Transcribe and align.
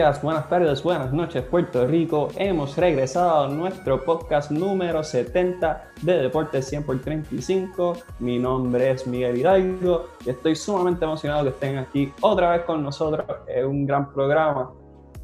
Días, 0.00 0.22
buenas 0.22 0.48
tardes, 0.48 0.82
buenas 0.82 1.12
noches, 1.12 1.42
Puerto 1.42 1.86
Rico. 1.86 2.28
Hemos 2.36 2.74
regresado 2.74 3.44
a 3.44 3.48
nuestro 3.48 4.02
podcast 4.02 4.50
número 4.50 5.04
70 5.04 5.90
de 6.00 6.22
Deportes 6.22 6.66
100 6.70 6.84
por 6.84 7.02
35. 7.02 7.98
Mi 8.18 8.38
nombre 8.38 8.92
es 8.92 9.06
Miguel 9.06 9.36
Hidalgo 9.36 10.06
y 10.24 10.30
estoy 10.30 10.56
sumamente 10.56 11.04
emocionado 11.04 11.42
que 11.42 11.50
estén 11.50 11.76
aquí 11.76 12.10
otra 12.22 12.52
vez 12.52 12.62
con 12.62 12.82
nosotros 12.82 13.26
en 13.46 13.66
un 13.66 13.84
gran 13.84 14.10
programa. 14.10 14.72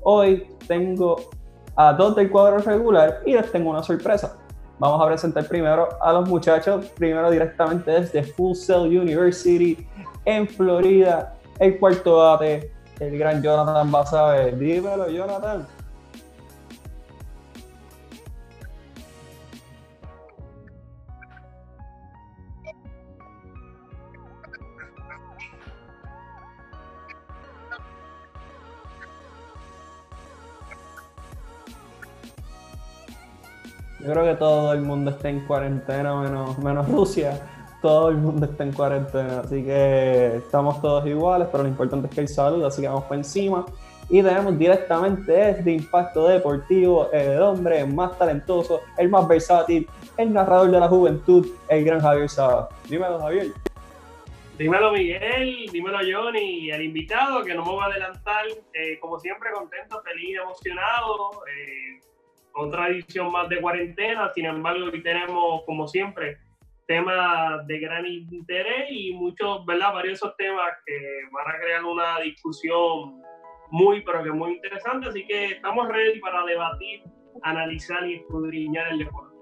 Hoy 0.02 0.46
tengo 0.68 1.30
a 1.74 1.94
dos 1.94 2.14
del 2.14 2.28
cuadro 2.28 2.58
regular 2.58 3.22
y 3.24 3.32
les 3.32 3.50
tengo 3.50 3.70
una 3.70 3.82
sorpresa. 3.82 4.36
Vamos 4.78 5.02
a 5.02 5.06
presentar 5.06 5.48
primero 5.48 5.88
a 6.02 6.12
los 6.12 6.28
muchachos, 6.28 6.84
primero 6.98 7.30
directamente 7.30 7.92
desde 7.92 8.22
Full 8.22 8.54
Sail 8.54 8.98
University 9.00 9.88
en 10.26 10.46
Florida, 10.46 11.34
el 11.58 11.78
cuarto 11.78 12.18
bate, 12.18 12.75
el 13.00 13.18
gran 13.18 13.42
Jonathan 13.42 13.90
Basabe. 13.90 14.52
Dímelo, 14.52 15.08
Jonathan. 15.08 15.66
Yo 34.00 34.12
creo 34.12 34.24
que 34.24 34.34
todo 34.34 34.72
el 34.72 34.82
mundo 34.82 35.10
está 35.10 35.28
en 35.30 35.44
cuarentena, 35.46 36.14
menos, 36.14 36.56
menos 36.58 36.88
Rusia. 36.88 37.55
Todo 37.86 38.08
el 38.08 38.16
mundo 38.16 38.46
está 38.46 38.64
en 38.64 38.72
cuarentena, 38.72 39.42
así 39.44 39.62
que 39.62 40.38
estamos 40.38 40.82
todos 40.82 41.06
iguales, 41.06 41.46
pero 41.52 41.62
lo 41.62 41.68
importante 41.68 42.08
es 42.08 42.14
que 42.16 42.22
hay 42.22 42.26
salud, 42.26 42.64
así 42.64 42.82
que 42.82 42.88
vamos 42.88 43.04
por 43.04 43.16
encima. 43.16 43.64
Y 44.10 44.24
tenemos 44.24 44.58
directamente 44.58 45.30
desde 45.30 45.70
Impacto 45.70 46.26
Deportivo 46.26 47.08
el 47.12 47.40
hombre 47.40 47.86
más 47.86 48.18
talentoso, 48.18 48.80
el 48.98 49.08
más 49.08 49.28
versátil, 49.28 49.88
el 50.16 50.32
narrador 50.32 50.72
de 50.72 50.80
la 50.80 50.88
juventud, 50.88 51.46
el 51.68 51.84
gran 51.84 52.00
Javier 52.00 52.28
Saba. 52.28 52.68
Dímelo, 52.88 53.20
Javier. 53.20 53.52
Dímelo, 54.58 54.90
Miguel, 54.90 55.68
dímelo, 55.70 55.98
Johnny, 55.98 56.72
el 56.72 56.82
invitado 56.82 57.44
que 57.44 57.54
no 57.54 57.64
me 57.64 57.76
va 57.76 57.84
a 57.84 57.86
adelantar. 57.86 58.46
Eh, 58.74 58.98
como 58.98 59.20
siempre, 59.20 59.50
contento, 59.52 60.02
feliz, 60.02 60.38
emocionado. 60.42 61.30
Eh, 61.46 62.00
otra 62.52 62.88
edición 62.88 63.30
más 63.30 63.48
de 63.48 63.60
cuarentena. 63.60 64.32
Sin 64.34 64.46
embargo, 64.46 64.88
aquí 64.88 65.00
tenemos, 65.04 65.62
como 65.64 65.86
siempre, 65.86 66.38
temas 66.86 67.66
de 67.66 67.78
gran 67.80 68.06
interés 68.06 68.86
y 68.90 69.12
muchos, 69.14 69.64
¿verdad? 69.66 69.92
Varios 69.94 70.18
esos 70.18 70.36
temas 70.36 70.70
que 70.84 70.94
van 71.32 71.54
a 71.54 71.58
crear 71.60 71.84
una 71.84 72.20
discusión 72.20 73.22
muy, 73.70 74.02
pero 74.02 74.22
que 74.22 74.30
muy 74.30 74.52
interesante. 74.52 75.08
Así 75.08 75.26
que 75.26 75.46
estamos 75.46 75.88
ready 75.88 76.20
para 76.20 76.44
debatir, 76.44 77.02
analizar 77.42 78.06
y 78.06 78.16
escudriñar 78.16 78.92
el 78.92 78.98
deporte. 78.98 79.36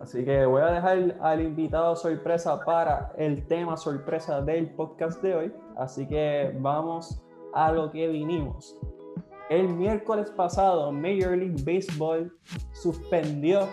Así 0.00 0.24
que 0.24 0.44
voy 0.44 0.62
a 0.62 0.72
dejar 0.72 1.16
al 1.20 1.40
invitado 1.40 1.96
sorpresa 1.96 2.62
para 2.64 3.12
el 3.16 3.46
tema 3.46 3.76
sorpresa 3.76 4.42
del 4.42 4.70
podcast 4.74 5.22
de 5.22 5.34
hoy. 5.34 5.52
Así 5.76 6.06
que 6.06 6.52
vamos 6.56 7.22
a 7.54 7.72
lo 7.72 7.90
que 7.90 8.06
vinimos. 8.08 8.78
El 9.48 9.68
miércoles 9.68 10.30
pasado, 10.32 10.92
Major 10.92 11.36
League 11.36 11.62
Baseball 11.64 12.32
suspendió 12.72 13.68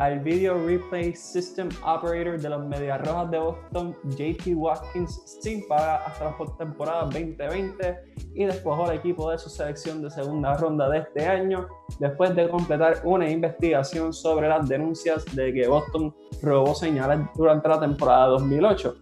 al 0.00 0.18
Video 0.20 0.54
Replay 0.66 1.14
System 1.14 1.68
Operator 1.84 2.40
de 2.40 2.48
los 2.48 2.64
Medias 2.64 3.06
Rojas 3.06 3.30
de 3.30 3.38
Boston, 3.38 3.94
JP 4.16 4.56
Watkins, 4.56 5.38
sin 5.42 5.68
paga 5.68 5.96
hasta 6.06 6.24
la 6.24 6.36
postemporada 6.38 7.02
2020 7.02 7.98
y 8.34 8.46
despojó 8.46 8.86
al 8.86 8.96
equipo 8.96 9.30
de 9.30 9.36
su 9.36 9.50
selección 9.50 10.00
de 10.00 10.10
segunda 10.10 10.56
ronda 10.56 10.88
de 10.88 11.00
este 11.00 11.26
año 11.26 11.68
después 11.98 12.34
de 12.34 12.48
completar 12.48 13.02
una 13.04 13.28
investigación 13.28 14.14
sobre 14.14 14.48
las 14.48 14.66
denuncias 14.66 15.22
de 15.36 15.52
que 15.52 15.68
Boston 15.68 16.14
robó 16.40 16.74
señales 16.74 17.20
durante 17.34 17.68
la 17.68 17.78
temporada 17.78 18.28
2008. 18.28 18.96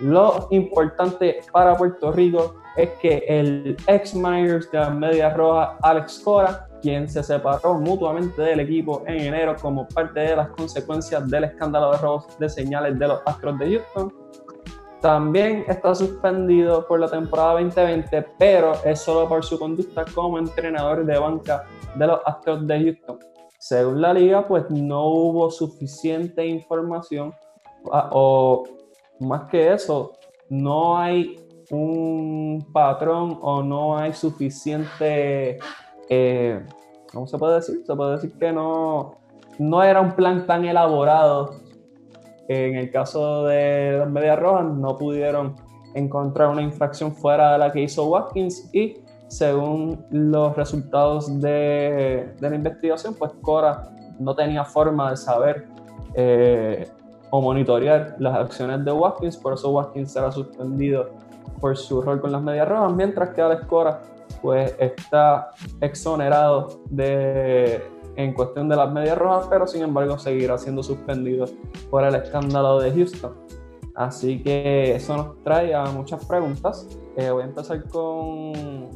Lo 0.00 0.48
importante 0.50 1.40
para 1.52 1.76
Puerto 1.76 2.10
Rico 2.10 2.54
es 2.78 2.88
que 3.02 3.22
el 3.28 3.76
ex 3.86 4.14
Myers 4.14 4.70
de 4.72 4.78
las 4.78 4.94
Medias 4.94 5.36
Rojas, 5.36 5.76
Alex 5.82 6.20
Cora, 6.24 6.71
quien 6.82 7.08
se 7.08 7.22
separó 7.22 7.74
mutuamente 7.74 8.42
del 8.42 8.60
equipo 8.60 9.02
en 9.06 9.20
enero 9.20 9.56
como 9.60 9.88
parte 9.88 10.20
de 10.20 10.36
las 10.36 10.48
consecuencias 10.48 11.28
del 11.30 11.44
escándalo 11.44 11.92
de 11.92 11.98
robos 11.98 12.38
de 12.38 12.48
señales 12.48 12.98
de 12.98 13.08
los 13.08 13.20
Astros 13.24 13.58
de 13.58 13.78
Houston, 13.78 14.12
también 15.00 15.64
está 15.66 15.94
suspendido 15.94 16.86
por 16.86 17.00
la 17.00 17.08
temporada 17.08 17.54
2020, 17.54 18.26
pero 18.38 18.72
es 18.84 19.00
solo 19.00 19.28
por 19.28 19.44
su 19.44 19.58
conducta 19.58 20.04
como 20.14 20.38
entrenador 20.38 21.04
de 21.04 21.18
banca 21.18 21.64
de 21.94 22.06
los 22.06 22.20
Astros 22.24 22.66
de 22.66 22.82
Houston. 22.84 23.18
Según 23.58 24.00
la 24.00 24.12
liga, 24.12 24.46
pues 24.46 24.68
no 24.70 25.06
hubo 25.06 25.50
suficiente 25.50 26.46
información 26.46 27.32
ah, 27.92 28.10
o 28.12 28.64
más 29.20 29.44
que 29.50 29.72
eso, 29.72 30.12
no 30.48 30.98
hay 30.98 31.36
un 31.70 32.66
patrón 32.72 33.38
o 33.40 33.62
no 33.62 33.96
hay 33.96 34.12
suficiente, 34.12 35.58
eh, 36.14 36.66
¿cómo 37.10 37.26
se 37.26 37.38
puede 37.38 37.54
decir? 37.54 37.82
Se 37.86 37.96
puede 37.96 38.12
decir 38.12 38.32
que 38.38 38.52
no, 38.52 39.14
no 39.58 39.82
era 39.82 40.00
un 40.00 40.12
plan 40.12 40.46
tan 40.46 40.66
elaborado. 40.66 41.54
En 42.48 42.76
el 42.76 42.90
caso 42.90 43.46
de 43.46 43.96
las 43.98 44.10
Medias 44.10 44.38
Rojas 44.38 44.66
no 44.66 44.98
pudieron 44.98 45.54
encontrar 45.94 46.48
una 46.48 46.60
infracción 46.60 47.14
fuera 47.14 47.52
de 47.52 47.58
la 47.58 47.72
que 47.72 47.80
hizo 47.80 48.04
Watkins 48.06 48.68
y 48.74 48.98
según 49.28 50.04
los 50.10 50.54
resultados 50.54 51.40
de, 51.40 52.34
la 52.40 52.54
investigación, 52.54 53.14
pues 53.14 53.32
Cora 53.40 53.90
no 54.18 54.34
tenía 54.34 54.64
forma 54.64 55.10
de 55.10 55.16
saber 55.16 55.68
eh, 56.14 56.86
o 57.30 57.40
monitorear 57.40 58.16
las 58.18 58.34
acciones 58.34 58.84
de 58.84 58.92
Watkins, 58.92 59.38
por 59.38 59.54
eso 59.54 59.70
Watkins 59.70 60.12
será 60.12 60.30
suspendido 60.30 61.10
por 61.58 61.74
su 61.78 62.02
rol 62.02 62.20
con 62.20 62.32
las 62.32 62.42
medias 62.42 62.68
rojas, 62.68 62.92
mientras 62.92 63.30
que 63.30 63.40
Alex 63.40 63.64
Cora 63.66 64.02
pues 64.40 64.74
está 64.78 65.50
exonerado 65.80 66.80
de, 66.88 67.82
en 68.16 68.32
cuestión 68.34 68.68
de 68.68 68.76
las 68.76 68.90
medias 68.92 69.18
rojas, 69.18 69.46
pero 69.48 69.66
sin 69.66 69.82
embargo 69.82 70.18
seguirá 70.18 70.58
siendo 70.58 70.82
suspendido 70.82 71.46
por 71.90 72.04
el 72.04 72.14
escándalo 72.14 72.80
de 72.80 72.92
Houston. 72.92 73.34
Así 73.94 74.42
que 74.42 74.94
eso 74.94 75.16
nos 75.16 75.42
trae 75.42 75.74
a 75.74 75.84
muchas 75.84 76.24
preguntas. 76.24 76.88
Eh, 77.16 77.30
voy 77.30 77.42
a 77.42 77.46
empezar 77.46 77.86
con, 77.88 78.90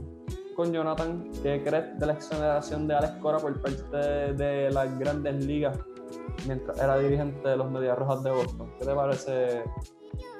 con 0.54 0.72
Jonathan. 0.72 1.30
¿Qué 1.42 1.62
crees 1.62 1.98
de 1.98 2.06
la 2.06 2.14
exoneración 2.14 2.88
de 2.88 2.94
Alex 2.94 3.12
Cora 3.20 3.38
por 3.38 3.60
parte 3.60 3.96
de, 3.96 4.32
de 4.32 4.70
las 4.70 4.98
grandes 4.98 5.44
ligas 5.44 5.78
mientras 6.46 6.78
era 6.80 6.98
dirigente 6.98 7.46
de 7.46 7.56
los 7.56 7.70
Medias 7.70 7.98
Rojas 7.98 8.22
de 8.22 8.30
Boston? 8.30 8.72
¿Qué 8.78 8.86
te 8.86 8.94
parece 8.94 9.64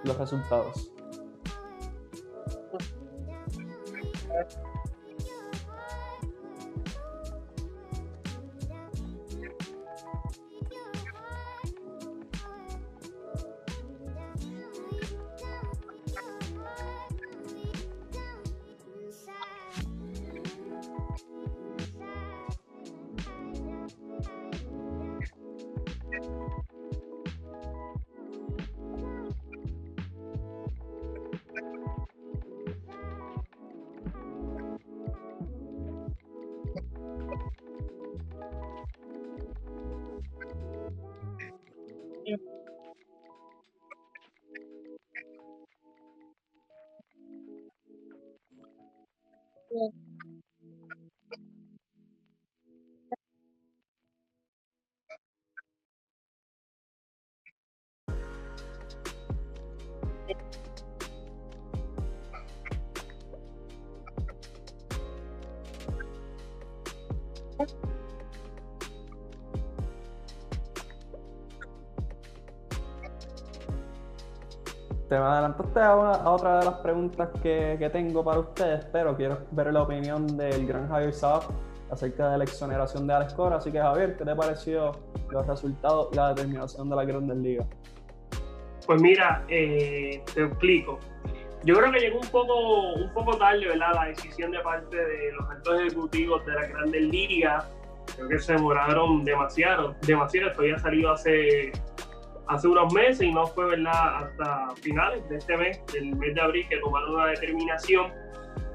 los 0.04 0.16
resultados? 0.16 0.90
Yeah. 49.76 50.05
Te 75.08 75.18
me 75.18 75.24
adelantaste 75.24 75.80
a, 75.80 75.92
a, 75.92 76.30
otra 76.30 76.58
de 76.58 76.64
las 76.64 76.74
preguntas 76.76 77.28
que, 77.42 77.76
que, 77.78 77.90
tengo 77.90 78.24
para 78.24 78.40
ustedes, 78.40 78.84
pero 78.86 79.16
quiero 79.16 79.38
ver 79.52 79.72
la 79.72 79.82
opinión 79.82 80.26
del 80.36 80.66
gran 80.66 80.88
Javier 80.88 81.12
Saab 81.12 81.42
acerca 81.90 82.30
de 82.30 82.38
la 82.38 82.44
exoneración 82.44 83.06
de 83.06 83.14
Alex 83.14 83.34
Cora. 83.34 83.56
Así 83.56 83.70
que, 83.70 83.78
Javier, 83.78 84.16
¿qué 84.16 84.24
te 84.24 84.34
pareció 84.34 84.92
los 85.30 85.46
resultados 85.46 86.08
y 86.12 86.16
la 86.16 86.30
determinación 86.30 86.90
de 86.90 86.96
la 86.96 87.04
Grandes 87.04 87.36
Ligas? 87.36 87.66
Pues 88.86 89.00
mira, 89.00 89.44
eh, 89.48 90.22
te 90.34 90.44
explico. 90.44 90.98
Yo 91.64 91.74
creo 91.76 91.92
que 91.92 91.98
llegó 91.98 92.20
un 92.20 92.28
poco, 92.28 92.92
un 92.94 93.12
poco 93.12 93.36
tarde, 93.38 93.66
¿verdad? 93.66 93.92
La 93.94 94.04
decisión 94.06 94.52
de 94.52 94.60
parte 94.60 94.96
de 94.96 95.32
los 95.32 95.50
altos 95.50 95.80
ejecutivos 95.80 96.44
de 96.46 96.52
la 96.52 96.66
Grandes 96.66 97.02
Ligas. 97.02 97.68
Creo 98.14 98.28
que 98.28 98.38
se 98.38 98.52
demoraron 98.52 99.24
demasiado, 99.24 99.94
demasiado. 100.02 100.50
Esto 100.50 100.64
ya 100.64 100.78
salido 100.78 101.12
hace 101.12 101.72
hace 102.48 102.68
unos 102.68 102.92
meses 102.92 103.22
y 103.22 103.32
no 103.32 103.46
fue 103.46 103.66
verdad 103.66 104.24
hasta 104.24 104.70
finales 104.76 105.28
de 105.28 105.36
este 105.36 105.56
mes, 105.56 105.84
del 105.92 106.16
mes 106.16 106.34
de 106.34 106.40
abril, 106.40 106.66
que 106.68 106.78
tomaron 106.78 107.14
una 107.14 107.26
determinación. 107.26 108.12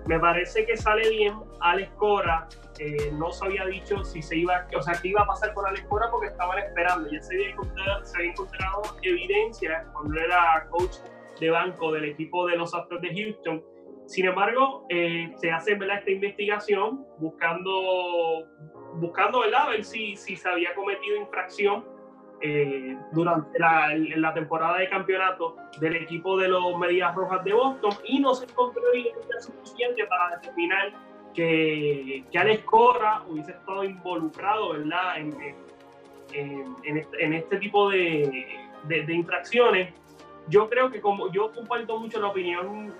Me 0.08 0.20
parece 0.20 0.66
que 0.66 0.76
sale 0.76 1.10
bien. 1.10 1.34
Alex 1.60 1.92
Cora 1.98 2.48
eh, 2.80 3.12
no 3.14 3.32
se 3.32 3.46
había 3.46 3.66
dicho 3.66 4.04
si 4.04 4.22
se 4.22 4.38
iba, 4.38 4.68
o 4.76 4.82
sea, 4.82 4.96
qué 5.02 5.10
iba 5.10 5.22
a 5.22 5.28
pasar 5.28 5.54
con 5.54 5.66
Alex 5.66 5.86
Cora 5.88 6.10
porque 6.10 6.28
estaban 6.28 6.58
esperando. 6.60 7.10
Ya 7.12 7.22
se 7.22 7.36
había 7.36 7.50
encontrado, 7.52 8.06
se 8.06 8.18
había 8.18 8.32
encontrado 8.32 8.82
evidencia 9.04 9.86
cuando 9.94 10.20
era 10.20 10.68
coach 10.72 10.98
de 11.40 11.50
banco 11.50 11.92
del 11.92 12.06
equipo 12.06 12.48
de 12.48 12.58
los 12.58 12.74
Astros 12.74 13.02
de 13.02 13.10
Houston. 13.14 13.64
Sin 14.08 14.26
embargo, 14.26 14.86
eh, 14.90 15.32
se 15.38 15.52
hace 15.52 15.76
¿verdad? 15.76 16.00
esta 16.00 16.12
investigación 16.12 17.06
buscando, 17.20 17.72
buscando 18.96 19.42
¿verdad? 19.42 19.70
ver 19.70 19.84
si, 19.86 20.18
si 20.18 20.36
se 20.36 20.50
había 20.50 20.74
cometido 20.74 21.16
infracción 21.18 21.86
eh, 22.42 22.98
durante 23.12 23.60
la, 23.60 23.96
la, 23.96 24.34
temporada 24.34 24.78
de 24.78 24.90
campeonato 24.90 25.56
del 25.80 25.96
equipo 25.96 26.38
de 26.38 26.48
los 26.48 26.78
Medias 26.78 27.14
Rojas 27.16 27.44
de 27.44 27.54
Boston 27.54 27.92
y 28.06 28.20
no 28.20 28.34
se 28.34 28.46
encontró 28.46 28.82
evidencia 28.94 29.40
suficiente 29.42 30.06
para 30.08 30.38
determinar 30.38 30.92
que, 31.34 32.24
que 32.32 32.38
Alex 32.38 32.64
Cora 32.64 33.24
hubiese 33.28 33.52
estado 33.52 33.84
involucrado 33.84 34.74
¿verdad? 34.74 35.18
En, 35.18 35.56
en, 36.34 36.76
en, 36.84 36.98
este, 36.98 37.26
en 37.26 37.34
este, 37.34 37.58
tipo 37.58 37.90
de, 37.90 38.48
de, 38.86 39.14
infracciones. 39.14 39.94
Yo 40.48 40.70
creo 40.70 40.90
que 40.90 41.00
como 41.00 41.32
yo 41.32 41.52
comparto 41.52 42.00
mucho 42.00 42.20
la 42.20 42.28
opinión 42.28 42.94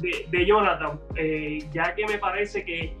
de, 0.00 0.26
de 0.30 0.46
Jonathan, 0.46 1.00
eh, 1.16 1.58
ya 1.72 1.94
que 1.94 2.06
me 2.06 2.18
parece 2.18 2.64
que 2.64 2.96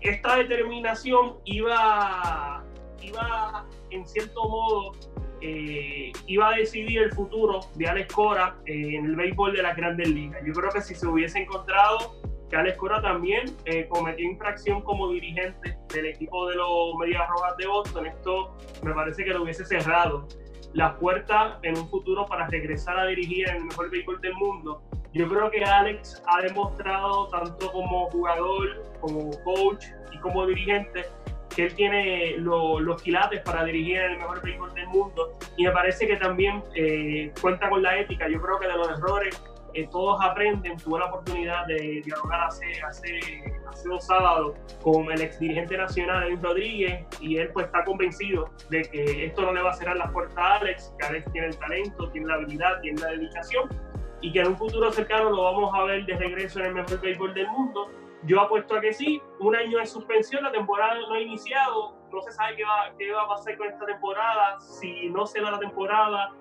esta 0.00 0.36
determinación 0.36 1.36
iba, 1.44 2.64
iba 3.02 3.66
en 3.90 4.06
cierto 4.06 4.48
modo 4.48 4.92
eh, 5.42 6.12
iba 6.26 6.50
a 6.50 6.56
decidir 6.56 7.02
el 7.02 7.12
futuro 7.12 7.60
de 7.74 7.88
Alex 7.88 8.12
Cora 8.12 8.56
eh, 8.66 8.96
en 8.96 9.06
el 9.06 9.16
béisbol 9.16 9.54
de 9.54 9.62
las 9.62 9.76
grandes 9.76 10.08
ligas. 10.08 10.42
Yo 10.44 10.52
creo 10.52 10.70
que 10.70 10.82
si 10.82 10.94
se 10.94 11.06
hubiese 11.06 11.38
encontrado 11.38 12.16
que 12.50 12.56
Alex 12.56 12.76
Cora 12.76 13.00
también 13.00 13.56
eh, 13.64 13.86
cometió 13.88 14.28
infracción 14.28 14.82
como 14.82 15.10
dirigente 15.10 15.78
del 15.94 16.06
equipo 16.06 16.48
de 16.48 16.56
los 16.56 16.94
Medias 16.98 17.26
Rojas 17.28 17.56
de 17.56 17.66
Boston, 17.66 18.06
esto 18.06 18.56
me 18.82 18.92
parece 18.92 19.24
que 19.24 19.30
lo 19.30 19.44
hubiese 19.44 19.64
cerrado 19.64 20.28
la 20.74 20.96
puerta 20.98 21.58
en 21.62 21.78
un 21.78 21.88
futuro 21.88 22.26
para 22.26 22.46
regresar 22.48 22.98
a 22.98 23.06
dirigir 23.06 23.48
en 23.48 23.56
el 23.56 23.64
mejor 23.64 23.90
béisbol 23.90 24.20
del 24.20 24.34
mundo. 24.34 24.82
Yo 25.12 25.28
creo 25.28 25.50
que 25.50 25.64
Alex 25.64 26.22
ha 26.26 26.42
demostrado 26.42 27.28
tanto 27.28 27.72
como 27.72 28.08
jugador, 28.10 28.82
como 29.00 29.30
coach 29.42 29.86
y 30.12 30.18
como 30.18 30.46
dirigente 30.46 31.06
que 31.54 31.66
él 31.66 31.74
tiene 31.74 32.36
los 32.38 33.02
quilates 33.02 33.40
para 33.42 33.64
dirigir 33.64 33.98
el 33.98 34.18
mejor 34.18 34.42
béisbol 34.42 34.72
del 34.74 34.86
mundo 34.88 35.38
y 35.56 35.64
me 35.64 35.72
parece 35.72 36.06
que 36.06 36.16
también 36.16 36.62
eh, 36.74 37.32
cuenta 37.40 37.68
con 37.68 37.82
la 37.82 37.98
ética. 37.98 38.28
Yo 38.28 38.40
creo 38.40 38.58
que 38.58 38.68
de 38.68 38.76
los 38.76 38.88
errores 38.90 39.42
eh, 39.74 39.88
todos 39.90 40.20
aprenden. 40.22 40.76
Tuve 40.78 40.98
la 40.98 41.06
oportunidad 41.06 41.66
de 41.66 42.02
dialogar 42.04 42.40
hace, 42.44 42.66
hace, 42.82 43.20
hace 43.68 43.88
dos 43.88 44.06
sábados 44.06 44.56
con 44.82 45.10
el 45.10 45.20
ex 45.20 45.38
dirigente 45.38 45.76
nacional, 45.76 46.28
Luis 46.28 46.42
Rodríguez, 46.42 47.04
y 47.20 47.36
él 47.36 47.50
pues 47.52 47.66
está 47.66 47.84
convencido 47.84 48.50
de 48.70 48.82
que 48.82 49.26
esto 49.26 49.42
no 49.42 49.52
le 49.52 49.62
va 49.62 49.70
a 49.70 49.74
cerrar 49.74 49.96
las 49.96 50.10
puertas 50.12 50.38
a 50.38 50.56
Alex, 50.56 50.94
que 50.98 51.06
Alex 51.06 51.32
tiene 51.32 51.48
el 51.48 51.58
talento, 51.58 52.10
tiene 52.10 52.26
la 52.26 52.34
habilidad, 52.34 52.80
tiene 52.80 53.00
la 53.00 53.08
dedicación 53.08 53.68
y 54.22 54.32
que 54.32 54.40
en 54.40 54.48
un 54.48 54.56
futuro 54.56 54.92
cercano 54.92 55.30
lo 55.30 55.44
vamos 55.44 55.74
a 55.74 55.84
ver 55.84 56.04
de 56.04 56.14
regreso 56.16 56.60
en 56.60 56.66
el 56.66 56.74
mejor 56.74 57.00
béisbol 57.00 57.34
del 57.34 57.48
mundo 57.48 57.90
yo 58.24 58.40
apuesto 58.40 58.76
a 58.76 58.80
que 58.80 58.92
sí, 58.92 59.22
un 59.38 59.56
año 59.56 59.78
de 59.78 59.86
suspensión, 59.86 60.42
la 60.42 60.52
temporada 60.52 60.94
no 61.08 61.14
ha 61.14 61.20
iniciado, 61.20 61.96
no 62.12 62.20
se 62.22 62.32
sabe 62.32 62.56
qué 62.56 62.64
va, 62.64 62.92
qué 62.98 63.12
va 63.12 63.22
a 63.22 63.28
pasar 63.28 63.56
con 63.56 63.68
esta 63.68 63.86
temporada, 63.86 64.60
si 64.60 65.08
no 65.08 65.26
se 65.26 65.40
da 65.40 65.52
la 65.52 65.58
temporada, 65.58 66.32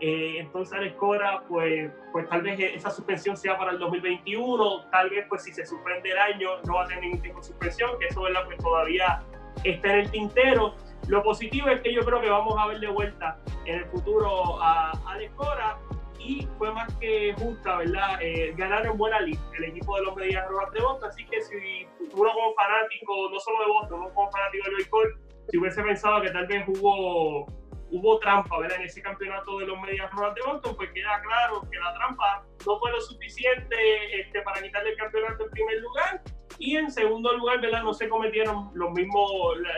eh, 0.00 0.36
entonces 0.38 0.78
Alex 0.78 0.94
Cora, 0.96 1.42
pues, 1.48 1.90
pues 2.12 2.28
tal 2.28 2.42
vez 2.42 2.58
esa 2.60 2.90
suspensión 2.90 3.36
sea 3.36 3.58
para 3.58 3.72
el 3.72 3.78
2021, 3.78 4.88
tal 4.90 5.10
vez 5.10 5.26
pues 5.28 5.42
si 5.42 5.52
se 5.52 5.66
suspende 5.66 6.10
el 6.10 6.18
año 6.18 6.50
no 6.66 6.74
va 6.74 6.84
a 6.84 6.86
tener 6.86 7.02
ningún 7.02 7.20
tipo 7.20 7.38
de 7.38 7.44
suspensión, 7.44 7.98
que 7.98 8.06
eso 8.06 8.22
¿verdad? 8.22 8.42
Pues 8.46 8.58
todavía 8.58 9.22
está 9.64 9.92
en 9.94 10.00
el 10.00 10.10
tintero. 10.10 10.74
Lo 11.08 11.22
positivo 11.22 11.68
es 11.68 11.80
que 11.80 11.92
yo 11.92 12.02
creo 12.02 12.20
que 12.20 12.30
vamos 12.30 12.54
a 12.58 12.66
ver 12.66 12.78
de 12.78 12.88
vuelta 12.88 13.38
en 13.64 13.78
el 13.78 13.84
futuro 13.86 14.62
a 14.62 14.92
Alex 15.06 15.32
Cora, 15.34 15.78
y 16.18 16.46
fue 16.58 16.72
más 16.72 16.92
que 16.96 17.34
justa, 17.38 17.78
¿verdad? 17.78 18.18
Eh, 18.20 18.52
ganaron 18.56 18.98
buena 18.98 19.20
liga 19.20 19.40
el 19.56 19.64
equipo 19.64 19.96
de 19.96 20.02
los 20.02 20.16
Medias 20.16 20.48
Rojas 20.48 20.72
de 20.72 20.80
Boston, 20.80 21.08
así 21.08 21.24
que 21.26 21.40
si 21.42 21.86
uno 21.98 22.32
como 22.32 22.54
fanático, 22.54 23.30
no 23.30 23.38
solo 23.40 23.58
de 23.60 23.70
Boston, 23.72 24.00
uno 24.00 24.14
como 24.14 24.30
fanático 24.30 24.64
del 24.64 24.76
béisbol, 24.76 25.20
si 25.50 25.58
hubiese 25.58 25.82
pensado 25.82 26.20
que 26.22 26.30
tal 26.30 26.46
vez 26.46 26.64
hubo, 26.68 27.46
hubo 27.90 28.18
trampa, 28.18 28.58
¿verdad? 28.58 28.78
En 28.78 28.86
ese 28.86 29.00
campeonato 29.00 29.58
de 29.58 29.66
los 29.66 29.80
Medias 29.80 30.10
Rojas 30.12 30.34
de 30.34 30.42
Boston, 30.42 30.76
pues 30.76 30.90
queda 30.92 31.20
claro 31.22 31.62
que 31.70 31.78
la 31.78 31.94
trampa 31.94 32.44
no 32.66 32.78
fue 32.78 32.90
lo 32.90 33.00
suficiente 33.00 33.76
este, 34.20 34.42
para 34.42 34.60
quitarle 34.60 34.90
el 34.90 34.96
campeonato 34.96 35.44
en 35.44 35.50
primer 35.50 35.80
lugar, 35.80 36.22
y 36.58 36.76
en 36.76 36.90
segundo 36.90 37.32
lugar, 37.36 37.60
¿verdad? 37.60 37.82
No 37.82 37.94
se 37.94 38.08
cometieron 38.08 38.70
los 38.74 38.90
mismos, 38.90 39.30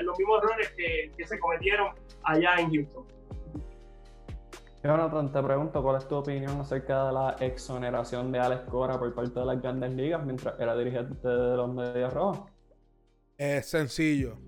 los 0.02 0.18
mismos 0.18 0.42
errores 0.42 0.70
que, 0.76 1.12
que 1.16 1.26
se 1.26 1.38
cometieron 1.38 1.94
allá 2.24 2.56
en 2.58 2.72
Houston. 2.72 3.19
Jonathan, 4.82 5.30
te 5.30 5.42
pregunto 5.42 5.82
cuál 5.82 5.96
es 5.96 6.08
tu 6.08 6.16
opinión 6.16 6.58
acerca 6.58 7.06
de 7.06 7.12
la 7.12 7.36
exoneración 7.40 8.32
de 8.32 8.38
Alex 8.38 8.62
Cora 8.62 8.98
por 8.98 9.14
parte 9.14 9.38
de 9.38 9.44
las 9.44 9.60
grandes 9.60 9.92
ligas 9.92 10.24
mientras 10.24 10.58
era 10.58 10.74
dirigente 10.74 11.28
de 11.28 11.56
los 11.56 11.72
Medias 11.72 12.12
Rojas. 12.12 12.50
Es 13.36 13.66
sencillo. 13.66 14.38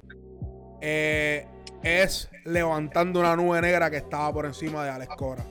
Eh, 0.80 1.46
es 1.82 2.30
levantando 2.46 3.20
una 3.20 3.36
nube 3.36 3.60
negra 3.60 3.90
que 3.90 3.98
estaba 3.98 4.32
por 4.32 4.46
encima 4.46 4.84
de 4.84 4.90
Alex 4.90 5.14
Cora. 5.16 5.44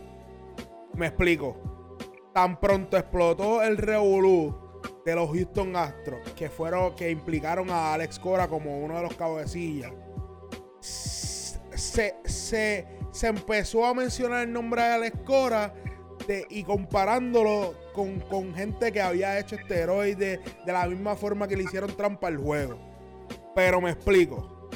Me 0.96 1.08
explico. 1.08 1.98
Tan 2.34 2.60
pronto 2.60 2.98
explotó 2.98 3.62
el 3.62 3.78
revolú 3.78 4.82
de 5.06 5.16
los 5.16 5.30
Houston 5.30 5.76
Astros, 5.76 6.32
que 6.32 6.50
fueron 6.50 6.96
que 6.96 7.12
implicaron 7.12 7.70
a 7.70 7.94
Alex 7.94 8.18
Cora 8.18 8.48
como 8.48 8.80
uno 8.80 8.96
de 8.96 9.04
los 9.04 9.14
cabecillas. 9.14 9.92
Se, 10.80 12.16
se 12.24 13.01
se 13.12 13.28
empezó 13.28 13.86
a 13.86 13.94
mencionar 13.94 14.44
el 14.44 14.54
nombre 14.54 14.82
de 14.82 14.88
Alex 14.88 15.18
Cora 15.26 15.74
y 16.50 16.64
comparándolo 16.64 17.76
con, 17.94 18.54
gente 18.54 18.92
que 18.92 19.02
había 19.02 19.40
hecho 19.40 19.56
esteroides 19.56 20.40
de 20.66 20.72
la 20.72 20.88
misma 20.88 21.16
forma 21.16 21.48
que 21.48 21.58
le 21.58 21.64
hicieron 21.64 21.96
trampa 21.96 22.28
al 22.28 22.38
juego. 22.38 22.78
Pero 23.56 23.82
me 23.82 23.92
explico. 23.92 24.70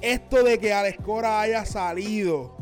Esto 0.00 0.42
de 0.42 0.58
que 0.58 0.72
Alex 0.72 0.98
Cora 1.04 1.40
haya 1.40 1.66
salido, 1.66 2.56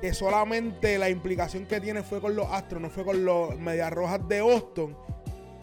que 0.00 0.12
solamente 0.12 0.98
la 0.98 1.08
implicación 1.08 1.66
que 1.66 1.80
tiene 1.80 2.02
fue 2.02 2.20
con 2.20 2.34
los 2.34 2.50
Astros, 2.50 2.82
no 2.82 2.90
fue 2.90 3.04
con 3.04 3.24
los 3.24 3.56
Medias 3.58 3.92
Rojas 3.92 4.26
de 4.26 4.40
Boston, 4.40 4.96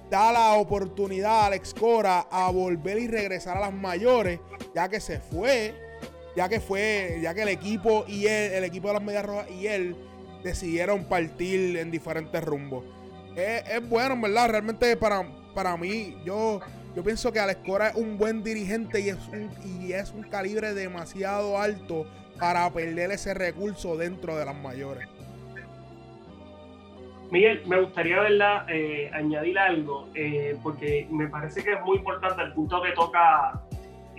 da 0.09 0.31
la 0.31 0.53
oportunidad 0.53 1.41
a 1.41 1.45
Alex 1.47 1.73
Cora 1.73 2.27
a 2.31 2.49
volver 2.51 2.97
y 2.99 3.07
regresar 3.07 3.57
a 3.57 3.61
las 3.61 3.73
mayores, 3.73 4.39
ya 4.73 4.87
que 4.87 5.01
se 5.01 5.19
fue 5.19 5.88
ya 6.39 6.47
que 6.47 6.61
fue, 6.61 7.19
ya 7.21 7.33
que 7.33 7.41
el 7.41 7.49
equipo 7.49 8.05
y 8.07 8.25
él, 8.25 8.53
el 8.53 8.63
equipo 8.63 8.87
de 8.87 8.93
las 8.93 9.03
Medias 9.03 9.25
Rojas 9.25 9.51
y 9.51 9.67
él 9.67 9.93
decidieron 10.41 11.03
partir 11.03 11.75
en 11.75 11.91
diferentes 11.91 12.41
rumbos. 12.41 12.85
Es, 13.35 13.89
bueno, 13.89 14.13
en 14.13 14.21
verdad, 14.21 14.49
realmente 14.49 14.95
para, 14.95 15.27
para 15.53 15.75
mí, 15.75 16.15
yo, 16.23 16.61
yo 16.95 17.03
pienso 17.03 17.33
que 17.33 17.41
Alex 17.41 17.59
Cora 17.65 17.89
es 17.89 17.95
un 17.95 18.17
buen 18.17 18.41
dirigente 18.41 19.01
y 19.01 19.09
es 19.09 19.17
un, 19.27 19.51
y 19.65 19.91
es 19.91 20.13
un 20.13 20.23
calibre 20.23 20.73
demasiado 20.73 21.59
alto 21.59 22.07
para 22.39 22.69
perder 22.71 23.11
ese 23.11 23.33
recurso 23.33 23.97
dentro 23.97 24.37
de 24.37 24.45
las 24.45 24.55
mayores. 24.55 25.09
Miguel, 27.31 27.63
me 27.65 27.81
gustaría 27.81 28.17
¿verdad? 28.21 28.65
Eh, 28.69 29.11
añadir 29.13 29.59
algo, 29.59 30.07
eh, 30.15 30.57
porque 30.63 31.05
me 31.11 31.27
parece 31.27 31.61
que 31.65 31.73
es 31.73 31.81
muy 31.81 31.97
importante 31.97 32.41
el 32.43 32.53
punto 32.53 32.81
que 32.81 32.93
toca 32.93 33.61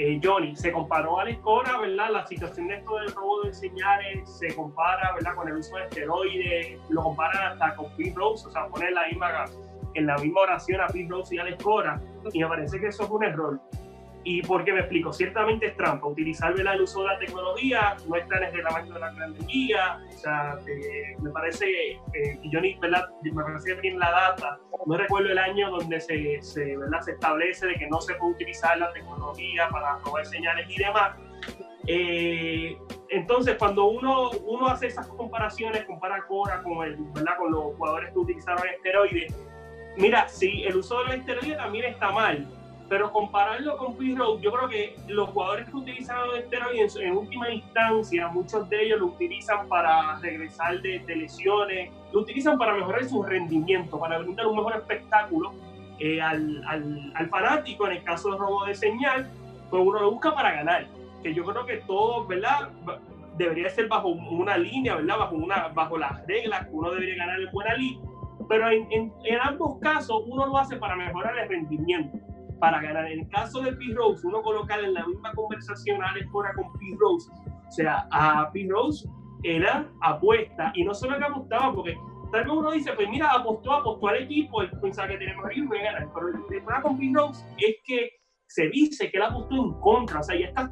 eh, 0.01 0.19
Johnny, 0.25 0.57
se 0.57 0.73
comparó 0.73 1.19
a 1.19 1.23
Alex 1.25 1.41
Cora, 1.41 1.77
¿verdad? 1.79 2.11
La 2.11 2.27
situación 2.27 2.69
de 2.69 2.77
esto 2.77 2.97
del 2.97 3.13
robo 3.13 3.43
de 3.43 3.53
señales 3.53 4.39
se 4.39 4.57
compara, 4.57 5.13
¿verdad? 5.13 5.35
Con 5.35 5.47
el 5.47 5.57
uso 5.57 5.77
de 5.77 5.83
esteroides, 5.83 6.79
lo 6.89 7.03
comparan 7.03 7.53
hasta 7.53 7.77
con 7.77 7.95
Pete 7.97 8.15
Rose, 8.17 8.49
o 8.49 8.51
sea, 8.51 8.67
poner 8.69 8.93
la 8.93 9.07
misma, 9.09 9.45
en 9.93 10.07
la 10.07 10.17
misma 10.17 10.41
oración 10.41 10.81
a 10.81 10.87
Pete 10.87 11.07
Rose 11.11 11.35
y 11.35 11.39
Alex 11.39 11.63
Cora, 11.63 12.01
y 12.33 12.39
me 12.39 12.49
parece 12.49 12.81
que 12.81 12.87
eso 12.87 13.03
es 13.03 13.11
un 13.11 13.25
error. 13.25 13.61
¿Y 14.23 14.43
por 14.43 14.65
qué 14.65 14.73
me 14.73 14.81
explico? 14.81 15.13
Ciertamente 15.13 15.67
es 15.67 15.77
trampa. 15.77 16.07
Utilizar 16.07 16.53
el 16.59 16.81
uso 16.83 17.01
de 17.03 17.07
la 17.07 17.19
tecnología 17.19 17.97
no 18.07 18.17
está 18.17 18.37
en 18.37 18.45
el 18.45 18.53
reglamento 18.53 18.95
de 18.95 19.01
la 19.01 19.13
Gran 19.13 19.35
Liga. 19.47 20.01
O 20.09 20.19
sea, 20.19 20.59
eh, 20.67 21.17
me 21.21 21.31
parece, 21.31 21.93
eh, 21.93 22.41
yo 22.45 22.61
ni, 22.61 22.75
¿verdad? 22.75 23.09
me 23.23 23.43
parece 23.43 23.75
bien 23.77 23.99
la 23.99 24.11
data. 24.11 24.59
No 24.87 24.97
recuerdo 24.97 25.31
el 25.31 25.39
año 25.39 25.71
donde 25.71 26.01
se, 26.01 26.43
se, 26.43 26.77
¿verdad? 26.77 27.01
se 27.01 27.13
establece 27.13 27.67
de 27.67 27.75
que 27.77 27.87
no 27.89 28.01
se 28.01 28.15
puede 28.15 28.33
utilizar 28.33 28.77
la 28.79 28.93
tecnología 28.93 29.69
para 29.71 29.99
robar 29.99 30.27
señales 30.27 30.69
y 30.69 30.79
demás. 30.79 31.17
Eh, 31.87 32.77
entonces, 33.09 33.57
cuando 33.59 33.87
uno, 33.87 34.31
uno 34.45 34.69
hace 34.69 34.89
esas 34.89 35.07
comparaciones, 35.09 35.85
compara 35.85 36.25
Cora 36.27 36.63
con, 36.63 36.87
el, 36.87 36.97
¿verdad? 37.15 37.37
con 37.39 37.51
los 37.51 37.75
jugadores 37.77 38.13
que 38.13 38.19
utilizaron 38.19 38.69
esteroides, 38.69 39.35
mira, 39.97 40.29
sí, 40.29 40.63
el 40.65 40.77
uso 40.77 40.99
de 40.99 41.05
los 41.05 41.15
esteroides 41.17 41.57
también 41.57 41.87
está 41.87 42.11
mal, 42.13 42.47
pero 42.91 43.13
compararlo 43.13 43.77
con 43.77 43.95
Rose, 43.95 44.43
yo 44.43 44.51
creo 44.51 44.69
que 44.69 44.97
los 45.07 45.29
jugadores 45.31 45.71
que 45.71 45.77
utilizaron 45.77 46.37
esteroides 46.37 46.97
en, 46.97 47.17
última 47.17 47.49
instancia, 47.49 48.27
muchos 48.27 48.69
de 48.69 48.83
ellos 48.83 48.99
lo 48.99 49.07
utilizan 49.07 49.69
para 49.69 50.19
regresar 50.19 50.83
de, 50.83 51.01
lesiones, 51.07 51.93
lo 52.13 52.23
utilizan 52.23 52.59
para 52.59 52.75
mejorar 52.75 53.05
su 53.05 53.23
rendimiento, 53.23 53.97
para 53.97 54.19
brindar 54.19 54.49
un 54.49 54.57
mejor 54.57 54.75
espectáculo 54.75 55.53
eh, 56.01 56.21
al, 56.21 56.65
al, 56.67 57.13
al, 57.15 57.29
fanático. 57.29 57.87
En 57.87 57.93
el 57.93 58.03
caso 58.03 58.31
del 58.31 58.41
robo 58.41 58.65
de 58.65 58.75
señal, 58.75 59.31
pues 59.71 59.83
uno 59.87 60.01
lo 60.01 60.11
busca 60.11 60.35
para 60.35 60.51
ganar, 60.51 60.89
que 61.23 61.33
yo 61.33 61.45
creo 61.45 61.65
que 61.65 61.77
todo, 61.87 62.27
¿verdad? 62.27 62.71
Debería 63.37 63.71
ser 63.71 63.87
bajo 63.87 64.09
una 64.09 64.59
línea, 64.59 64.97
¿verdad? 64.97 65.17
Bajo, 65.17 65.37
una, 65.37 65.69
bajo 65.69 65.97
las 65.97 66.27
reglas 66.27 66.67
que 66.67 66.73
uno 66.73 66.91
debería 66.91 67.19
ganar 67.19 67.41
en 67.41 67.53
buena 67.53 67.73
línea. 67.75 68.05
Pero 68.49 68.69
en, 68.69 68.91
en, 68.91 69.13
en 69.23 69.39
ambos 69.41 69.79
casos 69.79 70.25
uno 70.27 70.45
lo 70.47 70.59
hace 70.59 70.75
para 70.75 70.97
mejorar 70.97 71.39
el 71.39 71.49
rendimiento 71.49 72.19
para 72.61 72.81
ganar. 72.81 73.11
En 73.11 73.21
el 73.21 73.29
caso 73.29 73.61
de 73.63 73.73
Pete 73.73 73.95
Rose, 73.95 74.27
uno 74.27 74.43
colocar 74.43 74.79
en 74.81 74.95
la 74.95 75.07
misma 75.07 75.33
conversación 75.33 76.03
a 76.03 76.11
Alex 76.11 76.29
Cora 76.31 76.53
con 76.55 76.73
Pete 76.75 76.97
Rose. 77.01 77.31
O 77.67 77.71
sea, 77.73 78.07
a 78.13 78.51
Pete 78.53 78.69
Rose 78.71 79.09
era 79.43 79.91
apuesta 80.03 80.71
y 80.75 80.85
no 80.85 80.95
solo 80.95 81.19
que 81.19 81.25
apostaba, 81.25 81.73
porque 81.75 81.97
tal 82.31 82.45
vez 82.45 82.53
uno 82.53 82.71
dice, 82.71 82.93
pues 82.93 83.09
mira, 83.09 83.31
apostó, 83.31 83.73
apostó 83.73 84.09
al 84.09 84.23
equipo, 84.23 84.63
él 84.63 84.71
pensaba 84.81 85.09
que 85.09 85.17
tenía 85.17 85.35
mejor 85.35 85.57
y 85.57 85.61
a 85.61 85.83
ganar. 85.83 86.09
Pero 86.15 86.29
el 86.29 86.45
problema 86.45 86.83
con 86.83 86.99
Pete 86.99 87.13
Rose 87.15 87.45
es 87.59 87.77
que 87.85 88.11
se 88.47 88.69
dice 88.69 89.11
que 89.11 89.17
él 89.17 89.23
apostó 89.23 89.55
en 89.55 89.73
contra, 89.81 90.21
o 90.21 90.23
sea, 90.23 90.39
ya 90.39 90.47
estás 90.47 90.71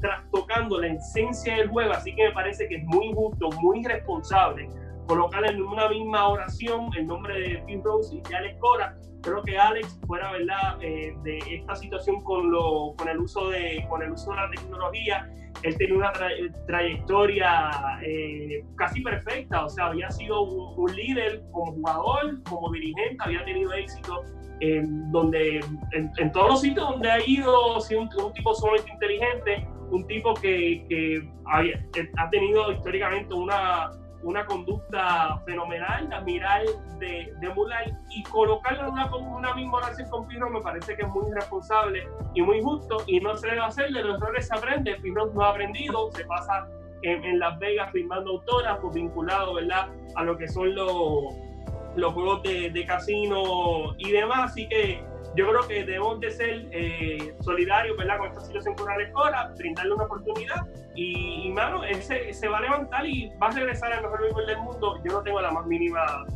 trastocando 0.00 0.80
la 0.80 0.88
esencia 0.88 1.56
del 1.56 1.68
juego, 1.68 1.92
así 1.92 2.14
que 2.14 2.28
me 2.28 2.32
parece 2.32 2.66
que 2.66 2.76
es 2.76 2.84
muy 2.84 3.06
injusto, 3.06 3.50
muy 3.60 3.80
irresponsable 3.80 4.68
colocar 5.10 5.44
en 5.44 5.60
una 5.60 5.88
misma 5.88 6.28
oración 6.28 6.88
el 6.96 7.08
nombre 7.08 7.34
de 7.34 7.58
Pete 7.66 7.82
Rose 7.84 8.14
y 8.14 8.20
de 8.20 8.36
Alex 8.36 8.60
Cora, 8.60 8.96
creo 9.22 9.42
que 9.42 9.58
Alex 9.58 9.98
fuera 10.06 10.30
verdad 10.30 10.78
eh, 10.80 11.12
de 11.24 11.38
esta 11.50 11.74
situación 11.74 12.20
con, 12.20 12.48
lo, 12.52 12.94
con, 12.96 13.08
el 13.08 13.18
uso 13.18 13.48
de, 13.48 13.84
con 13.88 14.02
el 14.02 14.12
uso 14.12 14.30
de 14.30 14.36
la 14.36 14.50
tecnología 14.50 15.28
él 15.64 15.76
tenía 15.76 15.96
una 15.96 16.12
trayectoria 16.68 17.70
eh, 18.06 18.64
casi 18.76 19.02
perfecta, 19.02 19.64
o 19.64 19.68
sea, 19.68 19.86
había 19.86 20.08
sido 20.12 20.42
un, 20.42 20.94
líder 20.94 21.42
como 21.50 21.72
jugador, 21.72 22.42
como 22.44 22.70
dirigente, 22.70 23.16
había 23.18 23.44
tenido 23.44 23.72
éxito 23.72 24.22
en, 24.60 25.10
donde, 25.10 25.60
en, 25.92 26.32
todos 26.32 26.50
los 26.50 26.60
sitios 26.60 26.88
donde 26.88 27.10
ha 27.10 27.18
ido, 27.26 27.80
sido 27.80 28.02
un, 28.02 28.08
un 28.24 28.32
tipo 28.32 28.54
sumamente 28.54 28.92
inteligente, 28.92 29.68
un 29.90 30.06
tipo 30.06 30.34
que, 30.34 30.86
que 30.88 31.28
había, 31.46 31.84
ha 32.16 32.30
tenido 32.30 32.72
históricamente 32.72 33.34
una, 33.34 33.90
una 34.22 34.44
conducta 34.44 35.40
fenomenal, 35.46 36.12
admirar 36.12 36.62
de, 36.98 37.32
de 37.40 37.48
Mulay 37.54 37.94
y 38.10 38.22
colocarlo 38.24 38.88
en 38.88 39.24
una, 39.24 39.54
misma 39.54 39.78
oración 39.78 40.08
con 40.10 40.28
Pirro 40.28 40.50
me 40.50 40.60
parece 40.60 40.96
que 40.96 41.02
es 41.02 41.08
muy 41.08 41.28
irresponsable 41.30 42.06
y 42.34 42.42
muy 42.42 42.62
justo 42.62 42.98
y 43.06 43.20
no 43.20 43.36
se 43.36 43.48
debe 43.48 43.60
hacer, 43.60 43.90
de 43.90 44.02
los 44.02 44.20
errores 44.20 44.46
se 44.46 44.54
aprende, 44.54 44.96
Pirro 44.96 45.26
no 45.32 45.42
ha 45.42 45.50
aprendido, 45.50 46.10
se 46.12 46.24
pasa 46.24 46.68
en, 47.02 47.38
Las 47.38 47.58
Vegas 47.58 47.90
firmando 47.92 48.32
autógrafos 48.32 48.94
vinculado 48.94 49.54
¿verdad? 49.54 49.88
a 50.16 50.24
lo 50.24 50.36
que 50.36 50.48
son 50.48 50.74
los, 50.74 51.34
los 51.96 52.12
juegos 52.12 52.42
de, 52.42 52.70
de 52.70 52.84
casino 52.84 53.94
y 53.96 54.10
demás, 54.10 54.50
así 54.50 54.68
que 54.68 55.02
yo 55.36 55.48
creo 55.48 55.68
que 55.68 55.84
debemos 55.84 56.20
de 56.20 56.30
ser 56.30 56.66
eh, 56.72 57.34
solidarios 57.40 57.96
¿verdad? 57.96 58.18
con 58.18 58.28
esta 58.28 58.40
situación 58.40 58.74
con 58.74 59.00
escuela, 59.00 59.52
brindarle 59.56 59.94
una 59.94 60.04
oportunidad 60.04 60.66
y, 60.94 61.46
y 61.46 61.52
mano, 61.52 61.84
él 61.84 62.02
se, 62.02 62.48
va 62.48 62.58
a 62.58 62.60
levantar 62.62 63.06
y 63.06 63.32
va 63.40 63.48
a 63.48 63.50
regresar 63.50 63.92
al 63.92 64.02
mejor 64.02 64.22
nivel 64.22 64.46
del 64.46 64.58
mundo. 64.58 65.00
Yo 65.04 65.12
no 65.12 65.22
tengo 65.22 65.40
la 65.40 65.50
más 65.50 65.66
mínima 65.66 66.26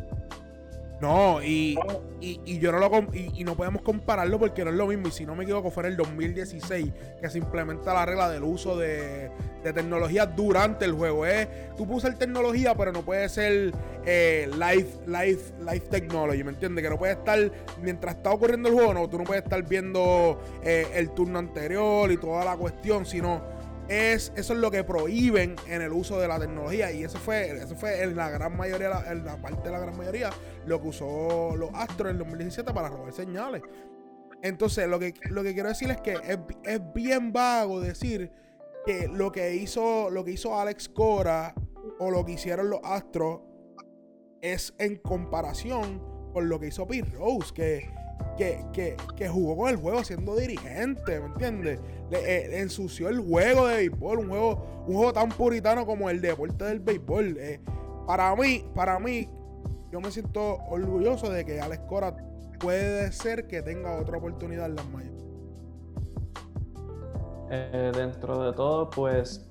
no, 1.00 1.42
y, 1.42 1.76
y, 2.20 2.58
yo 2.58 2.72
no 2.72 2.78
lo 2.78 2.90
y, 3.12 3.44
no 3.44 3.56
podemos 3.56 3.82
compararlo 3.82 4.38
porque 4.38 4.64
no 4.64 4.70
es 4.70 4.76
lo 4.76 4.86
mismo. 4.86 5.08
Y 5.08 5.10
si 5.10 5.26
no 5.26 5.34
me 5.34 5.44
equivoco, 5.44 5.70
fue 5.70 5.84
en 5.84 5.90
el 5.90 5.96
2016 5.96 6.92
que 7.20 7.30
se 7.30 7.38
implementa 7.38 7.92
la 7.92 8.06
regla 8.06 8.30
del 8.30 8.44
uso 8.44 8.76
de, 8.76 9.30
tecnología 9.62 10.26
durante 10.26 10.84
el 10.84 10.92
juego. 10.92 11.26
Es, 11.26 11.48
tú 11.76 11.86
puedes 11.86 12.04
usar 12.04 12.18
tecnología, 12.18 12.74
pero 12.74 12.92
no 12.92 13.02
puede 13.02 13.28
ser 13.28 13.72
eh, 14.04 14.48
live, 14.52 14.88
live, 15.06 15.40
live 15.60 15.86
technology, 15.90 16.44
¿me 16.44 16.52
entiendes? 16.52 16.84
Que 16.84 16.90
no 16.90 16.98
puede 16.98 17.14
estar, 17.14 17.50
mientras 17.82 18.16
está 18.16 18.30
ocurriendo 18.30 18.68
el 18.68 18.74
juego, 18.74 18.94
no, 18.94 19.08
tú 19.08 19.18
no 19.18 19.24
puedes 19.24 19.42
estar 19.42 19.62
viendo 19.62 20.38
eh, 20.62 20.86
el 20.94 21.10
turno 21.10 21.38
anterior 21.38 22.12
y 22.12 22.18
toda 22.18 22.44
la 22.44 22.56
cuestión, 22.56 23.06
sino 23.06 23.53
es, 23.88 24.32
eso 24.36 24.52
es 24.54 24.58
lo 24.58 24.70
que 24.70 24.84
prohíben 24.84 25.56
en 25.68 25.82
el 25.82 25.92
uso 25.92 26.18
de 26.18 26.28
la 26.28 26.38
tecnología 26.38 26.90
y 26.92 27.04
eso 27.04 27.18
fue, 27.18 27.50
eso 27.50 27.76
fue 27.76 28.02
en 28.02 28.16
la 28.16 28.30
gran 28.30 28.56
mayoría, 28.56 29.04
en 29.10 29.24
la 29.24 29.36
parte 29.36 29.68
de 29.68 29.70
la 29.70 29.78
gran 29.78 29.96
mayoría, 29.96 30.30
lo 30.66 30.80
que 30.80 30.88
usó 30.88 31.54
los 31.56 31.70
Astros 31.74 32.10
en 32.10 32.16
el 32.16 32.18
2017 32.18 32.72
para 32.72 32.88
robar 32.88 33.12
señales. 33.12 33.62
Entonces, 34.42 34.86
lo 34.88 34.98
que, 34.98 35.14
lo 35.30 35.42
que 35.42 35.54
quiero 35.54 35.68
decir 35.68 35.90
es 35.90 36.00
que 36.00 36.18
es, 36.64 36.80
bien 36.92 37.32
vago 37.32 37.80
decir 37.80 38.30
que 38.84 39.08
lo 39.08 39.32
que 39.32 39.54
hizo, 39.54 40.10
lo 40.10 40.24
que 40.24 40.32
hizo 40.32 40.58
Alex 40.58 40.88
Cora 40.88 41.54
o 41.98 42.10
lo 42.10 42.24
que 42.24 42.32
hicieron 42.32 42.68
los 42.68 42.80
Astros 42.84 43.40
es 44.42 44.74
en 44.78 44.96
comparación 44.96 46.02
con 46.32 46.48
lo 46.48 46.60
que 46.60 46.66
hizo 46.66 46.86
Pete 46.86 47.10
Rose, 47.10 47.54
que 47.54 47.90
que, 48.36 48.96
que, 49.16 49.28
jugó 49.28 49.56
con 49.56 49.68
el 49.70 49.76
juego 49.76 50.02
siendo 50.02 50.34
dirigente, 50.36 51.20
¿me 51.20 51.26
entiendes? 51.26 51.80
Le, 52.10 52.18
eh, 52.18 52.60
ensució 52.60 53.08
el 53.08 53.20
juego 53.20 53.66
de 53.68 53.76
béisbol, 53.76 54.18
un 54.18 54.28
juego, 54.28 54.84
un 54.86 54.96
juego 54.96 55.12
tan 55.12 55.28
puritano 55.28 55.86
como 55.86 56.10
el 56.10 56.20
deporte 56.20 56.64
del 56.64 56.80
béisbol. 56.80 57.36
Eh, 57.38 57.60
para 58.06 58.34
mí, 58.34 58.64
para 58.74 58.98
mí, 58.98 59.28
yo 59.90 60.00
me 60.00 60.10
siento 60.10 60.58
orgulloso 60.68 61.30
de 61.30 61.44
que 61.44 61.60
Alex 61.60 61.82
Cora 61.88 62.16
puede 62.58 63.12
ser 63.12 63.46
que 63.46 63.62
tenga 63.62 63.98
otra 63.98 64.18
oportunidad 64.18 64.66
en 64.66 64.76
las 64.76 64.86
mayores. 64.86 65.14
Eh, 67.50 67.92
dentro 67.94 68.42
de 68.42 68.52
todo, 68.54 68.90
pues 68.90 69.46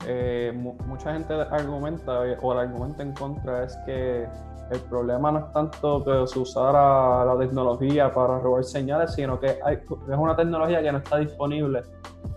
mucha 0.86 1.14
gente 1.14 1.34
argumenta, 1.34 2.20
o 2.42 2.54
el 2.54 2.60
argumento 2.60 3.02
en 3.02 3.14
contra 3.14 3.64
es 3.64 3.78
que 3.86 4.28
el 4.72 4.80
problema 4.82 5.32
no 5.32 5.40
es 5.40 5.52
tanto 5.52 6.04
que 6.04 6.28
se 6.28 6.40
usara 6.40 7.26
la 7.26 7.38
tecnología 7.38 8.12
para 8.12 8.40
robar 8.40 8.64
señales, 8.64 9.14
sino 9.14 9.40
que 9.40 9.60
hay, 9.64 9.76
es 9.76 10.18
una 10.18 10.36
tecnología 10.36 10.82
que 10.82 10.92
no 10.92 10.98
está 11.00 11.18
disponible 11.18 11.84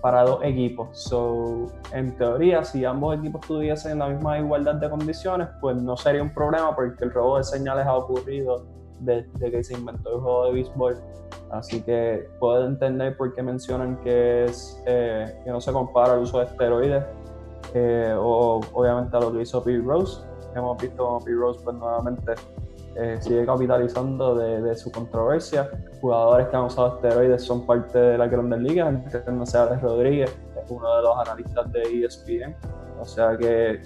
para 0.00 0.24
dos 0.24 0.40
equipos. 0.42 0.88
So, 0.92 1.66
en 1.92 2.16
teoría, 2.16 2.64
si 2.64 2.84
ambos 2.84 3.18
equipos 3.18 3.46
tuviesen 3.46 3.98
la 3.98 4.08
misma 4.08 4.38
igualdad 4.38 4.74
de 4.74 4.90
condiciones, 4.90 5.48
pues 5.60 5.76
no 5.76 5.96
sería 5.96 6.22
un 6.22 6.32
problema 6.32 6.74
porque 6.74 7.04
el 7.04 7.12
robo 7.12 7.38
de 7.38 7.44
señales 7.44 7.86
ha 7.86 7.94
ocurrido 7.94 8.66
desde 9.00 9.50
que 9.50 9.62
se 9.62 9.74
inventó 9.74 10.16
el 10.16 10.20
juego 10.20 10.46
de 10.46 10.52
béisbol. 10.52 10.96
Así 11.50 11.80
que 11.82 12.28
puedo 12.40 12.66
entender 12.66 13.16
por 13.16 13.34
qué 13.34 13.42
mencionan 13.42 13.96
que, 14.00 14.44
es, 14.44 14.82
eh, 14.86 15.40
que 15.44 15.50
no 15.50 15.60
se 15.60 15.72
compara 15.72 16.14
el 16.14 16.20
uso 16.20 16.38
de 16.38 16.44
esteroides 16.46 17.04
eh, 17.74 18.14
o 18.18 18.60
obviamente 18.72 19.16
a 19.16 19.20
lo 19.20 19.32
que 19.32 19.42
hizo 19.42 19.62
Pete 19.62 19.82
Rose 19.84 20.22
hemos 20.58 20.80
visto 20.80 21.04
como 21.04 21.24
P-Rose 21.24 21.60
pues 21.62 21.76
nuevamente 21.76 22.34
eh, 22.96 23.18
sigue 23.20 23.44
capitalizando 23.44 24.34
de, 24.34 24.74
su 24.74 24.90
controversia. 24.90 25.70
Jugadores 26.00 26.48
que 26.48 26.56
han 26.56 26.64
usado 26.64 26.96
esteroides 26.96 27.42
son 27.42 27.66
parte 27.66 27.98
de 27.98 28.18
la 28.18 28.26
Grandes 28.26 28.60
Ligas, 28.60 28.94
no 29.26 29.44
sea 29.44 29.64
Alex 29.64 29.82
Rodríguez, 29.82 30.38
es 30.62 30.70
uno 30.70 30.96
de 30.96 31.02
los 31.02 31.18
analistas 31.18 31.70
de 31.72 32.04
ESPN. 32.04 32.56
O 32.98 33.04
sea 33.04 33.36
que 33.36 33.82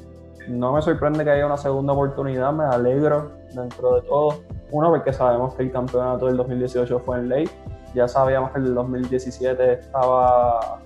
no 0.48 0.72
me 0.72 0.80
sorprende 0.80 1.24
que 1.24 1.30
haya 1.30 1.46
una 1.46 1.56
segunda 1.56 1.92
oportunidad, 1.92 2.52
me 2.52 2.64
alegro 2.64 3.32
dentro 3.52 3.96
de 3.96 4.02
todo. 4.02 4.40
Uno, 4.70 4.90
porque 4.90 5.12
sabemos 5.12 5.54
que 5.54 5.64
el 5.64 5.72
campeonato 5.72 6.26
del 6.26 6.36
2018 6.36 7.00
fue 7.00 7.18
en 7.18 7.28
ley, 7.28 7.50
ya 7.94 8.06
sabíamos 8.06 8.52
que 8.52 8.60
el 8.60 8.74
2017 8.74 9.72
estaba 9.72 10.80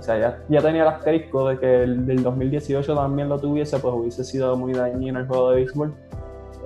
o 0.00 0.02
sea, 0.02 0.18
ya, 0.18 0.42
ya 0.48 0.62
tenía 0.62 0.80
el 0.80 0.88
asterisco 0.88 1.46
de 1.50 1.58
que 1.58 1.82
el 1.82 2.06
del 2.06 2.22
2018 2.22 2.94
también 2.94 3.28
lo 3.28 3.38
tuviese, 3.38 3.78
pues 3.78 3.94
hubiese 3.94 4.24
sido 4.24 4.56
muy 4.56 4.72
dañino 4.72 5.20
el 5.20 5.26
juego 5.26 5.50
de 5.50 5.56
béisbol. 5.56 5.94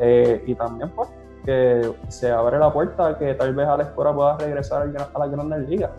Eh, 0.00 0.44
y 0.46 0.54
también, 0.54 0.88
pues, 0.90 1.08
que 1.44 1.92
se 2.08 2.30
abre 2.30 2.60
la 2.60 2.72
puerta 2.72 3.18
que 3.18 3.34
tal 3.34 3.52
vez 3.56 3.66
Alex 3.66 3.90
Cora 3.90 4.14
pueda 4.14 4.38
regresar 4.38 4.82
a 4.82 5.18
las 5.18 5.30
grandes 5.32 5.68
ligas. 5.68 5.90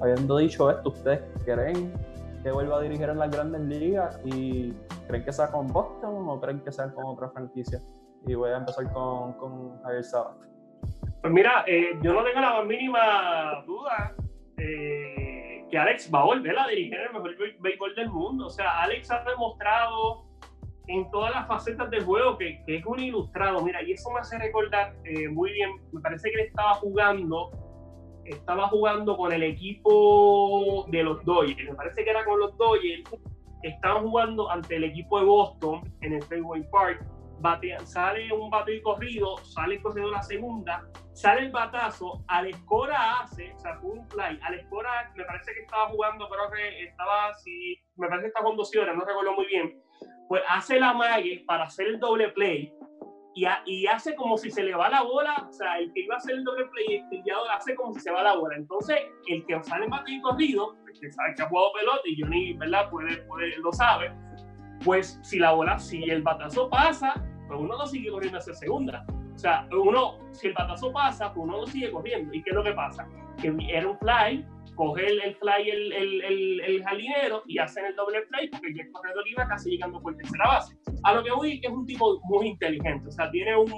Habiendo 0.00 0.36
dicho 0.36 0.70
esto, 0.70 0.90
¿ustedes 0.90 1.20
creen 1.44 1.92
que 2.44 2.52
vuelva 2.52 2.76
a 2.76 2.80
dirigir 2.82 3.08
en 3.08 3.18
las 3.18 3.30
grandes 3.32 3.62
ligas 3.62 4.20
y 4.24 4.72
creen 5.08 5.24
que 5.24 5.32
sea 5.32 5.48
con 5.48 5.66
Boston 5.66 6.28
o 6.28 6.40
creen 6.40 6.60
que 6.60 6.70
sea 6.70 6.92
con 6.92 7.06
otra 7.06 7.28
franquicia? 7.30 7.80
Y 8.24 8.34
voy 8.34 8.50
a 8.50 8.58
empezar 8.58 8.84
con, 8.92 9.32
con 9.32 9.82
Javier 9.82 10.04
Sabat. 10.04 10.36
Pues 11.20 11.32
mira, 11.32 11.64
eh, 11.66 11.98
yo 12.02 12.12
no 12.12 12.22
tengo 12.22 12.40
la 12.40 12.52
más 12.52 12.66
mínima 12.66 13.64
duda. 13.66 14.14
Eh, 14.58 15.23
que 15.74 15.78
Alex 15.78 16.08
va 16.14 16.20
a 16.20 16.24
volver 16.26 16.56
a 16.56 16.68
dirigir 16.68 16.94
el 16.94 17.12
mejor 17.12 17.34
béisbol 17.58 17.94
del 17.96 18.08
mundo. 18.08 18.46
O 18.46 18.50
sea, 18.50 18.80
Alex 18.82 19.10
ha 19.10 19.24
demostrado 19.24 20.24
en 20.86 21.10
todas 21.10 21.34
las 21.34 21.48
facetas 21.48 21.90
del 21.90 22.04
juego 22.04 22.38
que, 22.38 22.62
que 22.64 22.76
es 22.76 22.86
un 22.86 23.00
ilustrado. 23.00 23.60
Mira, 23.60 23.82
y 23.82 23.90
eso 23.90 24.08
me 24.12 24.20
hace 24.20 24.38
recordar 24.38 24.94
eh, 25.02 25.28
muy 25.28 25.50
bien, 25.50 25.70
me 25.90 26.00
parece 26.00 26.30
que 26.30 26.42
él 26.42 26.46
estaba 26.46 26.74
jugando, 26.74 27.50
estaba 28.24 28.68
jugando 28.68 29.16
con 29.16 29.32
el 29.32 29.42
equipo 29.42 30.86
de 30.90 31.02
los 31.02 31.24
Dodgers, 31.24 31.68
me 31.68 31.74
parece 31.74 32.04
que 32.04 32.10
era 32.10 32.24
con 32.24 32.38
los 32.38 32.56
Dodgers, 32.56 33.10
estaban 33.64 34.04
jugando 34.04 34.48
ante 34.52 34.76
el 34.76 34.84
equipo 34.84 35.18
de 35.18 35.26
Boston 35.26 35.92
en 36.02 36.12
el 36.12 36.22
Fenway 36.22 36.62
Park 36.70 37.04
sale 37.84 38.32
un 38.32 38.50
bate 38.50 38.80
corrido, 38.82 39.36
sale 39.38 39.80
corriendo 39.82 40.10
la 40.10 40.22
segunda, 40.22 40.84
sale 41.12 41.42
el 41.42 41.52
batazo, 41.52 42.24
Alescora 42.28 43.20
hace, 43.20 43.52
o 43.52 43.58
sea, 43.58 43.76
fue 43.76 43.90
un 43.90 44.08
fly, 44.08 44.38
Alescora 44.42 45.12
me 45.14 45.24
parece 45.24 45.52
que 45.52 45.60
estaba 45.60 45.88
jugando, 45.88 46.28
creo 46.28 46.50
que 46.50 46.84
estaba, 46.84 47.34
si, 47.34 47.78
me 47.96 48.08
parece 48.08 48.24
que 48.24 48.28
estaba 48.28 48.46
con 48.46 48.58
horas, 48.58 48.96
no 48.96 49.04
recuerdo 49.04 49.32
muy 49.34 49.46
bien, 49.46 49.78
pues 50.28 50.42
hace 50.48 50.80
la 50.80 50.94
mague 50.94 51.44
para 51.46 51.64
hacer 51.64 51.86
el 51.86 52.00
doble 52.00 52.28
play 52.30 52.72
y, 53.34 53.46
y, 53.66 53.86
hace 53.88 54.14
como 54.14 54.38
si 54.38 54.50
se 54.50 54.62
le 54.62 54.74
va 54.74 54.88
la 54.88 55.02
bola, 55.02 55.46
o 55.48 55.52
sea, 55.52 55.78
el 55.78 55.92
que 55.92 56.02
iba 56.02 56.14
a 56.14 56.18
hacer 56.18 56.36
el 56.36 56.44
doble 56.44 56.66
play, 56.66 56.96
el 56.96 57.08
pillador 57.08 57.50
hace 57.50 57.74
como 57.74 57.92
si 57.92 57.98
se 57.98 58.12
va 58.12 58.22
la 58.22 58.36
bola. 58.36 58.54
Entonces, 58.54 58.96
el 59.26 59.44
que 59.46 59.60
sale 59.64 59.86
en 59.86 59.90
bate 59.90 60.12
y 60.12 60.20
corrido, 60.20 60.76
que 61.00 61.10
sabe 61.10 61.34
que 61.34 61.42
ha 61.42 61.48
jugado 61.48 61.72
pelota 61.72 62.02
y 62.04 62.20
Johnny, 62.20 62.52
¿verdad? 62.52 62.88
Puede, 62.90 63.16
puede, 63.22 63.56
lo 63.58 63.72
sabe, 63.72 64.12
pues 64.84 65.18
si 65.22 65.38
la 65.40 65.52
bola, 65.52 65.78
si 65.78 66.04
el 66.04 66.22
batazo 66.22 66.68
pasa, 66.70 67.14
pues 67.46 67.60
uno 67.60 67.76
no 67.76 67.86
sigue 67.86 68.10
corriendo 68.10 68.38
hacia 68.38 68.54
segunda. 68.54 69.04
O 69.34 69.38
sea, 69.38 69.66
uno, 69.72 70.18
si 70.32 70.48
el 70.48 70.54
batazo 70.54 70.92
pasa, 70.92 71.32
pues 71.32 71.46
uno 71.46 71.58
lo 71.58 71.66
sigue 71.66 71.90
corriendo. 71.90 72.32
¿Y 72.32 72.42
qué 72.42 72.50
es 72.50 72.56
lo 72.56 72.62
que 72.62 72.72
pasa? 72.72 73.06
Que 73.40 73.54
era 73.68 73.88
un 73.88 73.98
fly, 73.98 74.46
coge 74.74 75.06
el, 75.06 75.34
fly 75.36 75.70
el, 75.70 75.92
el, 75.92 76.60
el, 76.60 76.84
jardinero 76.84 77.42
y 77.46 77.58
hacen 77.58 77.84
el 77.86 77.96
doble 77.96 78.22
play 78.22 78.48
porque 78.48 78.74
ya 78.74 78.82
el 78.82 78.92
corredor 78.92 79.24
iba 79.28 79.46
casi 79.46 79.70
llegando 79.70 80.00
por 80.00 80.16
tercera 80.16 80.46
base. 80.46 80.76
A 81.02 81.14
lo 81.14 81.24
que 81.24 81.32
voy 81.32 81.60
que 81.60 81.66
es 81.66 81.72
un 81.72 81.86
tipo 81.86 82.20
muy 82.24 82.48
inteligente. 82.48 83.08
O 83.08 83.12
sea, 83.12 83.30
tiene, 83.30 83.56
un, 83.56 83.72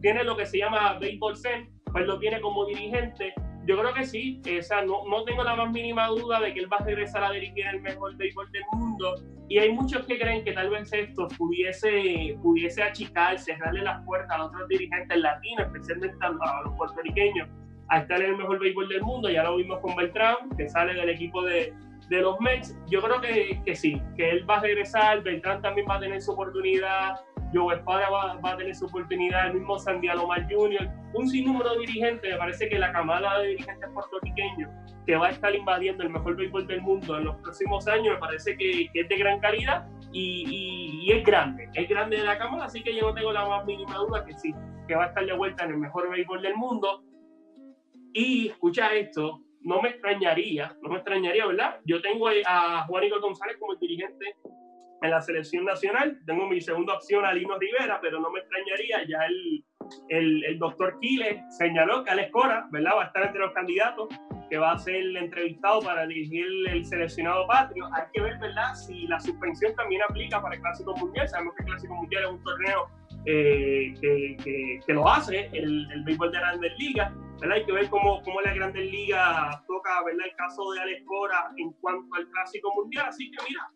tiene 0.00 0.24
lo 0.24 0.36
que 0.36 0.46
se 0.46 0.58
llama 0.58 0.94
baseball 0.94 1.36
zen, 1.36 1.70
pues 1.92 2.06
lo 2.06 2.18
tiene 2.18 2.40
como 2.40 2.66
dirigente 2.66 3.32
yo 3.68 3.78
creo 3.78 3.92
que 3.92 4.06
sí, 4.06 4.40
o 4.58 4.62
sea, 4.62 4.82
no, 4.82 5.06
no, 5.10 5.24
tengo 5.24 5.44
la 5.44 5.54
más 5.54 5.70
mínima 5.70 6.06
duda 6.06 6.40
de 6.40 6.54
que 6.54 6.60
él 6.60 6.72
va 6.72 6.78
a 6.78 6.84
regresar 6.84 7.22
a 7.22 7.32
dirigir 7.32 7.66
el 7.66 7.82
mejor 7.82 8.16
béisbol 8.16 8.50
del 8.50 8.62
mundo. 8.72 9.14
Y 9.46 9.58
hay 9.58 9.72
muchos 9.72 10.06
que 10.06 10.18
creen 10.18 10.42
que 10.42 10.52
tal 10.52 10.70
vez 10.70 10.90
esto 10.90 11.28
pudiese, 11.36 12.38
pudiese 12.42 12.82
achicar, 12.82 13.38
cerrarle 13.38 13.82
las 13.82 14.02
puertas 14.06 14.38
a 14.38 14.44
otros 14.46 14.66
dirigentes 14.68 15.18
latinos, 15.18 15.66
especialmente 15.66 16.16
a 16.18 16.30
los 16.64 16.74
puertorriqueños, 16.78 17.46
a 17.88 17.98
estar 17.98 18.22
en 18.22 18.30
el 18.30 18.36
mejor 18.38 18.58
béisbol 18.58 18.88
del 18.88 19.02
mundo. 19.02 19.28
Ya 19.28 19.42
lo 19.42 19.56
vimos 19.56 19.80
con 19.80 19.94
Beltrán, 19.96 20.48
que 20.56 20.66
sale 20.70 20.94
del 20.94 21.10
equipo 21.10 21.42
de, 21.42 21.74
de 22.08 22.20
los 22.22 22.40
Mets. 22.40 22.74
Yo 22.88 23.02
creo 23.02 23.20
que, 23.20 23.60
que 23.66 23.76
sí, 23.76 24.00
que 24.16 24.30
él 24.30 24.48
va 24.48 24.56
a 24.56 24.60
regresar, 24.60 25.22
Beltrán 25.22 25.60
también 25.60 25.86
va 25.90 25.96
a 25.96 26.00
tener 26.00 26.22
su 26.22 26.32
oportunidad. 26.32 27.16
Joe 27.52 27.74
Espada 27.74 28.10
va, 28.10 28.34
va, 28.34 28.52
a 28.52 28.56
tener 28.56 28.74
su 28.74 28.86
oportunidad, 28.86 29.48
el 29.48 29.54
mismo 29.54 29.78
Sandy 29.78 30.08
Alomar 30.08 30.46
Jr., 30.50 30.88
un 31.14 31.28
sinnúmero 31.28 31.74
de 31.74 31.80
dirigentes, 31.80 32.30
me 32.30 32.36
parece 32.36 32.68
que 32.68 32.78
la 32.78 32.92
camada 32.92 33.40
de 33.40 33.48
dirigentes 33.48 33.88
puertorriqueños 33.92 34.70
que 35.06 35.16
va 35.16 35.28
a 35.28 35.30
estar 35.30 35.54
invadiendo 35.54 36.02
el 36.02 36.10
mejor 36.10 36.36
béisbol 36.36 36.66
del 36.66 36.82
mundo 36.82 37.16
en 37.16 37.24
los 37.24 37.36
próximos 37.36 37.88
años, 37.88 38.14
me 38.14 38.20
parece 38.20 38.56
que, 38.56 38.90
es 38.92 39.08
de 39.08 39.16
gran 39.16 39.40
calidad 39.40 39.88
y, 40.12 41.06
y, 41.06 41.12
es 41.12 41.24
grande, 41.24 41.68
es 41.72 41.88
grande 41.88 42.18
de 42.18 42.24
la 42.24 42.36
camada, 42.36 42.66
así 42.66 42.82
que 42.82 42.94
yo 42.94 43.08
no 43.08 43.14
tengo 43.14 43.32
la 43.32 43.46
más 43.48 43.64
mínima 43.64 43.94
duda 43.96 44.24
que 44.26 44.36
sí, 44.36 44.54
que 44.86 44.94
va 44.94 45.04
a 45.04 45.06
estar 45.08 45.24
de 45.24 45.32
vuelta 45.32 45.64
en 45.64 45.70
el 45.70 45.78
mejor 45.78 46.10
béisbol 46.10 46.42
del 46.42 46.56
mundo. 46.56 47.02
Y 48.12 48.48
escucha 48.48 48.92
esto, 48.94 49.42
no 49.62 49.80
me 49.80 49.90
extrañaría, 49.90 50.76
no 50.82 50.90
me 50.90 50.96
extrañaría, 50.96 51.46
¿verdad? 51.46 51.80
Yo 51.86 52.02
tengo 52.02 52.28
a 52.46 52.84
Juanito 52.86 53.20
González 53.20 53.56
como 53.58 53.72
el 53.72 53.78
dirigente 53.78 54.36
en 55.02 55.10
la 55.10 55.20
selección 55.20 55.64
nacional. 55.64 56.18
Tengo 56.26 56.46
mi 56.46 56.60
segunda 56.60 56.94
opción 56.94 57.24
a 57.24 57.32
Lino 57.32 57.58
Rivera, 57.58 57.98
pero 58.00 58.20
no 58.20 58.30
me 58.30 58.40
extrañaría. 58.40 59.04
Ya 59.08 59.26
el, 59.26 59.64
el, 60.08 60.44
el 60.44 60.58
doctor 60.58 60.98
Quiles 61.00 61.38
señaló 61.56 62.04
que 62.04 62.10
Alex 62.10 62.30
Cora, 62.32 62.66
¿verdad? 62.70 62.92
Va 62.96 63.02
a 63.04 63.06
estar 63.06 63.24
entre 63.24 63.40
los 63.40 63.52
candidatos, 63.52 64.08
que 64.48 64.58
va 64.58 64.72
a 64.72 64.78
ser 64.78 64.96
el 64.96 65.16
entrevistado 65.16 65.80
para 65.80 66.06
dirigir 66.06 66.46
el 66.68 66.84
seleccionado 66.84 67.46
patrio. 67.46 67.88
Hay 67.94 68.04
que 68.12 68.20
ver, 68.20 68.38
¿verdad? 68.38 68.74
Si 68.74 69.06
la 69.06 69.20
suspensión 69.20 69.74
también 69.76 70.02
aplica 70.08 70.40
para 70.40 70.54
el 70.54 70.60
Clásico 70.60 70.96
Mundial. 70.96 71.28
Sabemos 71.28 71.54
que 71.56 71.62
el 71.62 71.68
Clásico 71.68 71.94
Mundial 71.94 72.24
es 72.24 72.30
un 72.30 72.42
torneo 72.42 72.90
eh, 73.26 73.94
que, 74.00 74.80
que, 74.86 74.92
lo 74.92 75.08
hace 75.08 75.50
el, 75.52 75.90
el 75.92 76.02
béisbol 76.04 76.32
de 76.32 76.38
Grandes 76.38 76.72
Ligas. 76.78 77.12
¿verdad? 77.40 77.56
Hay 77.58 77.64
que 77.64 77.72
ver 77.72 77.88
cómo, 77.88 78.22
cómo 78.22 78.40
la 78.40 78.52
Grandes 78.52 78.90
Ligas 78.90 79.64
toca 79.66 80.02
¿verdad? 80.04 80.26
el 80.26 80.34
caso 80.36 80.72
de 80.72 80.80
Alex 80.80 81.04
Cora 81.04 81.50
en 81.56 81.72
cuanto 81.74 82.14
al 82.16 82.28
Clásico 82.30 82.74
Mundial. 82.74 83.06
Así 83.08 83.30
que 83.30 83.36
mira, 83.48 83.70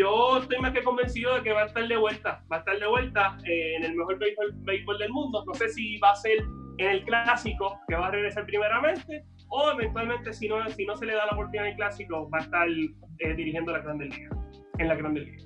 yo 0.00 0.38
estoy 0.38 0.58
más 0.60 0.72
que 0.72 0.82
convencido 0.82 1.34
de 1.34 1.42
que 1.42 1.52
va 1.52 1.62
a 1.62 1.66
estar 1.66 1.86
de 1.86 1.96
vuelta, 1.96 2.42
va 2.50 2.56
a 2.56 2.58
estar 2.60 2.78
de 2.78 2.86
vuelta 2.86 3.36
eh, 3.44 3.76
en 3.76 3.84
el 3.84 3.96
mejor 3.96 4.18
béisbol, 4.18 4.98
del 4.98 5.10
mundo. 5.10 5.44
No 5.46 5.54
sé 5.54 5.68
si 5.68 5.98
va 5.98 6.12
a 6.12 6.16
ser 6.16 6.38
en 6.78 6.90
el 6.90 7.04
clásico, 7.04 7.78
que 7.86 7.96
va 7.96 8.06
a 8.06 8.10
regresar 8.10 8.46
primeramente, 8.46 9.26
o 9.50 9.70
eventualmente 9.72 10.32
si 10.32 10.48
no, 10.48 10.66
si 10.70 10.86
no 10.86 10.96
se 10.96 11.04
le 11.04 11.14
da 11.14 11.26
la 11.26 11.32
oportunidad 11.32 11.66
en 11.66 11.72
el 11.72 11.76
clásico, 11.76 12.30
va 12.30 12.38
a 12.38 12.40
estar 12.40 12.66
eh, 12.68 13.34
dirigiendo 13.34 13.72
la 13.72 13.80
Grande 13.80 14.06
Liga, 14.06 14.30
en 14.78 14.88
la 14.88 14.94
Grande 14.94 15.20
Liga. 15.20 15.44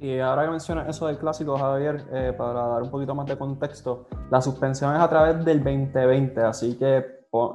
Y 0.00 0.18
ahora 0.18 0.44
que 0.44 0.50
mencionas 0.50 0.88
eso 0.88 1.06
del 1.06 1.18
clásico, 1.18 1.56
Javier, 1.56 2.02
eh, 2.12 2.32
para 2.36 2.54
dar 2.54 2.82
un 2.82 2.90
poquito 2.90 3.14
más 3.14 3.26
de 3.26 3.38
contexto, 3.38 4.08
la 4.30 4.40
suspensión 4.40 4.96
es 4.96 5.00
a 5.00 5.08
través 5.08 5.44
del 5.44 5.62
2020, 5.62 6.40
así 6.40 6.76
que 6.76 7.04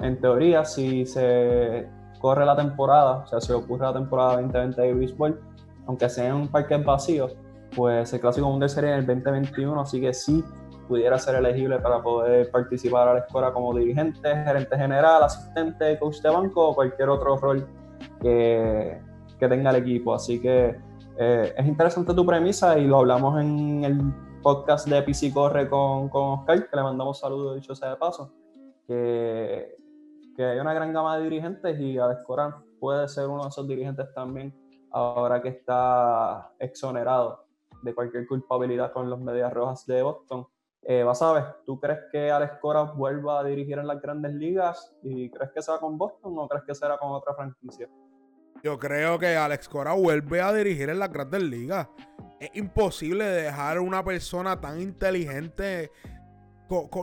en 0.02 0.22
teoría 0.22 0.64
si 0.64 1.06
se 1.06 1.90
corre 2.20 2.46
la 2.46 2.56
temporada, 2.56 3.18
o 3.18 3.28
sea, 3.28 3.42
si 3.42 3.52
ocurre 3.52 3.86
la 3.86 3.94
temporada 3.94 4.42
2020 4.42 4.82
de 4.82 4.94
béisbol, 4.94 5.42
aunque 5.88 6.10
sea 6.10 6.28
en 6.28 6.36
un 6.36 6.47
parque 6.50 6.78
vacío, 6.78 7.30
pues 7.76 8.13
el 8.13 8.19
Clásico 8.19 8.50
Mundial 8.50 8.69
sería 8.69 8.93
en 8.93 9.00
el 9.00 9.06
2021, 9.06 9.82
así 9.82 10.02
que 10.02 10.13
sí 10.13 10.43
pudiera 10.88 11.17
ser 11.17 11.36
elegible 11.36 11.80
para 11.80 12.02
poder 12.02 12.50
participar 12.52 13.08
a 13.08 13.13
la 13.15 13.19
escuela 13.19 13.52
como 13.52 13.76
dirigente, 13.78 14.30
gerente 14.30 14.78
general, 14.78 15.23
asistente, 15.23 15.97
coach 16.00 16.21
de 16.21 16.30
banco 16.30 16.69
o 16.69 16.76
cualquier 16.76 17.10
otro 17.10 17.38
rol 17.38 17.67
que, 18.21 19.00
que 19.38 19.47
tenga 19.47 19.71
el 19.71 19.78
equipo. 19.78 20.13
Así 20.13 20.41
que 20.41 20.78
eh, 21.17 21.54
es 21.58 21.65
interesante 21.65 22.13
tu 22.13 22.26
premisa 22.26 22.78
y 22.78 22.86
lo 22.86 23.00
hablamos 23.00 23.39
en 23.41 23.84
el 23.84 24.13
podcast 24.41 24.88
de 24.88 25.02
PC 25.02 25.34
Corre 25.34 25.67
con, 25.69 26.10
con 26.10 26.39
Oscar, 26.39 26.69
que 26.69 26.76
le 26.76 26.84
mandamos 26.84 27.19
saludos 27.19 27.56
dicho 27.56 27.76
sea 27.76 27.89
de 27.89 27.95
paso, 27.97 28.32
que, 28.88 29.76
que 30.36 30.45
hay 30.45 30.60
una 30.60 30.73
gran 30.73 30.93
gama 30.93 31.17
de 31.17 31.23
dirigentes 31.23 31.80
y 31.80 31.97
Alex 31.97 32.23
Corán 32.23 32.56
puede 32.80 33.08
ser 33.10 33.28
uno 33.28 33.43
de 33.43 33.50
esos 33.50 33.67
dirigentes 33.67 34.13
también 34.13 34.54
ahora 34.91 35.41
que 35.41 35.50
está 35.50 36.52
exonerado 36.60 37.45
de 37.82 37.93
cualquier 37.93 38.28
culpabilidad 38.28 38.91
con 38.91 39.10
los 39.10 39.19
Medias 39.19 39.54
Rojas 39.54 39.86
de 39.86 40.02
Boston. 40.02 40.47
Eh, 40.84 41.04
vas 41.04 41.21
a 41.21 41.34
ver, 41.34 41.43
¿tú 41.65 41.80
crees 41.80 42.00
que 42.12 42.32
Alex 42.32 42.60
Cora 42.62 42.84
vuelva 42.84 43.39
a 43.39 43.43
dirigir 43.43 43.78
en 43.78 43.88
las 43.88 44.02
grandes 44.02 44.34
ligas 44.34 44.95
y 45.04 45.30
crees 45.30 45.52
que 45.52 45.62
será 45.62 45.80
con 45.80 45.97
Boston 45.97 46.34
o 46.38 46.47
crees 46.47 46.63
que 46.65 46.76
será 46.76 46.97
con 46.97 47.12
otra 47.12 47.34
franquicia? 47.34 47.89
Yo 48.63 48.80
creo 48.80 49.19
que 49.19 49.36
Alex 49.36 49.67
Cora 49.69 49.93
vuelve 49.93 50.41
a 50.41 50.54
dirigir 50.54 50.89
en 50.89 51.00
las 51.00 51.12
grandes 51.12 51.43
ligas. 51.43 51.88
Es 52.39 52.50
imposible 52.54 53.26
dejar 53.26 53.80
una 53.80 54.04
persona 54.04 54.60
tan 54.60 54.80
inteligente, 54.80 55.91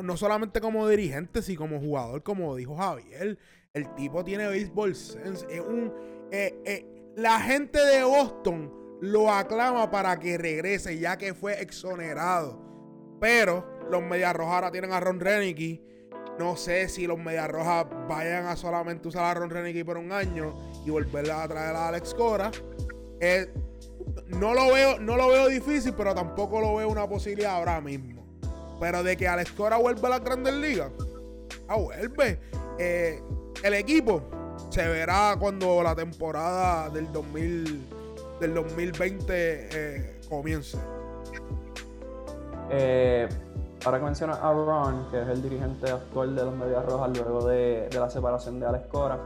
no 0.02 0.16
solamente 0.16 0.60
como 0.60 0.88
dirigente, 0.88 1.42
sino 1.42 1.60
como 1.60 1.80
jugador, 1.80 2.22
como 2.22 2.54
dijo 2.56 2.76
Javier. 2.76 3.38
El 3.72 3.94
tipo 3.94 4.24
tiene 4.24 4.46
baseball 4.46 4.94
sense. 4.94 5.46
Es 5.50 5.60
un, 5.60 5.92
eh, 6.30 6.60
eh, 6.64 6.93
la 7.16 7.40
gente 7.40 7.78
de 7.78 8.04
Boston 8.04 8.72
lo 9.00 9.30
aclama 9.30 9.90
para 9.90 10.18
que 10.18 10.38
regrese, 10.38 10.98
ya 10.98 11.16
que 11.16 11.34
fue 11.34 11.60
exonerado. 11.60 12.58
Pero 13.20 13.64
los 13.90 14.02
Medias 14.02 14.34
Rojas 14.34 14.54
ahora 14.54 14.70
tienen 14.70 14.92
a 14.92 15.00
Ron 15.00 15.20
Renicky. 15.20 15.82
No 16.38 16.56
sé 16.56 16.88
si 16.88 17.06
los 17.06 17.18
Medias 17.18 17.48
Rojas 17.48 17.86
vayan 18.08 18.46
a 18.46 18.56
solamente 18.56 19.08
usar 19.08 19.24
a 19.24 19.34
Ron 19.34 19.50
Renicky 19.50 19.84
por 19.84 19.98
un 19.98 20.10
año 20.10 20.54
y 20.84 20.90
volverla 20.90 21.42
a 21.42 21.48
traer 21.48 21.76
a 21.76 21.88
Alex 21.88 22.14
Cora. 22.14 22.50
Eh, 23.20 23.52
no, 24.26 24.52
lo 24.52 24.72
veo, 24.72 24.98
no 24.98 25.16
lo 25.16 25.28
veo 25.28 25.48
difícil, 25.48 25.94
pero 25.94 26.14
tampoco 26.14 26.60
lo 26.60 26.76
veo 26.76 26.88
una 26.88 27.08
posibilidad 27.08 27.52
ahora 27.52 27.80
mismo. 27.80 28.24
Pero 28.80 29.02
de 29.02 29.16
que 29.16 29.28
Alex 29.28 29.52
Cora 29.52 29.76
vuelva 29.76 30.08
a 30.08 30.10
las 30.12 30.24
grandes 30.24 30.54
ligas, 30.54 30.90
ah, 31.68 31.76
vuelve. 31.76 32.40
Eh, 32.78 33.22
el 33.62 33.74
equipo 33.74 34.43
se 34.70 34.88
verá 34.88 35.36
cuando 35.38 35.82
la 35.82 35.94
temporada 35.94 36.88
del 36.90 37.12
2000 37.12 37.94
del 38.40 38.54
2020 38.54 39.24
eh, 39.32 40.20
comience. 40.28 40.78
Eh, 42.70 43.28
ahora 43.84 43.98
que 43.98 44.04
mencionas 44.04 44.38
a 44.38 44.52
Ron, 44.52 45.06
que 45.10 45.20
es 45.20 45.28
el 45.28 45.42
dirigente 45.42 45.90
actual 45.90 46.34
de 46.34 46.44
los 46.44 46.56
Medias 46.56 46.84
Rojas 46.84 47.10
luego 47.16 47.46
de, 47.46 47.88
la 47.92 48.10
separación 48.10 48.58
de 48.60 48.66
Alex 48.66 48.86
Cora, 48.88 49.18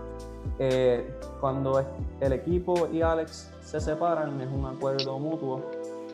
eh, 0.58 1.08
cuando 1.40 1.84
el 2.20 2.32
equipo 2.32 2.88
y 2.92 3.02
Alex 3.02 3.50
se 3.62 3.80
separan 3.80 4.40
es 4.40 4.48
un 4.48 4.66
acuerdo 4.66 5.18
mutuo. 5.18 5.62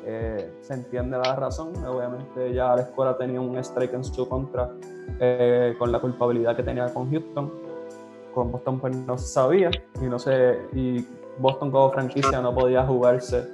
se 0.05 0.75
entiende 0.75 1.17
la 1.17 1.35
razón. 1.35 1.73
Obviamente 1.85 2.53
ya 2.53 2.73
Alex 2.73 2.91
Cora 2.95 3.17
tenía 3.17 3.41
un 3.41 3.57
strike 3.57 3.95
en 3.95 4.05
su 4.05 4.29
contra 4.29 4.71
con 5.79 5.93
la 5.93 6.01
culpabilidad 6.01 6.57
que 6.57 6.63
tenía 6.63 6.93
con 6.93 7.11
Houston 7.11 7.64
con 8.35 8.51
Boston 8.53 8.81
pues 8.81 8.97
no 8.97 9.17
se 9.17 9.27
sabía 9.27 9.71
y 10.01 10.05
no 10.05 10.19
sé, 10.19 10.59
y 10.73 11.07
Boston 11.39 11.71
como 11.71 11.91
franquicia 11.91 12.41
no 12.41 12.55
podía 12.55 12.85
jugarse 12.85 13.45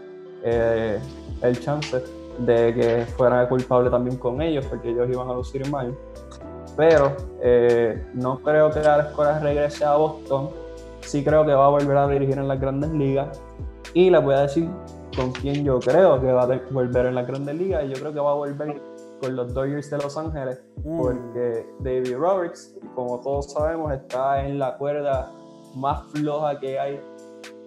eh, 0.43 0.99
el 1.43 1.61
chance 1.61 2.03
de 2.39 2.75
que 2.75 3.07
fuera 3.17 3.49
culpable 3.49 3.91
también 3.91 4.17
con 4.17 4.41
ellos, 4.41 4.65
porque 4.67 4.91
ellos 4.91 5.09
iban 5.11 5.29
a 5.29 5.35
lucir 5.35 5.69
mal. 5.71 5.95
Pero 6.77 7.17
eh, 7.43 8.03
no 8.15 8.39
creo 8.39 8.71
que 8.71 8.81
la 8.81 9.01
escuela 9.01 9.39
regrese 9.41 9.85
a 9.85 9.97
Boston. 9.97 10.51
Sí 11.01 11.23
creo 11.25 11.45
que 11.45 11.53
va 11.53 11.67
a 11.67 11.71
volver 11.71 11.97
a 11.97 12.09
dirigir 12.09 12.39
en 12.39 12.49
las 12.49 12.61
grandes 12.61 12.91
ligas. 12.91 13.41
Y 13.93 14.09
les 14.11 14.23
voy 14.23 14.35
a 14.35 14.41
decir 14.43 14.69
con 15.17 15.33
quién 15.33 15.65
yo 15.65 15.81
creo 15.81 16.21
que 16.21 16.33
va 16.33 16.45
a 16.45 16.61
volver 16.71 17.07
en 17.07 17.15
las 17.17 17.27
grandes 17.27 17.55
ligas. 17.57 17.85
Y 17.85 17.89
yo 17.89 17.95
creo 17.95 18.13
que 18.13 18.21
va 18.21 18.31
a 18.31 18.35
volver 18.35 18.81
con 19.21 19.37
los 19.37 19.53
Dodgers 19.55 19.91
de 19.91 19.99
Los 19.99 20.17
Ángeles. 20.17 20.63
Mm. 20.85 20.99
Porque 20.99 21.67
David 21.81 22.17
Roberts, 22.17 22.77
como 22.95 23.21
todos 23.21 23.53
sabemos, 23.53 23.93
está 23.93 24.45
en 24.47 24.59
la 24.59 24.77
cuerda 24.77 25.33
más 25.77 26.11
floja 26.13 26.59
que 26.59 26.79
hay 26.79 27.01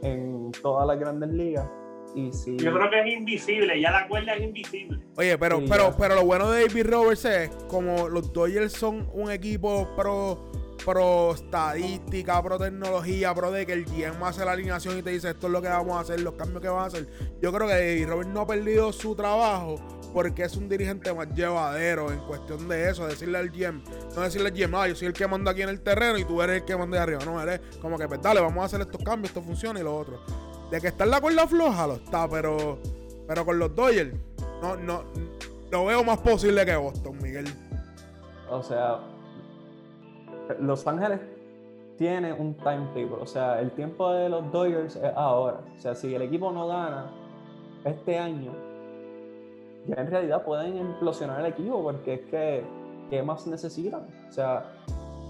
en 0.02 0.52
todas 0.62 0.86
las 0.88 1.00
grandes 1.00 1.30
ligas. 1.30 1.68
Yo 2.16 2.74
creo 2.74 2.90
que 2.92 3.00
es 3.00 3.18
invisible, 3.18 3.82
ya 3.82 3.92
la 3.92 4.08
cuerda 4.08 4.36
es 4.36 4.44
invisible. 4.44 5.00
Oye, 5.18 5.36
pero, 5.38 5.64
pero, 5.68 5.96
pero 5.98 6.16
lo 6.16 6.26
bueno 6.26 6.50
de 6.52 6.68
David 6.68 6.88
Roberts 6.88 7.26
es 7.26 7.50
como 7.68 8.08
los 8.08 8.32
Dodgers 8.32 8.74
son 8.74 9.10
un 9.14 9.32
equipo 9.32 9.88
pro, 9.96 10.52
pro 10.86 11.34
estadística, 11.34 12.42
pro 12.42 12.58
tecnología, 12.58 13.34
pro 13.34 13.52
de 13.52 13.66
que 13.66 13.74
el 13.74 13.86
GM 13.86 14.24
hace 14.24 14.46
la 14.46 14.52
alineación 14.52 14.98
y 14.98 15.02
te 15.02 15.12
dice 15.12 15.32
esto 15.32 15.48
es 15.48 15.54
lo 15.54 15.62
que 15.62 15.70
vamos 15.70 15.96
a 15.96 16.02
hacer, 16.02 16.20
los 16.20 16.34
cambios 16.34 16.62
que 16.62 16.70
van 16.70 16.84
a 16.84 16.86
hacer. 16.86 17.08
Yo 17.42 17.52
creo 17.54 17.68
que 17.68 17.74
David 17.74 18.08
Roberts 18.08 18.34
no 18.34 18.42
ha 18.42 18.48
perdido 18.48 18.92
su 18.92 19.16
trabajo 19.16 19.76
porque 20.14 20.44
es 20.44 20.56
un 20.56 20.70
dirigente 20.70 21.14
más 21.14 21.28
llevadero 21.34 22.12
en 22.12 22.20
cuestión 22.20 22.68
de 22.68 22.90
eso, 22.90 23.08
decirle 23.08 23.40
al 23.40 23.50
GM, 23.50 23.84
no 24.16 24.22
decirle 24.22 24.50
al 24.50 24.56
GM, 24.56 24.76
ah, 24.76 24.88
yo 24.88 24.96
soy 24.96 25.08
el 25.08 25.14
que 25.14 25.28
manda 25.28 25.52
aquí 25.52 25.64
en 25.64 25.70
el 25.70 25.82
terreno 25.82 26.18
y 26.18 26.26
tú 26.26 26.42
eres 26.42 26.62
el 26.62 26.66
que 26.66 26.78
manda 26.78 26.98
de 26.98 27.04
arriba, 27.04 27.26
no, 27.26 27.42
eres 27.42 27.62
como 27.82 27.98
que 27.98 28.08
pues 28.08 28.22
dale, 28.22 28.40
vamos 28.40 28.62
a 28.62 28.66
hacer 28.66 28.82
estos 28.82 29.04
cambios, 29.04 29.30
esto 29.30 29.42
funciona 29.42 29.80
y 29.80 29.84
lo 29.84 29.96
otro. 29.96 30.22
De 30.70 30.80
que 30.80 30.88
está 30.88 31.04
en 31.04 31.12
la 31.12 31.22
cuerda 31.22 31.48
floja, 31.48 31.88
lo 31.88 31.96
está, 31.96 32.30
pero, 32.30 32.80
pero 33.28 33.46
con 33.46 33.58
los 33.58 33.76
Dodgers, 33.76 34.14
no, 34.62 34.76
no, 34.76 35.04
lo 35.72 35.86
veo 35.86 36.04
más 36.04 36.20
posible 36.20 36.66
que 36.66 36.76
Boston, 36.76 37.18
Miguel. 37.22 37.46
O 38.50 38.62
sea, 38.62 39.00
Los 40.60 40.86
Ángeles 40.88 41.20
tiene 41.98 42.34
un 42.34 42.56
timetable, 42.56 43.22
o 43.22 43.26
sea, 43.26 43.60
el 43.60 43.72
tiempo 43.72 44.12
de 44.12 44.30
los 44.30 44.52
Dodgers 44.52 44.96
es 44.96 45.12
ahora. 45.16 45.60
O 45.76 45.80
sea, 45.80 45.96
si 45.96 46.14
el 46.14 46.22
equipo 46.22 46.52
no 46.52 46.68
gana 46.68 47.12
este 47.86 48.18
año, 48.18 48.52
ya 49.88 49.96
en 49.96 50.10
realidad 50.10 50.44
pueden 50.44 50.78
implosionar 50.78 51.42
el 51.42 51.48
equipo 51.48 51.84
porque 51.84 52.14
es 52.16 52.22
que, 52.22 52.64
¿qué 53.10 53.22
más 53.22 53.46
necesitan? 53.48 54.08
O 54.30 54.32
sea, 54.32 54.66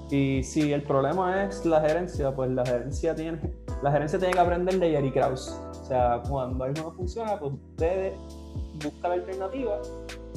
y 0.10 0.44
si 0.44 0.72
el 0.72 0.84
problema 0.84 1.44
es 1.44 1.66
la 1.66 1.82
gerencia, 1.82 2.34
pues 2.36 2.52
la 2.52 2.66
gerencia 2.66 3.16
tiene, 3.16 3.40
la 3.82 3.92
gerencia 3.92 4.20
tiene 4.20 4.34
que 4.34 4.40
aprender 4.40 4.80
de 4.80 4.92
Jerry 4.92 5.12
Krause. 5.12 5.60
O 5.72 5.86
sea, 5.86 6.22
cuando 6.30 6.64
algo 6.64 6.84
no 6.84 6.92
funciona, 6.92 7.40
pues 7.40 7.54
ustedes 7.54 8.14
buscan 8.84 9.10
la 9.10 9.14
alternativa 9.16 9.82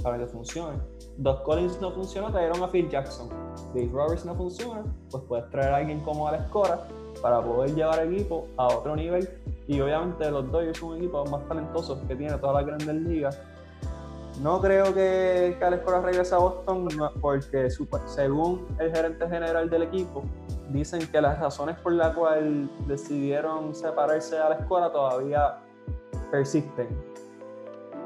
para 0.02 0.18
que 0.18 0.26
funcione. 0.26 0.78
Dos 1.18 1.40
Collins 1.40 1.80
no 1.80 1.90
funcionó, 1.92 2.30
trajeron 2.30 2.62
a 2.62 2.68
Phil 2.68 2.88
Jackson. 2.88 3.28
Dave 3.74 3.90
Roberts 3.92 4.24
no 4.24 4.34
funciona, 4.34 4.84
pues 5.10 5.22
puedes 5.28 5.50
traer 5.50 5.72
a 5.72 5.76
alguien 5.76 6.00
como 6.00 6.28
Alex 6.28 6.44
Cora 6.50 6.86
para 7.22 7.42
poder 7.42 7.74
llevar 7.74 8.00
el 8.00 8.14
equipo 8.14 8.46
a 8.56 8.66
otro 8.66 8.94
nivel. 8.94 9.28
Y 9.66 9.80
obviamente 9.80 10.30
los 10.30 10.50
Dodgers 10.50 10.78
son 10.78 10.90
un 10.90 10.96
equipo 10.98 11.24
más 11.26 11.46
talentosos 11.48 11.98
que 12.06 12.14
tiene 12.14 12.36
todas 12.38 12.56
las 12.56 12.66
grandes 12.66 12.94
ligas 12.94 13.38
no 14.42 14.60
creo 14.60 14.92
que 14.92 15.56
Alex 15.60 15.82
Cora 15.82 16.00
regrese 16.02 16.34
a 16.34 16.38
Boston 16.38 16.88
porque 17.20 17.70
según 18.04 18.66
el 18.78 18.94
gerente 18.94 19.26
general 19.28 19.70
del 19.70 19.82
equipo, 19.84 20.24
dicen 20.68 21.06
que 21.10 21.20
las 21.20 21.38
razones 21.38 21.76
por 21.78 21.92
las 21.92 22.14
cuales 22.14 22.68
decidieron 22.86 23.74
separarse 23.74 24.36
de 24.36 24.42
Alex 24.42 24.64
Cora 24.66 24.92
todavía 24.92 25.58
persisten. 26.30 26.88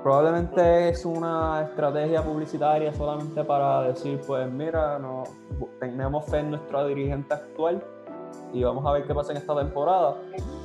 Probablemente 0.02 0.88
es 0.88 1.04
una 1.04 1.62
estrategia 1.62 2.22
publicitaria 2.22 2.92
solamente 2.94 3.44
para 3.44 3.82
decir, 3.82 4.18
pues 4.26 4.50
mira, 4.50 4.98
no, 4.98 5.24
tenemos 5.78 6.24
fe 6.24 6.38
en 6.38 6.50
nuestro 6.52 6.86
dirigente 6.86 7.34
actual 7.34 7.84
y 8.52 8.62
vamos 8.62 8.86
a 8.86 8.92
ver 8.92 9.04
qué 9.04 9.14
pasa 9.14 9.32
en 9.32 9.38
esta 9.38 9.54
temporada. 9.54 10.16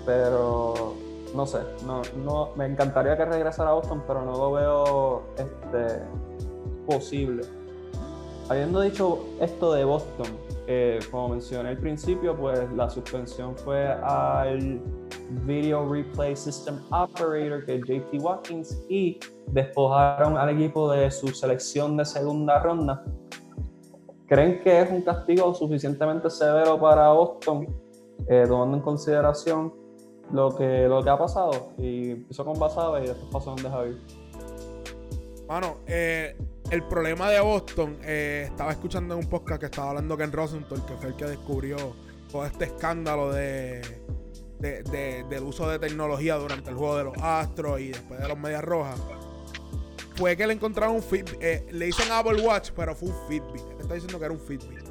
Pero 0.05 0.93
no 1.35 1.45
sé, 1.45 1.59
no, 1.85 2.01
no, 2.23 2.51
me 2.55 2.65
encantaría 2.65 3.17
que 3.17 3.25
regresara 3.25 3.71
a 3.71 3.73
Boston, 3.73 4.03
pero 4.07 4.21
no 4.21 4.31
lo 4.31 4.51
veo 4.53 5.23
este, 5.37 6.01
posible. 6.85 7.43
Habiendo 8.47 8.79
dicho 8.79 9.25
esto 9.41 9.73
de 9.73 9.83
Boston, 9.83 10.27
eh, 10.67 10.99
como 11.11 11.29
mencioné 11.29 11.69
al 11.69 11.77
principio, 11.77 12.37
pues 12.37 12.71
la 12.71 12.89
suspensión 12.89 13.57
fue 13.57 13.85
al 13.85 14.81
Video 15.45 15.88
Replay 15.91 16.35
System 16.35 16.79
Operator, 16.91 17.65
que 17.65 17.75
es 17.75 17.81
JT 17.81 18.19
Watkins, 18.21 18.83
y 18.89 19.19
despojaron 19.47 20.38
al 20.38 20.49
equipo 20.49 20.91
de 20.91 21.09
su 21.11 21.27
selección 21.29 21.97
de 21.97 22.05
segunda 22.05 22.59
ronda. 22.59 23.03
¿Creen 24.27 24.61
que 24.63 24.81
es 24.81 24.89
un 24.89 25.01
castigo 25.01 25.53
suficientemente 25.53 26.29
severo 26.29 26.79
para 26.79 27.09
Boston, 27.09 27.67
eh, 28.27 28.45
tomando 28.47 28.77
en 28.77 28.83
consideración 28.83 29.73
lo 30.31 30.55
que, 30.55 30.88
lo 30.88 31.03
que 31.03 31.09
ha 31.09 31.17
pasado. 31.17 31.73
Y 31.77 32.11
empezó 32.11 32.45
con 32.45 32.57
Basada 32.57 33.03
y 33.03 33.07
después 33.07 33.27
pasó 33.31 33.51
donde 33.51 33.69
Javier. 33.69 33.97
Bueno, 35.47 35.77
eh, 35.85 36.35
el 36.71 36.83
problema 36.83 37.29
de 37.29 37.39
Boston, 37.39 37.97
eh, 38.03 38.47
estaba 38.49 38.71
escuchando 38.71 39.13
en 39.13 39.23
un 39.23 39.29
podcast 39.29 39.59
que 39.59 39.67
estaba 39.67 39.89
hablando 39.89 40.17
Ken 40.17 40.31
Rosenthal, 40.31 40.83
que 40.85 40.93
fue 40.95 41.09
el 41.09 41.15
que 41.15 41.25
descubrió 41.25 41.77
todo 42.31 42.45
este 42.45 42.65
escándalo 42.65 43.31
de, 43.31 43.81
del 44.84 45.43
uso 45.43 45.69
de 45.69 45.80
tecnología 45.80 46.36
durante 46.36 46.69
el 46.69 46.75
juego 46.75 46.97
de 46.97 47.04
los 47.06 47.17
Astros 47.17 47.80
y 47.80 47.89
después 47.89 48.19
de 48.19 48.28
los 48.28 48.38
Medias 48.38 48.63
Rojas. 48.63 48.99
Fue 50.15 50.38
que 50.38 50.47
le 50.47 50.54
encontraron 50.54 50.95
un 50.95 51.04
Fitbit. 51.04 51.38
Eh, 51.41 51.65
le 51.71 51.88
dicen 51.88 52.12
Apple 52.12 52.41
Watch, 52.41 52.71
pero 52.75 52.95
fue 52.95 53.10
un 53.10 53.28
Fitbit. 53.28 53.82
Está 53.82 53.93
diciendo 53.93 54.17
que 54.17 54.25
era 54.25 54.34
un 54.34 54.39
Fitbit. 54.39 54.86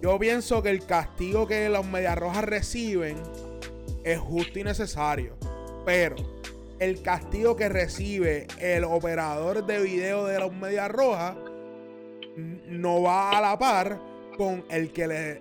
Yo 0.00 0.18
pienso 0.18 0.62
que 0.62 0.70
el 0.70 0.86
castigo 0.86 1.46
que 1.46 1.68
los 1.68 1.86
Medias 1.86 2.16
Rojas 2.16 2.44
reciben 2.44 3.16
es 4.04 4.18
justo 4.18 4.58
y 4.58 4.64
necesario. 4.64 5.36
Pero 5.84 6.16
el 6.78 7.02
castigo 7.02 7.56
que 7.56 7.68
recibe 7.68 8.46
el 8.58 8.84
operador 8.84 9.66
de 9.66 9.82
video 9.82 10.24
de 10.24 10.38
los 10.38 10.52
Medias 10.52 10.90
Rojas 10.90 11.36
no 12.36 13.02
va 13.02 13.36
a 13.36 13.40
la 13.40 13.58
par 13.58 13.98
con 14.36 14.64
el 14.70 14.92
que 14.92 15.06
le 15.06 15.40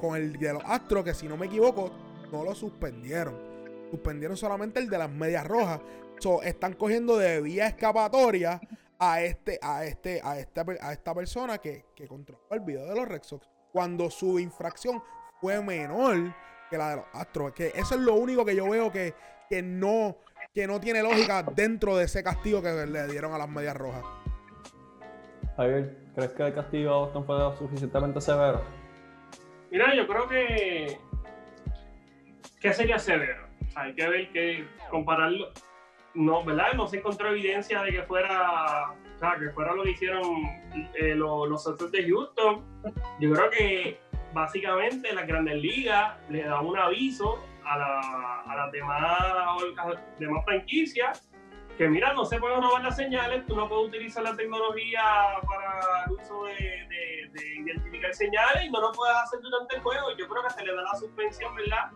con, 0.00 0.16
el 0.16 0.34
de 0.38 0.52
los 0.52 0.62
Astros, 0.64 1.04
que 1.04 1.14
si 1.14 1.26
no 1.26 1.36
me 1.36 1.46
equivoco, 1.46 1.90
no 2.32 2.44
lo 2.44 2.54
suspendieron. 2.54 3.34
Suspendieron 3.90 4.36
solamente 4.36 4.80
el 4.80 4.88
de 4.88 4.98
las 4.98 5.10
Medias 5.10 5.46
Rojas. 5.46 5.80
están 6.42 6.74
cogiendo 6.74 7.16
de 7.18 7.40
vía 7.40 7.66
escapatoria 7.66 8.60
a 8.98 9.22
este, 9.22 9.58
a 9.62 9.84
este, 9.84 10.20
a 10.22 10.38
esta, 10.38 10.64
a 10.80 10.92
esta 10.92 11.14
persona 11.14 11.58
que, 11.58 11.84
que 11.94 12.08
controló 12.08 12.46
el 12.50 12.60
video 12.60 12.86
de 12.86 12.94
los 12.94 13.08
Red 13.08 13.22
Sox. 13.22 13.48
Cuando 13.72 14.10
su 14.10 14.38
infracción 14.38 15.02
fue 15.40 15.62
menor 15.62 16.34
que 16.68 16.78
la 16.78 16.90
de 16.90 16.96
los 16.96 17.04
Astros. 17.12 17.52
Que 17.52 17.68
eso 17.74 17.94
es 17.94 18.00
lo 18.00 18.14
único 18.14 18.44
que 18.44 18.56
yo 18.56 18.68
veo 18.68 18.90
que, 18.90 19.14
que, 19.48 19.62
no, 19.62 20.16
que 20.54 20.66
no 20.66 20.80
tiene 20.80 21.02
lógica 21.02 21.42
dentro 21.42 21.96
de 21.96 22.04
ese 22.04 22.22
castigo 22.22 22.62
que 22.62 22.86
le 22.86 23.06
dieron 23.08 23.32
a 23.32 23.38
las 23.38 23.48
medias 23.48 23.76
rojas. 23.76 24.04
Javier, 25.56 25.96
¿crees 26.14 26.32
que 26.32 26.42
el 26.42 26.54
castigo 26.54 26.92
a 26.92 26.98
Boston 26.98 27.24
fue 27.24 27.56
suficientemente 27.56 28.20
severo? 28.20 28.62
Mira, 29.70 29.94
yo 29.94 30.06
creo 30.06 30.28
que. 30.28 30.98
¿Qué 32.60 32.72
sería 32.72 32.98
severo? 32.98 33.46
hay 33.74 33.94
que 33.94 34.08
ver 34.08 34.32
que 34.32 34.66
compararlo. 34.90 35.52
No, 36.14 36.42
¿verdad? 36.44 36.72
No 36.74 36.86
se 36.86 36.96
encontró 36.98 37.28
evidencia 37.28 37.82
de 37.82 37.92
que 37.92 38.02
fuera. 38.04 38.92
O 38.92 39.18
sea, 39.18 39.36
que 39.38 39.50
fuera 39.50 39.74
lo 39.74 39.82
que 39.82 39.90
hicieron 39.90 40.22
eh, 40.94 41.14
los, 41.14 41.48
los 41.48 41.92
de 41.92 42.08
Houston. 42.08 42.64
Yo 43.20 43.32
creo 43.32 43.50
que 43.50 44.00
básicamente 44.32 45.12
las 45.12 45.26
grandes 45.26 45.56
ligas 45.56 46.16
le 46.28 46.42
da 46.42 46.60
un 46.60 46.76
aviso 46.78 47.38
a, 47.64 47.78
la, 47.78 48.56
las 48.56 48.72
demás, 48.72 49.02
demás 50.18 50.44
franquicias 50.44 51.28
que 51.76 51.88
mira, 51.88 52.12
no 52.14 52.24
se 52.24 52.38
pueden 52.38 52.62
robar 52.62 52.82
las 52.82 52.96
señales, 52.96 53.44
tú 53.46 53.54
no 53.54 53.68
puedes 53.68 53.88
utilizar 53.88 54.22
la 54.22 54.34
tecnología 54.34 55.02
para 55.46 56.04
el 56.06 56.12
uso 56.12 56.44
de, 56.44 56.86
identificar 57.58 58.14
señales 58.14 58.64
y 58.64 58.70
no 58.70 58.80
lo 58.80 58.92
puedes 58.92 59.14
hacer 59.16 59.40
durante 59.40 59.76
el 59.76 59.82
juego. 59.82 60.16
Yo 60.16 60.26
creo 60.26 60.42
que 60.42 60.50
se 60.50 60.64
le 60.64 60.74
da 60.74 60.82
la 60.82 60.94
suspensión, 60.94 61.54
¿verdad? 61.54 61.90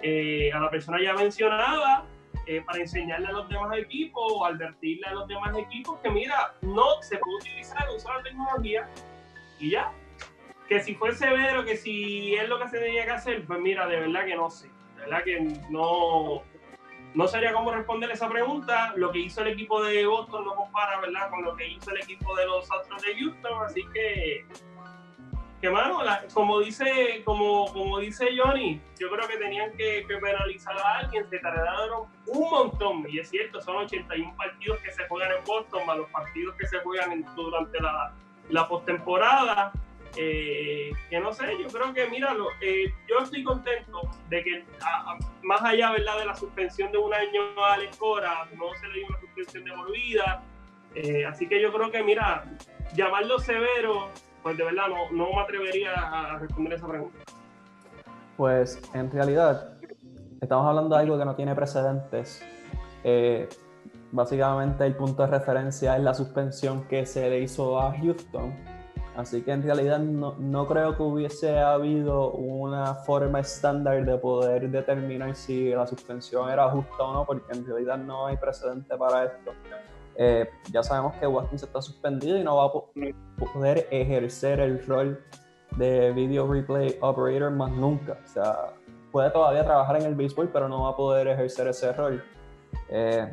Eh, 0.00 0.50
a 0.52 0.58
la 0.58 0.70
persona 0.70 1.00
ya 1.00 1.14
mencionada 1.14 2.04
eh, 2.46 2.60
para 2.62 2.78
enseñarle 2.78 3.28
a 3.28 3.32
los 3.32 3.48
demás 3.48 3.76
equipos 3.78 4.32
o 4.32 4.44
advertirle 4.44 5.06
a 5.06 5.14
los 5.14 5.28
demás 5.28 5.56
equipos 5.56 6.00
que 6.00 6.10
mira, 6.10 6.54
no 6.62 7.00
se 7.02 7.18
puede 7.18 7.36
utilizar 7.36 7.86
de 7.86 7.94
la 7.94 8.22
tecnología 8.22 8.88
y 9.60 9.70
ya, 9.70 9.92
que 10.68 10.80
si 10.80 10.94
fue 10.94 11.14
severo, 11.14 11.64
que 11.64 11.76
si 11.76 12.34
es 12.34 12.48
lo 12.48 12.58
que 12.58 12.68
se 12.68 12.80
tenía 12.80 13.04
que 13.04 13.10
hacer, 13.12 13.44
pues 13.46 13.60
mira, 13.60 13.86
de 13.86 14.00
verdad 14.00 14.24
que 14.24 14.34
no 14.34 14.50
sé. 14.50 14.68
De 14.96 15.02
verdad 15.02 15.22
que 15.24 15.40
no, 15.70 16.42
no 17.14 17.28
sabría 17.28 17.52
cómo 17.52 17.70
responder 17.70 18.10
esa 18.10 18.28
pregunta. 18.28 18.92
Lo 18.96 19.12
que 19.12 19.20
hizo 19.20 19.42
el 19.42 19.48
equipo 19.48 19.82
de 19.84 20.04
Boston 20.06 20.44
no 20.44 20.54
compara, 20.54 21.00
¿verdad?, 21.00 21.30
con 21.30 21.44
lo 21.44 21.54
que 21.54 21.68
hizo 21.68 21.90
el 21.90 21.98
equipo 21.98 22.34
de 22.34 22.46
los 22.46 22.70
Astros 22.72 23.02
de 23.02 23.14
Houston. 23.20 23.64
Así 23.64 23.84
que 23.92 24.44
que 25.62 25.70
mano, 25.70 26.00
como 26.34 26.58
dice, 26.58 27.22
como, 27.24 27.72
como 27.72 28.00
dice 28.00 28.26
Johnny, 28.36 28.80
yo 28.98 29.08
creo 29.08 29.28
que 29.28 29.36
tenían 29.36 29.70
que, 29.76 30.04
penalizar 30.08 30.76
a 30.76 30.98
alguien, 30.98 31.30
se 31.30 31.38
tardaron 31.38 32.08
un 32.26 32.50
montón, 32.50 33.06
y 33.08 33.20
es 33.20 33.30
cierto, 33.30 33.62
son 33.62 33.76
81 33.76 34.34
partidos 34.36 34.80
que 34.80 34.90
se 34.90 35.06
juegan 35.06 35.30
en 35.38 35.44
Boston, 35.44 35.86
más 35.86 35.98
los 35.98 36.10
partidos 36.10 36.56
que 36.56 36.66
se 36.66 36.80
juegan 36.80 37.24
durante 37.36 37.80
la, 37.80 38.12
la 38.50 38.66
postemporada. 38.66 39.72
Eh, 40.16 40.90
que 41.08 41.20
no 41.20 41.32
sé, 41.32 41.56
yo 41.58 41.68
creo 41.68 41.94
que, 41.94 42.08
míralo, 42.08 42.48
eh, 42.60 42.92
yo 43.08 43.20
estoy 43.20 43.44
contento 43.44 44.10
de 44.28 44.42
que, 44.42 44.64
más 45.42 45.62
allá 45.62 45.92
¿verdad? 45.92 46.18
de 46.18 46.26
la 46.26 46.34
suspensión 46.34 46.90
de 46.90 46.98
un 46.98 47.14
año 47.14 47.40
a 47.64 47.74
Alex 47.74 47.96
Cora, 47.98 48.48
no 48.58 48.74
se 48.80 48.88
le 48.88 48.94
dio 48.94 49.06
una 49.06 49.20
suspensión 49.20 49.64
de 49.64 49.72
por 49.72 49.92
vida. 49.92 50.42
Eh, 50.96 51.24
así 51.24 51.48
que 51.48 51.62
yo 51.62 51.72
creo 51.72 51.92
que, 51.92 52.02
mira, 52.02 52.44
llamarlo 52.94 53.38
severo, 53.38 54.10
pues 54.42 54.56
de 54.56 54.64
verdad 54.64 54.88
no, 54.88 55.10
no 55.12 55.32
me 55.32 55.40
atrevería 55.40 55.92
a 55.94 56.38
responder 56.38 56.74
esa 56.74 56.88
pregunta. 56.88 57.18
Pues 58.36 58.80
en 58.94 59.10
realidad, 59.10 59.78
estamos 60.40 60.66
hablando 60.66 60.96
de 60.96 61.02
algo 61.02 61.18
que 61.18 61.24
no 61.24 61.34
tiene 61.34 61.54
precedentes. 61.54 62.44
básicamente 64.10 64.86
el 64.86 64.96
punto 64.96 65.22
de 65.22 65.28
referencia 65.28 65.96
es 65.96 66.02
la 66.02 66.14
suspensión 66.14 66.84
que 66.88 67.06
se 67.06 67.28
le 67.28 67.40
hizo 67.40 67.80
a 67.80 67.92
Houston 67.98 68.52
Así 69.16 69.42
que 69.42 69.52
en 69.52 69.62
realidad 69.62 69.98
no, 69.98 70.36
no, 70.38 70.66
creo 70.66 70.96
que 70.96 71.02
hubiese 71.02 71.58
habido 71.58 72.32
una 72.32 72.94
forma 72.94 73.40
estándar 73.40 74.06
de 74.06 74.16
poder 74.16 74.70
determinar 74.70 75.36
si 75.36 75.68
la 75.70 75.86
suspensión 75.86 76.48
era 76.48 76.70
justa 76.70 77.02
o 77.02 77.12
no, 77.12 77.26
porque 77.26 77.52
en 77.52 77.66
realidad 77.66 77.98
no 77.98 78.26
hay 78.26 78.38
precedente 78.38 78.96
para 78.96 79.24
esto. 79.24 79.52
Eh, 80.16 80.48
ya 80.70 80.82
sabemos 80.82 81.14
que 81.16 81.26
Watkins 81.26 81.62
está 81.62 81.80
suspendido 81.80 82.38
y 82.38 82.44
no 82.44 82.56
va 82.56 82.66
a 82.66 83.52
poder 83.52 83.88
ejercer 83.90 84.60
el 84.60 84.84
rol 84.86 85.22
de 85.76 86.12
video 86.12 86.50
replay 86.50 86.96
operator 87.00 87.50
más 87.50 87.70
nunca. 87.70 88.18
O 88.24 88.28
sea, 88.28 88.74
puede 89.10 89.30
todavía 89.30 89.64
trabajar 89.64 89.96
en 89.96 90.06
el 90.06 90.14
béisbol, 90.14 90.50
pero 90.52 90.68
no 90.68 90.82
va 90.84 90.90
a 90.90 90.96
poder 90.96 91.28
ejercer 91.28 91.68
ese 91.68 91.92
rol. 91.92 92.22
Eh, 92.88 93.30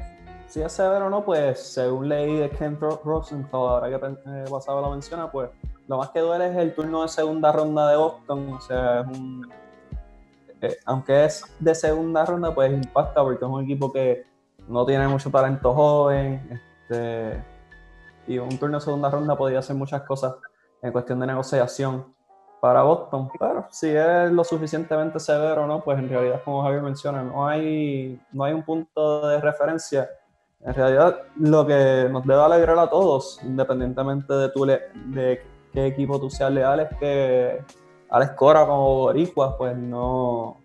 si 0.47 0.61
es 0.61 0.71
severo 0.71 1.07
o 1.07 1.09
no, 1.09 1.23
pues 1.23 1.59
según 1.59 2.09
leí 2.09 2.37
de 2.37 2.49
Ken 2.49 2.77
Rosenthal, 2.79 3.61
ahora 3.61 3.89
que 3.89 4.05
eh, 4.05 4.45
la 4.49 4.89
menciona, 4.89 5.31
pues 5.31 5.49
lo 5.87 5.97
más 5.97 6.09
que 6.09 6.19
duele 6.19 6.49
es 6.49 6.57
el 6.57 6.73
turno 6.73 7.03
de 7.03 7.07
segunda 7.07 7.51
ronda 7.51 7.89
de 7.89 7.97
Boston. 7.97 8.53
O 8.53 8.61
sea, 8.61 9.01
es 9.01 9.17
un, 9.17 9.47
eh, 10.61 10.77
aunque 10.85 11.25
es 11.25 11.43
de 11.59 11.75
segunda 11.75 12.25
ronda, 12.25 12.53
pues 12.53 12.71
impacta 12.71 13.21
porque 13.21 13.45
es 13.45 13.51
un 13.51 13.63
equipo 13.63 13.91
que 13.91 14.23
no 14.67 14.85
tiene 14.85 15.07
mucho 15.07 15.29
talento 15.29 15.73
joven. 15.73 16.61
Este, 16.89 17.43
y 18.27 18.37
un 18.37 18.57
turno 18.57 18.79
de 18.79 18.85
segunda 18.85 19.09
ronda 19.09 19.37
podría 19.37 19.59
hacer 19.59 19.75
muchas 19.75 20.01
cosas 20.03 20.35
en 20.81 20.91
cuestión 20.91 21.19
de 21.19 21.27
negociación 21.27 22.05
para 22.59 22.83
Boston. 22.83 23.29
Pero 23.39 23.67
si 23.69 23.89
es 23.89 24.31
lo 24.31 24.43
suficientemente 24.43 25.19
severo 25.19 25.67
no, 25.67 25.83
pues 25.83 25.99
en 25.99 26.09
realidad, 26.09 26.41
como 26.43 26.63
Javier 26.63 26.81
menciona, 26.81 27.23
no 27.23 27.47
hay, 27.47 28.19
no 28.31 28.43
hay 28.43 28.53
un 28.53 28.63
punto 28.63 29.27
de 29.27 29.39
referencia 29.39 30.09
en 30.61 30.73
realidad, 30.73 31.21
lo 31.37 31.65
que 31.65 32.09
nos 32.11 32.25
debe 32.25 32.41
alegrar 32.41 32.77
a 32.79 32.89
todos, 32.89 33.39
independientemente 33.43 34.33
de, 34.33 34.49
tu 34.49 34.65
de 34.65 35.41
qué 35.71 35.85
equipo 35.85 36.19
tú 36.19 36.29
seas 36.29 36.51
leal, 36.51 36.81
es 36.81 36.89
que 36.99 37.63
Alex 38.09 38.33
Cora 38.33 38.65
como 38.65 38.95
Boricua, 38.95 39.57
pues 39.57 39.77
no, 39.77 40.57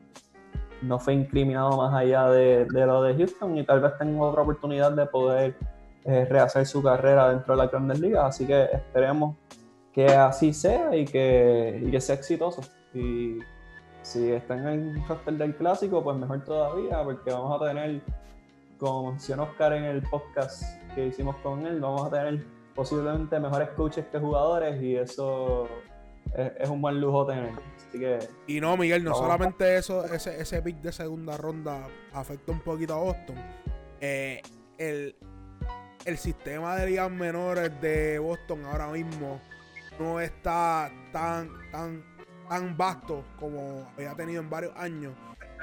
no 0.82 0.98
fue 0.98 1.14
incriminado 1.14 1.76
más 1.76 1.94
allá 1.94 2.28
de, 2.28 2.66
lo 2.70 3.02
de 3.02 3.14
Houston 3.14 3.56
y 3.56 3.64
tal 3.64 3.80
vez 3.80 3.96
tenga 3.96 4.20
otra 4.24 4.42
oportunidad 4.42 4.90
de 4.92 5.06
poder 5.06 5.54
eh, 6.04 6.26
rehacer 6.26 6.66
su 6.66 6.82
carrera 6.82 7.30
dentro 7.30 7.54
de 7.54 7.62
la 7.62 7.68
Grandes 7.68 8.00
Ligas. 8.00 8.24
Así 8.24 8.46
que 8.46 8.64
esperemos 8.64 9.36
que 9.92 10.06
así 10.06 10.52
sea 10.52 10.94
y 10.96 11.04
que, 11.04 11.82
y 11.84 12.00
sea 12.00 12.16
exitoso. 12.16 12.62
Y 12.92 13.38
si 14.02 14.32
está 14.32 14.54
en 14.54 14.66
el 14.66 15.08
roster 15.08 15.34
del 15.34 15.56
clásico, 15.56 16.02
pues 16.02 16.16
mejor 16.16 16.44
todavía, 16.44 17.02
porque 17.02 17.30
vamos 17.30 17.60
a 17.60 17.66
tener 17.66 18.02
como 18.78 19.12
mencionó 19.12 19.44
Oscar 19.44 19.72
en 19.72 19.84
el 19.84 20.02
podcast 20.02 20.62
que 20.94 21.06
hicimos 21.06 21.36
con 21.36 21.66
él, 21.66 21.80
vamos 21.80 22.06
a 22.06 22.10
tener 22.10 22.44
posiblemente 22.74 23.38
mejores 23.38 23.70
coaches 23.70 24.04
que 24.10 24.18
jugadores 24.18 24.82
y 24.82 24.96
eso 24.96 25.68
es, 26.34 26.68
un 26.68 26.82
buen 26.82 27.00
lujo 27.00 27.24
tener. 27.26 27.52
Así 27.76 27.98
que, 27.98 28.18
y 28.46 28.60
no, 28.60 28.76
Miguel, 28.76 29.04
no 29.04 29.14
solamente 29.14 29.76
eso, 29.76 30.04
ese, 30.04 30.40
ese 30.40 30.60
pick 30.62 30.80
de 30.80 30.92
segunda 30.92 31.36
ronda 31.36 31.86
afecta 32.12 32.52
un 32.52 32.60
poquito 32.60 32.94
a 32.94 32.98
Boston. 32.98 33.36
Eh, 34.00 34.42
el, 34.78 35.16
el 36.04 36.18
sistema 36.18 36.76
de 36.76 36.86
ligas 36.86 37.10
menores 37.10 37.70
de 37.80 38.18
Boston 38.18 38.64
ahora 38.64 38.88
mismo 38.88 39.40
no 39.98 40.20
está 40.20 40.90
tan, 41.12 41.48
tan, 41.70 42.04
tan 42.48 42.76
vasto 42.76 43.24
como 43.38 43.90
había 43.96 44.14
tenido 44.14 44.42
en 44.42 44.50
varios 44.50 44.76
años 44.76 45.14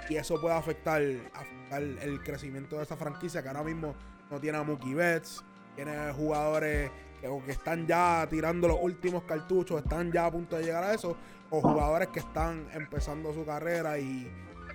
y 0.09 0.15
eso 0.15 0.39
puede 0.41 0.55
afectar, 0.55 1.01
el 1.01 2.21
crecimiento 2.23 2.77
de 2.77 2.83
esa 2.83 2.97
franquicia 2.97 3.41
que 3.41 3.47
ahora 3.47 3.63
mismo 3.63 3.95
no 4.29 4.39
tiene 4.39 4.57
a 4.57 4.63
Mookie 4.63 4.93
Betts, 4.93 5.43
tiene 5.75 6.11
jugadores 6.11 6.89
que, 7.21 7.29
que 7.45 7.51
están 7.51 7.85
ya 7.85 8.27
tirando 8.29 8.67
los 8.67 8.77
últimos 8.81 9.23
cartuchos, 9.23 9.83
están 9.83 10.11
ya 10.11 10.25
a 10.25 10.31
punto 10.31 10.57
de 10.57 10.63
llegar 10.63 10.83
a 10.83 10.93
eso, 10.93 11.15
o 11.49 11.61
jugadores 11.61 12.07
que 12.07 12.19
están 12.19 12.67
empezando 12.73 13.33
su 13.33 13.45
carrera 13.45 13.99
y, 13.99 14.31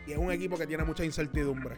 es 0.07 0.17
un 0.17 0.31
equipo 0.31 0.57
que 0.57 0.69
tiene 0.69 0.85
mucha 0.85 1.05
incertidumbre. 1.05 1.77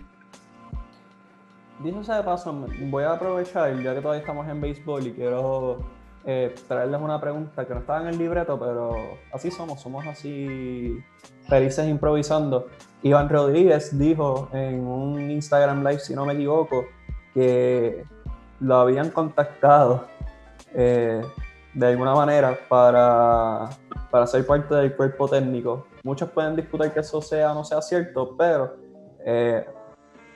Dicho 1.80 2.12
de 2.12 2.22
paso, 2.24 2.66
voy 2.90 3.04
a 3.04 3.12
aprovechar, 3.12 3.80
ya 3.80 3.94
que 3.94 4.00
todavía 4.00 4.20
estamos 4.20 4.48
en 4.48 4.60
béisbol 4.60 5.06
y 5.06 5.12
quiero 5.12 5.78
eh, 6.24 6.52
traerles 6.66 7.00
una 7.00 7.20
pregunta 7.20 7.64
que 7.64 7.72
no 7.72 7.80
estaba 7.80 8.00
en 8.00 8.08
el 8.08 8.18
libreto, 8.18 8.58
pero 8.58 8.96
así 9.32 9.48
somos, 9.52 9.80
somos 9.80 10.04
así 10.04 10.98
felices 11.48 11.86
improvisando. 11.86 12.66
Iván 13.02 13.28
Rodríguez 13.28 13.96
dijo 13.96 14.48
en 14.52 14.84
un 14.88 15.30
Instagram 15.30 15.86
Live, 15.86 16.00
si 16.00 16.16
no 16.16 16.26
me 16.26 16.32
equivoco, 16.32 16.84
que 17.32 18.04
lo 18.58 18.74
habían 18.74 19.10
contactado 19.10 20.06
eh, 20.74 21.22
de 21.74 21.86
alguna 21.86 22.12
manera 22.12 22.58
para, 22.68 23.68
para 24.10 24.26
ser 24.26 24.44
parte 24.44 24.74
del 24.74 24.96
cuerpo 24.96 25.28
técnico. 25.28 25.86
Muchos 26.02 26.28
pueden 26.30 26.56
discutir 26.56 26.90
que 26.90 27.00
eso 27.00 27.22
sea 27.22 27.52
o 27.52 27.54
no 27.54 27.62
sea 27.62 27.80
cierto, 27.82 28.34
pero 28.36 28.76
eh, 29.24 29.64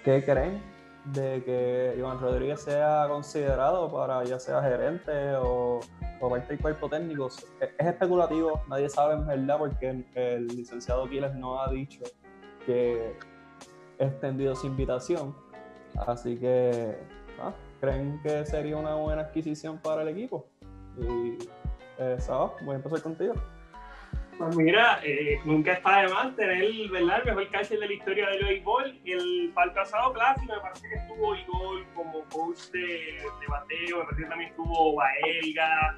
¿qué 0.05 0.25
creen 0.25 0.72
de 1.07 1.43
que 1.45 1.95
Iván 1.99 2.21
Rodríguez 2.21 2.61
sea 2.61 3.07
considerado 3.09 3.91
para 3.91 4.25
ya 4.25 4.39
sea 4.39 4.63
gerente 4.63 5.35
o, 5.37 5.81
o 6.21 6.31
parte 6.31 6.49
del 6.49 6.61
cuerpo 6.61 6.89
técnico? 6.89 7.27
Es, 7.27 7.47
especulativo, 7.79 8.63
nadie 8.69 8.89
sabe 8.89 9.15
en 9.15 9.27
verdad 9.27 9.59
porque 9.59 10.05
el 10.15 10.47
licenciado 10.49 11.09
Quiles 11.09 11.35
no 11.35 11.61
ha 11.61 11.71
dicho 11.71 12.03
que 12.67 13.17
extendido 13.99 14.55
su 14.55 14.67
invitación. 14.67 15.35
Así 16.07 16.37
que, 16.37 16.97
ah, 17.41 17.53
¿creen 17.81 18.21
que 18.23 18.47
sería 18.47 18.77
una 18.77 18.95
buena 18.95 19.23
adquisición 19.23 19.79
para 19.79 20.03
el 20.03 20.09
equipo? 20.09 20.47
Y, 20.99 21.39
eh, 21.99 22.17
voy 22.65 22.75
a 22.75 22.77
empezar 22.77 23.03
contigo. 23.03 23.35
Pues 24.43 24.57
mira, 24.57 24.99
eh, 25.05 25.39
nunca 25.45 25.75
está 25.75 26.03
de 26.03 26.09
más 26.09 26.35
tener 26.35 26.65
¿verdad? 26.91 27.21
el 27.21 27.27
mejor 27.27 27.49
catcher 27.51 27.79
de 27.79 27.87
la 27.87 27.93
historia 27.93 28.29
del 28.29 28.45
béisbol. 28.45 28.99
El, 29.05 29.53
el 29.57 29.71
pasado 29.73 30.13
clásico 30.13 30.53
me 30.53 30.61
parece 30.61 30.89
que 30.89 30.95
estuvo 30.97 31.37
Igor 31.37 31.87
como 31.95 32.25
coach 32.25 32.59
de, 32.73 33.19
bateo, 33.47 33.99
me 33.99 34.05
parece 34.05 34.23
que 34.23 34.29
también 34.29 34.51
estuvo 34.51 34.97
Baelga, 34.97 35.97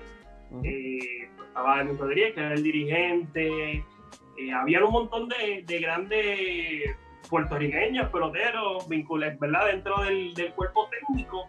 eh, 0.63 1.31
pues 1.37 1.49
estaba 1.49 1.83
Rodríguez, 1.85 2.35
que 2.35 2.41
era 2.41 2.53
el 2.53 2.63
dirigente, 2.63 3.85
eh, 4.37 4.53
había 4.55 4.85
un 4.85 4.93
montón 4.93 5.31
de, 5.31 5.65
de, 5.67 5.79
grandes 5.79 6.97
puertorriqueños, 7.31 8.11
peloteros, 8.11 8.87
vinculados, 8.91 9.39
¿verdad? 9.39 9.69
Dentro 9.69 10.03
del, 10.05 10.35
del 10.35 10.53
cuerpo 10.53 10.91
técnico. 10.91 11.49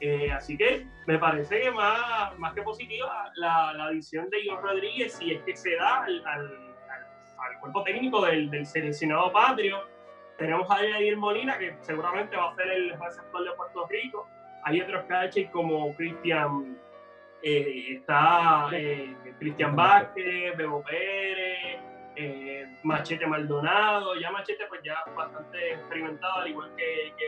Eh, 0.00 0.32
así 0.32 0.56
que 0.56 0.86
me 1.06 1.18
parece 1.18 1.60
que 1.60 1.70
más, 1.70 2.36
más 2.38 2.54
que 2.54 2.62
positiva 2.62 3.30
la, 3.34 3.74
la 3.74 3.84
adición 3.84 4.30
de 4.30 4.40
Igor 4.40 4.62
Rodríguez, 4.62 5.12
si 5.12 5.32
es 5.32 5.42
que 5.42 5.54
se 5.54 5.76
da 5.76 6.04
al, 6.04 6.26
al, 6.26 6.44
al 7.38 7.60
cuerpo 7.60 7.84
técnico 7.84 8.24
del, 8.24 8.50
del, 8.50 8.64
seleccionado 8.64 9.30
patrio. 9.30 9.86
Tenemos 10.38 10.70
a 10.70 10.76
Jair 10.76 11.18
Molina, 11.18 11.58
que 11.58 11.76
seguramente 11.82 12.34
va 12.34 12.50
a 12.50 12.54
ser 12.54 12.68
el 12.68 12.98
receptor 12.98 13.44
de 13.44 13.52
Puerto 13.52 13.86
Rico. 13.88 14.26
Hay 14.64 14.80
otros 14.80 15.04
catchers 15.04 15.50
como 15.50 15.94
Cristian, 15.94 16.78
eh, 17.42 17.96
está 17.96 18.68
Cristian 19.38 19.76
Vázquez, 19.76 20.56
Bebo 20.56 20.82
Pérez, 20.82 21.80
eh, 22.16 22.66
Machete 22.82 23.26
Maldonado, 23.26 24.14
ya 24.16 24.30
Machete 24.30 24.64
pues 24.68 24.80
ya 24.82 24.96
bastante 25.16 25.74
experimentado, 25.74 26.40
al 26.40 26.48
igual 26.48 26.70
que, 26.76 27.12
que 27.16 27.26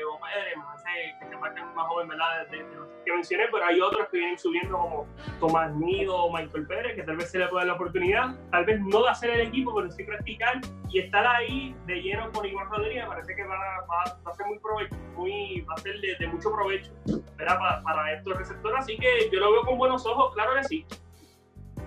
más 0.59 0.83
que 1.21 1.27
se 1.29 1.37
marcan 1.37 1.75
más 1.75 1.87
joven, 1.89 2.09
¿verdad? 2.09 2.47
De, 2.49 2.59
los 2.59 2.89
que 3.05 3.13
mencioné, 3.13 3.45
pero 3.51 3.65
hay 3.65 3.81
otros 3.81 4.09
que 4.09 4.19
vienen 4.19 4.39
subiendo 4.39 4.79
como 4.79 5.07
Tomás 5.41 5.75
Nido 5.75 6.17
o 6.17 6.33
Michael 6.33 6.67
Pérez, 6.67 6.97
que 6.97 7.03
tal 7.03 7.17
vez 7.17 7.31
se 7.31 7.39
le 7.39 7.49
pueda 7.49 7.65
la 7.65 7.75
oportunidad, 7.75 8.35
tal 8.51 8.65
vez 8.65 8.81
no 8.81 9.03
de 9.03 9.09
hacer 9.11 9.31
el 9.31 9.41
equipo, 9.49 9.75
pero 9.75 9.91
sí 9.91 10.05
practicar 10.05 10.61
y 10.89 10.99
estar 11.01 11.27
ahí 11.27 11.75
de 11.87 12.03
lleno 12.03 12.31
con 12.33 12.47
Iván 12.47 12.69
Rodríguez, 12.71 13.07
parece 13.07 13.35
que 13.35 13.45
va, 13.45 13.57
va, 13.89 14.31
a 14.31 14.35
ser 14.35 14.47
muy 14.47 14.59
provecho, 14.59 14.95
muy, 15.17 15.61
va 15.63 15.75
a 15.75 15.79
ser 15.79 16.01
de, 16.01 16.27
mucho 16.27 16.53
provecho 16.53 16.93
para, 17.39 17.83
para 17.83 18.13
estos 18.13 18.37
receptores, 18.37 18.81
así 18.81 18.99
que 18.99 19.31
yo 19.31 19.41
lo 19.41 19.53
veo 19.53 19.63
con 19.63 19.79
buenos 19.79 20.05
ojos, 20.07 20.35
claro 20.35 20.55
que 20.55 20.65
sí. 20.65 20.87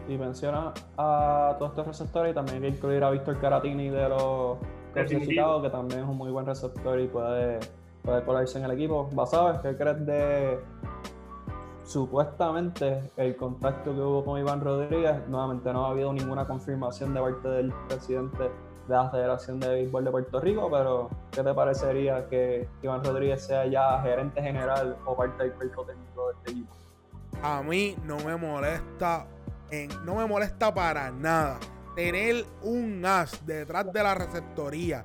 Y 0.08 0.18
menciona 0.18 0.74
a 0.98 1.56
todos 1.58 1.72
estos 1.72 1.88
receptores 1.88 2.32
y 2.32 2.36
también 2.36 2.64
hay 2.64 2.72
que 2.72 2.78
incluir 2.78 3.04
a 3.04 3.12
Víctor 3.12 3.40
Caratini 3.40 3.90
de 3.90 4.10
los 4.10 4.58
Chicago, 5.04 5.62
que 5.62 5.70
también 5.70 6.02
es 6.02 6.08
un 6.08 6.18
muy 6.18 6.32
buen 6.32 6.46
receptor 6.46 7.00
y 7.00 7.08
puede, 7.08 7.60
puede 8.04 8.24
colarse 8.24 8.60
en 8.60 8.66
el 8.66 8.72
equipo. 8.72 9.10
¿Basado? 9.12 9.62
¿Qué 9.62 9.76
crees 9.76 10.06
de 10.06 10.60
supuestamente 11.84 13.12
el 13.18 13.36
contacto 13.36 13.94
que 13.94 14.00
hubo 14.00 14.24
con 14.24 14.40
Iván 14.40 14.62
Rodríguez? 14.62 15.28
Nuevamente 15.28 15.72
no 15.74 15.86
ha 15.86 15.90
habido 15.90 16.14
ninguna 16.14 16.46
confirmación 16.46 17.14
de 17.14 17.20
parte 17.20 17.48
del 17.48 17.74
presidente 17.88 18.44
de 18.88 18.96
la 18.96 19.10
Federación 19.10 19.60
de 19.60 19.68
Béisbol 19.68 20.06
de 20.06 20.12
Puerto 20.12 20.40
Rico, 20.40 20.70
pero 20.72 21.10
¿qué 21.32 21.44
te 21.44 21.54
parecería 21.54 22.28
que 22.30 22.68
Iván 22.84 23.04
Rodríguez 23.04 23.46
sea 23.46 23.66
ya 23.66 24.00
gerente 24.02 24.42
general 24.42 24.96
o 25.06 25.16
parte 25.16 25.44
del 25.44 25.54
cuerpo 25.54 25.84
técnico 25.86 26.28
de 26.28 26.34
este 26.34 26.52
equipo? 26.52 26.76
A 27.42 27.62
mí 27.64 27.96
no 28.06 28.18
me 28.18 28.36
molesta, 28.38 29.28
no 30.04 30.16
me 30.16 30.26
molesta 30.26 30.74
para 30.74 31.12
nada 31.12 31.60
tener 31.96 32.46
un 32.62 33.04
as 33.06 33.46
detrás 33.46 33.92
de 33.92 34.04
la 34.04 34.14
receptoría. 34.14 35.02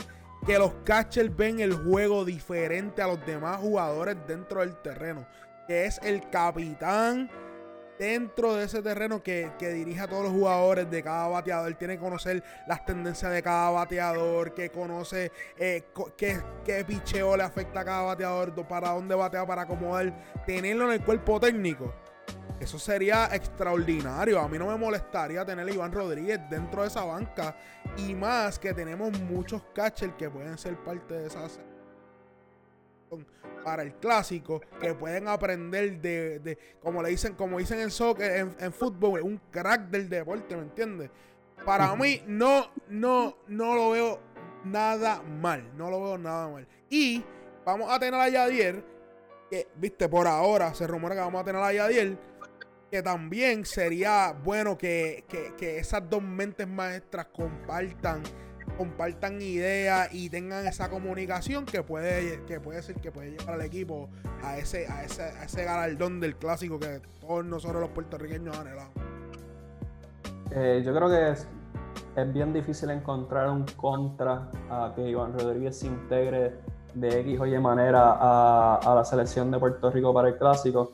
Que 0.47 0.59
los 0.59 0.73
catchers 0.85 1.35
ven 1.35 1.61
el 1.61 1.75
juego 1.75 2.25
diferente 2.25 3.03
a 3.03 3.07
los 3.07 3.25
demás 3.25 3.59
jugadores 3.59 4.17
dentro 4.27 4.61
del 4.61 4.75
terreno. 4.77 5.27
Que 5.67 5.85
es 5.85 6.01
el 6.03 6.29
capitán 6.31 7.31
dentro 7.99 8.55
de 8.57 8.65
ese 8.65 8.81
terreno 8.81 9.23
que, 9.23 9.51
dirige 9.61 10.01
a 10.01 10.09
todos 10.09 10.25
los 10.25 10.33
jugadores 10.33 10.91
de 10.91 11.03
cada 11.03 11.29
bateador. 11.29 11.75
Tiene 11.75 11.97
que 11.97 12.01
conocer 12.01 12.43
las 12.67 12.85
tendencias 12.87 13.31
de 13.31 13.43
cada 13.43 13.71
bateador, 13.71 14.55
que 14.55 14.71
conoce 14.71 15.31
eh, 15.59 15.85
qué, 16.17 16.41
qué, 16.65 16.85
picheo 16.87 17.37
le 17.37 17.43
afecta 17.43 17.81
a 17.81 17.85
cada 17.85 18.03
bateador, 18.03 18.67
para 18.67 18.93
dónde 18.93 19.15
batea, 19.15 19.47
para 19.47 19.63
acomodar. 19.63 20.13
Tenerlo 20.47 20.87
en 20.87 20.93
el 20.93 21.05
cuerpo 21.05 21.39
técnico 21.39 21.95
eso 22.61 22.79
sería 22.79 23.29
extraordinario. 23.33 24.39
A 24.39 24.49
mí 24.49 24.59
no 24.59 24.67
me 24.67 24.77
molestaría 24.77 25.45
tener 25.47 25.67
a 25.67 25.71
Iván 25.71 25.93
Rodríguez 25.93 26.39
dentro 26.51 26.83
de 26.83 26.89
esa 26.89 27.05
banca. 27.05 27.57
Y 27.97 28.15
más 28.15 28.59
que 28.59 28.75
tenemos 28.75 29.19
muchos 29.21 29.63
catchers 29.75 30.15
que 30.15 30.29
pueden 30.29 30.59
ser 30.59 30.77
parte 30.77 31.15
de 31.15 31.27
esa 31.27 31.49
para 33.65 33.83
el 33.83 33.95
clásico 33.95 34.61
que 34.81 34.95
pueden 34.95 35.29
aprender 35.29 36.01
de, 36.01 36.59
como 36.81 37.03
le 37.03 37.11
dicen 37.11 37.35
como 37.35 37.59
dicen 37.59 37.81
en 37.81 37.91
soccer 37.91 38.55
en, 38.59 38.73
fútbol 38.73 39.21
un 39.21 39.41
crack 39.51 39.91
del 39.91 40.09
deporte 40.09 40.57
me 40.57 40.63
entiendes 40.63 41.11
para 41.65 41.95
mí 41.97 42.23
no 42.27 42.71
no 42.89 43.37
no 43.49 43.75
lo 43.75 43.91
veo 43.91 44.21
nada 44.65 45.23
mal 45.23 45.77
no 45.77 45.91
lo 45.91 46.03
veo 46.03 46.19
nada 46.19 46.49
mal 46.49 46.67
y 46.89 47.23
vamos 47.65 47.93
a 47.93 47.99
tener 47.99 48.19
a 48.19 48.29
Yadier 48.29 48.83
que 49.51 49.69
viste 49.77 50.09
por 50.09 50.27
ahora 50.29 50.73
se 50.75 50.87
rumora 50.87 51.15
que 51.15 51.21
vamos 51.21 51.43
a 51.43 51.45
tener 51.45 51.61
a 51.61 51.73
Yadier 51.73 52.17
que 52.91 53.03
también 53.03 53.65
sería 53.65 54.33
bueno 54.33 54.77
que, 54.79 55.25
esas 55.61 56.09
dos 56.09 56.23
mentes 56.23 56.69
maestras 56.69 57.27
compartan 57.27 58.23
compartan 58.79 59.43
ideas 59.43 60.09
y 60.13 60.31
tengan 60.31 60.67
esa 60.67 60.89
comunicación 60.89 61.67
que 61.67 61.83
puede 61.83 62.43
que 62.47 62.61
puede 62.61 62.81
ser 62.83 62.97
que 62.97 63.11
puede 63.13 63.33
llevar 63.33 63.57
al 63.57 63.63
equipo 63.63 64.09
a 64.43 64.57
ese 64.57 64.87
a 64.87 65.05
ese, 65.05 65.23
a 65.23 65.45
ese 65.45 65.65
galardón 65.65 66.21
del 66.21 66.37
clásico 66.37 66.79
que 66.79 67.01
todos 67.21 67.45
nosotros 67.45 67.81
los 67.81 67.91
puertorriqueños 67.91 68.57
anhelamos. 68.57 68.93
Eh, 70.53 70.83
yo 70.85 70.95
creo 70.95 71.09
que 71.09 71.31
es, 71.31 71.47
es, 72.17 72.33
bien 72.33 72.53
difícil 72.53 72.91
encontrar 72.91 73.51
un 73.51 73.67
contra 73.77 74.51
a 74.71 74.93
que 74.97 75.09
Iván 75.09 75.39
Rodríguez 75.39 75.79
se 75.79 75.87
integre 75.87 76.55
de 76.95 77.21
X 77.21 77.41
o 77.41 77.47
Y 77.47 77.59
manera 77.59 78.17
a, 78.19 78.77
a 78.77 78.95
la 78.95 79.05
selección 79.05 79.51
de 79.51 79.59
Puerto 79.59 79.91
Rico 79.91 80.13
para 80.13 80.29
el 80.29 80.37
clásico. 80.37 80.93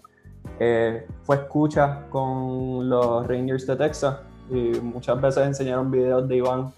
Eh, 0.59 1.07
fue 1.25 1.37
escucha 1.37 2.07
con 2.09 2.89
los 2.89 3.27
Rangers 3.27 3.67
de 3.67 3.77
Texas 3.77 4.17
y 4.51 4.81
muchas 4.81 5.21
veces 5.21 5.47
enseñaron 5.47 5.91
videos 5.91 6.27
de 6.29 6.37
Iván 6.37 6.73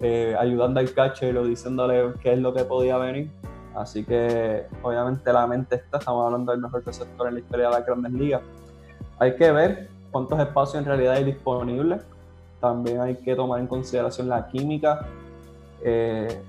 eh, 0.00 0.36
ayudando 0.38 0.80
al 0.80 0.92
catcher 0.92 1.36
o 1.38 1.44
diciéndole 1.44 2.12
qué 2.20 2.34
es 2.34 2.38
lo 2.38 2.52
que 2.52 2.64
podía 2.64 2.98
venir. 2.98 3.30
Así 3.74 4.04
que 4.04 4.66
obviamente 4.82 5.32
la 5.32 5.46
mente 5.46 5.76
está, 5.76 5.98
estamos 5.98 6.24
hablando 6.26 6.52
del 6.52 6.60
mejor 6.60 6.84
receptor 6.84 7.28
en 7.28 7.34
la 7.34 7.40
historia 7.40 7.66
de 7.66 7.72
las 7.72 7.86
grandes 7.86 8.12
ligas. 8.12 8.42
Hay 9.18 9.36
que 9.36 9.50
ver 9.50 9.88
cuántos 10.10 10.38
espacios 10.38 10.76
en 10.76 10.84
realidad 10.84 11.14
hay 11.14 11.24
disponibles. 11.24 12.02
También 12.60 13.00
hay 13.00 13.16
que 13.16 13.34
tomar 13.34 13.60
en 13.60 13.66
consideración 13.66 14.28
la 14.28 14.46
química. 14.48 15.06
Eh, 15.82 16.42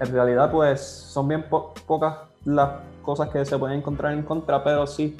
en 0.00 0.12
realidad 0.12 0.50
pues 0.50 0.80
son 0.80 1.28
bien 1.28 1.44
pocas 1.48 2.16
las 2.44 2.70
cosas 3.02 3.28
que 3.28 3.44
se 3.44 3.58
pueden 3.58 3.78
encontrar 3.78 4.12
en 4.12 4.22
contra, 4.22 4.64
pero 4.64 4.86
sí, 4.86 5.16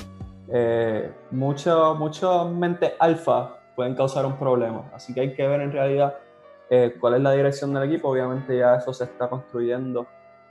eh, 0.48 1.12
mucho, 1.30 1.94
mucho 1.94 2.46
mente 2.48 2.94
alfa 2.98 3.56
pueden 3.76 3.94
causar 3.94 4.24
un 4.24 4.36
problema. 4.36 4.90
Así 4.94 5.12
que 5.12 5.20
hay 5.20 5.34
que 5.34 5.46
ver 5.46 5.60
en 5.60 5.72
realidad 5.72 6.16
eh, 6.70 6.96
cuál 6.98 7.14
es 7.14 7.20
la 7.20 7.32
dirección 7.32 7.74
del 7.74 7.84
equipo. 7.84 8.08
Obviamente 8.08 8.56
ya 8.56 8.76
eso 8.76 8.92
se 8.92 9.04
está 9.04 9.28
construyendo 9.28 10.06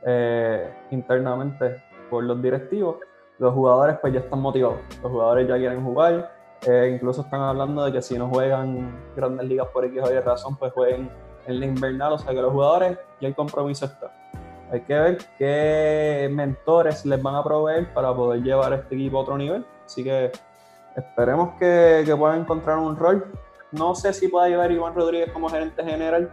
eh, 0.05 0.73
internamente 0.91 1.83
por 2.09 2.23
los 2.23 2.41
directivos. 2.41 2.97
Los 3.39 3.53
jugadores 3.53 3.97
pues 3.99 4.13
ya 4.13 4.19
están 4.19 4.39
motivados. 4.39 4.79
Los 5.01 5.11
jugadores 5.11 5.47
ya 5.47 5.57
quieren 5.57 5.83
jugar. 5.83 6.31
incluso 6.91 7.21
están 7.21 7.41
hablando 7.41 7.85
de 7.85 7.93
que 7.93 8.01
si 8.01 8.17
no 8.17 8.27
juegan 8.27 8.91
grandes 9.15 9.47
ligas 9.47 9.67
por 9.69 9.85
X 9.85 10.01
o 10.03 10.13
Y 10.13 10.19
razón, 10.19 10.55
pues 10.57 10.73
jueguen 10.73 11.09
en 11.49 11.59
la 11.59 11.65
invernal. 11.65 12.13
O 12.13 12.17
sea 12.17 12.33
que 12.33 12.41
los 12.41 12.51
jugadores 12.51 12.97
ya 13.19 13.27
el 13.27 13.35
compromiso 13.35 13.85
está. 13.85 14.12
Hay 14.71 14.81
que 14.81 14.93
ver 14.93 15.17
qué 15.38 16.29
mentores 16.31 17.05
les 17.05 17.21
van 17.21 17.35
a 17.35 17.43
proveer 17.43 17.91
para 17.93 18.13
poder 18.13 18.41
llevar 18.43 18.71
este 18.73 18.95
equipo 18.95 19.17
a 19.17 19.21
otro 19.21 19.38
nivel. 19.38 19.65
Así 19.85 20.03
que 20.03 20.31
esperemos 20.95 21.57
que, 21.57 22.15
puedan 22.17 22.41
encontrar 22.41 22.77
un 22.77 22.95
rol. 22.95 23.25
No 23.71 23.95
sé 23.95 24.13
si 24.13 24.27
pueda 24.27 24.47
llevar 24.47 24.71
Iván 24.71 24.93
Rodríguez 24.93 25.31
como 25.31 25.49
gerente 25.49 25.83
general. 25.83 26.29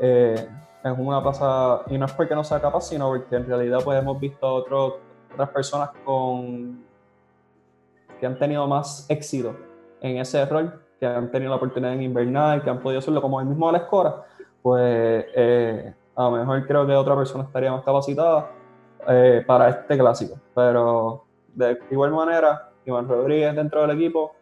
Eh, 0.00 0.48
es 0.82 0.98
una 0.98 1.22
pasada, 1.22 1.82
y 1.88 1.98
no 1.98 2.06
es 2.06 2.12
porque 2.12 2.34
no 2.34 2.44
sea 2.44 2.60
capaz, 2.60 2.88
sino 2.88 3.08
porque 3.08 3.36
en 3.36 3.46
realidad 3.46 3.80
pues 3.84 4.00
hemos 4.00 4.20
visto 4.20 4.46
a 4.46 4.52
otras 4.52 5.50
personas 5.52 5.90
con 6.04 6.84
que 8.20 8.26
han 8.26 8.38
tenido 8.38 8.66
más 8.66 9.04
éxito 9.08 9.56
en 10.00 10.18
ese 10.18 10.44
rol, 10.46 10.80
que 10.98 11.06
han 11.06 11.30
tenido 11.30 11.50
la 11.50 11.56
oportunidad 11.56 11.92
en 11.92 12.02
invernar, 12.02 12.62
que 12.62 12.70
han 12.70 12.80
podido 12.80 13.00
hacerlo 13.00 13.20
como 13.20 13.40
el 13.40 13.46
mismo 13.46 13.68
Alex 13.68 13.86
Cora, 13.86 14.24
pues 14.66 15.26
eh, 15.36 15.94
a 16.16 16.24
lo 16.24 16.30
mejor 16.32 16.66
creo 16.66 16.84
que 16.84 16.92
otra 16.92 17.14
persona 17.14 17.44
estaría 17.44 17.70
más 17.70 17.84
capacitada 17.84 18.50
eh, 19.06 19.44
para 19.46 19.68
este 19.68 19.96
clásico. 19.96 20.40
Pero 20.56 21.24
de 21.54 21.78
igual 21.88 22.10
manera, 22.10 22.70
Iván 22.84 23.08
Rodríguez 23.08 23.54
dentro 23.54 23.82
del 23.82 23.92
equipo 23.92 24.34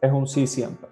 es 0.00 0.10
un 0.10 0.26
sí 0.26 0.46
siempre. 0.46 0.88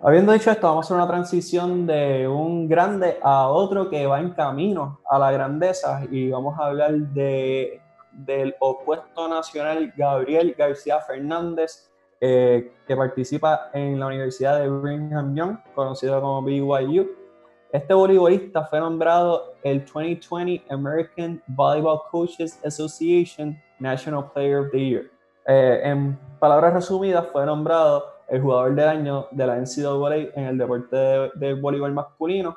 Habiendo 0.00 0.32
dicho 0.32 0.50
esto, 0.50 0.66
vamos 0.66 0.86
a 0.86 0.86
hacer 0.86 0.96
una 0.96 1.06
transición 1.08 1.86
de 1.86 2.26
un 2.26 2.70
grande 2.70 3.18
a 3.22 3.48
otro 3.48 3.90
que 3.90 4.06
va 4.06 4.18
en 4.18 4.30
camino 4.30 5.00
a 5.06 5.18
la 5.18 5.30
grandeza 5.30 6.00
y 6.10 6.30
vamos 6.30 6.58
a 6.58 6.68
hablar 6.68 6.94
de, 6.94 7.82
del 8.12 8.56
opuesto 8.60 9.28
nacional 9.28 9.92
Gabriel 9.94 10.54
García 10.56 11.00
Fernández, 11.00 11.90
eh, 12.18 12.72
que 12.86 12.96
participa 12.96 13.68
en 13.74 14.00
la 14.00 14.06
Universidad 14.06 14.58
de 14.58 14.70
Brigham 14.70 15.34
Young, 15.34 15.58
conocido 15.74 16.18
como 16.22 16.40
BYU. 16.40 17.27
Este 17.70 17.92
voleibolista 17.92 18.64
fue 18.64 18.80
nombrado 18.80 19.52
el 19.62 19.84
2020 19.84 20.64
American 20.70 21.42
Volleyball 21.48 22.00
Coaches 22.10 22.58
Association 22.64 23.60
National 23.78 24.30
Player 24.32 24.60
of 24.60 24.70
the 24.70 24.78
Year. 24.78 25.10
Eh, 25.46 25.82
en 25.84 26.18
palabras 26.38 26.72
resumidas, 26.72 27.26
fue 27.30 27.44
nombrado 27.44 28.06
el 28.28 28.40
jugador 28.40 28.74
del 28.74 28.88
año 28.88 29.26
de 29.32 29.46
la 29.46 29.56
NCAA 29.56 30.16
en 30.34 30.44
el 30.46 30.56
deporte 30.56 30.96
del 31.34 31.60
voleibol 31.60 31.92
masculino. 31.92 32.56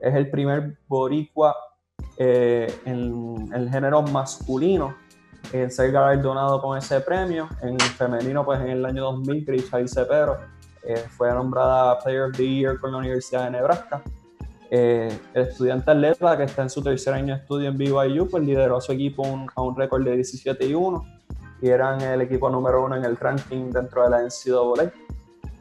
Es 0.00 0.12
el 0.16 0.28
primer 0.28 0.76
boricua 0.88 1.56
eh, 2.16 2.66
en, 2.84 3.48
el 3.54 3.70
género 3.70 4.02
masculino 4.02 4.96
en 5.52 5.70
ser 5.70 5.92
galardonado 5.92 6.60
con 6.60 6.76
ese 6.76 7.00
premio. 7.00 7.48
En 7.62 7.78
femenino, 7.78 8.44
pues 8.44 8.60
en 8.60 8.70
el 8.70 8.84
año 8.84 9.04
2000, 9.04 9.44
Grisha 9.44 9.78
Cepero 9.86 10.36
eh, 10.82 10.96
fue 11.16 11.32
nombrada 11.32 11.96
Player 12.00 12.22
of 12.22 12.36
the 12.36 12.44
Year 12.44 12.80
con 12.80 12.90
la 12.90 12.98
Universidad 12.98 13.44
de 13.44 13.52
Nebraska. 13.52 14.02
Eh, 14.70 15.08
el 15.32 15.42
estudiante 15.42 15.90
atleta 15.90 16.36
que 16.36 16.44
está 16.44 16.62
en 16.62 16.70
su 16.70 16.82
tercer 16.82 17.14
año 17.14 17.34
de 17.34 17.40
estudio 17.40 17.68
en 17.68 17.78
BYU, 17.78 18.28
pues 18.28 18.44
lideró 18.44 18.76
a 18.76 18.80
su 18.80 18.92
equipo 18.92 19.24
a 19.54 19.62
un 19.62 19.76
récord 19.76 20.04
de 20.04 20.16
17 20.16 20.66
y 20.66 20.74
1 20.74 21.04
y 21.62 21.68
eran 21.68 22.00
el 22.02 22.20
equipo 22.20 22.50
número 22.50 22.84
uno 22.84 22.96
en 22.96 23.04
el 23.04 23.16
ranking 23.16 23.70
dentro 23.70 24.04
de 24.04 24.10
la 24.10 24.22
NCAA. 24.22 24.92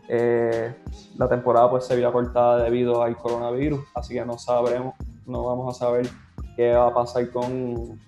Eh, 0.09 0.75
la 1.17 1.27
temporada 1.27 1.69
pues 1.69 1.85
se 1.85 1.95
vio 1.95 2.11
cortada 2.11 2.63
debido 2.63 3.01
al 3.01 3.15
coronavirus, 3.17 3.79
así 3.95 4.13
que 4.13 4.25
no 4.25 4.37
sabremos, 4.37 4.95
no 5.25 5.43
vamos 5.43 5.75
a 5.75 5.79
saber 5.79 6.07
qué 6.55 6.73
va 6.73 6.87
a 6.87 6.93
pasar 6.93 7.29
con, 7.29 7.99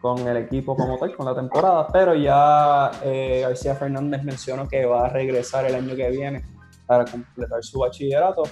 con 0.00 0.26
el 0.26 0.36
equipo 0.38 0.76
como 0.76 0.98
tal, 0.98 1.14
con 1.16 1.26
la 1.26 1.34
temporada, 1.34 1.88
pero 1.88 2.14
ya 2.14 2.90
eh, 3.02 3.40
García 3.42 3.74
Fernández 3.74 4.22
mencionó 4.22 4.68
que 4.68 4.86
va 4.86 5.06
a 5.06 5.08
regresar 5.08 5.66
el 5.66 5.74
año 5.74 5.96
que 5.96 6.10
viene 6.10 6.44
para 6.86 7.04
completar 7.04 7.62
su 7.62 7.78
bachillerato 7.80 8.44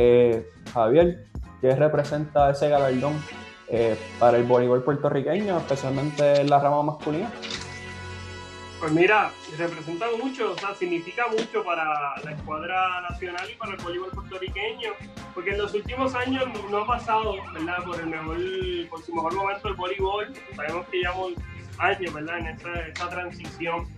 eh, 0.00 0.46
Javier, 0.78 1.26
¿qué 1.60 1.74
representa 1.74 2.50
ese 2.50 2.68
galardón 2.68 3.20
eh, 3.68 3.98
para 4.18 4.38
el 4.38 4.44
voleibol 4.44 4.84
puertorriqueño, 4.84 5.58
especialmente 5.58 6.40
en 6.40 6.50
la 6.50 6.60
rama 6.60 6.82
masculina? 6.84 7.30
Pues 8.78 8.92
mira, 8.92 9.32
representa 9.58 10.06
mucho, 10.22 10.52
o 10.52 10.58
sea, 10.58 10.72
significa 10.76 11.26
mucho 11.26 11.64
para 11.64 12.14
la 12.22 12.30
escuadra 12.30 13.00
nacional 13.10 13.50
y 13.50 13.56
para 13.56 13.72
el 13.72 13.82
voleibol 13.82 14.10
puertorriqueño, 14.10 14.92
porque 15.34 15.50
en 15.50 15.58
los 15.58 15.74
últimos 15.74 16.14
años 16.14 16.44
no 16.70 16.78
ha 16.78 16.86
pasado, 16.86 17.34
¿verdad? 17.52 17.82
Por 17.84 17.98
el 17.98 18.06
mejor, 18.06 18.36
por 18.88 19.02
su 19.02 19.12
mejor 19.12 19.34
momento 19.34 19.68
el 19.68 19.74
voleibol, 19.74 20.32
sabemos 20.54 20.86
que 20.86 20.98
llevamos 20.98 21.32
años, 21.78 22.14
¿verdad? 22.14 22.38
En 22.38 22.46
esta, 22.46 23.08
transición 23.08 23.88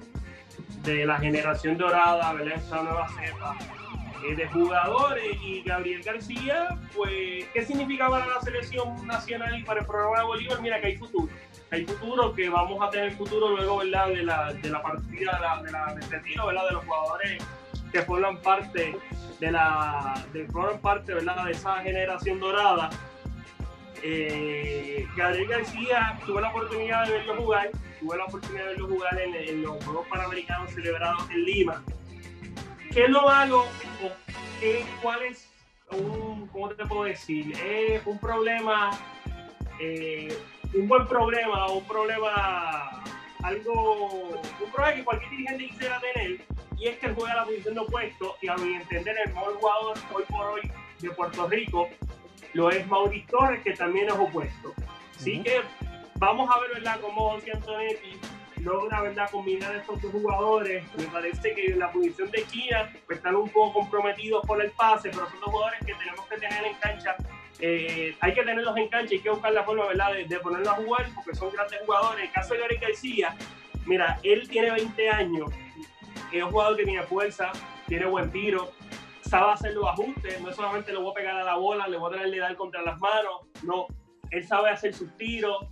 de 0.83 1.05
la 1.05 1.19
generación 1.19 1.77
dorada, 1.77 2.33
¿verdad? 2.33 2.55
Esta 2.57 2.83
nueva 2.83 3.07
cepa 3.09 3.80
de 4.23 4.49
jugadores 4.49 5.37
y 5.43 5.63
Gabriel 5.63 6.03
García, 6.03 6.79
pues, 6.95 7.47
¿qué 7.53 7.65
significa 7.65 8.09
para 8.09 8.27
la 8.27 8.41
selección 8.41 9.07
nacional 9.07 9.59
y 9.59 9.63
para 9.63 9.81
el 9.81 9.87
programa 9.87 10.19
de 10.19 10.25
voleibol? 10.25 10.63
Mira 10.63 10.81
que 10.81 10.89
hay 10.89 10.97
futuro 10.97 11.29
hay 11.71 11.85
futuro, 11.85 12.35
que 12.35 12.49
vamos 12.49 12.83
a 12.83 12.91
tener 12.91 13.13
futuro 13.13 13.57
luego, 13.57 13.79
¿verdad? 13.79 14.09
De 14.09 14.25
la, 14.25 14.53
de 14.53 14.71
la 14.71 14.83
partida, 14.83 15.33
de 15.37 15.41
la, 15.41 15.63
de 15.63 15.71
la, 15.71 15.95
del 15.95 16.11
retiro, 16.11 16.47
¿verdad? 16.47 16.67
De 16.67 16.73
los 16.73 16.85
jugadores 16.85 17.45
que 17.93 18.03
forman 18.03 18.37
parte 18.39 18.97
de 19.39 19.53
la, 19.53 20.15
de, 20.33 20.47
forman 20.47 20.81
parte, 20.81 21.15
¿verdad? 21.15 21.45
De 21.45 21.53
esa 21.53 21.77
generación 21.77 22.41
dorada. 22.41 22.91
Eh, 24.03 25.07
Gabriel 25.17 25.47
García 25.47 26.19
tuve 26.27 26.41
la 26.41 26.49
oportunidad 26.49 27.07
de 27.07 27.13
verlo 27.13 27.37
jugar, 27.37 27.71
tuve 28.01 28.17
la 28.17 28.25
oportunidad 28.25 28.65
de 28.65 28.71
verlo 28.71 28.89
jugar 28.89 29.21
en, 29.21 29.35
en 29.35 29.63
los 29.63 29.85
Juegos 29.85 30.07
Panamericanos 30.09 30.73
celebrados 30.73 31.31
en 31.31 31.45
Lima. 31.45 31.85
¿Qué 32.93 33.05
es 33.05 33.11
lo 33.11 33.23
malo? 33.23 33.67
qué, 34.61 34.85
¿Cuál 35.03 35.23
es 35.23 35.49
un, 35.93 36.47
cómo 36.49 36.69
te 36.71 36.85
puedo 36.87 37.05
decir? 37.05 37.53
Es 37.61 38.05
un 38.07 38.19
problema 38.19 38.91
eh, 39.79 40.37
un 40.75 40.87
buen 40.87 41.07
problema, 41.07 41.67
un 41.69 41.85
problema, 41.85 43.03
algo, 43.43 44.41
un 44.61 44.73
problema 44.73 44.95
que 44.95 45.05
cualquier 45.05 45.31
dirigente 45.31 45.69
quisiera 45.69 46.01
tener, 46.01 46.45
y 46.77 46.89
es 46.89 46.99
que 46.99 47.07
él 47.07 47.15
juega 47.15 47.35
la 47.35 47.45
posición 47.45 47.75
de 47.75 47.81
opuesto, 47.81 48.37
y 48.43 48.49
a 48.49 48.57
mi 48.57 48.75
entender 48.75 49.17
el 49.25 49.33
mejor 49.33 49.55
jugador 49.55 49.99
hoy 50.13 50.25
por 50.29 50.47
hoy 50.47 50.73
de 51.01 51.11
Puerto 51.11 51.49
Rico 51.49 51.89
lo 52.53 52.71
es 52.71 52.87
Mauricio 52.89 53.39
Torres, 53.39 53.63
que 53.63 53.73
también 53.73 54.09
es 54.09 54.15
opuesto. 54.15 54.75
Así 55.17 55.41
que 55.43 55.61
vamos 56.17 56.51
a 56.55 56.61
ver, 56.61 56.75
¿verdad?, 56.75 57.01
cómo 57.01 57.33
Antonetti 57.33 58.19
logra, 58.61 59.03
¿verdad?, 59.03 59.29
combinar 59.31 59.75
estos 59.77 60.01
dos 60.01 60.13
jugadores. 60.13 60.85
Me 60.97 61.05
parece 61.05 61.55
que 61.55 61.75
la 61.75 61.91
posición 61.91 62.31
de 62.31 62.39
esquina 62.39 62.93
pues, 63.07 63.19
están 63.19 63.37
un 63.37 63.49
poco 63.49 63.81
comprometidos 63.81 64.45
por 64.47 64.63
el 64.63 64.71
pase, 64.73 65.11
pero 65.11 65.29
son 65.29 65.41
dos 65.41 65.51
jugadores 65.51 65.81
que 65.81 65.95
tenemos 65.95 66.27
que 66.27 66.37
tener 66.37 66.65
en 66.65 66.75
cancha 66.75 67.17
eh, 67.63 68.17
hay 68.21 68.33
que 68.33 68.43
tenerlos 68.43 68.75
en 68.77 68.89
cancha 68.89 69.15
y 69.15 69.17
hay 69.19 69.23
que 69.23 69.31
buscar 69.31 69.53
la 69.53 69.65
forma 69.65 69.87
¿verdad? 69.87 70.13
De, 70.27 70.39
ponerlos 70.39 70.69
a 70.69 70.77
jugar 70.77 71.07
porque 71.15 71.35
son 71.35 71.53
grandes 71.53 71.81
jugadores. 71.85 72.21
En 72.21 72.27
el 72.27 72.33
caso 72.33 72.55
de 72.55 72.61
Gary 72.61 72.77
García, 72.77 73.37
mira, 73.87 74.19
él 74.23 74.49
tiene 74.49 74.71
20 74.71 75.11
años, 75.11 75.51
es 76.33 76.43
un 76.43 76.51
jugador 76.51 76.77
que 76.77 76.85
tiene 76.85 77.03
fuerza, 77.03 77.53
tiene 77.87 78.07
buen 78.07 78.31
tiro, 78.31 78.73
sabe 79.21 79.53
hacer 79.53 79.75
los 79.75 79.87
ajustes, 79.87 80.41
no 80.41 80.53
solamente 80.53 80.93
le 80.93 80.99
voy 80.99 81.11
a 81.11 81.15
pegar 81.15 81.37
a 81.37 81.45
la 81.45 81.57
bola, 81.57 81.87
le 81.87 81.99
voy 81.99 82.11
a 82.11 82.17
traer 82.17 82.31
de 82.31 82.39
dar 82.39 82.57
contra 82.57 82.83
las 82.83 82.99
manos, 82.99 83.43
no, 83.63 83.87
él 84.31 84.47
sabe 84.47 84.71
hacer 84.71 84.95
sus 84.95 85.15
tiros, 85.17 85.67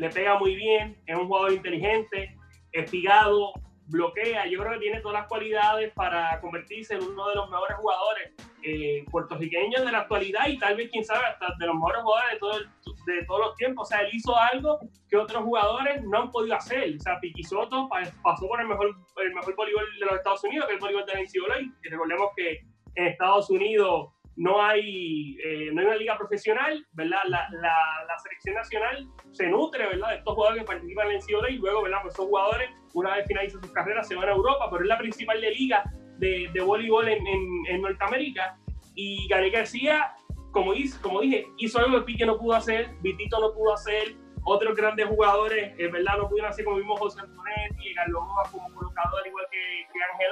le 0.00 0.08
pega 0.08 0.38
muy 0.38 0.54
bien, 0.56 0.96
es 1.06 1.14
un 1.14 1.26
jugador 1.26 1.52
inteligente, 1.52 2.34
espigado, 2.72 3.52
bloquea, 3.88 4.46
yo 4.46 4.60
creo 4.60 4.72
que 4.72 4.78
tiene 4.78 5.00
todas 5.00 5.20
las 5.20 5.28
cualidades 5.28 5.92
para 5.92 6.40
convertirse 6.40 6.94
en 6.94 7.02
uno 7.02 7.28
de 7.28 7.34
los 7.34 7.50
mejores 7.50 7.76
jugadores 7.76 8.32
eh, 8.62 9.04
puertorriqueños 9.10 9.84
de 9.84 9.92
la 9.92 9.98
actualidad 9.98 10.46
y 10.48 10.56
tal 10.56 10.76
vez, 10.76 10.88
quién 10.90 11.04
sabe, 11.04 11.26
hasta 11.26 11.54
de 11.58 11.66
los 11.66 11.74
mejores 11.74 12.02
jugadores 12.02 12.32
de, 12.32 12.38
todo 12.38 12.58
de 13.06 13.24
todos 13.26 13.40
los 13.40 13.56
tiempos. 13.56 13.88
O 13.88 13.90
sea, 13.90 14.00
él 14.00 14.08
hizo 14.12 14.34
algo 14.34 14.78
que 15.08 15.18
otros 15.18 15.42
jugadores 15.42 16.02
no 16.04 16.22
han 16.22 16.30
podido 16.30 16.56
hacer. 16.56 16.96
O 16.96 17.00
sea, 17.00 17.20
Piqui 17.20 17.42
Soto 17.42 17.88
pasó 18.22 18.48
por 18.48 18.60
el 18.60 18.68
mejor, 18.68 18.94
el 19.16 19.34
mejor 19.34 19.54
voleibol 19.54 19.84
de 19.98 20.06
los 20.06 20.14
Estados 20.14 20.44
Unidos, 20.44 20.66
que 20.66 20.74
es 20.74 20.76
el 20.76 20.80
voleibol 20.80 21.06
de 21.06 21.14
la 21.14 21.20
NCAA. 21.20 21.60
Y 21.84 21.88
recordemos 21.88 22.28
que 22.36 22.60
en 22.94 23.06
Estados 23.06 23.50
Unidos 23.50 24.10
no 24.36 24.62
hay, 24.62 25.36
eh, 25.44 25.70
no 25.72 25.80
hay 25.80 25.86
una 25.86 25.96
liga 25.96 26.16
profesional, 26.16 26.86
¿verdad? 26.92 27.18
La, 27.28 27.48
la, 27.50 28.18
selección 28.22 28.54
nacional 28.54 29.08
se 29.32 29.46
nutre, 29.48 29.86
¿verdad? 29.86 30.10
De 30.10 30.16
estos 30.16 30.34
jugadores 30.34 30.62
que 30.62 30.66
participan 30.66 31.10
en 31.10 31.18
NCAA 31.18 31.50
y 31.50 31.56
luego, 31.56 31.82
¿verdad? 31.82 31.98
Pues 32.02 32.14
son 32.14 32.26
jugadores, 32.26 32.70
una 32.94 33.16
vez 33.16 33.26
finalizan 33.26 33.62
sus 33.62 33.72
carreras, 33.72 34.06
se 34.06 34.14
van 34.14 34.28
a 34.28 34.32
Europa, 34.32 34.68
pero 34.70 34.82
es 34.82 34.88
la 34.88 34.98
principal 34.98 35.40
liga 35.40 35.84
de, 36.18 36.50
de 36.52 36.60
voleibol 36.60 37.08
en, 37.08 37.26
en, 37.26 37.82
Norteamérica. 37.82 38.58
Y 38.94 39.26
Gary 39.28 39.50
García, 39.50 40.14
como, 40.52 40.74
hizo, 40.74 41.00
como 41.00 41.20
dije, 41.20 41.46
hizo 41.58 41.78
algo 41.78 41.98
que 41.98 42.04
Pique 42.04 42.26
no 42.26 42.38
pudo 42.38 42.54
hacer, 42.54 42.90
Vitito 43.00 43.40
no 43.40 43.54
pudo 43.54 43.74
hacer, 43.74 44.16
otros 44.44 44.74
grandes 44.74 45.06
jugadores, 45.06 45.74
eh, 45.78 45.88
¿verdad? 45.88 46.16
No 46.18 46.28
pudieron 46.28 46.50
hacer 46.50 46.64
como 46.64 46.78
mismo 46.78 46.96
José 46.96 47.20
Antonetti, 47.20 47.94
Carlos 47.94 48.22
como 48.50 48.74
colocador, 48.74 49.26
igual 49.26 49.46
que, 49.50 49.86
que 49.92 50.02
Ángel. 50.12 50.30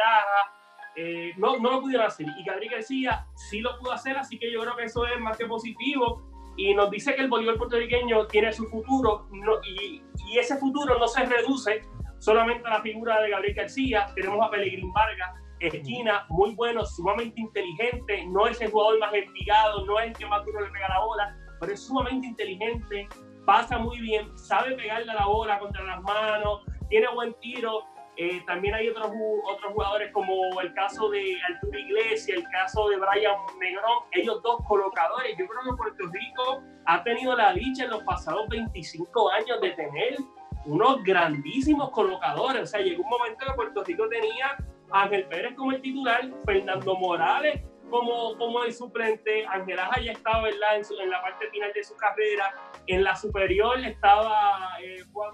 Eh, 1.01 1.33
no, 1.37 1.57
no 1.61 1.71
lo 1.71 1.81
pudieron 1.81 2.07
hacer. 2.07 2.27
Y 2.27 2.45
Gabriel 2.45 2.73
García 2.73 3.25
sí 3.37 3.61
lo 3.61 3.79
pudo 3.79 3.93
hacer, 3.93 4.17
así 4.19 4.37
que 4.37 4.51
yo 4.51 4.61
creo 4.63 4.75
que 4.77 4.85
eso 4.85 5.07
es 5.07 5.21
más 5.21 5.39
que 5.39 5.47
positivo. 5.47 6.25
Y 6.57 6.75
nos 6.75 6.91
dice 6.91 7.15
que 7.15 7.23
el 7.23 7.29
voleibol 7.29 7.57
puertorriqueño 7.57 8.27
tiene 8.27 8.53
su 8.53 8.67
futuro 8.67 9.29
y, 9.63 10.03
y, 10.27 10.39
ese 10.39 10.57
futuro 10.57 10.99
no 10.99 11.07
se 11.07 11.25
reduce 11.25 11.83
solamente 12.19 12.67
a 12.67 12.71
la 12.71 12.83
figura 12.83 13.21
de 13.21 13.31
Gabriel 13.31 13.55
García. 13.55 14.09
Tenemos 14.17 14.45
a 14.45 14.51
Pelegrín 14.51 14.93
Vargas, 14.93 15.37
esquina, 15.61 16.27
muy 16.31 16.57
bueno, 16.57 16.85
sumamente 16.85 17.41
inteligente, 17.41 18.27
no 18.27 18.49
es 18.49 18.61
el 18.61 18.73
jugador 18.73 18.99
más 18.99 19.15
espigado, 19.15 19.87
no 19.87 20.01
es 20.01 20.09
el 20.09 20.13
que 20.15 20.27
más 20.27 20.45
duro 20.45 20.63
le 20.63 20.71
pega 20.71 20.89
la 20.89 21.01
bola, 21.01 21.37
pero 21.61 21.73
es 21.73 21.87
sumamente 21.87 22.27
inteligente, 22.27 23.09
pasa 23.47 23.79
muy 23.79 24.01
bien, 24.01 24.37
sabe 24.37 24.75
pegarle 24.75 25.13
a 25.13 25.15
la 25.15 25.27
bola 25.27 25.61
contra 25.61 25.85
las 25.85 26.03
manos, 26.03 26.63
tiene 26.89 27.07
buen 27.15 27.35
tiro. 27.41 27.85
Eh, 28.21 28.43
también 28.49 28.75
hay 28.75 28.89
otros, 28.89 29.13
otros 29.45 29.73
jugadores 29.73 30.11
como 30.13 30.61
el 30.61 30.75
caso 30.75 31.09
de 31.09 31.39
Arturo 31.55 31.79
Iglesias, 31.79 32.37
el 32.37 32.49
caso 32.51 32.89
de 32.89 32.97
Brian 32.97 33.37
Negrón, 33.61 33.99
ellos 34.11 34.43
dos 34.43 34.61
colocadores. 34.67 35.37
Yo 35.39 35.47
creo 35.47 35.71
que 35.71 35.77
Puerto 35.77 36.05
Rico 36.13 36.63
ha 36.87 37.05
tenido 37.05 37.37
la 37.37 37.53
dicha 37.53 37.85
en 37.85 37.91
los 37.91 38.03
pasados 38.03 38.49
25 38.49 39.31
años 39.31 39.61
de 39.61 39.71
tener 39.71 40.17
unos 40.65 41.01
grandísimos 41.05 41.91
colocadores. 41.91 42.63
O 42.63 42.67
sea, 42.67 42.81
llegó 42.81 43.05
un 43.05 43.09
momento 43.09 43.47
que 43.47 43.53
Puerto 43.53 43.85
Rico 43.85 44.09
tenía 44.09 44.57
Ángel 44.91 45.25
Pérez 45.27 45.55
como 45.55 45.71
el 45.71 45.81
titular, 45.81 46.29
Fernando 46.45 46.97
Morales 46.97 47.63
como, 47.91 48.37
como 48.37 48.65
el 48.65 48.73
suplente, 48.73 49.47
Ángel 49.47 49.79
Aja 49.79 50.01
ya 50.01 50.13
estaba 50.13 50.43
¿verdad? 50.43 50.77
En, 50.77 51.01
en, 51.01 51.11
la 51.11 51.23
parte 51.23 51.49
final 51.51 51.73
de 51.73 51.85
su 51.85 51.97
carrera, 51.97 52.55
en 52.87 53.03
la 53.03 53.17
superior 53.17 53.79
estaba 53.81 54.79
eh, 54.83 55.03
Juan, 55.13 55.31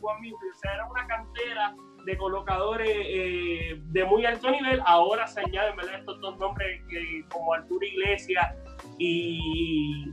Juan 0.00 0.16
o 0.18 0.58
sea, 0.58 0.74
era 0.74 0.86
una 0.86 1.06
cantera 1.06 1.74
de 2.08 2.16
colocadores 2.16 2.88
eh, 2.90 3.78
de 3.78 4.04
muy 4.06 4.24
alto 4.24 4.50
nivel, 4.50 4.80
ahora 4.86 5.26
se 5.26 5.40
añaden 5.40 5.76
¿verdad? 5.76 5.98
estos 5.98 6.18
dos 6.22 6.38
nombres 6.38 6.80
como 7.28 7.52
Arturo 7.52 7.84
Iglesias 7.84 8.54
y, 8.98 10.10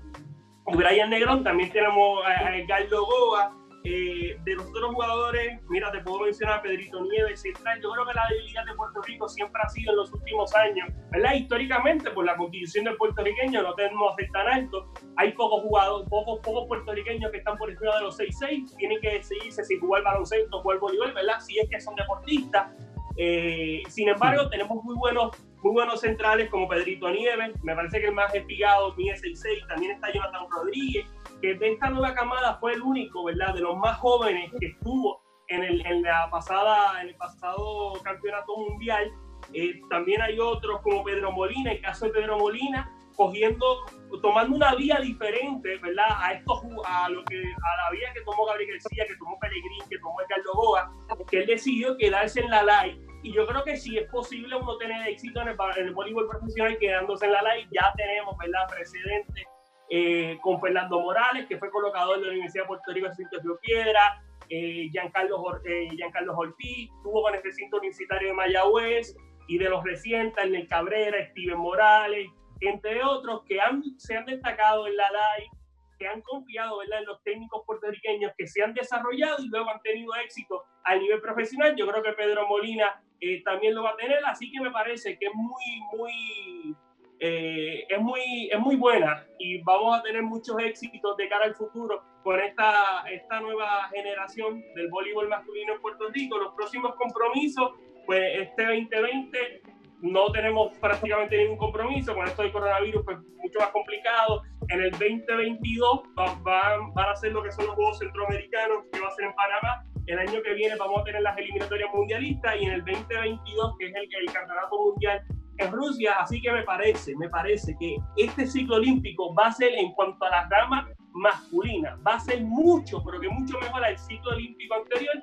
Brian 0.65 1.09
Negrón, 1.09 1.41
también 1.43 1.71
tenemos 1.71 2.19
a, 2.25 2.47
a 2.47 2.83
Goa, 2.89 3.55
eh, 3.85 4.37
de 4.43 4.55
los 4.55 4.65
otros 4.67 4.93
jugadores, 4.93 5.61
mira, 5.69 5.91
te 5.91 5.99
puedo 5.99 6.21
mencionar 6.21 6.59
a 6.59 6.61
Pedrito 6.63 7.03
Nieves, 7.03 7.41
Central. 7.41 7.79
Yo 7.81 7.91
creo 7.91 8.05
que 8.07 8.13
la 8.15 8.27
debilidad 8.29 8.65
de 8.65 8.73
Puerto 8.73 9.01
Rico 9.03 9.29
siempre 9.29 9.61
ha 9.63 9.69
sido 9.69 9.91
en 9.91 9.97
los 9.97 10.11
últimos 10.11 10.55
años, 10.55 10.89
¿verdad? 11.11 11.33
Históricamente, 11.33 12.09
por 12.09 12.25
la 12.25 12.35
constitución 12.35 12.85
del 12.85 12.97
puertorriqueño, 12.97 13.61
no 13.61 13.75
tenemos 13.75 14.15
ser 14.15 14.29
tan 14.31 14.47
alto. 14.47 14.91
Hay 15.17 15.33
pocos 15.33 15.61
jugadores, 15.61 16.09
pocos, 16.09 16.39
pocos 16.39 16.67
puertorriqueños 16.67 17.31
que 17.31 17.37
están 17.37 17.57
por 17.57 17.69
encima 17.69 17.95
de 17.97 18.01
los 18.01 18.19
6'6. 18.19 18.75
Tienen 18.75 18.99
que 19.01 19.11
decidirse 19.11 19.63
si 19.63 19.77
jugar 19.79 20.03
baloncesto 20.03 20.57
o 20.57 20.61
jugar 20.61 20.79
voleibol, 20.79 21.13
¿verdad? 21.13 21.39
Si 21.39 21.59
es 21.59 21.69
que 21.69 21.79
son 21.79 21.95
deportistas. 21.95 22.71
Eh, 23.17 23.83
sin 23.87 24.09
embargo, 24.09 24.49
tenemos 24.49 24.83
muy 24.83 24.95
buenos, 24.95 25.31
muy 25.63 25.73
buenos 25.73 26.01
centrales 26.01 26.49
como 26.49 26.67
Pedrito 26.67 27.09
Nieves. 27.09 27.51
Me 27.63 27.75
parece 27.75 27.99
que 27.99 28.07
el 28.07 28.13
más 28.13 28.33
espigado 28.33 28.93
mide 28.95 29.15
6'6. 29.15 29.67
También 29.67 29.91
está 29.93 30.11
Jonathan 30.11 30.47
Rodríguez 30.49 31.05
que 31.41 31.55
de 31.55 31.73
esta 31.73 31.89
nueva 31.89 32.13
camada 32.13 32.57
fue 32.59 32.73
el 32.73 32.81
único, 32.81 33.23
¿verdad? 33.23 33.53
De 33.53 33.61
los 33.61 33.77
más 33.77 33.97
jóvenes 33.97 34.51
que 34.59 34.67
estuvo 34.67 35.21
en 35.47 35.63
el, 35.63 35.85
en 35.85 36.01
la 36.01 36.29
pasada, 36.29 37.01
en 37.01 37.09
el 37.09 37.15
pasado 37.15 37.93
campeonato 38.03 38.57
mundial. 38.57 39.11
Eh, 39.53 39.81
también 39.89 40.21
hay 40.21 40.39
otros 40.39 40.81
como 40.81 41.03
Pedro 41.03 41.31
Molina, 41.31 41.71
el 41.71 41.81
caso 41.81 42.05
de 42.05 42.11
Pedro 42.11 42.39
Molina, 42.39 42.91
cogiendo, 43.15 43.85
tomando 44.21 44.55
una 44.55 44.75
vía 44.75 44.99
diferente, 44.99 45.77
¿verdad? 45.77 46.07
A 46.17 46.33
estos, 46.33 46.61
a 46.85 47.09
lo 47.09 47.23
que, 47.25 47.37
a 47.37 47.83
la 47.83 47.91
vía 47.91 48.11
que 48.13 48.21
tomó 48.21 48.45
Gabriel 48.45 48.71
García, 48.71 49.05
que 49.07 49.15
tomó 49.17 49.37
Pellegrín, 49.39 49.83
que 49.89 49.99
tomó 49.99 50.15
Edgardo 50.21 50.53
Goa, 50.53 50.91
que 51.29 51.39
él 51.39 51.47
decidió 51.47 51.95
quedarse 51.97 52.41
en 52.41 52.49
la 52.49 52.63
live. 52.63 53.04
Y 53.25 53.33
yo 53.33 53.47
creo 53.47 53.63
que 53.63 53.75
si 53.75 53.97
es 53.97 54.07
posible 54.11 54.55
uno 54.55 54.77
tener 54.77 55.07
éxito 55.07 55.41
en 55.41 55.47
el, 55.47 55.57
en 55.77 55.87
el 55.87 55.93
voleibol 55.95 56.27
profesional 56.27 56.77
quedándose 56.77 57.25
en 57.25 57.31
la 57.31 57.41
live, 57.41 57.67
ya 57.71 57.91
tenemos, 57.97 58.37
¿verdad? 58.37 58.67
Precedentes 58.69 59.45
eh, 59.89 60.37
con 60.43 60.61
Fernando 60.61 60.99
Morales, 60.99 61.47
que 61.47 61.57
fue 61.57 61.71
colocador 61.71 62.19
de 62.19 62.27
la 62.27 62.31
Universidad 62.33 62.65
de 62.65 62.67
Puerto 62.67 62.93
Rico 62.93 63.07
de 63.07 63.39
Río 63.41 63.59
Piedra, 63.63 64.23
eh, 64.47 64.89
Giancarlo, 64.91 65.59
eh, 65.65 65.89
Giancarlo 65.95 66.37
Ortiz, 66.37 66.91
tuvo 67.01 67.23
con 67.23 67.33
el 67.33 67.41
recinto 67.41 67.77
universitario 67.77 68.27
de 68.27 68.33
Mayagüez, 68.35 69.15
y 69.47 69.57
de 69.57 69.69
los 69.69 69.83
recientes, 69.83 70.43
el 70.43 70.67
Cabrera, 70.67 71.25
Steven 71.31 71.57
Morales, 71.57 72.27
entre 72.61 73.03
otros, 73.03 73.41
que 73.47 73.59
han, 73.59 73.81
se 73.97 74.15
han 74.15 74.25
destacado 74.25 74.85
en 74.85 74.97
la 74.97 75.09
LAI 75.09 75.49
que 75.97 76.07
han 76.07 76.21
confiado 76.21 76.79
¿verdad? 76.79 76.99
en 76.99 77.05
los 77.05 77.23
técnicos 77.23 77.63
puertorriqueños 77.65 78.33
que 78.37 78.47
se 78.47 78.61
han 78.61 78.73
desarrollado 78.73 79.37
y 79.43 79.47
luego 79.47 79.69
han 79.69 79.81
tenido 79.81 80.13
éxito 80.15 80.63
a 80.83 80.95
nivel 80.95 81.21
profesional. 81.21 81.75
Yo 81.75 81.87
creo 81.87 82.03
que 82.03 82.13
Pedro 82.13 82.47
Molina 82.47 83.01
eh, 83.21 83.41
también 83.43 83.73
lo 83.73 83.83
va 83.83 83.91
a 83.91 83.95
tener, 83.95 84.19
así 84.25 84.51
que 84.51 84.59
me 84.61 84.71
parece 84.71 85.17
que 85.17 85.27
es 85.27 85.33
muy, 85.33 85.81
muy, 85.97 86.75
eh, 87.19 87.85
es 87.89 87.99
muy, 87.99 88.49
es 88.51 88.59
muy 88.59 88.75
buena 88.75 89.25
y 89.39 89.61
vamos 89.61 89.97
a 89.97 90.03
tener 90.03 90.21
muchos 90.23 90.57
éxitos 90.59 91.15
de 91.17 91.29
cara 91.29 91.45
al 91.45 91.55
futuro 91.55 92.03
con 92.23 92.39
esta, 92.39 93.03
esta 93.09 93.39
nueva 93.39 93.89
generación 93.93 94.63
del 94.75 94.89
voleibol 94.89 95.29
masculino 95.29 95.73
en 95.73 95.81
Puerto 95.81 96.09
Rico. 96.09 96.37
Los 96.37 96.53
próximos 96.55 96.95
compromisos, 96.95 97.71
pues 98.05 98.39
este 98.39 98.65
2020 98.65 99.61
no 100.01 100.31
tenemos 100.31 100.75
prácticamente 100.77 101.37
ningún 101.37 101.57
compromiso, 101.57 102.13
con 102.13 102.27
esto 102.27 102.41
del 102.41 102.51
coronavirus 102.51 103.03
pues 103.05 103.17
mucho 103.37 103.59
más 103.59 103.69
complicado. 103.69 104.43
En 104.69 104.81
el 104.81 104.91
2022 104.91 106.01
van, 106.15 106.93
van 106.93 107.09
a 107.09 107.15
ser 107.15 107.31
lo 107.31 107.43
que 107.43 107.51
son 107.51 107.67
los 107.67 107.75
Juegos 107.75 107.99
Centroamericanos, 107.99 108.85
que 108.91 108.99
va 108.99 109.07
a 109.07 109.11
ser 109.11 109.25
en 109.25 109.35
Panamá. 109.35 109.85
El 110.07 110.19
año 110.19 110.41
que 110.43 110.53
viene 110.53 110.75
vamos 110.75 111.01
a 111.01 111.03
tener 111.03 111.21
las 111.21 111.37
eliminatorias 111.37 111.89
mundialistas 111.93 112.55
y 112.59 112.65
en 112.65 112.71
el 112.73 112.85
2022, 112.85 113.77
que 113.79 113.87
es 113.87 113.93
el, 113.95 114.09
el 114.27 114.33
campeonato 114.33 114.77
mundial 114.77 115.21
en 115.57 115.71
Rusia. 115.71 116.15
Así 116.19 116.41
que 116.41 116.51
me 116.51 116.63
parece, 116.63 117.15
me 117.15 117.29
parece 117.29 117.75
que 117.79 117.97
este 118.17 118.45
ciclo 118.45 118.75
olímpico 118.75 119.33
va 119.33 119.47
a 119.47 119.51
ser 119.51 119.73
en 119.73 119.91
cuanto 119.93 120.25
a 120.25 120.29
las 120.29 120.49
damas 120.49 120.85
masculinas, 121.13 121.97
va 122.05 122.15
a 122.15 122.19
ser 122.19 122.43
mucho, 122.43 123.01
pero 123.03 123.19
que 123.19 123.29
mucho 123.29 123.57
mejor 123.59 123.83
al 123.83 123.97
ciclo 123.97 124.31
olímpico 124.31 124.75
anterior 124.75 125.15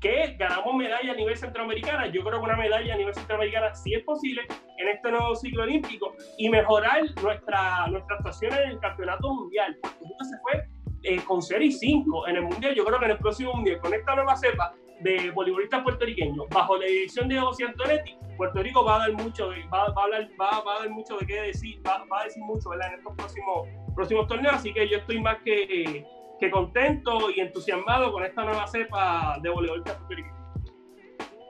que 0.00 0.36
ganamos 0.38 0.74
medalla 0.74 1.12
a 1.12 1.14
nivel 1.14 1.36
centroamericana. 1.36 2.06
Yo 2.08 2.22
creo 2.22 2.38
que 2.38 2.44
una 2.44 2.56
medalla 2.56 2.94
a 2.94 2.96
nivel 2.96 3.14
centroamericana 3.14 3.74
sí 3.74 3.94
es 3.94 4.04
posible 4.04 4.42
en 4.78 4.88
este 4.88 5.10
nuevo 5.10 5.34
ciclo 5.34 5.62
olímpico 5.62 6.14
y 6.38 6.48
mejorar 6.48 7.02
nuestra, 7.22 7.86
nuestra 7.88 8.16
actuación 8.16 8.52
en 8.54 8.70
el 8.70 8.78
campeonato 8.80 9.32
mundial. 9.32 9.76
Puerto 9.82 10.24
se 10.24 10.38
fue 10.42 10.75
eh, 11.06 11.22
con 11.24 11.42
serie 11.42 11.70
5 11.70 12.28
en 12.28 12.36
el 12.36 12.42
mundial. 12.42 12.74
Yo 12.74 12.84
creo 12.84 12.98
que 12.98 13.04
en 13.04 13.10
el 13.12 13.18
próximo 13.18 13.54
mundial, 13.54 13.80
con 13.80 13.94
esta 13.94 14.14
nueva 14.14 14.36
cepa 14.36 14.74
de 15.00 15.30
voleibolistas 15.30 15.82
puertorriqueños, 15.82 16.46
bajo 16.50 16.76
la 16.76 16.86
dirección 16.86 17.28
de 17.28 17.38
José 17.38 17.64
Antonetti, 17.64 18.16
Puerto 18.36 18.62
Rico 18.62 18.84
va 18.84 18.96
a 18.96 18.98
dar 19.00 19.12
mucho, 19.12 19.48
va, 19.72 19.90
va, 19.92 20.02
a, 20.02 20.04
hablar, 20.04 20.28
va, 20.40 20.62
va 20.62 20.76
a 20.76 20.78
dar 20.80 20.90
mucho 20.90 21.16
de 21.18 21.26
qué 21.26 21.40
decir, 21.42 21.80
va, 21.86 22.04
va 22.10 22.20
a 22.20 22.24
decir 22.24 22.42
mucho 22.42 22.68
¿verdad? 22.70 22.88
en 22.92 22.98
estos 22.98 23.14
próximos, 23.14 23.68
próximos 23.94 24.26
torneos. 24.26 24.54
Así 24.54 24.72
que 24.72 24.88
yo 24.88 24.98
estoy 24.98 25.20
más 25.20 25.38
que 25.44 26.04
que 26.38 26.50
contento 26.50 27.30
y 27.34 27.40
entusiasmado 27.40 28.12
con 28.12 28.24
esta 28.24 28.44
nueva 28.44 28.66
cepa 28.66 29.38
de 29.42 29.48
voleibol 29.48 29.82
puertorriqueño. 29.82 30.36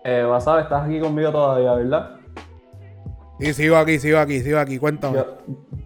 Eh, 0.04 0.22
Basado, 0.22 0.61
estás 0.61 0.84
aquí 0.84 1.00
conmigo 1.00 1.32
todavía, 1.32 1.72
¿verdad? 1.74 2.20
Sí, 3.40 3.52
sigo 3.52 3.76
aquí, 3.76 3.98
sigo 3.98 4.18
aquí, 4.18 4.40
sigo 4.40 4.59
aquí, 4.59 4.78
cuéntame. 4.78 5.22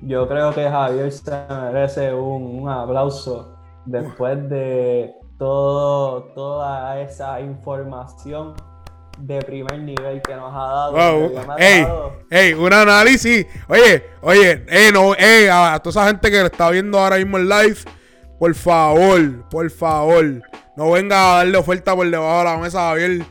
Yo, 0.02 0.28
creo 0.28 0.54
que 0.54 0.68
Javier 0.68 1.10
se 1.10 1.32
merece 1.72 2.12
un, 2.12 2.68
aplauso 2.68 3.56
después 3.90 4.48
de 4.48 5.14
todo, 5.38 6.24
toda 6.34 7.00
esa 7.00 7.40
información 7.40 8.54
de 9.18 9.40
primer 9.42 9.78
nivel 9.80 10.22
que 10.22 10.34
nos 10.34 10.52
ha 10.54 10.66
dado. 10.66 10.92
Wow. 10.92 11.56
Ey, 11.58 11.86
ey, 12.30 12.54
un 12.54 12.72
análisis. 12.72 13.46
Oye, 13.68 14.04
oye, 14.22 14.64
eh, 14.68 14.90
no, 14.92 15.14
eh, 15.14 15.50
a 15.50 15.78
toda 15.78 15.90
esa 15.90 16.06
gente 16.06 16.30
que 16.30 16.40
lo 16.40 16.46
está 16.46 16.70
viendo 16.70 16.98
ahora 16.98 17.16
mismo 17.16 17.38
en 17.38 17.48
live 17.48 17.78
por 18.40 18.54
favor, 18.54 19.46
por 19.50 19.70
favor, 19.70 20.42
no 20.74 20.92
venga 20.92 21.34
a 21.34 21.36
darle 21.36 21.58
oferta 21.58 21.94
por 21.94 22.08
debajo 22.08 22.38
de 22.38 22.44
la 22.44 22.56
mesa, 22.56 22.78
Javier. 22.88 23.26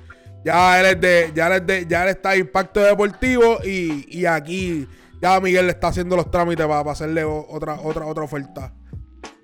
Ya 0.45 0.79
él 0.79 0.85
es 0.85 1.01
de, 1.01 1.31
ya 1.33 1.47
él, 1.47 1.65
de, 1.65 1.87
ya 1.87 2.03
él 2.03 2.09
está 2.09 2.37
Impacto 2.37 2.79
Deportivo 2.79 3.57
y, 3.63 4.23
aquí 4.27 4.87
ya 5.19 5.39
Miguel 5.39 5.65
le 5.65 5.71
está 5.71 5.87
haciendo 5.87 6.15
los 6.15 6.29
trámites 6.29 6.67
para, 6.67 6.91
hacerle 6.91 7.23
otra, 7.23 7.79
otra, 7.81 8.05
otra 8.05 8.23
oferta. 8.23 8.71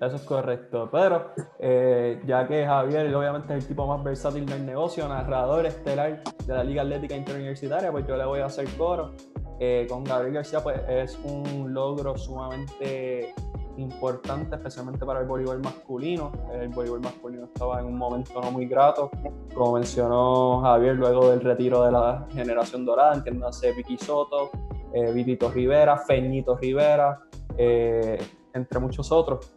Eso 0.00 0.16
es 0.16 0.22
correcto. 0.22 0.88
Pero 0.92 1.32
eh, 1.58 2.22
ya 2.26 2.46
que 2.46 2.66
Javier 2.66 3.14
obviamente 3.14 3.56
es 3.56 3.64
el 3.64 3.68
tipo 3.68 3.86
más 3.86 4.02
versátil 4.04 4.46
del 4.46 4.64
negocio, 4.64 5.08
narrador 5.08 5.66
estelar 5.66 6.22
de 6.46 6.54
la 6.54 6.64
Liga 6.64 6.82
Atlética 6.82 7.16
Interuniversitaria, 7.16 7.90
pues 7.90 8.06
yo 8.06 8.16
le 8.16 8.24
voy 8.24 8.40
a 8.40 8.46
hacer 8.46 8.68
coro. 8.76 9.12
Eh, 9.58 9.86
con 9.88 10.04
Gabriel 10.04 10.34
García 10.34 10.62
pues 10.62 10.80
es 10.86 11.18
un 11.24 11.72
logro 11.72 12.16
sumamente 12.18 13.32
importante, 13.78 14.56
especialmente 14.56 15.04
para 15.04 15.20
el 15.20 15.26
voleibol 15.26 15.60
masculino. 15.60 16.32
El 16.52 16.68
voleibol 16.68 17.00
masculino 17.00 17.44
estaba 17.46 17.80
en 17.80 17.86
un 17.86 17.96
momento 17.96 18.40
no 18.40 18.50
muy 18.50 18.66
grato, 18.66 19.10
como 19.54 19.72
mencionó 19.72 20.60
Javier, 20.60 20.96
luego 20.96 21.30
del 21.30 21.40
retiro 21.40 21.84
de 21.84 21.92
la 21.92 22.26
generación 22.32 22.84
dorada, 22.84 23.14
entiéndase 23.14 23.72
Vicky 23.72 23.96
Soto, 23.96 24.50
eh, 24.92 25.10
Vitito 25.12 25.50
Rivera, 25.50 25.96
Feñito 25.96 26.56
Rivera, 26.56 27.20
eh, 27.56 28.18
entre 28.52 28.78
muchos 28.78 29.10
otros. 29.12 29.52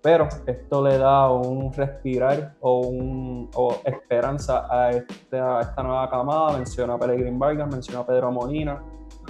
Pero 0.00 0.28
esto 0.46 0.82
le 0.82 0.96
da 0.96 1.30
un 1.30 1.72
respirar 1.72 2.54
o, 2.60 2.80
un, 2.80 3.50
o 3.54 3.80
esperanza 3.84 4.66
a 4.70 4.90
esta, 4.90 5.58
a 5.58 5.62
esta 5.62 5.82
nueva 5.82 6.08
camada. 6.08 6.56
Menciona 6.56 6.94
a 6.94 6.98
Pellegrin 6.98 7.38
Vargas, 7.38 7.68
menciona 7.68 8.00
a 8.00 8.06
Pedro 8.06 8.30
Molina, 8.30 8.80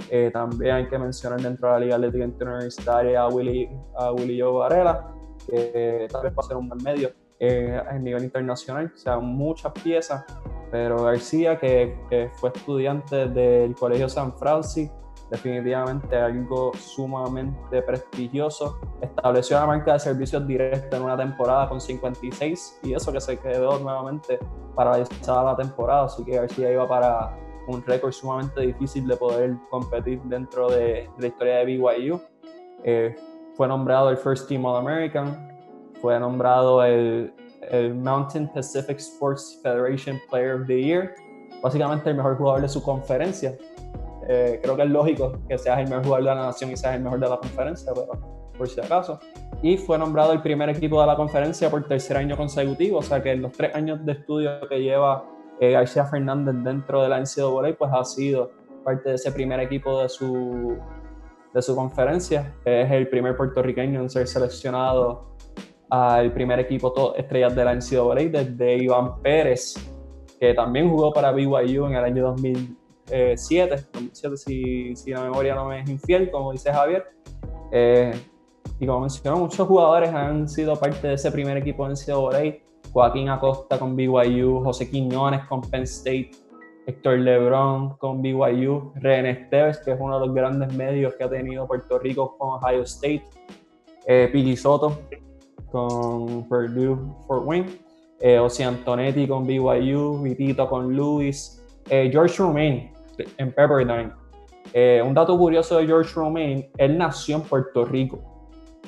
eh, 0.09 0.29
también 0.31 0.75
hay 0.75 0.87
que 0.87 0.97
mencionar 0.97 1.41
dentro 1.41 1.67
de 1.67 1.73
la 1.73 1.79
Liga 1.79 1.95
Atlética 1.95 2.23
Interuniversitaria 2.23 3.21
a 3.21 3.27
Willy, 3.27 3.69
a 3.97 4.11
Willy 4.11 4.39
Joe 4.39 4.53
Varela, 4.53 5.11
que 5.45 6.07
tal 6.09 6.23
vez 6.23 6.33
va 6.33 6.41
a 6.41 6.43
ser 6.43 6.57
un 6.57 6.69
buen 6.69 6.81
medio 6.83 7.11
eh, 7.39 7.81
a 7.87 7.93
nivel 7.97 8.23
internacional. 8.23 8.91
O 8.93 8.97
sea, 8.97 9.19
muchas 9.19 9.73
piezas, 9.73 10.23
pero 10.71 11.03
García, 11.03 11.57
que, 11.59 11.97
que 12.09 12.29
fue 12.35 12.51
estudiante 12.55 13.27
del 13.27 13.75
Colegio 13.75 14.07
San 14.09 14.37
Francisco, 14.37 15.08
definitivamente 15.29 16.15
algo 16.17 16.71
sumamente 16.73 17.81
prestigioso. 17.81 18.79
Estableció 19.01 19.59
la 19.59 19.65
marca 19.67 19.93
de 19.93 19.99
servicios 19.99 20.45
directos 20.47 20.99
en 20.99 21.05
una 21.05 21.17
temporada 21.17 21.69
con 21.69 21.79
56 21.79 22.79
y 22.83 22.93
eso 22.93 23.11
que 23.11 23.21
se 23.21 23.37
quedó 23.37 23.79
nuevamente 23.79 24.39
paralizada 24.75 25.43
la 25.43 25.55
temporada, 25.55 26.05
así 26.05 26.23
que 26.23 26.31
García 26.31 26.71
iba 26.71 26.87
para 26.87 27.37
un 27.67 27.83
récord 27.85 28.11
sumamente 28.11 28.61
difícil 28.61 29.07
de 29.07 29.15
poder 29.15 29.55
competir 29.69 30.21
dentro 30.23 30.69
de, 30.69 31.07
la 31.19 31.27
historia 31.27 31.57
de 31.57 31.65
BYU. 31.65 32.21
Eh, 32.83 33.15
fue 33.55 33.67
nombrado 33.67 34.09
el 34.09 34.17
First 34.17 34.47
Team 34.47 34.65
All 34.65 34.77
American, 34.77 35.47
fue 36.01 36.19
nombrado 36.19 36.83
el, 36.83 37.33
el, 37.69 37.93
Mountain 37.93 38.47
Pacific 38.53 38.97
Sports 38.97 39.59
Federation 39.61 40.19
Player 40.29 40.61
of 40.61 40.67
the 40.67 40.81
Year, 40.81 41.13
básicamente 41.61 42.09
el 42.09 42.15
mejor 42.15 42.37
jugador 42.37 42.61
de 42.61 42.69
su 42.69 42.81
conferencia. 42.81 43.55
Eh, 44.31 44.59
creo 44.61 44.75
que 44.75 44.83
es 44.83 44.89
lógico 44.89 45.39
que 45.47 45.57
seas 45.57 45.79
el 45.79 45.89
mejor 45.89 46.03
jugador 46.03 46.23
de 46.29 46.35
la 46.35 46.45
nación 46.45 46.71
y 46.71 46.77
seas 46.77 46.95
el 46.95 47.01
mejor 47.01 47.19
de 47.19 47.27
la 47.27 47.37
conferencia, 47.37 47.91
pero 47.93 48.11
por 48.55 48.69
si 48.69 48.79
acaso. 48.79 49.19
Y 49.63 49.75
fue 49.77 49.97
nombrado 49.97 50.33
el 50.33 50.41
primer 50.43 50.69
equipo 50.69 51.01
de 51.01 51.07
la 51.07 51.15
conferencia 51.15 51.69
por 51.71 51.87
tercer 51.87 52.15
año 52.15 52.37
consecutivo, 52.37 52.99
o 52.99 53.01
sea 53.01 53.23
que 53.23 53.31
en 53.31 53.41
los 53.41 53.53
tres 53.53 53.73
años 53.73 54.05
de 54.05 54.11
estudio 54.11 54.51
que 54.69 54.79
lleva 54.79 55.25
García 55.59 56.05
Fernández 56.05 56.55
dentro 56.63 57.01
de 57.01 57.09
la 57.09 57.19
NCAA 57.19 57.75
pues 57.77 57.91
ha 57.91 58.05
sido 58.05 58.51
parte 58.83 59.09
de 59.09 59.15
ese 59.15 59.31
primer 59.31 59.59
equipo 59.59 60.01
de 60.01 60.09
su, 60.09 60.77
de 61.53 61.61
su 61.61 61.75
conferencia. 61.75 62.53
Es 62.63 62.91
el 62.91 63.09
primer 63.09 63.35
puertorriqueño 63.35 63.99
en 63.99 64.09
ser 64.09 64.27
seleccionado 64.27 65.35
al 65.89 66.31
primer 66.31 66.59
equipo 66.59 66.93
todo 66.93 67.15
estrellas 67.15 67.55
de 67.55 67.65
la 67.65 67.73
NCAA 67.73 68.29
desde 68.29 68.77
Iván 68.77 69.21
Pérez, 69.21 69.73
que 70.39 70.53
también 70.53 70.89
jugó 70.89 71.11
para 71.11 71.31
BYU 71.31 71.87
en 71.87 71.95
el 71.95 72.03
año 72.03 72.35
2007, 73.09 73.85
2007 73.93 74.37
si, 74.37 74.95
si 74.95 75.11
la 75.11 75.21
memoria 75.21 75.55
no 75.55 75.65
me 75.65 75.81
es 75.81 75.89
infiel, 75.89 76.29
como 76.31 76.51
dice 76.51 76.71
Javier. 76.71 77.05
Eh, 77.71 78.13
y 78.79 78.85
como 78.85 79.01
mencionó, 79.01 79.37
muchos 79.37 79.67
jugadores 79.67 80.13
han 80.13 80.47
sido 80.47 80.75
parte 80.75 81.07
de 81.07 81.13
ese 81.15 81.31
primer 81.31 81.57
equipo 81.57 81.87
de 81.87 81.93
NCAA 81.93 82.69
Joaquín 82.91 83.29
Acosta 83.29 83.77
con 83.77 83.95
BYU, 83.95 84.63
José 84.63 84.89
Quiñones 84.89 85.45
con 85.45 85.61
Penn 85.61 85.83
State, 85.83 86.31
Héctor 86.87 87.19
Lebron 87.19 87.97
con 87.97 88.21
BYU, 88.21 88.93
René 88.95 89.31
Esteves, 89.31 89.79
que 89.79 89.91
es 89.91 89.97
uno 89.99 90.19
de 90.19 90.25
los 90.25 90.35
grandes 90.35 90.73
medios 90.73 91.13
que 91.15 91.23
ha 91.23 91.29
tenido 91.29 91.67
Puerto 91.67 91.99
Rico 91.99 92.35
con 92.37 92.49
Ohio 92.49 92.83
State, 92.83 93.23
eh, 94.07 94.55
Soto 94.57 94.99
con 95.71 96.47
Purdue 96.47 96.97
Fort 97.27 97.45
Wayne, 97.45 97.69
eh, 98.21 98.39
Antonetti 98.65 99.27
con 99.27 99.45
BYU, 99.45 100.23
Vitito 100.23 100.67
con 100.67 100.95
Lewis, 100.95 101.63
eh, 101.89 102.09
George 102.11 102.37
Romain 102.37 102.91
en 103.37 103.51
Pepperdine. 103.51 104.11
Eh, 104.73 105.01
un 105.05 105.13
dato 105.13 105.37
curioso 105.37 105.77
de 105.77 105.87
George 105.87 106.13
Romain, 106.15 106.69
él 106.77 106.97
nació 106.97 107.37
en 107.37 107.41
Puerto 107.43 107.85
Rico, 107.85 108.19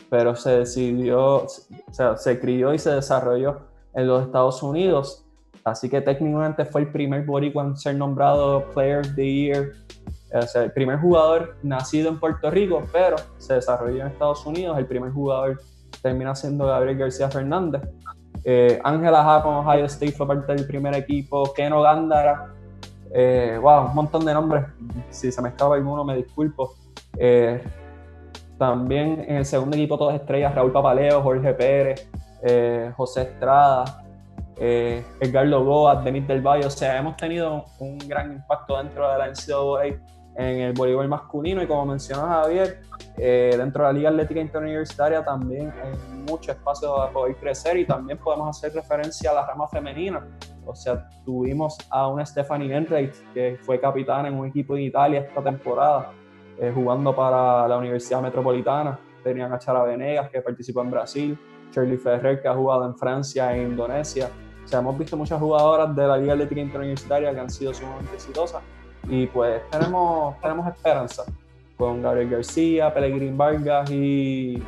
pero 0.09 0.35
se 0.35 0.59
decidió, 0.59 1.43
o 1.45 1.47
sea, 1.91 2.17
se 2.17 2.39
crió 2.39 2.73
y 2.73 2.79
se 2.79 2.91
desarrolló 2.91 3.61
en 3.93 4.07
los 4.07 4.23
Estados 4.23 4.61
Unidos. 4.61 5.25
Así 5.63 5.89
que 5.89 6.01
técnicamente 6.01 6.65
fue 6.65 6.81
el 6.81 6.91
primer 6.91 7.25
boricua 7.25 7.63
en 7.63 7.77
ser 7.77 7.95
nombrado 7.95 8.65
Player 8.73 8.99
of 8.99 9.15
the 9.15 9.25
Year, 9.25 9.71
o 10.33 10.41
sea, 10.43 10.63
el 10.63 10.71
primer 10.71 10.99
jugador 10.99 11.57
nacido 11.61 12.09
en 12.09 12.19
Puerto 12.19 12.49
Rico, 12.49 12.83
pero 12.91 13.17
se 13.37 13.55
desarrolló 13.55 14.01
en 14.01 14.07
Estados 14.07 14.45
Unidos. 14.45 14.77
El 14.77 14.85
primer 14.85 15.11
jugador 15.11 15.59
termina 16.01 16.33
siendo 16.35 16.67
Gabriel 16.67 16.97
García 16.97 17.29
Fernández. 17.29 17.81
Eh, 18.43 18.79
Ángela 18.83 19.35
Ha 19.35 19.43
con 19.43 19.55
Ohio 19.55 19.85
State 19.85 20.13
fue 20.13 20.27
parte 20.27 20.53
del 20.55 20.65
primer 20.65 20.95
equipo. 20.95 21.51
Keno 21.53 21.81
Gándara, 21.81 22.53
eh, 23.13 23.57
wow, 23.61 23.87
un 23.87 23.95
montón 23.95 24.25
de 24.25 24.33
nombres. 24.33 24.65
Si 25.09 25.31
se 25.31 25.41
me 25.41 25.49
escapa 25.49 25.75
alguno, 25.75 26.03
me 26.03 26.15
disculpo. 26.15 26.75
Eh, 27.17 27.61
También 28.57 29.25
en 29.27 29.37
el 29.37 29.45
segundo 29.45 29.75
equipo 29.75 29.97
todas 29.97 30.15
estrellas, 30.15 30.53
Raúl 30.53 30.71
Papaleo, 30.71 31.21
Jorge 31.21 31.53
Pérez, 31.53 32.09
eh, 32.43 32.91
José 32.95 33.23
Estrada, 33.23 34.03
eh, 34.57 35.03
Edgar 35.19 35.47
Logoa, 35.47 35.95
Denis 36.03 36.27
Del 36.27 36.41
Valle. 36.41 36.65
O 36.67 36.69
sea, 36.69 36.97
hemos 36.97 37.17
tenido 37.17 37.65
un 37.79 37.97
gran 37.97 38.31
impacto 38.31 38.77
dentro 38.77 39.11
de 39.11 39.17
la 39.17 39.27
NCAA 39.27 39.99
en 40.35 40.59
el 40.59 40.73
voleibol 40.73 41.07
masculino 41.07 41.61
y 41.61 41.67
como 41.67 41.85
mencionó 41.87 42.27
Javier, 42.27 42.81
eh, 43.17 43.53
dentro 43.57 43.83
de 43.83 43.91
la 43.91 43.93
Liga 43.93 44.09
Atlética 44.09 44.39
Interuniversitaria 44.39 45.25
también 45.25 45.73
hay 45.83 45.91
mucho 46.29 46.51
espacio 46.51 46.95
para 46.95 47.11
poder 47.11 47.35
crecer 47.35 47.77
y 47.77 47.85
también 47.85 48.17
podemos 48.17 48.55
hacer 48.55 48.73
referencia 48.73 49.31
a 49.31 49.33
la 49.33 49.45
rama 49.45 49.67
femenina. 49.67 50.25
O 50.65 50.75
sea, 50.75 51.09
tuvimos 51.25 51.77
a 51.89 52.07
una 52.07 52.25
Stephanie 52.25 52.75
Enright 52.75 53.13
que 53.33 53.57
fue 53.61 53.79
capitana 53.79 54.27
en 54.27 54.35
un 54.35 54.47
equipo 54.47 54.75
de 54.75 54.83
Italia 54.83 55.21
esta 55.21 55.41
temporada, 55.41 56.11
eh, 56.59 56.71
jugando 56.73 57.15
para 57.15 57.67
la 57.67 57.77
Universidad 57.77 58.21
Metropolitana. 58.21 58.99
Tenían 59.23 59.51
a 59.53 59.59
Chara 59.59 59.83
Venegas 59.83 60.29
que 60.29 60.41
participó 60.41 60.81
en 60.81 60.91
Brasil, 60.91 61.37
Shirley 61.71 61.97
Ferrer 61.97 62.41
que 62.41 62.47
ha 62.47 62.53
jugado 62.53 62.85
en 62.85 62.95
Francia 62.95 63.55
e 63.55 63.63
Indonesia. 63.63 64.29
O 64.63 64.67
sea, 64.67 64.79
hemos 64.79 64.97
visto 64.97 65.17
muchas 65.17 65.39
jugadoras 65.39 65.95
de 65.95 66.07
la 66.07 66.17
Liga 66.17 66.33
Atlética 66.33 66.61
Interuniversitaria 66.61 67.33
que 67.33 67.39
han 67.39 67.49
sido 67.49 67.73
sumamente 67.73 68.13
exitosas 68.13 68.61
y 69.09 69.27
pues 69.27 69.61
tenemos, 69.69 70.39
tenemos 70.39 70.67
esperanza 70.67 71.23
con 71.77 72.01
Gabriel 72.01 72.29
García, 72.29 72.93
Pellegrín 72.93 73.37
Vargas 73.37 73.89
y, 73.89 74.61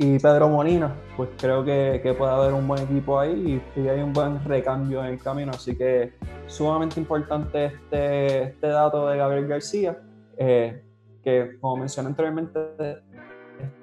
y 0.00 0.18
Pedro 0.18 0.48
Molina. 0.48 0.94
Pues 1.14 1.28
creo 1.38 1.62
que, 1.62 2.00
que, 2.02 2.14
puede 2.14 2.32
haber 2.32 2.54
un 2.54 2.66
buen 2.66 2.82
equipo 2.82 3.20
ahí 3.20 3.62
y, 3.76 3.86
hay 3.86 4.00
un 4.00 4.14
buen 4.14 4.42
recambio 4.44 5.04
en 5.04 5.10
el 5.12 5.22
camino. 5.22 5.52
Así 5.54 5.76
que 5.76 6.14
sumamente 6.46 6.98
importante 6.98 7.66
este, 7.66 8.44
este 8.44 8.66
dato 8.66 9.06
de 9.08 9.18
Gabriel 9.18 9.46
García, 9.46 9.98
eh, 10.38 10.82
que 11.22 11.58
como 11.60 11.76
mencioné 11.76 12.08
anteriormente, 12.08 12.60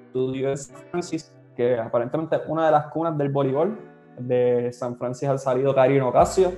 estudió 0.06 0.50
en 0.50 0.58
San 0.58 0.76
Francisco, 0.90 1.36
que 1.56 1.78
aparentemente 1.78 2.36
una 2.48 2.66
de 2.66 2.72
las 2.72 2.88
cunas 2.88 3.16
del 3.16 3.28
voleibol 3.28 3.78
de 4.18 4.72
San 4.72 4.98
Francisco 4.98 5.34
ha 5.34 5.38
salido 5.38 5.72
Karino 5.72 6.08
Ocasio 6.08 6.52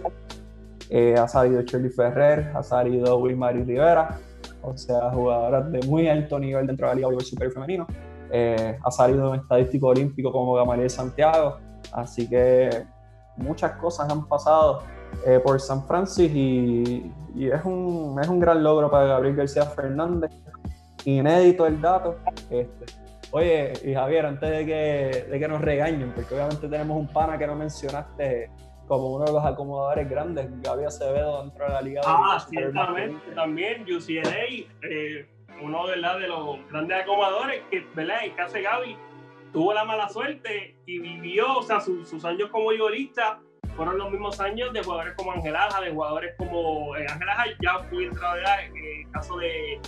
eh, 0.89 1.15
ha 1.17 1.29
salido 1.29 1.61
Shirley 1.63 1.91
Ferrer, 1.91 2.51
ha 2.55 2.63
salido 2.63 3.19
Wilmary 3.19 3.63
Rivera, 3.63 4.19
o 4.63 4.77
sea, 4.77 5.11
jugadoras 5.11 5.71
de 5.71 5.87
muy 5.87 6.09
alto 6.09 6.39
nivel 6.39 6.67
dentro 6.67 6.89
de 6.89 6.93
la 6.93 6.95
Liga 6.97 7.07
Voleibol 7.07 7.25
Super 7.25 7.53
Femenino. 7.53 7.87
Eh, 8.33 8.79
ha 8.83 8.91
salido 8.91 9.31
un 9.31 9.37
estadístico 9.37 9.89
olímpico 9.89 10.31
como 10.31 10.55
Gamaliel 10.55 10.91
Santiago, 10.91 11.59
así 11.93 12.29
que 12.29 12.85
muchas 13.37 13.73
cosas 13.73 14.11
han 14.11 14.27
pasado 14.27 14.83
eh, 15.27 15.41
por 15.43 15.61
San 15.61 15.85
Francisco 15.87 16.37
y, 16.37 17.13
es, 17.37 17.65
un, 17.65 18.19
es 18.21 18.29
un 18.29 18.41
gran 18.41 18.63
logro 18.63 18.91
para 18.91 19.07
Gabriel 19.07 19.37
García 19.37 19.65
Fernández. 19.65 20.31
Inédito 21.05 21.67
el 21.67 21.81
dato. 21.81 22.17
Este. 22.51 22.87
Oye, 23.33 23.73
y 23.85 23.95
Javier, 23.95 24.27
antes 24.27 24.51
de 24.51 24.67
que, 24.67 25.27
de 25.31 25.39
que 25.39 25.49
nos 25.49 25.61
regañen, 25.61 26.13
porque 26.15 26.35
obviamente 26.35 26.69
tenemos 26.69 26.99
un 26.99 27.09
pana 27.09 27.39
que 27.39 27.47
no 27.47 27.55
mencionaste 27.55 28.51
como 28.89 29.15
uno 29.15 29.25
de 29.25 29.33
los 29.33 29.45
acomodadores 29.45 30.11
grandes, 30.11 30.49
Gaby 30.63 30.85
Acevedo 30.85 31.43
dentro 31.45 31.65
de 31.65 31.73
la 31.73 31.81
liga. 31.81 32.01
Ah, 32.05 32.45
ciertamente, 32.51 33.31
también 33.37 33.83
UCLA, 33.83 34.67
eh, 34.83 35.29
uno 35.63 35.87
de 35.87 35.97
los 35.97 36.69
grandes 36.71 37.03
acomodadores 37.03 37.63
que, 37.71 37.87
¿verdad? 37.95 38.25
En 38.25 38.33
caso 38.35 38.55
de 38.55 38.63
Gaby, 38.63 38.97
tuvo 39.53 39.73
la 39.73 39.85
mala 39.85 40.09
suerte 40.09 40.77
y 40.87 40.99
vivió, 40.99 41.59
o 41.59 41.63
sea, 41.63 41.81
sus 41.81 42.25
años 42.25 42.51
como 42.51 42.71
futbolista 42.71 43.41
fueron 43.77 43.99
los 43.99 44.11
mismos 44.11 44.41
años 44.41 44.73
de 44.73 44.83
jugadores 44.83 45.15
como 45.17 45.33
Ángel 45.33 45.57
Aja, 45.57 45.81
de 45.81 45.91
jugadores 45.91 46.35
como 46.37 46.97
eh, 46.97 47.07
Ángel 47.09 47.29
Aja 47.29 47.45
ya 47.63 47.79
fui 47.89 48.05
entrado 48.05 48.37
en 48.37 48.77
el 48.77 49.11
caso 49.13 49.37
de 49.39 49.81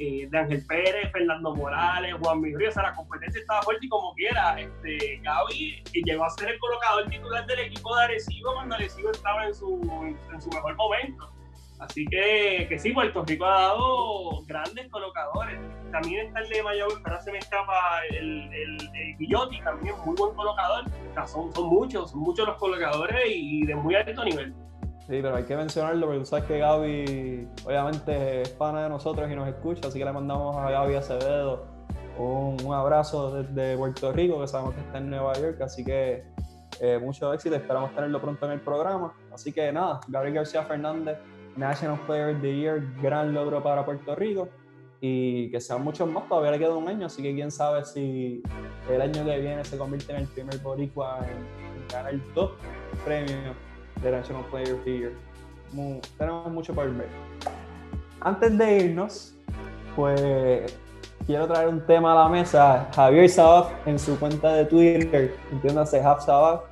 eh, 0.00 0.26
de 0.28 0.38
Ángel 0.38 0.66
Pérez, 0.66 1.12
Fernando 1.12 1.54
Morales, 1.54 2.14
Juan 2.20 2.40
Miguel, 2.40 2.68
o 2.68 2.72
sea, 2.72 2.82
la 2.82 2.94
competencia 2.94 3.40
estaba 3.40 3.62
fuerte 3.62 3.86
y 3.86 3.88
como 3.88 4.12
quiera, 4.14 4.60
este, 4.60 5.20
Gaby 5.22 5.84
llegó 6.04 6.24
a 6.24 6.30
ser 6.30 6.50
el 6.50 6.58
colocador 6.58 7.08
titular 7.08 7.46
del 7.46 7.60
equipo 7.60 7.94
de 7.94 8.02
Arecibo 8.02 8.54
cuando 8.54 8.74
Arecibo 8.74 9.12
estaba 9.12 9.46
en 9.46 9.54
su, 9.54 10.16
en 10.32 10.42
su 10.42 10.48
mejor 10.50 10.74
momento. 10.74 11.32
Así 11.80 12.04
que, 12.06 12.66
que 12.68 12.78
sí, 12.78 12.92
Puerto 12.92 13.24
Rico 13.24 13.44
ha 13.44 13.62
dado 13.62 14.44
grandes 14.46 14.88
colocadores. 14.90 15.58
También 15.90 16.28
está 16.28 16.40
el 16.40 16.48
de 16.48 16.62
Mayagüez, 16.62 16.98
pero 17.02 17.20
se 17.20 17.32
me 17.32 17.38
escapa 17.38 17.74
el, 18.10 18.52
el, 18.52 18.78
el 18.94 19.16
Guillotti, 19.18 19.60
también 19.62 19.94
muy 20.04 20.14
buen 20.16 20.34
colocador. 20.34 20.84
O 21.10 21.14
sea, 21.14 21.26
son, 21.26 21.54
son 21.54 21.68
muchos, 21.68 22.10
son 22.10 22.20
muchos 22.20 22.46
los 22.46 22.56
colocadores 22.56 23.24
y 23.28 23.66
de 23.66 23.74
muy 23.74 23.94
alto 23.94 24.24
nivel. 24.24 24.54
Sí, 25.00 25.18
pero 25.20 25.36
hay 25.36 25.44
que 25.44 25.54
mencionarlo 25.54 26.06
porque 26.06 26.20
tú 26.20 26.26
sabes 26.26 26.44
que 26.46 26.58
Gaby 26.58 27.48
obviamente 27.66 28.42
es 28.42 28.48
pana 28.50 28.84
de 28.84 28.88
nosotros 28.88 29.30
y 29.30 29.34
nos 29.34 29.46
escucha, 29.46 29.88
así 29.88 29.98
que 29.98 30.04
le 30.04 30.12
mandamos 30.12 30.56
a 30.56 30.70
Gaby 30.70 30.94
Acevedo 30.94 31.66
un, 32.16 32.56
un 32.64 32.74
abrazo 32.74 33.42
desde 33.42 33.76
Puerto 33.76 34.12
Rico, 34.12 34.40
que 34.40 34.48
sabemos 34.48 34.74
que 34.74 34.80
está 34.80 34.98
en 34.98 35.10
Nueva 35.10 35.34
York, 35.34 35.60
así 35.60 35.84
que 35.84 36.22
eh, 36.80 36.98
mucho 36.98 37.32
éxito, 37.32 37.54
esperamos 37.54 37.94
tenerlo 37.94 38.20
pronto 38.20 38.46
en 38.46 38.52
el 38.52 38.60
programa. 38.60 39.12
Así 39.32 39.52
que 39.52 39.70
nada, 39.72 40.00
Gabriel 40.08 40.36
García 40.36 40.62
Fernández, 40.64 41.18
National 41.56 41.98
Player 42.06 42.34
of 42.34 42.42
the 42.42 42.54
Year, 42.54 42.82
gran 43.02 43.32
logro 43.32 43.62
para 43.62 43.84
Puerto 43.84 44.14
Rico 44.14 44.48
y 45.00 45.50
que 45.50 45.60
sean 45.60 45.82
muchos 45.84 46.08
más, 46.10 46.28
todavía 46.28 46.52
le 46.52 46.58
queda 46.58 46.74
un 46.74 46.88
año, 46.88 47.06
así 47.06 47.22
que 47.22 47.34
quién 47.34 47.50
sabe 47.50 47.84
si 47.84 48.42
el 48.90 49.02
año 49.02 49.24
que 49.24 49.38
viene 49.38 49.64
se 49.64 49.76
convierte 49.76 50.12
en 50.12 50.20
el 50.20 50.28
primer 50.28 50.58
boricua 50.58 51.18
en, 51.20 51.82
en 51.82 51.88
ganar 51.88 52.14
dos 52.34 52.52
premios 53.04 53.54
de 54.02 54.10
National 54.10 54.44
Player 54.46 54.74
of 54.74 54.84
the 54.84 54.98
Year. 54.98 55.12
tenemos 56.16 56.50
mucho 56.50 56.74
por 56.74 56.90
ver. 56.94 57.08
Antes 58.20 58.56
de 58.56 58.78
irnos, 58.78 59.34
pues 59.94 60.78
quiero 61.26 61.46
traer 61.46 61.68
un 61.68 61.84
tema 61.84 62.12
a 62.12 62.24
la 62.24 62.28
mesa. 62.28 62.88
Javier 62.94 63.28
Sabaf 63.28 63.72
en 63.86 63.98
su 63.98 64.18
cuenta 64.18 64.54
de 64.54 64.64
Twitter, 64.64 65.36
entiéndase, 65.52 66.00
Half 66.00 66.24
Sabaf, 66.24 66.62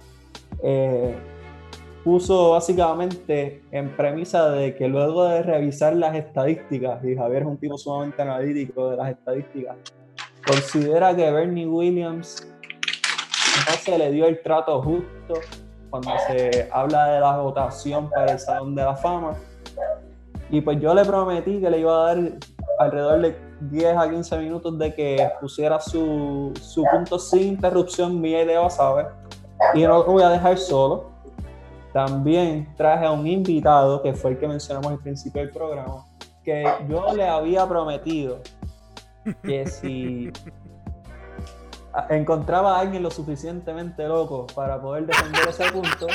eh, 0.62 1.14
puso 2.04 2.50
básicamente 2.50 3.62
en 3.70 3.96
premisa 3.96 4.50
de 4.50 4.74
que 4.74 4.88
luego 4.88 5.24
de 5.24 5.42
revisar 5.42 5.94
las 5.94 6.14
estadísticas, 6.16 7.04
y 7.04 7.16
Javier 7.16 7.42
es 7.42 7.48
un 7.48 7.58
tipo 7.58 7.78
sumamente 7.78 8.22
analítico 8.22 8.90
de 8.90 8.96
las 8.96 9.10
estadísticas, 9.10 9.76
considera 10.46 11.14
que 11.14 11.30
Bernie 11.30 11.66
Williams 11.66 12.48
no 13.68 13.72
se 13.74 13.98
le 13.98 14.10
dio 14.10 14.26
el 14.26 14.42
trato 14.42 14.82
justo 14.82 15.34
cuando 15.90 16.10
se 16.26 16.68
habla 16.72 17.06
de 17.06 17.20
la 17.20 17.36
votación 17.36 18.08
para 18.10 18.32
el 18.32 18.38
Salón 18.38 18.74
de 18.74 18.82
la 18.82 18.96
Fama. 18.96 19.34
Y 20.50 20.60
pues 20.60 20.80
yo 20.80 20.94
le 20.94 21.04
prometí 21.04 21.60
que 21.60 21.70
le 21.70 21.80
iba 21.80 21.92
a 21.92 22.14
dar 22.14 22.32
alrededor 22.78 23.20
de 23.20 23.36
10 23.70 23.96
a 23.96 24.10
15 24.10 24.38
minutos 24.38 24.78
de 24.78 24.94
que 24.94 25.30
pusiera 25.40 25.78
su, 25.80 26.52
su 26.60 26.84
punto 26.84 27.18
sin 27.18 27.54
interrupción 27.54 28.20
mía 28.20 28.42
y 28.42 28.46
de 28.46 28.58
¿sabes? 28.70 29.06
Y 29.74 29.82
no 29.82 29.98
lo 29.98 30.04
voy 30.04 30.22
a 30.22 30.30
dejar 30.30 30.58
solo. 30.58 31.11
También 31.92 32.68
traje 32.76 33.04
a 33.04 33.12
un 33.12 33.26
invitado, 33.26 34.02
que 34.02 34.14
fue 34.14 34.32
el 34.32 34.38
que 34.38 34.48
mencionamos 34.48 34.92
al 34.92 34.98
principio 34.98 35.42
del 35.42 35.50
programa, 35.50 36.06
que 36.42 36.64
yo 36.88 37.14
le 37.14 37.28
había 37.28 37.68
prometido 37.68 38.40
que 39.42 39.66
si 39.66 40.32
encontraba 42.08 42.76
a 42.76 42.80
alguien 42.80 43.02
lo 43.02 43.10
suficientemente 43.10 44.08
loco 44.08 44.46
para 44.54 44.80
poder 44.80 45.06
defender 45.06 45.48
ese 45.48 45.70
punto, 45.70 46.06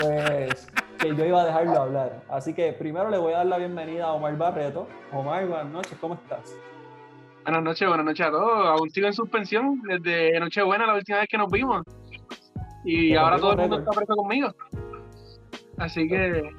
pues 0.00 0.68
que 1.00 1.16
yo 1.16 1.24
iba 1.24 1.42
a 1.42 1.46
dejarlo 1.46 1.80
hablar. 1.80 2.22
Así 2.28 2.54
que 2.54 2.72
primero 2.72 3.10
le 3.10 3.18
voy 3.18 3.32
a 3.32 3.38
dar 3.38 3.46
la 3.46 3.58
bienvenida 3.58 4.06
a 4.06 4.12
Omar 4.12 4.36
Barreto. 4.36 4.86
Omar, 5.12 5.46
buenas 5.46 5.66
noches, 5.66 5.98
¿cómo 6.00 6.14
estás? 6.14 6.54
Buenas 7.42 7.62
noches, 7.62 7.88
buenas 7.88 8.06
noches 8.06 8.26
a 8.26 8.30
todos. 8.30 8.68
Aún 8.68 8.90
sigo 8.90 9.06
en 9.06 9.14
suspensión 9.14 9.80
desde 9.82 10.38
Nochebuena, 10.38 10.86
la 10.86 10.94
última 10.94 11.18
vez 11.18 11.28
que 11.28 11.38
nos 11.38 11.50
vimos. 11.50 11.82
Y 12.84 13.14
ahora 13.14 13.38
todo 13.38 13.52
el 13.52 13.58
mundo 13.58 13.78
está 13.78 13.90
preso 13.90 14.16
conmigo. 14.16 14.54
Así 15.78 16.08
que. 16.08 16.50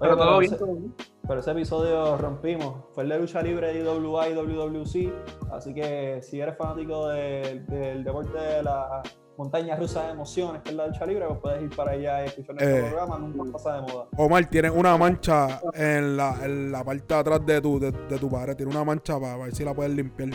pero 0.00 0.16
todo 0.16 0.38
bien, 0.38 0.56
todo 0.56 0.74
bien. 0.74 0.94
Pero 1.26 1.40
ese 1.40 1.52
episodio 1.52 2.18
rompimos. 2.18 2.84
Fue 2.92 3.04
el 3.04 3.08
de 3.08 3.18
lucha 3.18 3.42
libre 3.42 3.72
de 3.72 3.80
IWA 3.80 4.28
y 4.28 4.34
WWC. 4.34 5.12
Así 5.52 5.72
que 5.72 6.20
si 6.22 6.40
eres 6.40 6.56
fanático 6.56 7.08
del 7.08 8.04
deporte 8.04 8.38
de 8.38 8.62
la 8.62 9.02
montaña 9.38 9.74
rusa 9.76 10.04
de 10.04 10.12
emociones, 10.12 10.62
que 10.62 10.70
es 10.70 10.76
la 10.76 10.86
lucha 10.86 11.06
libre, 11.06 11.26
pues 11.26 11.38
puedes 11.40 11.62
ir 11.62 11.74
para 11.74 11.92
allá 11.92 12.24
y 12.24 12.26
escuchar 12.26 12.54
nuestro 12.56 12.76
eh, 12.76 12.90
programa. 12.90 13.18
Nunca 13.18 13.52
pasa 13.52 13.74
de 13.76 13.80
moda. 13.82 14.06
Omar, 14.18 14.44
tienes 14.50 14.72
una 14.72 14.96
mancha 14.98 15.60
en 15.72 16.16
la, 16.16 16.44
en 16.44 16.70
la 16.70 16.84
parte 16.84 17.14
de 17.14 17.20
atrás 17.20 17.46
de 17.46 17.60
tu, 17.60 17.80
de, 17.80 17.92
tu 18.18 18.30
padre. 18.30 18.54
Tiene 18.54 18.70
una 18.70 18.84
mancha 18.84 19.18
para 19.18 19.38
ver 19.38 19.54
si 19.54 19.64
la 19.64 19.72
puedes 19.72 19.94
limpiar. 19.94 20.28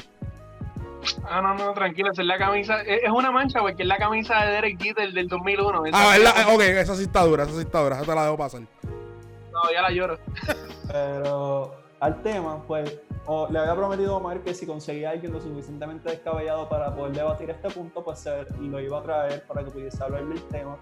Ah, 1.23 1.41
no, 1.41 1.53
no, 1.55 1.73
tranquila, 1.73 2.11
es 2.11 2.17
la 2.19 2.37
camisa. 2.37 2.81
Es 2.81 3.09
una 3.09 3.31
mancha 3.31 3.59
porque 3.59 3.83
es 3.83 3.87
la 3.87 3.97
camisa 3.97 4.43
de 4.45 4.51
Derek 4.51 4.81
Jeter 4.81 5.11
del 5.11 5.27
2001. 5.27 5.83
Ah, 5.93 6.15
es 6.17 6.23
la, 6.23 6.53
ok, 6.53 6.61
esa 6.61 6.95
sí 6.95 7.03
está 7.03 7.23
dura, 7.23 7.43
esa 7.43 7.53
sí 7.53 7.61
está 7.61 7.81
dura, 7.81 7.97
esa 7.97 8.05
te 8.05 8.15
la 8.15 8.23
dejo 8.23 8.37
pasar. 8.37 8.61
No, 8.61 9.71
ya 9.73 9.81
la 9.81 9.91
lloro. 9.91 10.17
Pero 10.91 11.75
al 11.99 12.21
tema, 12.21 12.63
pues 12.63 12.99
le 13.49 13.59
había 13.59 13.75
prometido 13.75 14.15
a 14.15 14.17
Omar 14.17 14.41
que 14.41 14.53
si 14.53 14.65
conseguía 14.65 15.11
alguien 15.11 15.31
lo 15.31 15.39
suficientemente 15.39 16.09
descabellado 16.09 16.67
para 16.67 16.95
poder 16.95 17.13
debatir 17.13 17.49
este 17.49 17.69
punto, 17.69 18.03
pues 18.03 18.25
lo 18.59 18.79
iba 18.79 18.99
a 18.99 19.03
traer 19.03 19.45
para 19.45 19.63
que 19.63 19.71
pudiese 19.71 20.03
hablar 20.03 20.25
del 20.25 20.41
tema. 20.43 20.77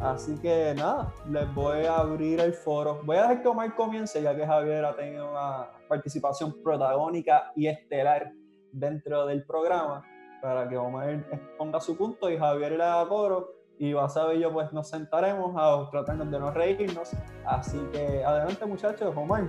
Así 0.00 0.36
que 0.38 0.74
nada, 0.76 1.12
les 1.30 1.54
voy 1.54 1.84
a 1.84 1.98
abrir 1.98 2.40
el 2.40 2.52
foro. 2.52 3.00
Voy 3.04 3.16
a 3.16 3.22
dejar 3.22 3.42
que 3.42 3.48
Omar 3.48 3.74
comience, 3.76 4.20
ya 4.20 4.34
que 4.34 4.44
Javier 4.44 4.84
ha 4.84 4.96
tenido 4.96 5.30
una, 5.30 5.68
participación 5.88 6.62
protagónica 6.62 7.52
y 7.54 7.66
estelar 7.66 8.32
dentro 8.74 9.26
del 9.26 9.44
programa 9.44 10.04
para 10.42 10.68
que 10.68 10.76
Omar 10.76 11.24
ponga 11.56 11.80
su 11.80 11.96
punto 11.96 12.30
y 12.30 12.36
Javier 12.36 12.72
le 12.72 12.84
haga 12.84 13.08
coro 13.08 13.54
y 13.78 13.92
Basabe 13.92 14.36
y 14.36 14.40
yo 14.40 14.52
pues 14.52 14.72
nos 14.72 14.88
sentaremos 14.88 15.54
a 15.56 15.90
tratarnos 15.90 16.30
de 16.30 16.38
no 16.38 16.50
reírnos. 16.50 17.12
Así 17.46 17.78
que 17.92 18.22
adelante 18.24 18.66
muchachos, 18.66 19.14
Omar, 19.16 19.44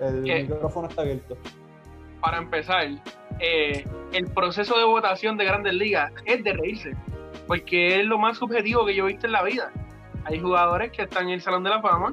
el 0.00 0.22
micrófono 0.22 0.88
está 0.88 1.02
abierto. 1.02 1.36
Para 2.20 2.38
empezar, 2.38 2.84
eh, 3.38 3.84
el 4.12 4.26
proceso 4.32 4.76
de 4.76 4.84
votación 4.84 5.36
de 5.36 5.44
Grandes 5.44 5.74
Ligas 5.74 6.12
es 6.24 6.42
de 6.42 6.52
reírse, 6.52 6.96
porque 7.46 8.00
es 8.00 8.06
lo 8.06 8.18
más 8.18 8.38
subjetivo 8.38 8.84
que 8.84 8.94
yo 8.94 9.04
he 9.04 9.12
visto 9.12 9.26
en 9.26 9.32
la 9.32 9.44
vida. 9.44 9.70
Hay 10.24 10.40
jugadores 10.40 10.90
que 10.90 11.02
están 11.02 11.28
en 11.28 11.34
el 11.34 11.40
Salón 11.40 11.62
de 11.62 11.70
la 11.70 11.80
Fama 11.80 12.12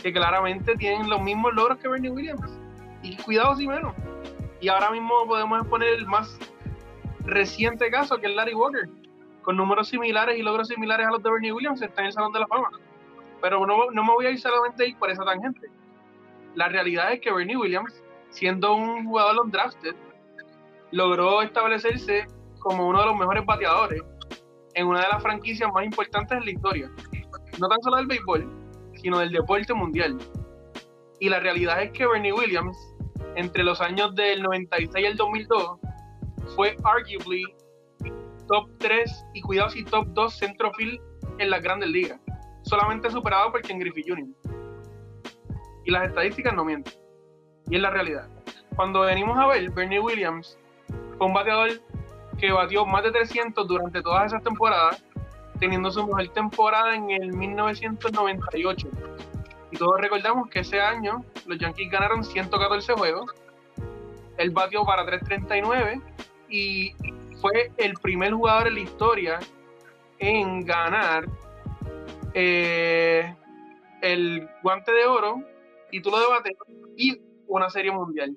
que 0.00 0.12
claramente 0.12 0.74
tienen 0.76 1.10
los 1.10 1.20
mismos 1.20 1.52
logros 1.54 1.78
que 1.78 1.88
Bernie 1.88 2.10
Williams. 2.10 2.58
Y 3.02 3.16
cuidado 3.16 3.56
si 3.56 3.66
menos. 3.66 3.94
Y 4.62 4.68
ahora 4.68 4.92
mismo 4.92 5.26
podemos 5.26 5.66
poner 5.66 5.88
el 5.88 6.06
más 6.06 6.38
reciente 7.24 7.90
caso, 7.90 8.18
que 8.18 8.28
es 8.28 8.34
Larry 8.36 8.54
Walker, 8.54 8.88
con 9.42 9.56
números 9.56 9.88
similares 9.88 10.38
y 10.38 10.42
logros 10.42 10.68
similares 10.68 11.04
a 11.04 11.10
los 11.10 11.20
de 11.20 11.32
Bernie 11.32 11.52
Williams, 11.52 11.82
está 11.82 12.02
en 12.02 12.06
el 12.06 12.12
Salón 12.12 12.32
de 12.32 12.38
la 12.38 12.46
Fama. 12.46 12.70
Pero 13.40 13.66
no, 13.66 13.90
no 13.90 14.04
me 14.04 14.12
voy 14.12 14.26
a 14.26 14.30
ir 14.30 14.40
solamente 14.40 14.94
por 15.00 15.10
esa 15.10 15.24
tangente. 15.24 15.68
La 16.54 16.68
realidad 16.68 17.12
es 17.12 17.20
que 17.20 17.32
Bernie 17.32 17.56
Williams, 17.56 18.04
siendo 18.30 18.76
un 18.76 19.04
jugador 19.04 19.40
undrafted, 19.44 19.96
logró 20.92 21.42
establecerse 21.42 22.28
como 22.60 22.86
uno 22.86 23.00
de 23.00 23.06
los 23.06 23.16
mejores 23.16 23.44
bateadores 23.44 24.00
en 24.74 24.86
una 24.86 25.00
de 25.00 25.08
las 25.08 25.20
franquicias 25.24 25.72
más 25.72 25.84
importantes 25.84 26.38
en 26.38 26.44
la 26.44 26.50
historia. 26.52 26.90
No 27.58 27.66
tan 27.66 27.82
solo 27.82 27.96
del 27.96 28.06
béisbol, 28.06 28.48
sino 28.94 29.18
del 29.18 29.32
deporte 29.32 29.74
mundial. 29.74 30.18
Y 31.18 31.28
la 31.28 31.40
realidad 31.40 31.82
es 31.82 31.90
que 31.90 32.06
Bernie 32.06 32.32
Williams, 32.32 32.76
entre 33.36 33.64
los 33.64 33.80
años 33.80 34.14
del 34.14 34.42
96 34.42 34.90
y 34.96 35.06
el 35.06 35.16
2002, 35.16 35.78
fue 36.54 36.76
arguably 36.84 37.44
top 38.48 38.68
3 38.78 39.26
y 39.34 39.40
cuidado 39.40 39.70
si 39.70 39.84
top 39.84 40.06
2 40.08 40.34
centrofield 40.34 41.00
en 41.38 41.50
las 41.50 41.62
grandes 41.62 41.88
ligas, 41.88 42.20
solamente 42.62 43.10
superado 43.10 43.50
por 43.52 43.62
Ken 43.62 43.78
Griffey 43.78 44.04
Jr. 44.06 44.28
Y 45.84 45.90
las 45.90 46.08
estadísticas 46.08 46.54
no 46.54 46.64
mienten. 46.64 46.92
Y 47.68 47.76
es 47.76 47.82
la 47.82 47.90
realidad. 47.90 48.28
Cuando 48.76 49.00
venimos 49.00 49.36
a 49.38 49.46
ver, 49.46 49.70
Bernie 49.70 50.00
Williams 50.00 50.58
fue 51.16 51.26
un 51.26 51.34
bateador 51.34 51.70
que 52.38 52.52
batió 52.52 52.84
más 52.86 53.04
de 53.04 53.12
300 53.12 53.66
durante 53.66 54.02
todas 54.02 54.26
esas 54.26 54.42
temporadas, 54.42 55.04
teniendo 55.58 55.90
su 55.90 56.06
mejor 56.06 56.28
temporada 56.28 56.94
en 56.94 57.10
el 57.10 57.32
1998. 57.32 58.88
Y 59.72 59.78
todos 59.78 59.98
recordamos 59.98 60.48
que 60.50 60.60
ese 60.60 60.80
año 60.80 61.24
los 61.46 61.58
Yankees 61.58 61.90
ganaron 61.90 62.22
114 62.22 62.92
juegos. 62.92 63.32
Él 64.36 64.50
batió 64.50 64.84
para 64.84 65.06
339 65.06 66.00
y 66.50 66.92
fue 67.40 67.72
el 67.78 67.94
primer 67.94 68.34
jugador 68.34 68.68
en 68.68 68.74
la 68.74 68.80
historia 68.80 69.38
en 70.18 70.64
ganar 70.64 71.24
eh, 72.34 73.34
el 74.02 74.46
guante 74.62 74.92
de 74.92 75.06
oro, 75.06 75.42
título 75.90 76.20
de 76.20 76.26
bateo 76.26 76.56
y 76.96 77.18
una 77.46 77.70
serie 77.70 77.92
mundial. 77.92 78.36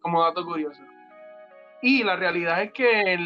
Como 0.00 0.22
dato 0.22 0.44
curioso. 0.44 0.80
Y 1.82 2.04
la 2.04 2.14
realidad 2.14 2.62
es 2.62 2.72
que 2.72 3.18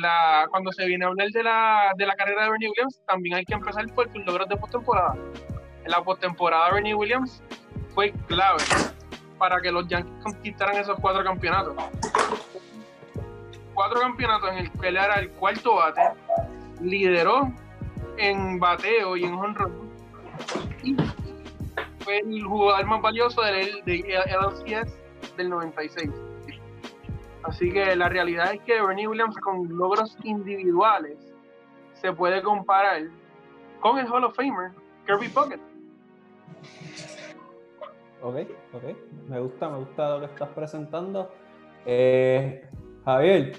cuando 0.51 0.73
se 0.73 0.87
viene 0.87 1.05
a 1.05 1.09
hablar 1.09 1.29
de 1.29 1.43
la, 1.43 1.93
de 1.97 2.07
la 2.07 2.15
carrera 2.15 2.45
de 2.45 2.51
Bernie 2.51 2.71
Williams, 2.71 3.03
también 3.07 3.37
hay 3.37 3.45
que 3.45 3.55
empezar 3.55 3.87
por 3.95 4.11
sus 4.11 4.25
logros 4.25 4.49
de 4.49 4.57
postemporada. 4.57 5.15
La 5.89 6.03
postemporada, 6.03 6.71
Bernie 6.71 6.95
Williams 6.95 7.43
fue 7.95 8.13
clave 8.27 8.63
para 9.39 9.59
que 9.61 9.73
los 9.73 9.89
Yankees 9.89 10.23
conquistaran 10.23 10.77
esos 10.77 11.01
cuatro 11.01 11.25
campeonatos. 11.25 11.75
Cuatro 13.73 14.01
campeonatos 14.01 14.51
en 14.51 14.59
el 14.59 14.73
que 14.73 14.89
él 14.89 14.97
era 14.99 15.15
el 15.15 15.31
cuarto 15.31 15.77
bate, 15.77 16.03
lideró 16.83 17.51
en 18.19 18.59
bateo 18.59 19.17
y 19.17 19.25
en 19.25 19.33
honrón. 19.33 19.91
Y 20.83 20.95
fue 22.01 22.19
el 22.19 22.45
jugador 22.45 22.85
más 22.87 23.01
valioso 23.01 23.41
del, 23.41 23.83
de 23.87 24.87
del 25.39 25.49
96. 25.49 26.11
Así 27.45 27.73
que 27.73 27.97
la 27.97 28.11
realidad 28.11 28.53
es 28.53 28.61
que 28.61 28.79
Bernie 28.83 29.09
Williams 29.09 29.37
con 29.39 29.67
logros 29.75 30.19
individuales 30.23 31.17
se 31.95 32.13
puede 32.13 32.43
comparar 32.43 33.05
con 33.81 33.99
el 33.99 34.07
Hall 34.07 34.25
of 34.25 34.37
Famer 34.37 34.73
Kirby 35.07 35.29
Puckett. 35.31 35.68
Ok, 38.23 38.37
ok. 38.75 38.83
Me 39.29 39.41
gusta, 39.41 39.69
me 39.69 39.79
gusta 39.79 40.11
lo 40.11 40.21
que 40.21 40.27
estás 40.27 40.49
presentando. 40.51 41.31
Eh, 41.87 42.65
Javier, 43.05 43.53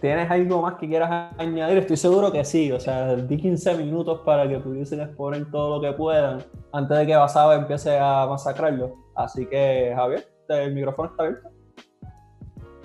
¿tienes 0.00 0.30
algo 0.30 0.62
más 0.62 0.74
que 0.74 0.88
quieras 0.88 1.32
añadir? 1.38 1.78
Estoy 1.78 1.96
seguro 1.96 2.32
que 2.32 2.44
sí. 2.44 2.72
O 2.72 2.80
sea, 2.80 3.14
di 3.14 3.36
15 3.36 3.76
minutos 3.76 4.20
para 4.24 4.48
que 4.48 4.58
pudiesen 4.58 5.00
exponer 5.00 5.50
todo 5.50 5.76
lo 5.76 5.82
que 5.82 5.96
puedan 5.96 6.44
antes 6.72 6.98
de 6.98 7.06
que 7.06 7.16
Basaba 7.16 7.54
empiece 7.54 7.96
a 7.98 8.26
masacrarlo. 8.26 8.96
Así 9.14 9.46
que, 9.46 9.92
Javier, 9.94 10.26
el 10.48 10.74
micrófono 10.74 11.10
está 11.10 11.22
abierto. 11.22 11.48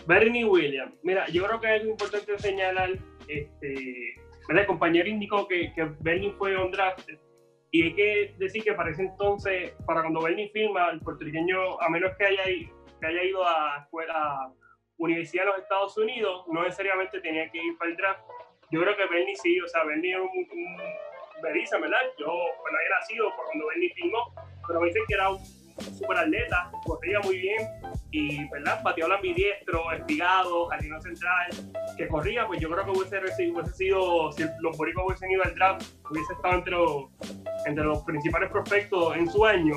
Bernie 0.06 0.46
Williams. 0.46 0.94
Mira, 1.04 1.28
yo 1.28 1.46
creo 1.46 1.60
que 1.60 1.76
es 1.76 1.86
importante 1.86 2.38
señalar, 2.40 2.90
este, 3.28 4.16
el 4.50 4.66
compañero 4.66 5.08
indicó 5.08 5.48
que, 5.48 5.72
Bernie 6.00 6.34
fue 6.38 6.56
on 6.56 6.72
draft 6.72 7.08
y 7.72 7.84
hay 7.84 7.94
que 7.94 8.36
decir 8.38 8.64
que 8.64 8.74
para 8.74 8.90
ese 8.90 9.04
entonces, 9.04 9.74
para 9.86 10.02
cuando 10.02 10.22
Bernie 10.22 10.50
firma, 10.50 10.90
el 10.90 11.00
puertorriqueño, 11.02 11.80
a 11.80 11.90
menos 11.90 12.16
que 12.18 12.26
haya, 12.26 12.44
que 12.44 13.06
haya 13.06 13.24
ido 13.24 13.48
a 13.48 13.78
escuela, 13.84 14.52
universidad 14.98 15.46
en 15.46 15.52
los 15.52 15.62
Estados 15.62 15.98
Unidos, 15.98 16.46
no 16.52 16.64
necesariamente 16.64 17.22
tenía 17.22 17.50
que 17.52 17.58
ir 17.58 17.78
para 17.78 17.92
el 17.92 17.98
draft. 17.98 18.22
Yo 18.72 18.82
creo 18.82 18.96
que 18.98 19.06
Bernie 19.06 19.36
sí, 19.36 19.60
o 19.62 19.68
sea, 19.68 19.84
Bernie 19.84 20.14
es 20.14 20.20
un, 20.20 20.28
un 20.28 20.78
¿verdad? 21.42 22.02
Yo 22.18 22.28
no 22.28 22.78
había 22.78 22.90
nacido 23.00 23.34
por 23.36 23.46
cuando 23.46 23.68
Bernie 23.68 23.94
firmó, 23.94 24.34
pero 24.68 24.82
me 24.82 24.88
dicen 24.88 25.04
que 25.08 25.14
era 25.14 25.30
un 25.30 25.40
super 25.80 26.18
atleta, 26.18 26.72
corría 26.86 27.20
muy 27.22 27.38
bien 27.38 27.68
y, 28.12 28.48
¿verdad? 28.50 28.82
Bateó 28.84 29.08
la 29.08 29.16
ambidiestro, 29.16 29.92
espigado, 29.92 30.68
jardino 30.68 31.02
central, 31.02 31.50
que 31.98 32.08
corría, 32.08 32.48
pues 32.48 32.60
yo 32.60 32.70
creo 32.70 32.86
que 32.86 32.92
hubiese, 32.92 33.52
hubiese 33.52 33.74
sido, 33.74 34.32
si 34.32 34.44
los 34.60 34.78
boricos 34.78 35.04
hubiesen 35.06 35.32
ido 35.32 35.44
al 35.44 35.56
draft, 35.56 35.86
hubiese 36.10 36.34
estado 36.34 36.56
entre 36.56 36.72
los, 36.72 37.04
entre 37.66 37.84
los 37.84 38.00
principales 38.04 38.50
prospectos 38.50 39.16
en 39.16 39.30
su 39.30 39.46
año. 39.46 39.76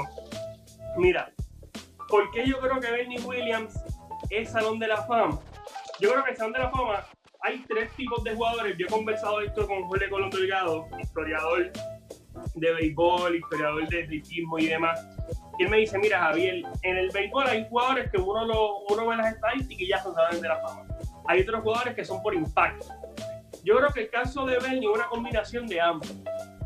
Mira, 0.96 1.32
¿por 2.09 2.30
qué 2.30 2.46
yo 2.46 2.59
creo 2.61 2.80
que 2.80 2.90
Bernie 2.90 3.20
Williams 3.20 3.74
es 4.30 4.50
Salón 4.50 4.78
de 4.78 4.88
la 4.88 5.03
Fama? 5.07 5.38
Yo 6.00 6.11
creo 6.11 6.24
que 6.24 6.30
el 6.30 6.36
Salón 6.36 6.53
de 6.53 6.59
la 6.59 6.70
Fama 6.70 7.07
hay 7.42 7.64
tres 7.68 7.90
tipos 7.96 8.22
de 8.24 8.34
jugadores. 8.34 8.76
Yo 8.78 8.86
he 8.86 8.90
conversado 8.90 9.40
esto 9.40 9.66
con 9.66 9.82
Jorge 9.84 10.09
Colón 10.09 10.30
Delgado, 10.30 10.86
historiador 11.00 11.72
de 12.55 12.72
béisbol, 12.72 13.37
historiador 13.37 13.89
de 13.89 14.03
atletismo 14.03 14.59
y 14.59 14.66
demás. 14.66 15.01
Y 15.59 15.64
él 15.64 15.70
me 15.70 15.78
dice, 15.78 15.99
mira 15.99 16.20
Javier, 16.20 16.62
en 16.83 16.97
el 16.97 17.11
béisbol 17.11 17.47
hay 17.47 17.66
jugadores 17.68 18.11
que 18.11 18.18
uno, 18.18 18.45
lo, 18.45 18.78
uno 18.89 19.07
ve 19.07 19.16
las 19.16 19.35
estadísticas 19.35 19.83
y 19.83 19.89
ya 19.89 20.03
son 20.03 20.14
saben 20.14 20.41
de 20.41 20.49
la 20.49 20.57
fama. 20.61 20.85
Hay 21.26 21.43
otros 21.43 21.62
jugadores 21.62 21.95
que 21.95 22.05
son 22.05 22.22
por 22.22 22.35
impacto. 22.35 22.87
Yo 23.64 23.76
creo 23.76 23.93
que 23.93 24.01
el 24.03 24.11
caso 24.11 24.45
de 24.45 24.59
Bernie 24.59 24.89
es 24.89 24.97
una 24.97 25.07
combinación 25.07 25.66
de 25.66 25.80
ambos. 25.80 26.12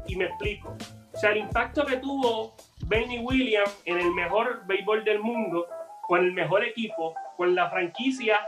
Y 0.06 0.16
me 0.16 0.26
explico. 0.26 0.74
O 1.12 1.18
sea, 1.18 1.30
el 1.30 1.38
impacto 1.38 1.84
que 1.84 1.96
tuvo 1.96 2.54
Bernie 2.86 3.20
Williams 3.20 3.82
en 3.84 3.98
el 3.98 4.12
mejor 4.12 4.64
béisbol 4.66 5.04
del 5.04 5.20
mundo, 5.20 5.66
con 6.02 6.24
el 6.24 6.32
mejor 6.32 6.64
equipo, 6.64 7.14
con 7.36 7.54
la 7.54 7.68
franquicia 7.68 8.38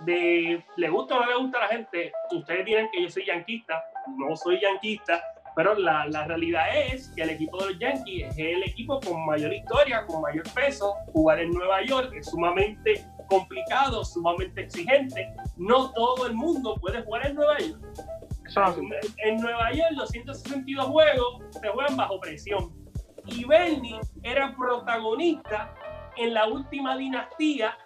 de 0.00 0.62
le 0.76 0.88
gusta 0.88 1.16
o 1.16 1.20
no 1.20 1.26
le 1.26 1.36
gusta 1.36 1.58
a 1.58 1.60
la 1.62 1.68
gente, 1.68 2.12
ustedes 2.32 2.64
dirán 2.64 2.90
que 2.90 3.02
yo 3.02 3.08
soy 3.08 3.26
yanquista, 3.26 3.82
no 4.16 4.34
soy 4.36 4.60
yanquista, 4.60 5.22
pero 5.56 5.74
la, 5.74 6.06
la, 6.06 6.26
realidad 6.26 6.64
es 6.74 7.08
que 7.10 7.22
el 7.22 7.30
equipo 7.30 7.58
de 7.58 7.70
los 7.70 7.78
Yankees 7.78 8.26
es 8.30 8.38
el 8.38 8.62
equipo 8.64 9.00
con 9.00 9.24
mayor 9.24 9.52
historia, 9.52 10.04
con 10.06 10.20
mayor 10.20 10.44
peso. 10.52 10.94
Jugar 11.12 11.40
en 11.40 11.50
Nueva 11.50 11.84
York 11.84 12.12
es 12.14 12.26
sumamente 12.26 13.04
complicado, 13.28 14.04
sumamente 14.04 14.62
exigente. 14.62 15.32
No 15.56 15.92
todo 15.92 16.26
el 16.26 16.34
mundo 16.34 16.76
puede 16.80 17.02
jugar 17.02 17.26
en 17.26 17.34
Nueva 17.36 17.58
York. 17.58 17.80
En, 19.24 19.36
Nueva 19.40 19.72
York 19.72 19.92
los 19.92 20.10
162 20.10 20.86
juegos 20.86 21.42
se 21.60 21.68
juegan 21.68 21.96
bajo 21.96 22.20
presión. 22.20 22.72
Y 23.26 23.44
Bernie 23.44 23.98
era 24.22 24.54
protagonista 24.54 25.74
en 26.16 26.34
la 26.34 26.46
última 26.46 26.96
dinastía 26.96 27.76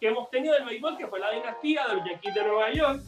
que 0.00 0.08
hemos 0.08 0.28
tenido 0.30 0.54
del 0.54 0.64
béisbol, 0.64 0.98
que 0.98 1.06
fue 1.06 1.20
la 1.20 1.30
dinastía 1.30 1.86
de 1.86 1.94
los 1.94 2.04
Yankees 2.04 2.34
de 2.34 2.42
Nueva 2.42 2.72
York, 2.72 3.02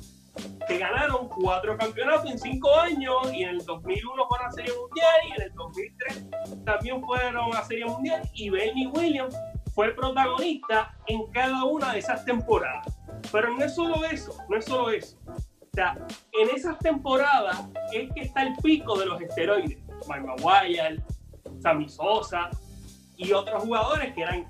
que 0.67 0.79
ganaron 0.79 1.29
cuatro 1.29 1.77
campeonatos 1.77 2.31
en 2.31 2.39
cinco 2.39 2.75
años 2.77 3.33
y 3.33 3.43
en 3.43 3.51
el 3.51 3.65
2001 3.65 4.27
fueron 4.29 4.47
a 4.47 4.53
Serie 4.53 4.73
Mundial 4.75 5.15
y 5.29 5.33
en 5.33 5.43
el 5.43 5.55
2003 5.55 6.25
también 6.65 7.05
fueron 7.05 7.55
a 7.55 7.65
Serie 7.65 7.85
Mundial 7.87 8.23
y 8.35 8.51
Bernie 8.51 8.87
Williams 8.89 9.37
fue 9.75 9.93
protagonista 9.93 10.95
en 11.07 11.27
cada 11.33 11.65
una 11.65 11.93
de 11.93 11.99
esas 11.99 12.25
temporadas. 12.25 12.87
Pero 13.33 13.57
no 13.57 13.65
es 13.65 13.75
solo 13.75 14.05
eso, 14.05 14.37
no 14.49 14.57
es 14.57 14.65
solo 14.65 14.91
eso. 14.91 15.19
O 15.27 15.75
sea, 15.75 15.97
en 16.33 16.51
esas 16.51 16.79
temporadas 16.79 17.65
es 17.93 18.13
que 18.13 18.21
está 18.21 18.43
el 18.43 18.55
pico 18.63 18.99
de 18.99 19.07
los 19.07 19.21
esteroides. 19.21 19.79
Mike 20.09 20.21
Maguire, 20.21 21.03
Sammy 21.61 21.89
Sosa 21.89 22.51
y 23.17 23.33
otros 23.33 23.65
jugadores 23.65 24.15
que 24.15 24.23
eran 24.23 24.47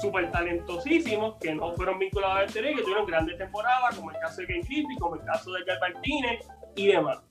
súper 0.00 0.30
talentosísimos 0.30 1.36
que 1.40 1.54
no 1.54 1.72
fueron 1.72 1.98
vinculados 1.98 2.38
a 2.38 2.44
este 2.44 2.62
que 2.62 2.82
tuvieron 2.82 3.06
grandes 3.06 3.38
temporadas, 3.38 3.96
como 3.96 4.10
el 4.10 4.18
caso 4.18 4.40
de 4.40 4.46
Ken 4.46 4.62
Griffey, 4.62 4.96
como 4.98 5.16
el 5.16 5.24
caso 5.24 5.52
de 5.52 5.64
Gael 5.64 5.80
Martínez 5.80 6.48
y 6.74 6.88
demás. 6.88 7.22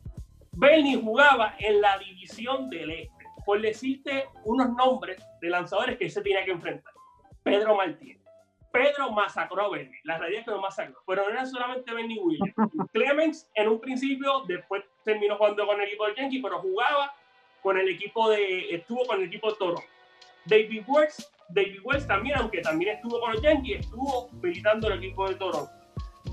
Bernie 0.51 1.01
jugaba 1.01 1.55
en 1.59 1.81
la 1.81 1.97
división 1.97 2.69
del 2.69 2.91
Este. 2.91 3.25
Por 3.45 3.61
decirte 3.61 4.25
unos 4.43 4.69
nombres 4.75 5.23
de 5.41 5.49
lanzadores 5.49 5.97
que 5.97 6.05
él 6.05 6.11
se 6.11 6.21
tenía 6.21 6.43
que 6.45 6.51
enfrentar. 6.51 6.93
Pedro 7.43 7.75
Martínez. 7.75 8.19
Pedro 8.71 9.11
masacró 9.11 9.63
a 9.63 9.69
Bernie. 9.69 9.99
La 10.03 10.17
realidad 10.17 10.41
es 10.41 10.45
que 10.45 10.51
lo 10.51 10.61
masacró. 10.61 11.01
Pero 11.07 11.23
no 11.23 11.29
era 11.29 11.45
solamente 11.45 11.93
Bernie 11.93 12.19
Williams. 12.19 12.53
Clemens 12.93 13.49
en 13.55 13.69
un 13.69 13.79
principio, 13.79 14.43
después 14.47 14.83
terminó 15.03 15.37
jugando 15.37 15.65
con 15.65 15.79
el 15.79 15.87
equipo 15.87 16.05
de 16.07 16.15
Yankee, 16.15 16.41
pero 16.41 16.59
jugaba 16.59 17.13
con 17.63 17.77
el 17.77 17.89
equipo 17.89 18.29
de, 18.29 18.75
estuvo 18.75 19.05
con 19.05 19.19
el 19.19 19.27
equipo 19.27 19.49
de 19.49 19.57
Toro. 19.57 19.83
David 20.45 20.83
Wells, 20.87 21.31
David 21.49 21.79
Wells 21.83 22.07
también, 22.07 22.37
aunque 22.37 22.61
también 22.61 22.95
estuvo 22.95 23.19
con 23.19 23.33
los 23.33 23.41
Yankees, 23.41 23.79
estuvo 23.79 24.29
visitando 24.33 24.87
el 24.87 24.99
equipo 24.99 25.27
de 25.27 25.35
Toronto. 25.35 25.71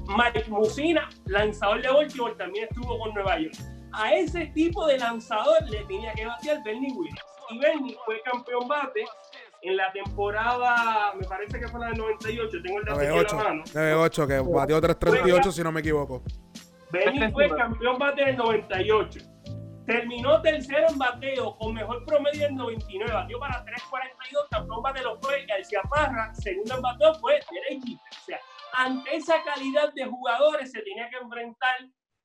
Mike 0.09 0.49
Musina, 0.49 1.09
lanzador 1.27 1.83
de 1.83 1.89
Baltimore, 1.89 2.35
también 2.37 2.69
estuvo 2.71 2.99
con 2.99 3.15
Nueva 3.15 3.39
York. 3.39 3.57
A 3.93 4.13
ese 4.13 4.47
tipo 4.49 4.87
de 4.87 4.99
lanzador 4.99 5.63
le 5.69 5.85
tenía 5.85 6.13
que 6.13 6.27
batear 6.27 6.63
Bernie 6.63 6.93
Williams. 6.93 7.21
Y 7.51 7.59
Bernie 7.59 7.97
fue 8.05 8.21
campeón 8.23 8.69
bate 8.69 9.05
en 9.63 9.77
la 9.77 9.91
temporada, 9.93 11.15
me 11.19 11.27
parece 11.27 11.59
que 11.59 11.69
fue 11.69 11.81
la 11.81 11.87
del 11.89 11.99
98, 11.99 12.51
tengo 12.63 12.79
el 12.79 12.85
dato 12.85 13.01
en 13.01 13.09
la 13.09 13.35
mano. 13.35 13.65
98, 13.73 14.27
que 14.29 14.39
batió 14.41 14.81
338 14.81 15.53
si 15.53 15.63
no 15.63 15.73
me 15.73 15.81
equivoco. 15.81 16.23
Bernie 16.93 17.31
fue 17.31 17.49
campeón 17.49 17.99
bate 17.99 18.23
en 18.23 18.29
el 18.29 18.37
98 18.37 19.36
Terminó 19.87 20.43
tercero 20.43 20.89
en 20.89 20.99
bateo 20.99 21.57
con 21.57 21.73
mejor 21.73 22.05
promedio 22.05 22.49
en 22.49 22.57
99. 22.57 23.13
Batió 23.13 23.39
para 23.39 23.65
3.42. 23.65 24.49
Campeón 24.51 24.83
bateo 24.83 25.17
fue 25.21 25.47
García 25.47 25.81
Parra. 25.89 26.35
Segundo 26.35 26.75
en 26.75 26.83
bateo 26.83 27.15
fue 27.15 27.39
derechito. 27.53 28.03
O 28.11 28.25
sea, 28.25 28.41
ante 28.73 29.15
esa 29.15 29.43
calidad 29.45 29.93
de 29.95 30.05
jugadores 30.05 30.73
se 30.73 30.83
tenía 30.83 31.09
que 31.09 31.17
enfrentar 31.19 31.77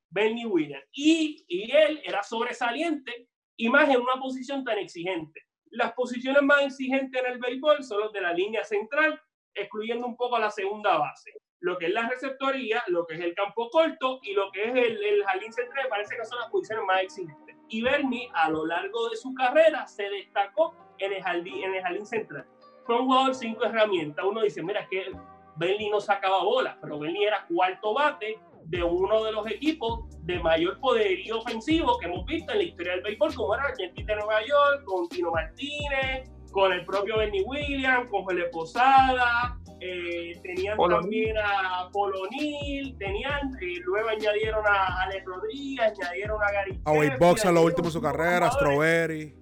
Bernie 0.10 0.48
Williams. 0.48 0.84
Y, 0.92 1.46
y 1.48 1.72
él 1.72 2.02
era 2.04 2.24
sobresaliente 2.24 3.28
y 3.56 3.70
más 3.70 3.88
en 3.90 4.02
una 4.02 4.20
posición 4.20 4.64
tan 4.64 4.80
exigente. 4.80 5.42
Las 5.70 5.94
posiciones 5.94 6.42
más 6.42 6.64
exigentes 6.64 7.24
en 7.24 7.32
el 7.32 7.40
béisbol 7.40 7.84
son 7.84 8.02
las 8.02 8.12
de 8.12 8.22
la 8.22 8.34
línea 8.34 8.64
central, 8.64 9.22
excluyendo 9.54 10.08
un 10.08 10.18
poco 10.18 10.40
la 10.40 10.50
segunda 10.50 10.98
base 10.98 11.32
lo 11.62 11.78
que 11.78 11.86
es 11.86 11.94
la 11.94 12.10
receptoría, 12.10 12.84
lo 12.88 13.06
que 13.06 13.16
es 13.16 13.22
el 13.22 13.36
campo 13.36 13.70
corto 13.70 14.20
y 14.24 14.34
lo 14.34 14.52
que 14.52 14.64
es 14.64 14.76
el, 14.76 15.04
el 15.04 15.24
jardín 15.24 15.54
central, 15.54 15.88
parece 15.90 16.18
que 16.18 16.26
son 16.26 16.40
las 16.40 16.50
posiciones 16.50 16.86
más 16.86 17.02
exigentes. 17.04 17.51
Y 17.72 17.82
Bernie, 17.82 18.30
a 18.34 18.50
lo 18.50 18.66
largo 18.66 19.10
de 19.10 19.16
su 19.16 19.34
carrera, 19.34 19.88
se 19.88 20.04
destacó 20.04 20.76
en 20.98 21.14
el 21.14 21.24
jardín, 21.24 21.64
en 21.64 21.76
el 21.76 21.82
jardín 21.82 22.06
central. 22.06 22.46
Fue 22.86 23.00
un 23.00 23.06
jugador 23.06 23.34
cinco 23.34 23.64
herramientas. 23.64 24.26
Uno 24.26 24.42
dice, 24.42 24.62
mira, 24.62 24.82
es 24.82 24.90
que 24.90 25.12
Bernie 25.56 25.90
no 25.90 26.02
sacaba 26.02 26.44
bola, 26.44 26.78
pero 26.82 27.00
Bernie 27.00 27.26
era 27.26 27.46
cuarto 27.48 27.94
bate 27.94 28.40
de 28.66 28.84
uno 28.84 29.24
de 29.24 29.32
los 29.32 29.50
equipos 29.50 30.02
de 30.26 30.40
mayor 30.40 30.80
poderío 30.82 31.40
ofensivo 31.40 31.98
que 31.98 32.08
hemos 32.08 32.26
visto 32.26 32.52
en 32.52 32.58
la 32.58 32.64
historia 32.66 32.92
del 32.94 33.04
béisbol, 33.04 33.36
como 33.36 33.56
era 33.56 33.70
el 33.70 33.78
Yankees 33.78 34.06
de 34.06 34.16
Nueva 34.16 34.42
York, 34.46 34.84
con 34.86 35.08
Tino 35.08 35.32
Martínez, 35.32 36.30
con 36.52 36.74
el 36.74 36.86
propio 36.86 37.18
Bernie 37.18 37.44
Williams, 37.44 38.10
con 38.10 38.24
José 38.24 38.44
Posada, 38.52 39.58
eh, 39.84 40.40
tenían 40.44 40.78
también 40.78 41.36
a 41.40 41.90
Polonil, 41.92 42.96
tenían, 43.00 43.52
eh, 43.60 43.80
luego 43.84 44.10
añadieron 44.10 44.64
a 44.64 45.02
Alex 45.02 45.26
Rodríguez, 45.26 45.94
añadieron 46.00 46.40
a 46.40 46.52
Gary. 46.52 46.80
A 46.86 46.92
Wade 46.92 47.18
Box 47.18 47.46
a 47.46 47.52
lo 47.52 47.64
último 47.64 47.88
de 47.88 47.92
su 47.92 48.00
carrera, 48.00 48.52
Strawberry, 48.52 49.36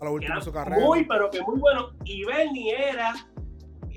a 0.00 0.04
lo 0.04 0.12
último 0.12 0.36
de 0.36 0.42
su 0.42 0.52
carrera. 0.52 0.84
Muy, 0.84 1.04
pero 1.04 1.28
que 1.30 1.42
muy 1.42 1.58
bueno. 1.58 1.90
Y 2.04 2.24
Bernie 2.24 2.76
era, 2.90 3.12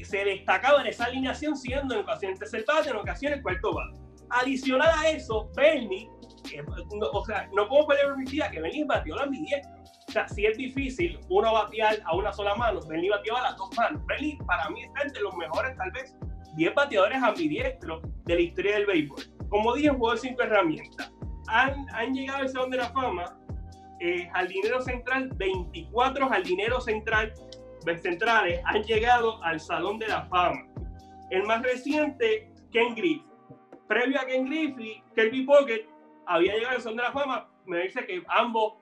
se 0.03 0.26
destacaba 0.26 0.82
en 0.82 0.88
esa 0.88 1.05
alineación 1.05 1.55
siendo 1.55 1.93
en 1.93 2.01
ocasiones 2.01 2.39
tercer 2.39 2.65
bate, 2.65 2.89
en 2.89 2.95
ocasiones 2.95 3.43
cuarto 3.43 3.72
bate. 3.72 3.99
Adicional 4.32 4.89
a 4.97 5.09
eso, 5.09 5.51
Bernie, 5.55 6.09
o 7.13 7.26
sea, 7.26 7.47
no 7.53 7.70
puedo 7.70 7.86
perder 7.86 8.07
la 8.34 8.49
que 8.49 8.59
Bernie 8.59 8.86
batió 8.86 9.15
la 9.15 9.28
mi 9.28 9.39
o 10.10 10.12
sea, 10.12 10.28
si 10.28 10.43
es 10.45 10.57
difícil 10.57 11.20
uno 11.30 11.53
batear 11.53 11.99
a 12.05 12.16
una 12.16 12.34
sola 12.34 12.55
mano, 12.55 12.80
Benny 12.88 13.10
bateó 13.10 13.38
a 13.38 13.43
las 13.43 13.57
dos 13.57 13.70
manos. 13.78 14.03
Benny 14.07 14.38
para 14.47 14.68
mí 14.72 14.84
está 14.84 15.03
entre 15.03 15.22
los 15.22 15.36
mejores, 15.36 15.78
tal 15.78 15.91
vez 15.91 16.16
10 16.55 16.74
bateadores 16.74 17.22
ambidiestros 17.22 18.01
de 18.26 18.36
la 18.36 18.41
historia 18.41 18.74
del 18.74 18.88
béisbol. 18.88 19.22
Como 19.49 19.76
dije, 19.76 19.89
jugó 19.89 20.18
cinco 20.18 20.41
herramientas. 20.41 21.14
Han, 21.47 21.86
han 21.93 22.14
llegado 22.14 22.39
al 22.39 22.49
Salón 22.49 22.72
de 22.72 22.78
la 22.78 22.89
Fama 22.89 23.38
eh, 23.99 24.30
jardinero 24.34 24.82
central, 24.82 25.30
24 25.36 26.28
jardineros 26.28 26.86
central, 26.86 27.34
centrales 28.01 28.62
han 28.66 28.84
llegado 28.84 29.43
al 29.43 29.60
Salón 29.60 29.99
de 29.99 30.07
la 30.07 30.26
Fama. 30.26 30.68
El 31.30 31.43
más 31.43 31.62
reciente, 31.62 32.51
Ken 32.72 32.95
Griffey. 32.95 33.26
Previo 33.88 34.20
a 34.20 34.26
Ken 34.26 34.45
Griffey, 34.45 35.03
Kirby 35.16 35.43
Pocket 35.43 35.86
había 36.26 36.55
llegado 36.55 36.76
al 36.78 36.82
Salón 36.82 36.97
de 36.97 37.03
la 37.03 37.12
Fama. 37.12 37.49
Me 37.66 37.84
dice 37.84 38.05
que 38.05 38.24
ambos 38.28 38.74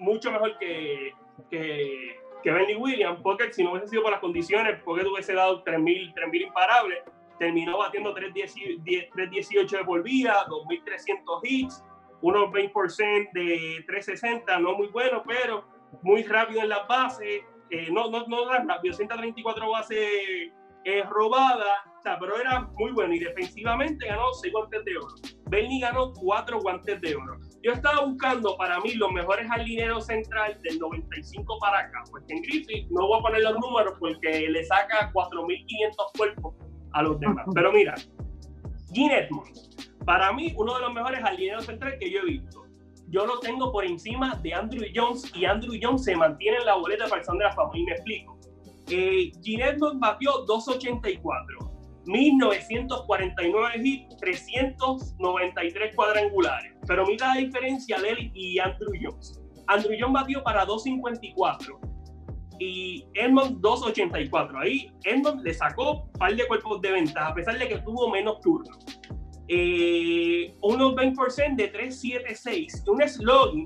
mucho 0.00 0.32
mejor 0.32 0.58
que, 0.58 1.12
que, 1.50 2.16
que 2.42 2.50
Benny 2.50 2.74
Williams, 2.74 3.20
porque 3.22 3.52
si 3.52 3.62
no 3.62 3.72
hubiese 3.72 3.88
sido 3.88 4.02
por 4.02 4.12
las 4.12 4.20
condiciones, 4.20 4.80
porque 4.84 5.06
hubiese 5.06 5.34
dado 5.34 5.62
3.000 5.64 6.14
3.000 6.14 6.46
imparables, 6.46 6.98
terminó 7.38 7.78
batiendo 7.78 8.14
3.18 8.14 9.70
de 9.70 9.84
por 9.84 10.02
vida, 10.02 10.44
2.300 10.48 11.40
hits, 11.42 11.84
unos 12.20 12.50
20% 12.50 13.30
de 13.32 13.84
360, 13.86 14.58
no 14.58 14.74
muy 14.74 14.88
bueno, 14.88 15.22
pero 15.26 15.64
muy 16.02 16.22
rápido 16.22 16.60
en 16.60 16.68
las 16.68 16.86
bases, 16.86 17.42
eh, 17.70 17.88
no, 17.90 18.10
no, 18.10 18.26
no 18.26 18.46
rápido, 18.66 18.94
134 18.94 19.70
bases 19.70 19.98
eh, 20.84 21.02
robadas, 21.08 21.86
o 21.98 22.02
sea, 22.02 22.18
pero 22.18 22.38
era 22.38 22.60
muy 22.78 22.92
bueno 22.92 23.14
y 23.14 23.20
defensivamente 23.20 24.06
ganó 24.06 24.32
6 24.32 24.52
guantes 24.52 24.84
de 24.84 24.96
oro. 24.98 25.14
Benny 25.48 25.80
ganó 25.80 26.12
4 26.12 26.60
guantes 26.60 27.00
de 27.00 27.16
oro. 27.16 27.38
Yo 27.62 27.72
estaba 27.72 28.06
buscando 28.06 28.56
para 28.56 28.80
mí 28.80 28.94
los 28.94 29.12
mejores 29.12 29.46
jardineros 29.46 30.06
central 30.06 30.58
del 30.62 30.78
95 30.78 31.58
para 31.60 31.80
acá, 31.80 32.02
porque 32.10 32.32
en 32.32 32.42
Griffith 32.42 32.88
no 32.90 33.06
voy 33.06 33.18
a 33.18 33.22
poner 33.22 33.42
los 33.42 33.58
números 33.58 33.94
porque 33.98 34.48
le 34.48 34.64
saca 34.64 35.12
4.500 35.12 35.94
cuerpos 36.16 36.54
a 36.92 37.02
los 37.02 37.20
demás. 37.20 37.46
Pero 37.54 37.70
mira, 37.70 37.94
Gene 38.94 39.26
Edmonds, 39.26 39.76
para 40.06 40.32
mí 40.32 40.54
uno 40.56 40.74
de 40.74 40.80
los 40.80 40.94
mejores 40.94 41.20
jardineros 41.20 41.66
centrales 41.66 41.98
que 42.00 42.10
yo 42.10 42.20
he 42.20 42.24
visto. 42.24 42.64
Yo 43.08 43.26
lo 43.26 43.40
tengo 43.40 43.72
por 43.72 43.84
encima 43.84 44.36
de 44.36 44.54
Andrew 44.54 44.84
Jones 44.94 45.30
y 45.34 45.44
Andrew 45.44 45.74
Jones 45.82 46.04
se 46.04 46.16
mantiene 46.16 46.58
en 46.58 46.64
la 46.64 46.76
boleta 46.76 47.08
para 47.08 47.20
el 47.20 47.24
Salón 47.26 47.40
de 47.40 47.44
la 47.44 47.52
Fama 47.52 47.72
y 47.74 47.82
me 47.82 47.92
explico. 47.92 48.38
Eh, 48.88 49.32
Gene 49.42 49.68
Edmonds 49.68 50.00
batió 50.00 50.32
284 50.46 51.69
1949 52.06 53.80
hits, 53.82 54.16
393 54.16 55.94
cuadrangulares. 55.94 56.72
Pero 56.86 57.06
mira 57.06 57.34
la 57.34 57.40
diferencia 57.40 57.98
de 58.00 58.10
él 58.10 58.30
y 58.34 58.58
Andrew 58.58 58.92
Jones. 59.00 59.40
Andrew 59.66 59.96
Jones 59.98 60.14
batió 60.14 60.42
para 60.42 60.64
254 60.64 61.80
y 62.58 63.06
Edmond 63.14 63.60
284. 63.60 64.58
Ahí 64.58 64.92
Edmond 65.04 65.42
le 65.42 65.54
sacó 65.54 65.92
un 65.92 66.12
par 66.12 66.34
de 66.36 66.46
cuerpos 66.46 66.80
de 66.80 66.92
ventaja, 66.92 67.28
a 67.28 67.34
pesar 67.34 67.58
de 67.58 67.68
que 67.68 67.78
tuvo 67.78 68.10
menos 68.10 68.40
turnos. 68.40 68.78
Eh, 69.48 70.54
unos 70.62 70.94
20% 70.94 71.56
de 71.56 71.68
376. 71.68 72.84
Un 72.86 73.08
slogan. 73.08 73.64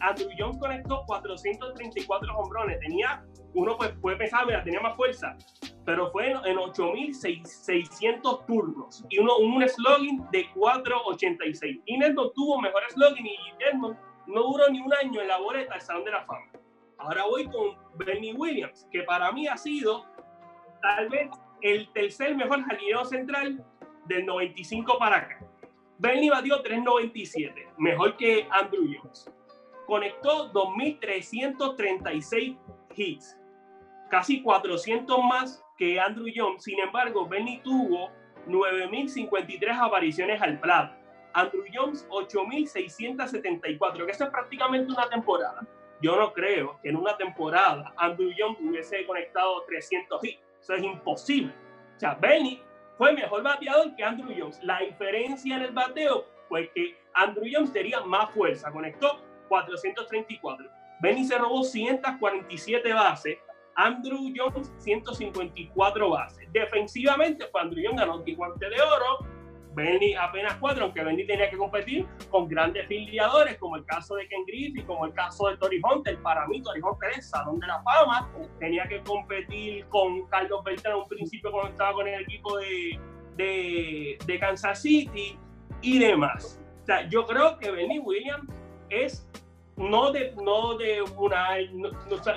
Andrew 0.00 0.28
Jones 0.38 0.58
conectó 0.58 1.02
434 1.06 2.36
hombrones. 2.36 2.78
Tenía 2.80 3.24
uno 3.54 3.76
pues, 3.76 3.92
puede 4.00 4.16
pensar, 4.16 4.46
mira, 4.46 4.64
tenía 4.64 4.80
más 4.80 4.96
fuerza, 4.96 5.36
pero 5.84 6.10
fue 6.10 6.30
en, 6.30 6.56
8.600 6.56 8.46
turnos 8.46 9.04
y 9.08 9.18
uno, 9.18 9.36
un 9.38 9.66
slogan 9.68 10.28
de 10.32 10.48
4.86. 10.54 11.82
Y 11.86 11.98
Nelson 11.98 12.32
tuvo 12.34 12.60
mejor 12.60 12.82
slogan 12.90 13.24
y 13.24 13.36
Edmond 13.70 13.96
no 14.26 14.42
duró 14.42 14.68
ni 14.70 14.80
un 14.80 14.92
año 14.94 15.20
en 15.20 15.28
la 15.28 15.38
boleta 15.38 15.74
del 15.74 15.82
Salón 15.82 16.04
de 16.04 16.10
la 16.10 16.24
Fama. 16.24 16.50
Ahora 16.98 17.24
voy 17.26 17.44
con 17.46 17.76
Bernie 17.96 18.34
Williams, 18.34 18.88
que 18.90 19.02
para 19.02 19.30
mí 19.32 19.46
ha 19.46 19.56
sido 19.56 20.04
tal 20.82 21.08
vez 21.08 21.30
el 21.60 21.88
tercer 21.92 22.34
mejor 22.36 22.60
jardinero 22.62 23.04
central 23.04 23.64
del 24.06 24.26
95 24.26 24.98
para 24.98 25.18
acá. 25.18 25.38
Bernie 25.98 26.30
batió 26.30 26.60
3.97, 26.62 27.74
mejor 27.78 28.16
que 28.16 28.48
Andrew 28.50 28.88
Jones. 28.96 29.30
Conectó 29.86 30.50
2.336 30.52 32.58
hits 32.96 33.38
casi 34.14 34.40
400 34.42 35.24
más 35.24 35.60
que 35.76 35.98
Andrew 35.98 36.28
Jones. 36.32 36.62
Sin 36.62 36.78
embargo, 36.78 37.26
Benny 37.26 37.58
tuvo 37.64 38.12
9.053 38.46 39.76
apariciones 39.76 40.40
al 40.40 40.60
plato. 40.60 40.94
Andrew 41.32 41.64
Jones 41.74 42.06
8.674, 42.10 44.06
que 44.06 44.12
eso 44.12 44.22
es 44.22 44.30
prácticamente 44.30 44.92
una 44.92 45.08
temporada. 45.08 45.66
Yo 46.00 46.14
no 46.14 46.32
creo 46.32 46.78
que 46.80 46.90
en 46.90 46.96
una 46.96 47.16
temporada 47.16 47.92
Andrew 47.96 48.30
Jones 48.38 48.56
hubiese 48.60 49.04
conectado 49.04 49.64
300 49.66 50.22
hits. 50.22 50.40
Eso 50.60 50.74
es 50.74 50.82
imposible. 50.84 51.52
O 51.96 51.98
sea, 51.98 52.14
Benny 52.14 52.62
fue 52.96 53.14
mejor 53.14 53.42
bateador 53.42 53.96
que 53.96 54.04
Andrew 54.04 54.32
Jones. 54.38 54.62
La 54.62 54.78
diferencia 54.78 55.56
en 55.56 55.62
el 55.62 55.72
bateo 55.72 56.24
fue 56.48 56.70
que 56.70 56.96
Andrew 57.14 57.46
Jones 57.52 57.72
tenía 57.72 58.00
más 58.02 58.30
fuerza, 58.30 58.70
conectó 58.70 59.20
434. 59.48 60.70
Benny 61.00 61.24
se 61.24 61.36
robó 61.36 61.64
147 61.64 62.92
bases 62.92 63.38
Andrew 63.76 64.32
Jones 64.34 64.72
154 64.78 66.10
bases. 66.10 66.48
Defensivamente, 66.52 67.46
pues 67.50 67.64
Andrew 67.64 67.82
Jones 67.84 68.00
ganó 68.00 68.22
el 68.24 68.36
guante 68.36 68.68
de 68.68 68.80
oro, 68.80 69.26
Benny 69.74 70.14
apenas 70.14 70.54
cuatro, 70.60 70.84
aunque 70.84 71.02
Benny 71.02 71.26
tenía 71.26 71.50
que 71.50 71.56
competir 71.56 72.06
con 72.30 72.48
grandes 72.48 72.86
filiadores, 72.86 73.58
como 73.58 73.76
el 73.76 73.84
caso 73.84 74.14
de 74.16 74.26
Ken 74.28 74.44
Griffey, 74.46 74.84
como 74.84 75.06
el 75.06 75.12
caso 75.12 75.48
de 75.48 75.56
Tori 75.56 75.80
Hunter. 75.82 76.16
Para 76.22 76.46
mí, 76.46 76.62
Tori 76.62 76.80
Hunter 76.80 77.10
es 77.16 77.30
Salón 77.30 77.58
de 77.60 77.66
la 77.66 77.82
Fama. 77.82 78.30
Tenía 78.58 78.86
que 78.86 79.02
competir 79.02 79.84
con 79.86 80.26
Carlos 80.28 80.62
Beltrán 80.64 80.94
en 80.94 81.02
un 81.02 81.08
principio 81.08 81.50
cuando 81.50 81.70
estaba 81.70 81.92
con 81.92 82.06
el 82.06 82.22
equipo 82.22 82.56
de, 82.58 83.00
de, 83.36 84.18
de 84.24 84.38
Kansas 84.38 84.80
City 84.80 85.36
y 85.82 85.98
demás. 85.98 86.60
O 86.82 86.86
sea, 86.86 87.08
yo 87.08 87.26
creo 87.26 87.58
que 87.58 87.70
Benny 87.70 87.98
Williams 87.98 88.48
es 88.90 89.26
no 89.76 90.12
de, 90.12 90.34
no 90.42 90.76
de 90.76 91.02
una 91.16 91.56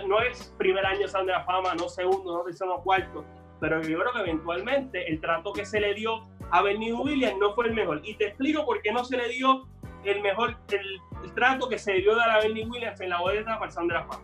no, 0.08 0.22
es 0.22 0.54
primer 0.58 0.86
año 0.86 1.08
de 1.08 1.26
la 1.26 1.44
Fama, 1.44 1.76
no 1.76 1.88
segundo, 1.88 2.38
no 2.38 2.44
tercero, 2.44 2.82
cuarto, 2.84 3.24
pero 3.60 3.82
yo 3.82 4.00
creo 4.00 4.14
que 4.14 4.20
eventualmente 4.20 5.10
el 5.10 5.22
trato 5.22 5.54
que 5.54 5.66
se 5.66 5.80
le 5.80 5.94
dio 5.94 6.24
a 6.52 6.62
Benny 6.62 6.92
Williams 6.94 7.38
no 7.40 7.54
fue 7.54 7.68
el 7.68 7.74
mejor. 7.74 8.02
Y 8.04 8.16
te 8.16 8.28
explico 8.28 8.66
por 8.66 8.82
qué 8.82 8.92
no 8.92 9.04
se 9.04 9.18
le 9.18 9.30
dio 9.30 9.68
el 10.04 10.22
mejor, 10.22 10.58
el, 10.70 11.34
trato 11.36 11.68
que 11.68 11.78
se 11.78 11.94
dio 11.94 12.16
dar 12.16 12.30
a 12.30 12.40
Benny 12.40 12.64
Williams 12.66 13.00
en 13.02 13.10
la 13.10 13.20
boleta 13.20 13.60
para 13.60 13.72
el 13.72 13.88
de 13.88 13.94
la 13.94 14.06
Fama. 14.06 14.24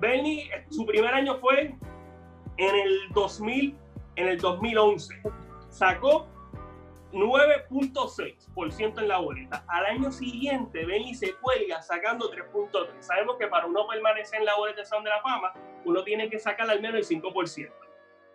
Benny, 0.00 0.48
su 0.70 0.86
primer 0.86 1.12
año 1.12 1.36
fue 1.38 1.74
en 2.56 2.74
el 2.74 3.12
2000, 3.12 3.76
en 4.16 4.28
el 4.28 4.38
2011. 4.38 5.22
Sacó 5.68 6.26
9.6% 7.12 9.00
en 9.00 9.08
la 9.08 9.18
boleta. 9.18 9.64
Al 9.68 9.86
año 9.86 10.12
siguiente, 10.12 10.84
Benny 10.84 11.14
se 11.14 11.34
cuelga 11.34 11.82
sacando 11.82 12.30
3.3. 12.30 13.00
Sabemos 13.00 13.36
que 13.36 13.46
para 13.48 13.66
uno 13.66 13.86
permanecer 13.86 14.40
en 14.40 14.46
la 14.46 14.56
boleta 14.56 14.80
de 14.80 14.86
Salón 14.86 15.04
de 15.04 15.10
la 15.10 15.20
Fama, 15.22 15.52
uno 15.84 16.02
tiene 16.04 16.30
que 16.30 16.38
sacar 16.38 16.70
al 16.70 16.80
menos 16.80 17.10
el 17.10 17.20
5%. 17.22 17.72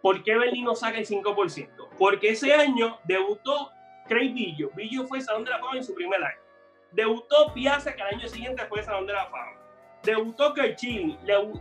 ¿Por 0.01 0.23
qué 0.23 0.37
Benny 0.37 0.61
no 0.61 0.75
saca 0.75 0.97
el 0.97 1.07
5%? 1.07 1.89
Porque 1.97 2.29
ese 2.29 2.53
año 2.53 2.99
debutó 3.05 3.71
Craig 4.07 4.33
Billo. 4.33 4.69
Billo 4.75 5.07
fue 5.07 5.21
Salón 5.21 5.43
de 5.45 5.51
la 5.51 5.59
Fama 5.59 5.77
en 5.77 5.83
su 5.83 5.95
primer 5.95 6.23
año. 6.23 6.39
Debutó 6.91 7.53
Piazza, 7.53 7.93
que 7.95 8.01
al 8.01 8.15
año 8.15 8.27
siguiente 8.27 8.65
fue 8.67 8.83
Salón 8.83 9.07
de 9.07 9.13
la 9.13 9.25
Fama. 9.25 9.59
Debutó 10.03 10.53
Kerchini, 10.53 11.17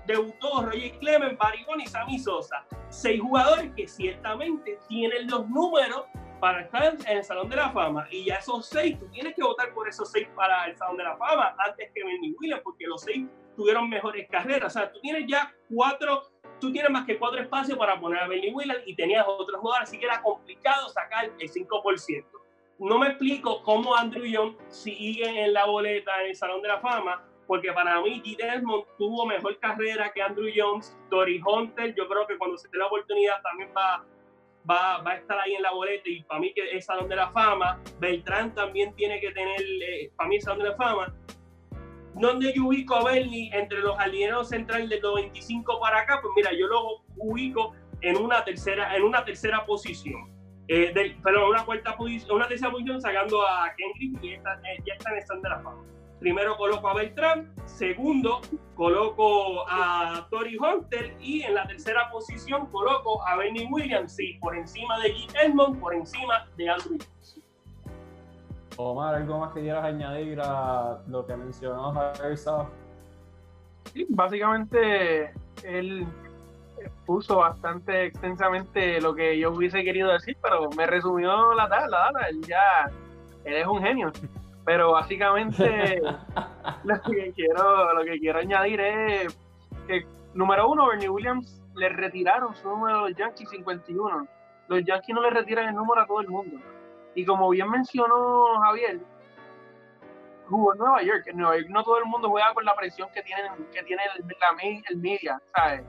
debutó 0.06 0.62
Roger 0.62 0.98
Clement, 0.98 1.38
Barigón 1.38 1.80
y 1.80 1.86
Sammy 1.86 2.18
Sosa. 2.18 2.66
Seis 2.90 3.20
jugadores 3.20 3.72
que 3.74 3.88
ciertamente 3.88 4.78
tienen 4.86 5.30
los 5.30 5.48
números 5.48 6.04
para 6.45 6.61
estar 6.61 6.95
en 7.07 7.16
el 7.16 7.24
Salón 7.24 7.49
de 7.49 7.57
la 7.57 7.70
Fama. 7.70 8.07
Y 8.11 8.26
ya 8.26 8.34
esos 8.34 8.66
seis, 8.66 8.99
tú 8.99 9.09
tienes 9.09 9.34
que 9.34 9.42
votar 9.42 9.72
por 9.72 9.88
esos 9.88 10.12
seis 10.12 10.28
para 10.36 10.66
el 10.66 10.76
Salón 10.76 10.99
de 10.99 11.05
la 11.05 11.16
Fama 11.16 11.57
antes 11.57 11.90
que 11.95 12.05
Benny 12.05 12.34
Williams, 12.38 12.61
porque 12.62 12.86
los 12.86 13.01
seis 13.01 13.24
tuvieron 13.57 13.88
mejores 13.88 14.28
carreras. 14.28 14.76
O 14.76 14.78
sea, 14.78 14.92
tú 14.92 15.01
tienes 15.01 15.24
ya 15.26 15.55
cuatro 15.74 16.24
tú 16.61 16.70
tienes 16.70 16.90
más 16.90 17.07
que 17.07 17.18
cuatro 17.18 17.40
espacios 17.40 17.78
para 17.78 17.99
poner 17.99 18.20
a 18.20 18.28
Benny 18.28 18.53
Williams 18.53 18.82
y 18.84 18.95
tenías 18.95 19.24
otros 19.26 19.59
jugadores, 19.59 19.88
así 19.88 19.99
que 19.99 20.05
era 20.05 20.20
complicado 20.20 20.90
sacar 20.90 21.30
el 21.38 21.51
5%. 21.51 22.24
No 22.78 22.99
me 22.99 23.07
explico 23.07 23.62
cómo 23.62 23.97
Andrew 23.97 24.26
Young 24.26 24.55
sigue 24.68 25.45
en 25.45 25.55
la 25.55 25.64
boleta 25.64 26.20
en 26.24 26.28
el 26.28 26.36
Salón 26.36 26.61
de 26.61 26.68
la 26.68 26.78
Fama, 26.78 27.24
porque 27.47 27.72
para 27.72 28.03
mí 28.03 28.20
G. 28.22 28.36
Desmond 28.36 28.84
tuvo 28.99 29.24
mejor 29.24 29.59
carrera 29.61 30.12
que 30.12 30.20
Andrew 30.20 30.51
Jones, 30.55 30.95
Tori 31.09 31.40
Hunter, 31.42 31.95
yo 31.95 32.07
creo 32.07 32.26
que 32.26 32.36
cuando 32.36 32.59
se 32.59 32.68
dé 32.68 32.76
la 32.76 32.86
oportunidad 32.88 33.40
también 33.40 33.70
va, 33.74 34.05
va, 34.68 35.02
va, 35.02 35.12
a 35.12 35.16
estar 35.16 35.38
ahí 35.38 35.54
en 35.54 35.62
la 35.62 35.72
boleta 35.72 36.08
y 36.08 36.22
para 36.22 36.40
mí 36.40 36.52
que 36.54 36.76
es 36.76 36.86
Salón 36.86 37.08
de 37.08 37.16
la 37.16 37.30
Fama, 37.30 37.80
Beltrán 37.98 38.54
también 38.54 38.94
tiene 38.94 39.20
que 39.20 39.30
tener, 39.32 39.60
eh, 39.60 40.10
para 40.16 40.28
mí 40.28 40.40
Salón 40.40 40.60
de 40.60 40.70
la 40.70 40.76
Fama, 40.76 41.14
¿Dónde 42.16 42.52
yo 42.54 42.66
ubico 42.66 42.94
a 42.94 43.04
Bernie 43.04 43.50
entre 43.52 43.80
los 43.80 43.98
alineados 43.98 44.50
centrales 44.50 44.88
del 44.88 45.00
95 45.00 45.80
para 45.80 46.00
acá? 46.00 46.20
Pues 46.22 46.32
mira, 46.36 46.52
yo 46.52 46.68
lo 46.68 47.02
ubico 47.16 47.74
en 48.02 48.16
una 48.16 48.44
tercera, 48.44 48.94
en 48.94 49.02
una 49.02 49.24
tercera 49.24 49.66
posición. 49.66 50.30
Eh, 50.68 50.92
del, 50.94 51.16
perdón, 51.16 51.50
una 51.50 51.64
cuarta 51.64 51.96
posición, 51.96 52.36
una 52.36 52.48
tercera 52.48 52.70
posición 52.70 53.00
sacando 53.00 53.42
a 53.42 53.74
Kendrick 53.76 54.22
y 54.22 54.34
esta, 54.34 54.54
eh, 54.60 54.80
ya 54.86 54.94
está 54.94 55.10
en 55.10 55.16
el 55.16 55.22
stand 55.22 55.42
de 55.42 55.48
la 55.48 55.60
fama. 55.60 55.82
Primero 56.25 56.57
coloco 56.57 56.89
a 56.89 56.95
Beltrán, 56.95 57.53
segundo 57.66 58.41
coloco 58.75 59.68
a 59.68 60.27
Tori 60.31 60.57
Hunter 60.57 61.14
y 61.20 61.43
en 61.43 61.53
la 61.53 61.66
tercera 61.66 62.11
posición 62.11 62.64
coloco 62.68 63.22
a 63.29 63.37
Benny 63.37 63.68
Williams, 63.70 64.16
sí, 64.16 64.39
por 64.41 64.57
encima 64.57 64.99
de 65.01 65.12
G. 65.12 65.29
Edmond, 65.39 65.79
por 65.79 65.93
encima 65.93 66.49
de 66.57 66.70
Andrew 66.70 66.97
Omar, 68.79 69.16
¿algo 69.16 69.39
más 69.41 69.53
que 69.53 69.61
quieras 69.61 69.85
añadir 69.85 70.41
a 70.43 70.99
lo 71.09 71.27
que 71.27 71.37
mencionó 71.37 71.93
Airsoft? 72.22 72.70
Sí, 73.93 74.07
básicamente 74.09 75.31
él 75.62 76.07
puso 77.05 77.37
bastante 77.37 78.07
extensamente 78.07 78.99
lo 78.99 79.14
que 79.14 79.39
yo 79.39 79.51
hubiese 79.51 79.85
querido 79.85 80.11
decir, 80.11 80.39
pero 80.41 80.70
me 80.70 80.87
resumió 80.87 81.53
la 81.53 81.68
data, 81.68 82.12
él 82.31 82.41
ya, 82.47 82.91
él 83.45 83.57
es 83.57 83.66
un 83.66 83.83
genio. 83.83 84.11
Pero 84.64 84.92
básicamente 84.92 86.00
lo 86.84 87.02
que 87.02 87.32
quiero, 87.34 87.94
lo 87.94 88.04
que 88.04 88.18
quiero 88.18 88.38
añadir 88.38 88.80
es 88.80 89.38
que 89.86 90.06
número 90.32 90.70
uno, 90.70 90.88
Bernie 90.88 91.08
Williams 91.08 91.62
le 91.74 91.88
retiraron 91.88 92.54
su 92.54 92.68
número 92.68 92.98
a 92.98 93.08
los 93.08 93.16
Yankees 93.16 93.50
51. 93.50 94.26
Los 94.68 94.84
Yankees 94.84 95.14
no 95.14 95.22
le 95.22 95.30
retiran 95.30 95.68
el 95.68 95.74
número 95.74 96.00
a 96.00 96.06
todo 96.06 96.20
el 96.20 96.28
mundo 96.28 96.58
y 97.14 97.24
como 97.24 97.50
bien 97.50 97.70
mencionó 97.70 98.60
Javier, 98.60 99.00
jugó 100.48 100.72
en 100.72 100.78
Nueva 100.78 101.02
York. 101.02 101.26
En 101.26 101.36
Nueva 101.36 101.56
York 101.56 101.68
no 101.70 101.82
todo 101.82 101.98
el 101.98 102.04
mundo 102.06 102.28
juega 102.28 102.52
con 102.54 102.64
la 102.64 102.74
presión 102.74 103.08
que 103.12 103.22
tiene, 103.22 103.42
que 103.72 103.82
tiene 103.82 104.02
el, 104.16 104.82
el 104.88 104.96
media, 104.96 105.40
¿sabes? 105.54 105.82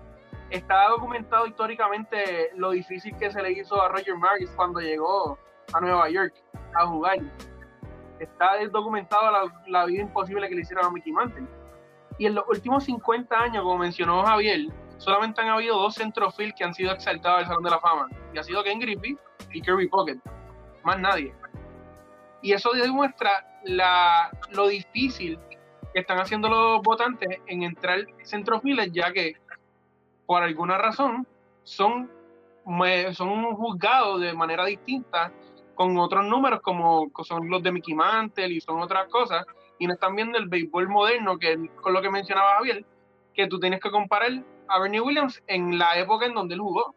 Está 0.50 0.88
documentado 0.90 1.48
históricamente 1.48 2.52
lo 2.56 2.72
difícil 2.72 3.18
que 3.18 3.32
se 3.32 3.42
le 3.42 3.52
hizo 3.52 3.82
a 3.82 3.90
Roger 3.90 4.16
Maris 4.16 4.52
cuando 4.56 4.80
llegó 4.80 5.40
a 5.74 5.82
Nueva 5.82 6.10
York 6.10 6.36
a 6.76 6.86
jugar. 6.86 7.18
Está 8.20 8.52
documentado 8.72 9.32
la, 9.32 9.64
la 9.68 9.86
vida 9.86 10.02
imposible 10.02 10.48
que 10.48 10.56
le 10.56 10.62
hicieron 10.62 10.86
a 10.86 10.92
Mickey 10.92 11.12
Mantle. 11.12 11.48
Y 12.18 12.26
en 12.28 12.36
los 12.36 12.46
últimos 12.48 12.86
50 12.86 13.38
años, 13.38 13.64
como 13.64 13.78
mencionó 13.78 14.24
Javier, 14.24 14.68
solamente 14.98 15.42
han 15.42 15.50
habido 15.50 15.78
dos 15.78 15.96
centrofield 15.96 16.54
que 16.56 16.64
han 16.64 16.74
sido 16.74 16.94
exaltados 16.94 17.40
al 17.40 17.46
Salón 17.48 17.64
de 17.64 17.70
la 17.72 17.80
Fama. 17.80 18.08
Y 18.34 18.38
ha 18.38 18.44
sido 18.44 18.64
Ken 18.64 18.80
Griffey 18.80 19.18
y 19.52 19.62
Kirby 19.62 19.90
Pocket 19.90 20.20
más 20.86 21.00
nadie. 21.00 21.34
Y 22.42 22.54
eso 22.54 22.72
demuestra 22.72 23.46
la, 23.64 24.30
lo 24.52 24.68
difícil 24.68 25.40
que 25.94 26.00
están 26.00 26.20
haciendo 26.20 26.48
los 26.48 26.82
votantes 26.84 27.40
en 27.48 27.64
entrar 27.64 28.06
centrofiles, 28.24 28.92
ya 28.92 29.12
que 29.12 29.34
por 30.26 30.44
alguna 30.44 30.78
razón 30.78 31.28
son, 31.64 32.12
son 33.14 33.56
juzgados 33.56 34.22
de 34.22 34.34
manera 34.34 34.66
distinta 34.66 35.32
con 35.76 35.98
otros 35.98 36.26
números 36.26 36.62
como 36.62 37.12
son 37.24 37.50
los 37.50 37.62
de 37.62 37.72
Mickey 37.72 37.94
Mantle 37.94 38.48
y 38.48 38.62
son 38.62 38.82
otras 38.82 39.08
cosas, 39.10 39.46
y 39.78 39.88
no 39.88 39.94
están 39.94 40.16
viendo 40.16 40.38
el 40.38 40.48
béisbol 40.48 40.88
moderno, 40.88 41.38
que 41.38 41.70
con 41.82 41.94
lo 41.94 42.02
que 42.02 42.10
mencionaba 42.10 42.56
Javier, 42.58 42.86
que 43.34 43.48
tú 43.48 43.60
tienes 43.60 43.82
que 43.82 43.92
comparar 43.92 44.44
a 44.68 44.80
Bernie 44.80 45.02
Williams 45.02 45.44
en 45.48 45.78
la 45.78 46.00
época 46.00 46.26
en 46.26 46.34
donde 46.34 46.56
él 46.56 46.62
jugó 46.62 46.96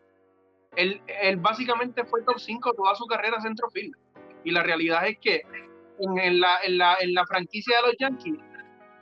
él, 0.76 1.36
básicamente 1.38 2.04
fue 2.04 2.22
top 2.22 2.38
5 2.38 2.72
toda 2.74 2.94
su 2.94 3.06
carrera 3.06 3.40
centrofield. 3.40 3.94
Y 4.44 4.50
la 4.52 4.62
realidad 4.62 5.06
es 5.08 5.18
que 5.18 5.42
en, 5.98 6.40
la, 6.40 6.58
en, 6.62 6.78
la, 6.78 6.96
en 7.00 7.14
la 7.14 7.26
franquicia 7.26 7.76
de 7.76 7.88
los 7.88 7.96
Yankees, 7.98 8.38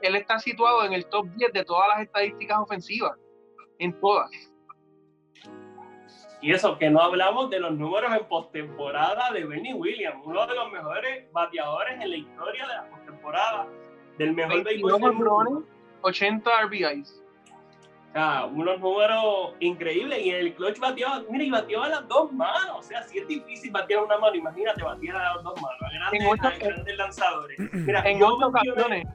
él 0.01 0.15
está 0.15 0.39
situado 0.39 0.85
en 0.85 0.93
el 0.93 1.05
top 1.07 1.27
10 1.35 1.53
de 1.53 1.63
todas 1.63 1.87
las 1.89 2.01
estadísticas 2.01 2.59
ofensivas. 2.59 3.13
En 3.79 3.99
todas. 3.99 4.31
Y 6.41 6.51
eso, 6.51 6.77
que 6.77 6.89
no 6.89 7.01
hablamos 7.01 7.49
de 7.49 7.59
los 7.59 7.71
números 7.71 8.11
en 8.13 8.25
postemporada 8.25 9.31
de 9.31 9.43
Benny 9.43 9.73
Williams, 9.73 10.21
uno 10.23 10.45
de 10.45 10.55
los 10.55 10.71
mejores 10.71 11.31
bateadores 11.31 11.99
en 11.99 12.09
la 12.09 12.15
historia 12.15 12.67
de 12.67 12.73
la 12.73 12.89
postemporada, 12.89 13.67
del 14.17 14.33
mejor 14.33 14.63
béisbol. 14.63 15.65
80 16.01 16.61
RBIs 16.63 17.21
unos 18.51 18.79
números 18.79 19.53
increíbles. 19.59 20.19
Y 20.23 20.31
el 20.31 20.53
clutch 20.55 20.79
batió, 20.79 21.07
mira, 21.29 21.43
y 21.43 21.49
batió 21.49 21.83
a 21.83 21.89
las 21.89 22.07
dos 22.07 22.31
manos. 22.33 22.77
O 22.79 22.81
sea, 22.81 23.03
si 23.03 23.19
es 23.19 23.27
difícil 23.27 23.71
batear 23.71 24.03
una 24.03 24.17
mano, 24.17 24.35
imagínate 24.35 24.83
batear 24.83 25.17
a 25.17 25.35
las 25.35 25.43
dos 25.43 25.55
manos. 25.61 25.77
A 25.81 26.11
grandes, 26.11 26.59
grandes 26.59 26.97
lanzadores. 26.97 27.59
Mira, 27.73 28.01
en 28.07 28.23
ocho 28.23 28.47
ocasiones, 28.47 29.07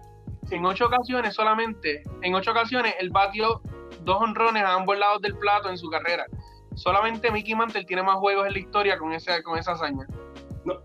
en 0.50 0.64
ocho 0.64 0.86
ocasiones 0.86 1.34
solamente, 1.34 2.02
en 2.22 2.34
ocho 2.34 2.52
ocasiones, 2.52 2.94
él 3.00 3.10
batió 3.10 3.60
dos 4.02 4.20
honrones 4.20 4.62
a 4.62 4.74
ambos 4.74 4.98
lados 4.98 5.20
del 5.22 5.36
plato 5.36 5.68
en 5.68 5.78
su 5.78 5.90
carrera. 5.90 6.26
Solamente 6.74 7.30
Mickey 7.30 7.54
Mantle 7.54 7.84
tiene 7.84 8.02
más 8.02 8.16
juegos 8.16 8.46
en 8.46 8.52
la 8.54 8.58
historia 8.58 8.98
con, 8.98 9.12
ese, 9.12 9.42
con 9.42 9.58
esa 9.58 9.72
hazaña. 9.72 10.06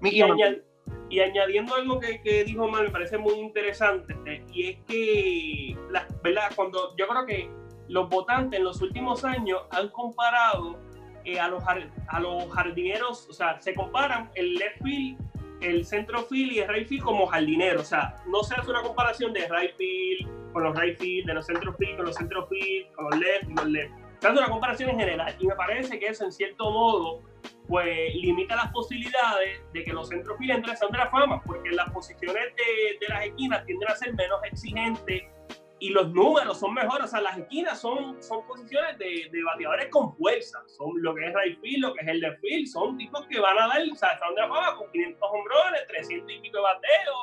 y, 0.01 1.19
añadiendo 1.19 1.75
algo 1.75 1.99
que, 1.99 2.21
que, 2.21 2.43
dijo 2.43 2.67
Mal, 2.67 2.83
me 2.83 2.89
parece 2.89 3.17
muy 3.17 3.35
interesante, 3.35 4.15
eh, 4.25 4.43
y 4.51 4.67
es 4.67 4.77
que, 4.85 5.77
la, 5.89 6.05
¿verdad? 6.23 6.51
Cuando 6.55 6.95
yo 6.97 7.07
creo 7.07 7.25
que 7.25 7.49
los 7.87 8.09
votantes 8.09 8.59
en 8.59 8.65
los 8.65 8.81
últimos 8.81 9.23
años 9.23 9.61
han 9.71 9.89
comparado 9.89 10.77
eh, 11.23 11.39
a, 11.39 11.47
los, 11.47 11.63
a 12.07 12.19
los 12.19 12.49
jardineros, 12.51 13.27
o 13.29 13.33
sea, 13.33 13.59
se 13.61 13.73
comparan 13.73 14.29
el 14.35 14.55
left 14.55 14.81
field, 14.83 15.17
el 15.61 15.85
centro 15.85 16.23
field 16.23 16.51
y 16.51 16.59
el 16.59 16.67
right 16.67 16.87
field 16.87 17.03
como 17.03 17.25
jardineros. 17.27 17.81
O 17.81 17.85
sea, 17.85 18.15
no 18.27 18.43
se 18.43 18.55
hace 18.55 18.69
una 18.69 18.81
comparación 18.81 19.33
de 19.33 19.47
right 19.49 19.75
field 19.75 20.53
con 20.53 20.63
los 20.63 20.79
right 20.79 20.97
field, 20.97 21.27
de 21.27 21.33
los 21.33 21.45
centro 21.45 21.73
field 21.73 21.97
con 21.97 22.05
los 22.05 22.15
centro 22.15 22.47
field, 22.47 22.91
con 22.93 23.05
los 23.05 23.19
left 23.19 23.49
y 23.49 23.53
los 23.55 23.65
left. 23.67 24.06
Dando 24.21 24.41
una 24.41 24.49
comparación 24.49 24.89
en 24.91 24.99
general. 24.99 25.35
Y 25.39 25.47
me 25.47 25.55
parece 25.55 25.99
que 25.99 26.07
eso, 26.07 26.25
en 26.25 26.31
cierto 26.31 26.71
modo, 26.71 27.21
pues 27.67 28.15
limita 28.15 28.55
las 28.55 28.71
posibilidades 28.71 29.61
de 29.73 29.83
que 29.83 29.93
los 29.93 30.07
centros 30.07 30.37
entren 30.39 30.77
sean 30.77 30.91
de 30.91 30.97
la 30.97 31.09
fama, 31.09 31.41
porque 31.43 31.71
las 31.71 31.89
posiciones 31.91 32.55
de, 32.55 32.97
de 32.99 33.07
las 33.09 33.25
esquinas 33.25 33.65
tienden 33.65 33.89
a 33.89 33.95
ser 33.95 34.13
menos 34.13 34.39
exigentes 34.43 35.23
y 35.79 35.89
los 35.89 36.11
números 36.11 36.59
son 36.59 36.73
mejores. 36.73 37.05
O 37.05 37.07
sea, 37.07 37.21
las 37.21 37.37
esquinas 37.37 37.79
son, 37.79 38.21
son 38.21 38.45
posiciones 38.47 38.97
de, 38.97 39.29
de 39.31 39.43
bateadores 39.43 39.89
con 39.89 40.15
fuerza. 40.15 40.59
Son 40.67 40.91
lo 41.01 41.13
que 41.13 41.27
es 41.27 41.33
right 41.33 41.59
field, 41.61 41.83
lo 41.83 41.93
que 41.93 42.01
es 42.01 42.07
el 42.07 42.19
left 42.19 42.39
field. 42.41 42.67
Son 42.67 42.97
tipos 42.97 43.25
que 43.27 43.39
van 43.39 43.57
a 43.57 43.67
dar, 43.67 43.81
o 43.81 43.95
sea, 43.95 44.13
están 44.13 44.33
de 44.35 44.41
la 44.41 44.47
fama 44.47 44.75
con 44.77 44.91
500 44.91 45.29
hombrones, 45.31 45.87
300 45.87 46.31
y 46.31 46.39
pico 46.39 46.57
de 46.57 46.63
bateo, 46.63 47.13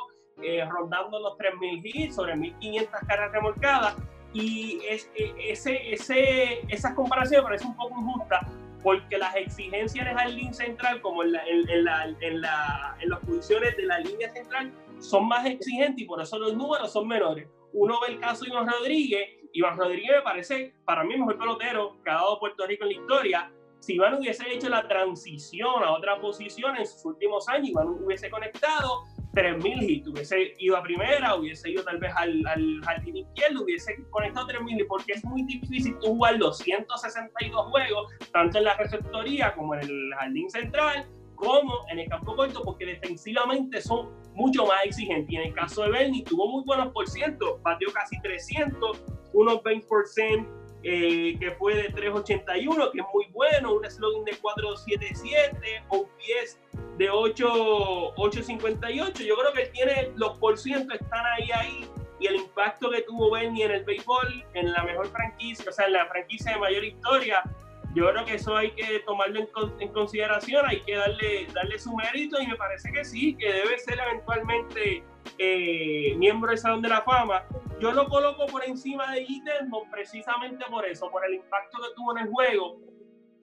eh, 0.43 0.65
rondando 0.69 1.19
los 1.19 1.37
3.000 1.37 1.81
hits, 1.83 2.15
sobre 2.15 2.35
1.500 2.35 3.07
cargas 3.07 3.31
remolcadas. 3.31 3.95
Y 4.35 4.81
es, 4.87 5.09
e, 5.15 5.33
ese, 5.51 5.91
ese, 5.91 6.61
esas 6.69 6.93
comparaciones 6.93 7.41
me 7.41 7.47
parecen 7.47 7.69
un 7.69 7.75
poco 7.75 7.99
injustas 7.99 8.45
porque 8.83 9.17
las 9.17 9.35
exigencias 9.35 10.05
en 10.05 10.11
el 10.11 10.17
jardín 10.17 10.53
central, 10.53 11.01
como 11.01 11.23
en, 11.23 11.31
la, 11.31 11.43
en, 11.47 11.83
la, 11.83 12.15
en, 12.21 12.41
la, 12.41 12.97
en 13.01 13.09
las 13.09 13.19
posiciones 13.21 13.75
de 13.75 13.83
la 13.83 13.97
línea 13.97 14.31
central, 14.31 14.71
son 14.99 15.27
más 15.27 15.43
exigentes 15.47 16.03
y 16.03 16.05
por 16.05 16.21
eso 16.21 16.37
los 16.37 16.55
números 16.55 16.93
son 16.93 17.07
menores 17.07 17.47
uno 17.75 17.99
ve 17.99 18.13
el 18.13 18.19
caso 18.21 18.45
de 18.45 18.51
Iván 18.51 18.67
Rodríguez, 18.67 19.29
Iván 19.51 19.77
Rodríguez 19.77 20.11
me 20.15 20.21
parece 20.21 20.73
para 20.85 21.03
mí 21.03 21.13
el 21.13 21.19
mejor 21.19 21.37
pelotero 21.37 21.97
que 22.03 22.09
ha 22.09 22.13
dado 22.13 22.39
Puerto 22.39 22.65
Rico 22.65 22.85
en 22.85 22.89
la 22.89 22.95
historia. 22.95 23.51
Si 23.79 23.95
Iván 23.95 24.15
hubiese 24.15 24.49
hecho 24.51 24.69
la 24.69 24.87
transición 24.87 25.83
a 25.83 25.91
otra 25.91 26.19
posición 26.19 26.77
en 26.77 26.87
sus 26.87 27.03
últimos 27.05 27.47
años, 27.49 27.69
Iván 27.69 27.87
hubiese 27.89 28.29
conectado 28.29 29.03
3.000 29.35 29.83
hits, 29.83 30.07
hubiese 30.07 30.53
ido 30.57 30.77
a 30.77 30.83
primera, 30.83 31.35
hubiese 31.35 31.69
ido 31.69 31.83
tal 31.83 31.97
vez 31.99 32.11
al, 32.15 32.41
al 32.47 32.81
jardín 32.83 33.17
izquierdo, 33.17 33.63
hubiese 33.63 33.95
conectado 34.09 34.47
3.000 34.47 34.71
hits, 34.71 34.85
porque 34.87 35.13
es 35.13 35.25
muy 35.25 35.43
difícil 35.43 35.95
tú 35.99 36.07
jugar 36.07 36.39
262 36.39 37.65
juegos, 37.67 38.13
tanto 38.31 38.57
en 38.57 38.63
la 38.63 38.75
receptoría 38.77 39.53
como 39.53 39.75
en 39.75 39.81
el 39.81 40.09
jardín 40.17 40.49
central, 40.49 41.05
como 41.35 41.85
en 41.89 41.99
el 41.99 42.09
campo 42.09 42.35
corto, 42.35 42.63
porque 42.63 42.85
defensivamente 42.85 43.81
son 43.81 44.09
mucho 44.33 44.65
más 44.65 44.85
exigentes. 44.85 45.31
Y 45.31 45.35
en 45.35 45.47
el 45.47 45.53
caso 45.53 45.83
de 45.83 45.91
Bernie, 45.91 46.23
tuvo 46.23 46.47
muy 46.47 46.63
buenos 46.63 46.91
por 46.93 47.07
ciento, 47.07 47.59
batió 47.61 47.91
casi 47.93 48.19
300, 48.21 49.03
unos 49.33 49.55
20%. 49.61 50.64
Eh, 50.87 51.35
que 51.39 51.49
fue 51.49 51.73
de 51.73 51.91
3.81, 51.91 52.91
que 52.91 52.99
es 52.99 53.05
muy 53.11 53.25
bueno, 53.31 53.73
un 53.73 53.83
slogan 53.89 54.23
de 54.23 54.33
4.77, 54.33 55.83
OPS 55.89 56.59
de 56.99 57.11
8.58. 57.11 59.25
Yo 59.25 59.35
creo 59.35 59.51
que 59.51 59.65
tiene 59.71 60.11
los 60.15 60.37
porcientos 60.37 61.01
están 61.01 61.25
ahí, 61.25 61.49
ahí, 61.51 61.89
y 62.19 62.27
el 62.27 62.35
impacto 62.35 62.91
que 62.91 63.01
tuvo 63.01 63.31
Bernie 63.31 63.65
en 63.65 63.71
el 63.71 63.83
béisbol, 63.83 64.45
en 64.53 64.73
la 64.73 64.83
mejor 64.83 65.07
franquicia, 65.07 65.65
o 65.67 65.73
sea, 65.73 65.87
en 65.87 65.93
la 65.93 66.05
franquicia 66.05 66.51
de 66.51 66.59
mayor 66.59 66.83
historia, 66.83 67.41
yo 67.95 68.09
creo 68.11 68.25
que 68.25 68.35
eso 68.35 68.57
hay 68.57 68.71
que 68.71 68.99
tomarlo 69.05 69.39
en, 69.79 69.89
consideración, 69.93 70.65
hay 70.67 70.81
que 70.81 70.95
darle, 70.95 71.47
darle 71.53 71.79
su 71.79 71.95
mérito 71.95 72.41
y 72.41 72.47
me 72.47 72.57
parece 72.57 72.91
que 72.91 73.05
sí, 73.05 73.35
que 73.37 73.51
debe 73.51 73.79
ser 73.79 73.97
eventualmente 73.97 75.01
eh, 75.37 76.13
miembro 76.17 76.49
del 76.49 76.57
Salón 76.57 76.81
de 76.81 76.89
la 76.89 77.01
Fama. 77.03 77.45
Yo 77.79 77.93
lo 77.93 78.09
coloco 78.09 78.47
por 78.47 78.65
encima 78.65 79.13
de 79.13 79.21
Guillermo 79.21 79.87
precisamente 79.89 80.65
por 80.69 80.85
eso, 80.85 81.09
por 81.09 81.25
el 81.25 81.35
impacto 81.35 81.77
que 81.77 81.95
tuvo 81.95 82.17
en 82.17 82.25
el 82.25 82.29
juego. 82.31 82.77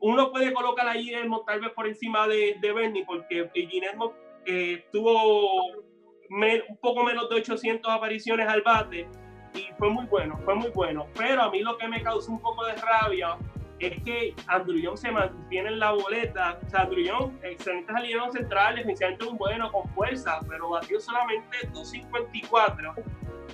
Uno 0.00 0.30
puede 0.30 0.52
colocar 0.52 0.86
a 0.86 0.94
Guillermo 0.94 1.44
tal 1.46 1.60
vez 1.60 1.70
por 1.70 1.86
encima 1.86 2.28
de, 2.28 2.56
de 2.60 2.72
Bernie, 2.72 3.04
porque 3.06 3.48
Guillermo 3.54 4.12
eh, 4.44 4.84
tuvo 4.92 5.66
un 5.68 6.76
poco 6.80 7.04
menos 7.04 7.28
de 7.30 7.36
800 7.36 7.90
apariciones 7.90 8.46
al 8.48 8.60
bate 8.60 9.08
y 9.54 9.68
fue 9.78 9.88
muy 9.88 10.04
bueno, 10.06 10.38
fue 10.44 10.54
muy 10.54 10.70
bueno. 10.70 11.06
Pero 11.16 11.42
a 11.42 11.50
mí 11.50 11.60
lo 11.60 11.78
que 11.78 11.88
me 11.88 12.02
causó 12.02 12.32
un 12.32 12.40
poco 12.40 12.66
de 12.66 12.74
rabia 12.74 13.38
es 13.88 14.02
que 14.02 14.34
Andrew 14.46 14.96
se 14.96 15.10
mantiene 15.10 15.68
en 15.70 15.78
la 15.78 15.92
boleta. 15.92 16.58
O 16.64 16.70
sea, 16.70 16.88
Young, 16.88 17.32
excelente 17.42 17.92
alineado 17.92 18.32
central, 18.32 18.76
definitivamente 18.76 19.24
un 19.26 19.36
bueno, 19.36 19.70
con 19.72 19.88
fuerza, 19.90 20.40
pero 20.48 20.70
batió 20.70 21.00
solamente 21.00 21.68
2.54 21.72 22.94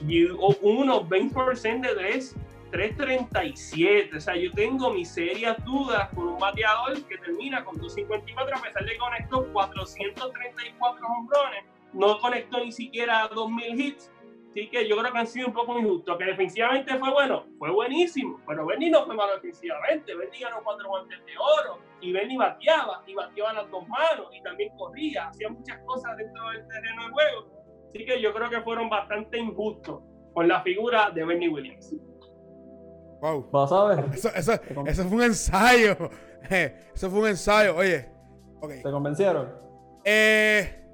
y 0.06 0.24
unos 0.24 1.02
20% 1.08 1.80
de 1.80 1.94
3, 1.94 2.36
3.37. 2.72 4.16
O 4.16 4.20
sea, 4.20 4.36
yo 4.36 4.52
tengo 4.52 4.92
mis 4.92 5.08
serias 5.08 5.56
dudas 5.64 6.08
con 6.14 6.28
un 6.28 6.38
bateador 6.38 7.02
que 7.06 7.16
termina 7.18 7.64
con 7.64 7.76
2.54 7.76 8.58
a 8.58 8.62
pesar 8.62 8.84
de 8.84 8.92
que 8.92 8.98
conectó 8.98 9.46
434 9.52 11.06
hombrones. 11.06 11.64
No 11.94 12.18
conectó 12.20 12.62
ni 12.62 12.70
siquiera 12.70 13.30
2.000 13.30 13.80
hits 13.80 14.10
Así 14.58 14.68
que 14.70 14.88
yo 14.88 14.96
creo 14.96 15.12
que 15.12 15.18
han 15.18 15.26
sido 15.28 15.46
un 15.46 15.52
poco 15.52 15.78
injustos. 15.78 16.18
Que 16.18 16.24
defensivamente 16.24 16.98
fue 16.98 17.12
bueno, 17.12 17.44
fue 17.60 17.70
buenísimo, 17.70 18.40
pero 18.44 18.66
Benny 18.66 18.90
no 18.90 19.06
fue 19.06 19.14
malo 19.14 19.34
defensivamente. 19.34 20.16
Benny 20.16 20.40
ganó 20.40 20.56
cuatro 20.64 20.88
guantes 20.88 21.16
de 21.24 21.32
oro 21.38 21.78
y 22.00 22.12
Benny 22.12 22.36
bateaba 22.36 23.04
y 23.06 23.14
bateaba 23.14 23.52
las 23.52 23.70
dos 23.70 23.86
manos 23.86 24.26
y 24.32 24.42
también 24.42 24.76
corría, 24.76 25.28
hacía 25.28 25.48
muchas 25.48 25.78
cosas 25.84 26.16
dentro 26.16 26.50
del 26.50 26.66
terreno 26.66 27.04
de 27.04 27.10
juego. 27.10 27.46
Así 27.88 28.04
que 28.04 28.20
yo 28.20 28.34
creo 28.34 28.50
que 28.50 28.60
fueron 28.62 28.90
bastante 28.90 29.38
injustos 29.38 30.02
con 30.34 30.48
la 30.48 30.60
figura 30.62 31.10
de 31.12 31.24
Benny 31.24 31.48
Williams. 31.48 31.94
Wow. 33.20 33.48
¿Vas 33.52 33.70
a 33.70 33.84
ver? 33.84 34.04
Eso, 34.12 34.28
eso, 34.34 34.52
eso 34.86 35.04
fue 35.04 35.18
un 35.18 35.22
ensayo. 35.22 35.96
Eso 36.94 37.10
fue 37.10 37.20
un 37.20 37.28
ensayo. 37.28 37.76
Oye. 37.76 38.08
Okay. 38.60 38.82
¿Te 38.82 38.90
convencieron? 38.90 39.54
Eh. 40.04 40.84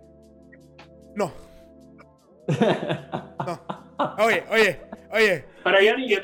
No. 1.14 1.30
Oye, 4.18 4.44
oye, 4.50 4.80
oye. 5.12 5.44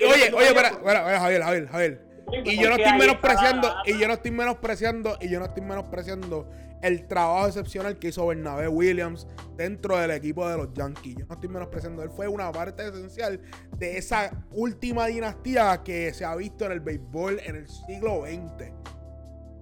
oye, 0.06 0.32
oye, 0.34 0.54
para, 0.54 1.18
Javier, 1.18 1.42
Javier, 1.42 1.68
Javier. 1.68 2.10
Y 2.44 2.60
yo 2.60 2.68
no 2.68 2.76
estoy 2.76 2.98
menospreciando, 2.98 3.74
y 3.84 3.98
yo 3.98 4.06
no 4.06 4.14
estoy 4.14 4.30
menospreciando, 4.30 5.18
y 5.20 5.28
yo 5.28 5.38
no 5.38 5.46
estoy 5.46 5.62
menospreciando 5.62 6.48
el 6.82 7.06
trabajo 7.06 7.46
excepcional 7.46 7.98
que 7.98 8.08
hizo 8.08 8.26
Bernabé 8.26 8.68
Williams 8.68 9.26
dentro 9.56 9.98
del 9.98 10.12
equipo 10.12 10.48
de 10.48 10.56
los 10.56 10.72
Yankees. 10.72 11.16
Yo 11.16 11.26
no 11.26 11.34
estoy 11.34 11.48
menospreciando, 11.48 12.02
él 12.02 12.10
fue 12.10 12.28
una 12.28 12.50
parte 12.52 12.88
esencial 12.88 13.40
de 13.76 13.98
esa 13.98 14.30
última 14.52 15.06
dinastía 15.06 15.82
que 15.84 16.12
se 16.14 16.24
ha 16.24 16.34
visto 16.36 16.64
en 16.66 16.72
el 16.72 16.80
béisbol 16.80 17.40
en 17.44 17.56
el 17.56 17.68
siglo 17.68 18.22
XX. 18.24 18.72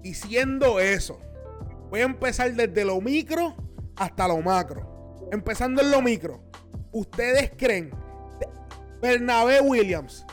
Diciendo 0.02 0.78
eso, 0.78 1.20
voy 1.90 2.01
a 2.01 2.05
empezar 2.05 2.52
desde 2.52 2.85
lo 2.85 3.01
micro 3.01 3.56
hasta 3.97 4.28
lo 4.28 4.40
macro. 4.40 4.97
Empezando 5.30 5.82
en 5.82 5.90
lo 5.90 6.02
micro. 6.02 6.40
¿Ustedes 6.92 7.52
creen 7.56 7.90
Bernabé 9.00 9.60
Williams 9.60 10.26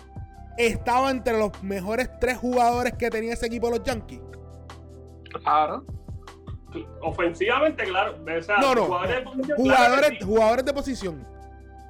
estaba 0.58 1.12
entre 1.12 1.38
los 1.38 1.62
mejores 1.64 2.10
tres 2.20 2.38
jugadores 2.38 2.94
que 2.94 3.10
tenía 3.10 3.34
ese 3.34 3.48
equipo 3.48 3.70
de 3.70 3.78
los 3.78 3.86
Yankees? 3.86 4.22
Claro. 5.44 5.86
Ofensivamente, 7.02 7.84
claro. 7.84 8.18
no, 8.62 8.76
no. 8.76 8.86
Jugadores, 8.86 9.16
de 9.16 9.22
posición, 9.24 9.58
jugadores, 9.58 10.24
jugadores 10.24 10.66
de 10.66 10.74
posición. 10.74 11.28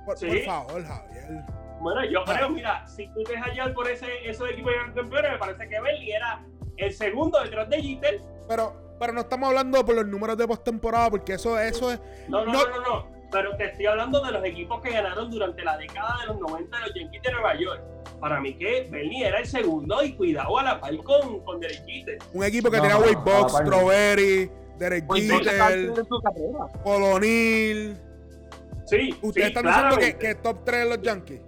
Por, 0.06 0.18
favor, 0.18 0.84
Javier. 0.84 1.44
Bueno, 1.82 2.06
yo 2.06 2.23
creo, 2.23 2.49
mira, 2.49 2.86
si 2.88 3.07
tú 3.07 3.23
te 3.23 3.38
hallar 3.38 3.73
por 3.73 3.90
ese, 3.90 4.07
esos 4.27 4.49
equipos 4.49 4.72
de 4.72 4.94
campeones, 4.94 5.32
me 5.32 5.38
parece 5.38 5.68
que 5.68 5.80
Belly 5.80 6.11
era 6.11 6.45
el 6.77 6.94
segundo 6.94 7.41
detrás 7.41 7.69
de 7.69 7.82
Jeter. 7.82 8.22
Pero, 8.48 8.85
pero 9.00 9.14
no 9.14 9.22
estamos 9.22 9.50
hablando 9.50 9.86
por 9.86 9.96
los 9.96 10.06
números 10.06 10.38
de 10.38 10.48
postemporada, 10.48 11.10
porque 11.10 11.34
eso, 11.34 11.60
eso 11.60 11.92
es. 11.92 12.00
no, 12.28 12.46
no, 12.46 12.52
no. 12.52 12.68
no, 12.68 12.82
no 12.82 13.16
pero 13.36 13.56
te 13.58 13.66
estoy 13.66 13.86
hablando 13.86 14.22
de 14.22 14.32
los 14.32 14.46
equipos 14.46 14.82
que 14.82 14.92
ganaron 14.92 15.30
durante 15.30 15.62
la 15.64 15.78
década 15.78 16.16
de 16.22 16.28
los 16.28 16.40
90 16.40 16.78
de 16.78 16.84
los 16.84 16.96
Yankees 16.96 17.22
de 17.22 17.32
Nueva 17.34 17.56
York. 17.56 17.82
Para 18.22 18.40
mí 18.40 18.54
que 18.54 18.88
Bernie 18.90 19.28
era 19.28 19.40
el 19.40 19.46
segundo 19.46 20.02
y 20.04 20.14
cuidado 20.14 20.58
a 20.58 20.64
la 20.64 20.80
par 20.80 20.96
con, 20.98 21.42
con 21.42 21.60
Derek 21.60 21.86
Jeter. 21.86 22.18
Un 22.34 22.46
equipo 22.46 22.72
que 22.72 22.80
tenía 22.80 22.98
Wade 22.98 23.16
Box, 23.16 23.54
Strawberry, 23.54 24.50
Derek 24.78 25.06
Jeter, 25.14 25.92
Polonil. 26.82 27.98
Sí, 28.86 29.18
¿Ustedes 29.22 29.48
están 29.48 29.66
diciendo 29.66 29.98
que, 29.98 30.16
que, 30.18 30.36
top 30.36 30.64
3 30.64 30.84
de 30.84 30.90
los 30.90 31.02
Yankees? 31.02 31.42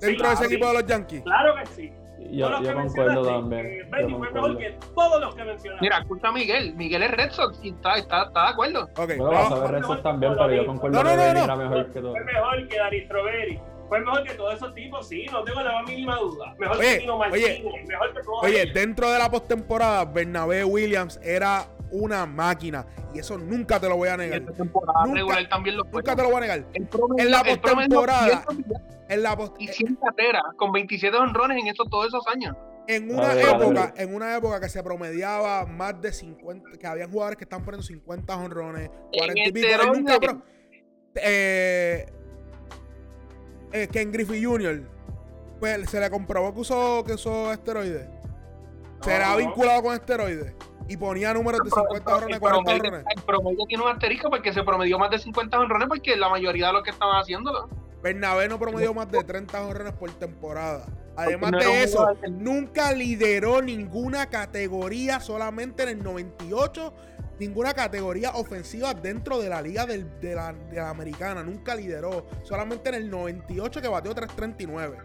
Dentro 0.00 0.28
de 0.28 0.34
ese 0.34 0.44
equipo 0.44 0.66
de 0.66 0.74
los 0.74 0.86
Yankees. 0.86 1.22
Claro 1.22 1.54
que 1.54 1.66
sí. 1.66 1.92
Yo, 2.30 2.62
yo 2.62 2.74
concuerdo 2.74 3.22
también. 3.22 3.90
Benny 3.90 4.14
fue 4.14 4.30
mejor 4.30 4.58
que 4.58 4.78
todos 4.94 5.20
los 5.20 5.34
que 5.34 5.44
mencionaste. 5.44 5.84
Mira, 5.84 5.98
escucha 5.98 6.28
a 6.28 6.32
Miguel. 6.32 6.74
Miguel 6.74 7.02
es 7.02 7.10
Red 7.10 7.30
Sox 7.30 7.58
y 7.62 7.70
está, 7.70 7.96
está, 7.96 8.24
está 8.24 8.42
de 8.42 8.48
acuerdo. 8.48 8.88
Okay. 8.96 9.18
Bueno, 9.18 9.30
vas 9.30 9.52
a 9.52 9.58
ver 9.60 9.70
Red 9.70 9.82
Sox 9.84 10.02
también, 10.02 10.32
pero 10.36 10.52
yo 10.52 10.66
concuerdo 10.66 10.96
no, 10.96 11.04
no, 11.04 11.10
que 11.10 11.16
no, 11.16 11.44
era 11.44 11.56
mejor 11.56 11.92
que 11.92 12.00
todo. 12.00 12.12
Fue 12.12 12.24
mejor 12.24 12.68
que 12.68 12.78
Dari 12.78 13.04
Strawberry. 13.04 13.60
Fue 13.88 14.00
mejor 14.00 14.24
que 14.24 14.34
todos 14.34 14.54
esos 14.54 14.74
tipos, 14.74 15.06
sí, 15.06 15.26
no 15.30 15.44
tengo 15.44 15.60
la 15.60 15.72
más 15.74 15.88
mínima 15.88 16.16
duda. 16.16 16.54
Mejor 16.58 16.76
oye, 16.76 16.88
que 16.88 16.98
Tino 16.98 17.18
Martínez, 17.18 17.62
oye, 17.64 17.84
mejor 17.86 18.14
que 18.14 18.22
todos 18.22 18.44
Oye, 18.44 18.66
dentro 18.72 19.10
de 19.12 19.18
la 19.18 19.30
postemporada, 19.30 20.04
Bernabé 20.04 20.64
Williams 20.64 21.20
era 21.22 21.68
una 21.90 22.26
máquina. 22.26 22.86
Y 23.14 23.18
eso 23.18 23.38
nunca 23.38 23.80
te 23.80 23.88
lo 23.88 23.96
voy 23.96 24.08
a 24.08 24.16
negar. 24.16 24.42
Nunca, 24.42 25.48
también 25.48 25.76
lo 25.76 25.84
nunca 25.84 26.16
te 26.16 26.22
lo 26.22 26.28
voy 26.28 26.36
a 26.36 26.40
negar. 26.40 26.66
en 26.74 27.30
la 27.30 27.44
postemporada. 27.44 28.44
En 29.08 29.22
la 29.22 29.36
post 29.36 29.54
y 29.60 29.68
100 29.68 29.96
carreras, 29.96 30.42
con 30.56 30.72
27 30.72 31.16
honrones 31.16 31.62
en 31.62 31.68
esos, 31.68 31.88
todos 31.88 32.08
esos 32.08 32.26
años. 32.26 32.56
En 32.88 33.12
una 33.14 33.34
época, 33.34 33.94
en 33.96 34.14
una 34.14 34.36
época 34.36 34.60
que 34.60 34.68
se 34.68 34.82
promediaba 34.82 35.64
más 35.64 36.00
de 36.00 36.12
50, 36.12 36.70
que 36.78 36.86
habían 36.86 37.10
jugadores 37.10 37.36
que 37.36 37.44
están 37.44 37.64
poniendo 37.64 37.86
50 37.86 38.36
honrones, 38.36 38.90
40 39.12 39.48
y 39.48 39.52
pico, 39.52 39.68
nunca 39.94 40.18
eh, 41.14 42.06
eh, 43.72 43.88
Ken 43.92 44.12
Griffey 44.12 44.44
Jr. 44.44 44.82
Pues 45.60 45.88
se 45.88 46.00
le 46.00 46.10
comprobó 46.10 46.52
que 46.52 46.60
usó, 46.60 47.04
que 47.04 47.14
usó 47.14 47.52
esteroides. 47.52 48.08
será 49.02 49.30
no. 49.30 49.36
vinculado 49.38 49.82
con 49.82 49.94
esteroides 49.94 50.52
y 50.88 50.96
ponía 50.96 51.34
números 51.34 51.60
de 51.64 51.70
50 51.70 52.14
honrones, 52.14 52.34
el 52.36 52.40
40 52.40 52.62
promedio, 52.64 52.84
honrones. 52.84 53.06
el 53.16 53.22
promedio 53.22 53.64
tiene 53.66 53.82
un 53.84 53.90
asterisco 53.90 54.30
porque 54.30 54.52
se 54.52 54.62
promedió 54.62 54.98
más 54.98 55.10
de 55.10 55.18
50 55.18 55.58
honrones 55.58 55.88
porque 55.88 56.16
la 56.16 56.28
mayoría 56.28 56.68
de 56.68 56.72
los 56.74 56.82
que 56.82 56.90
estaban 56.90 57.20
haciéndolo. 57.20 57.68
Bernabé 58.02 58.48
no 58.48 58.58
promedió 58.58 58.94
más 58.94 59.10
de 59.10 59.24
30 59.24 59.66
honrones 59.66 59.92
por 59.94 60.10
temporada. 60.12 60.86
Además 61.16 61.50
no 61.52 61.58
de 61.58 61.82
eso, 61.82 62.06
nunca 62.30 62.92
lideró 62.92 63.62
ninguna 63.62 64.26
categoría, 64.26 65.18
solamente 65.18 65.82
en 65.84 65.88
el 65.88 66.04
98, 66.04 66.92
ninguna 67.40 67.72
categoría 67.72 68.30
ofensiva 68.32 68.92
dentro 68.92 69.38
de 69.40 69.48
la 69.48 69.62
liga 69.62 69.86
del- 69.86 70.20
de, 70.20 70.34
la, 70.34 70.52
de 70.52 70.76
la 70.76 70.90
americana. 70.90 71.42
Nunca 71.42 71.74
lideró, 71.74 72.26
solamente 72.42 72.90
en 72.90 72.96
el 72.96 73.10
98 73.10 73.80
que 73.80 73.88
batió 73.88 74.14
339. 74.14 74.98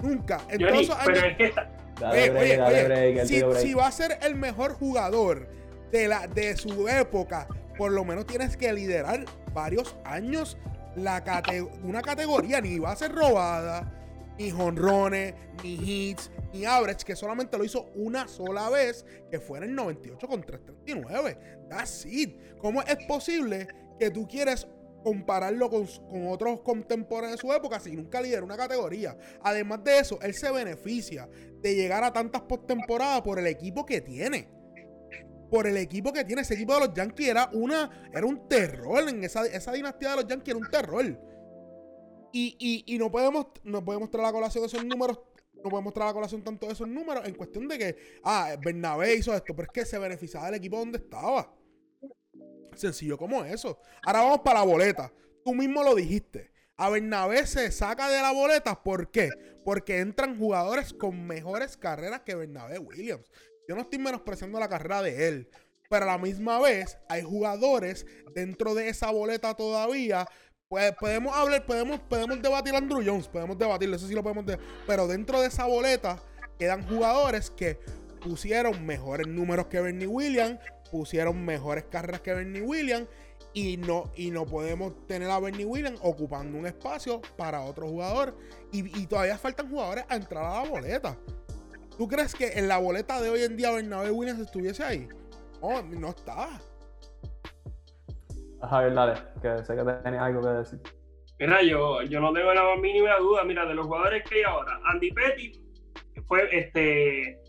Nunca. 0.00 0.40
En 0.48 0.58
todos 0.60 0.88
Johnny, 0.88 1.00
pero 1.04 1.26
es 1.26 1.36
que 1.36 1.44
está, 1.44 1.70
Dale 2.00 2.20
Oye, 2.22 2.30
break, 2.30 2.44
oye, 2.44 2.56
dale 2.56 2.74
oye, 2.76 2.84
break, 2.84 3.16
él 3.18 3.28
si, 3.28 3.34
dio 3.36 3.48
break. 3.50 3.62
si 3.62 3.74
va 3.74 3.86
a 3.86 3.92
ser 3.92 4.18
el 4.22 4.34
mejor 4.36 4.72
jugador 4.74 5.48
de, 5.90 6.08
la, 6.08 6.26
de 6.26 6.56
su 6.56 6.88
época, 6.88 7.48
por 7.76 7.92
lo 7.92 8.04
menos 8.04 8.26
tienes 8.26 8.56
que 8.56 8.72
liderar 8.72 9.24
varios 9.52 9.96
años 10.04 10.56
la 10.96 11.22
cate- 11.24 11.68
una 11.82 12.02
categoría. 12.02 12.60
Ni 12.60 12.78
va 12.78 12.92
a 12.92 12.96
ser 12.96 13.12
robada, 13.12 13.92
ni 14.38 14.50
jonrones, 14.50 15.34
ni 15.62 15.74
hits, 15.74 16.30
ni 16.52 16.64
average, 16.64 17.04
que 17.04 17.16
solamente 17.16 17.56
lo 17.58 17.64
hizo 17.64 17.86
una 17.94 18.28
sola 18.28 18.68
vez, 18.70 19.04
que 19.30 19.40
fue 19.40 19.58
en 19.58 19.64
el 19.64 19.74
98 19.74 20.28
con 20.28 20.42
339. 20.42 21.38
That's 21.68 22.04
it. 22.06 22.36
¿Cómo 22.58 22.82
es 22.82 22.96
posible 23.06 23.68
que 23.98 24.10
tú 24.10 24.26
quieres 24.28 24.66
compararlo 25.08 25.70
con, 25.70 25.86
con 25.86 26.28
otros 26.28 26.60
contemporáneos 26.60 27.40
de 27.40 27.46
su 27.46 27.52
época 27.52 27.80
si 27.80 27.96
nunca 27.96 28.20
lideró 28.20 28.44
una 28.44 28.56
categoría? 28.56 29.16
Además 29.42 29.82
de 29.84 29.98
eso, 29.98 30.18
él 30.20 30.34
se 30.34 30.50
beneficia 30.50 31.28
de 31.62 31.74
llegar 31.74 32.04
a 32.04 32.12
tantas 32.12 32.42
postemporadas 32.42 33.22
por 33.22 33.38
el 33.38 33.46
equipo 33.46 33.86
que 33.86 34.02
tiene. 34.02 34.50
Por 35.50 35.66
el 35.66 35.78
equipo 35.78 36.12
que 36.12 36.24
tiene. 36.24 36.42
Ese 36.42 36.54
equipo 36.54 36.74
de 36.74 36.80
los 36.80 36.94
Yankees 36.94 37.28
era 37.28 37.48
una. 37.54 38.10
Era 38.12 38.26
un 38.26 38.48
terror. 38.48 39.08
En 39.08 39.24
esa, 39.24 39.46
esa 39.46 39.72
dinastía 39.72 40.10
de 40.10 40.16
los 40.16 40.26
Yankees 40.26 40.48
era 40.48 40.58
un 40.58 40.70
terror. 40.70 41.04
Y, 42.32 42.56
y, 42.58 42.94
y 42.94 42.98
no 42.98 43.10
podemos. 43.10 43.46
No 43.64 43.82
podemos 43.82 44.10
traer 44.10 44.26
la 44.26 44.32
colación 44.32 44.64
esos 44.66 44.84
números. 44.84 45.18
No 45.64 45.70
podemos 45.70 45.94
traer 45.94 46.08
a 46.08 46.10
la 46.10 46.14
colación 46.14 46.44
tanto 46.44 46.66
de 46.66 46.74
esos 46.74 46.86
números. 46.86 47.26
En 47.26 47.34
cuestión 47.34 47.66
de 47.66 47.78
que. 47.78 47.96
Ah, 48.22 48.56
Bernabé 48.62 49.14
hizo 49.14 49.34
esto. 49.34 49.56
Pero 49.56 49.68
es 49.68 49.72
que 49.72 49.86
se 49.86 49.98
beneficiaba 49.98 50.46
del 50.46 50.56
equipo 50.56 50.76
donde 50.76 50.98
estaba. 50.98 51.50
Sencillo 52.78 53.18
como 53.18 53.44
eso. 53.44 53.78
Ahora 54.02 54.22
vamos 54.22 54.40
para 54.40 54.60
la 54.60 54.66
boleta. 54.66 55.12
Tú 55.44 55.54
mismo 55.54 55.82
lo 55.82 55.94
dijiste. 55.94 56.52
A 56.76 56.90
Bernabé 56.90 57.46
se 57.46 57.70
saca 57.72 58.08
de 58.08 58.22
la 58.22 58.32
boleta. 58.32 58.82
¿Por 58.82 59.10
qué? 59.10 59.30
Porque 59.64 59.98
entran 59.98 60.38
jugadores 60.38 60.92
con 60.92 61.26
mejores 61.26 61.76
carreras 61.76 62.20
que 62.20 62.34
Bernabé 62.34 62.78
Williams. 62.78 63.30
Yo 63.68 63.74
no 63.74 63.82
estoy 63.82 63.98
menospreciando 63.98 64.60
la 64.60 64.68
carrera 64.68 65.02
de 65.02 65.28
él. 65.28 65.50
Pero 65.90 66.04
a 66.04 66.08
la 66.08 66.18
misma 66.18 66.60
vez, 66.60 66.98
hay 67.08 67.22
jugadores 67.22 68.06
dentro 68.34 68.74
de 68.74 68.88
esa 68.88 69.10
boleta 69.10 69.54
todavía. 69.54 70.26
Pues 70.68 70.92
podemos 70.96 71.34
hablar, 71.34 71.64
podemos, 71.64 71.98
podemos 72.00 72.42
debatir 72.42 72.74
a 72.74 72.78
Andrew 72.78 73.02
Jones, 73.04 73.26
podemos 73.26 73.56
debatirlo, 73.58 73.96
eso 73.96 74.06
sí 74.06 74.14
lo 74.14 74.22
podemos 74.22 74.44
debatir. 74.44 74.66
Pero 74.86 75.06
dentro 75.06 75.40
de 75.40 75.48
esa 75.48 75.64
boleta 75.64 76.22
quedan 76.58 76.86
jugadores 76.86 77.50
que 77.50 77.78
pusieron 78.20 78.84
mejores 78.84 79.26
números 79.26 79.66
que 79.68 79.80
Bernie 79.80 80.06
Williams, 80.06 80.58
pusieron 80.90 81.44
mejores 81.44 81.84
carreras 81.84 82.20
que 82.20 82.34
Bernie 82.34 82.62
Williams. 82.62 83.08
Y 83.54 83.76
no, 83.76 84.10
y 84.14 84.30
no 84.30 84.44
podemos 84.44 85.06
tener 85.06 85.30
a 85.30 85.40
Bernie 85.40 85.64
Williams 85.64 85.98
ocupando 86.02 86.58
un 86.58 86.66
espacio 86.66 87.20
para 87.36 87.62
otro 87.62 87.88
jugador. 87.88 88.36
Y, 88.72 89.00
y 89.00 89.06
todavía 89.06 89.38
faltan 89.38 89.70
jugadores 89.70 90.04
a 90.08 90.16
entrar 90.16 90.44
a 90.44 90.62
la 90.62 90.68
boleta. 90.68 91.16
¿Tú 91.96 92.06
crees 92.06 92.34
que 92.34 92.52
en 92.52 92.68
la 92.68 92.78
boleta 92.78 93.20
de 93.20 93.30
hoy 93.30 93.42
en 93.42 93.56
día 93.56 93.72
Bernabé 93.72 94.10
Williams 94.10 94.40
estuviese 94.40 94.84
ahí? 94.84 95.08
No, 95.60 95.82
no 95.82 96.10
está. 96.10 96.60
Javier, 98.60 98.94
dale, 98.94 99.20
que 99.40 99.64
sé 99.64 99.76
que 99.76 99.82
tenías 100.04 100.22
algo 100.22 100.42
que 100.42 100.48
decir. 100.48 100.80
Mira, 101.38 101.62
yo, 101.62 102.02
yo 102.02 102.20
no 102.20 102.32
tengo 102.32 102.52
la 102.52 102.62
más 102.62 102.78
mínima 102.80 103.16
duda. 103.18 103.44
Mira, 103.44 103.64
de 103.64 103.74
los 103.74 103.86
jugadores 103.86 104.24
que 104.28 104.36
hay 104.36 104.42
ahora, 104.42 104.80
Andy 104.84 105.10
Pettit 105.12 105.56
fue 106.26 106.48
este. 106.56 107.40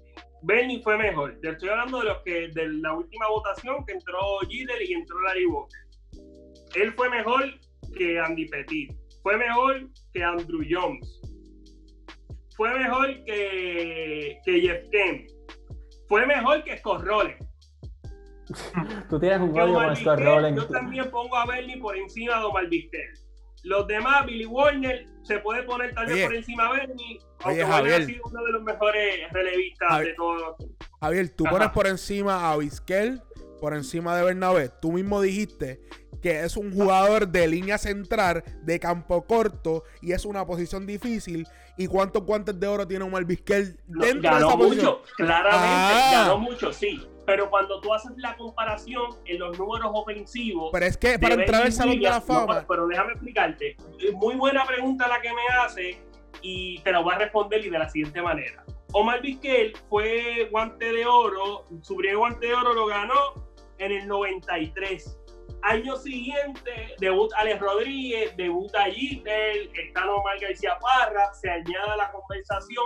Bernie 0.41 0.81
fue 0.81 0.97
mejor. 0.97 1.37
Te 1.41 1.49
estoy 1.49 1.69
hablando 1.69 1.99
de 1.99 2.05
los 2.05 2.17
que 2.23 2.47
de 2.49 2.69
la 2.69 2.93
última 2.93 3.27
votación 3.29 3.85
que 3.85 3.93
entró 3.93 4.19
Jeter 4.49 4.81
y 4.81 4.93
entró 4.93 5.19
Larry 5.21 5.45
Walker. 5.45 5.79
Él 6.75 6.93
fue 6.93 7.09
mejor 7.09 7.43
que 7.95 8.19
Andy 8.19 8.47
Pettit. 8.47 8.93
Fue 9.23 9.37
mejor 9.37 9.89
que 10.13 10.23
Andrew 10.23 10.61
Jones. 10.69 11.21
Fue 12.55 12.77
mejor 12.77 13.23
que, 13.25 14.39
que 14.45 14.61
Jeff 14.61 14.89
Kemp. 14.91 15.27
Fue 16.07 16.25
mejor 16.25 16.63
que 16.63 16.77
Scott 16.77 17.03
Rowland. 17.03 17.49
Tú 19.09 19.19
tienes 19.19 19.39
un 19.39 19.59
Omar 19.59 19.87
con 19.87 19.95
Scott 19.95 20.19
Rowland. 20.19 20.57
Yo 20.57 20.67
también 20.67 21.09
pongo 21.11 21.35
a 21.35 21.45
Bernie 21.45 21.77
por 21.77 21.95
encima 21.95 22.39
de 22.39 22.45
Omar 22.45 22.67
Vizquel. 22.67 23.13
Los 23.63 23.87
demás, 23.87 24.25
Billy 24.25 24.45
Warner, 24.45 25.05
se 25.23 25.39
puede 25.39 25.63
poner 25.63 25.93
tal 25.93 26.07
vez 26.07 26.25
por 26.25 26.35
encima 26.35 26.71
de 26.71 26.77
Bernie, 26.87 27.19
aunque 27.41 27.63
Oye, 27.63 27.71
Javier. 27.71 28.01
ha 28.01 28.05
sido 28.05 28.23
uno 28.25 28.43
de 28.45 28.51
los 28.51 28.63
mejores 28.63 29.31
relevistas 29.31 29.89
Javi- 29.89 30.05
de 30.05 30.13
todos. 30.13 30.55
Javier, 31.01 31.29
tú 31.29 31.45
Ajá. 31.45 31.55
pones 31.55 31.69
por 31.69 31.87
encima 31.87 32.51
a 32.51 32.57
Vizquel, 32.57 33.21
por 33.59 33.73
encima 33.75 34.15
de 34.15 34.23
Bernabé. 34.23 34.69
Tú 34.81 34.93
mismo 34.93 35.21
dijiste 35.21 35.81
que 36.21 36.41
es 36.43 36.57
un 36.57 36.73
jugador 36.73 37.27
de 37.29 37.47
línea 37.47 37.77
central, 37.77 38.43
de 38.63 38.79
campo 38.79 39.25
corto, 39.25 39.83
y 40.01 40.11
es 40.13 40.25
una 40.25 40.45
posición 40.45 40.85
difícil. 40.85 41.47
¿Y 41.77 41.87
cuántos 41.87 42.23
guantes 42.25 42.59
de 42.59 42.67
oro 42.67 42.85
tiene 42.87 43.05
Omar 43.05 43.23
Vizquel 43.23 43.77
dentro 43.87 44.15
de 44.15 44.21
ganó 44.21 44.47
esa 44.49 44.57
posición? 44.57 44.85
mucho, 44.85 45.01
claramente, 45.15 45.65
Ah. 45.65 46.11
ganó 46.25 46.37
mucho, 46.37 46.73
sí. 46.73 47.07
Pero 47.29 47.47
cuando 47.49 47.79
tú 47.79 47.93
haces 47.93 48.11
la 48.17 48.35
comparación 48.35 49.11
en 49.25 49.39
los 49.39 49.57
números 49.57 49.91
ofensivos, 49.93 50.69
Pero 50.73 50.85
es 50.85 50.97
que 50.97 51.19
para 51.19 51.35
entrar 51.35 51.61
al 51.61 51.71
Salón 51.71 51.99
de 51.99 52.09
la 52.09 52.15
no, 52.15 52.21
Fama, 52.21 52.65
pero 52.67 52.87
déjame 52.87 53.11
explicarte. 53.11 53.77
Muy 54.15 54.35
buena 54.35 54.65
pregunta 54.65 55.07
la 55.07 55.21
que 55.21 55.29
me 55.29 55.47
hace 55.61 55.97
y 56.41 56.79
te 56.79 56.91
la 56.91 56.99
voy 56.99 57.13
a 57.13 57.19
responder 57.19 57.63
y 57.63 57.69
de 57.69 57.77
la 57.77 57.87
siguiente 57.87 58.19
manera. 58.21 58.63
Omar 58.93 59.21
Vizquel 59.21 59.77
fue 59.89 60.47
guante 60.49 60.91
de 60.91 61.05
oro, 61.05 61.65
su 61.83 61.95
primer 61.95 62.17
guante 62.17 62.47
de 62.47 62.55
oro 62.55 62.73
lo 62.73 62.87
ganó 62.87 63.33
en 63.77 63.91
el 63.91 64.07
93. 64.07 65.15
Año 65.61 65.97
siguiente, 65.97 66.95
debut 66.99 67.31
Alex 67.37 67.59
Rodríguez, 67.59 68.35
debuta 68.37 68.85
Jeter, 68.85 69.69
está 69.75 70.11
Omar 70.11 70.39
García 70.39 70.79
Parra, 70.79 71.31
se 71.33 71.49
añade 71.49 71.91
a 71.91 71.97
la 71.97 72.11
conversación 72.11 72.85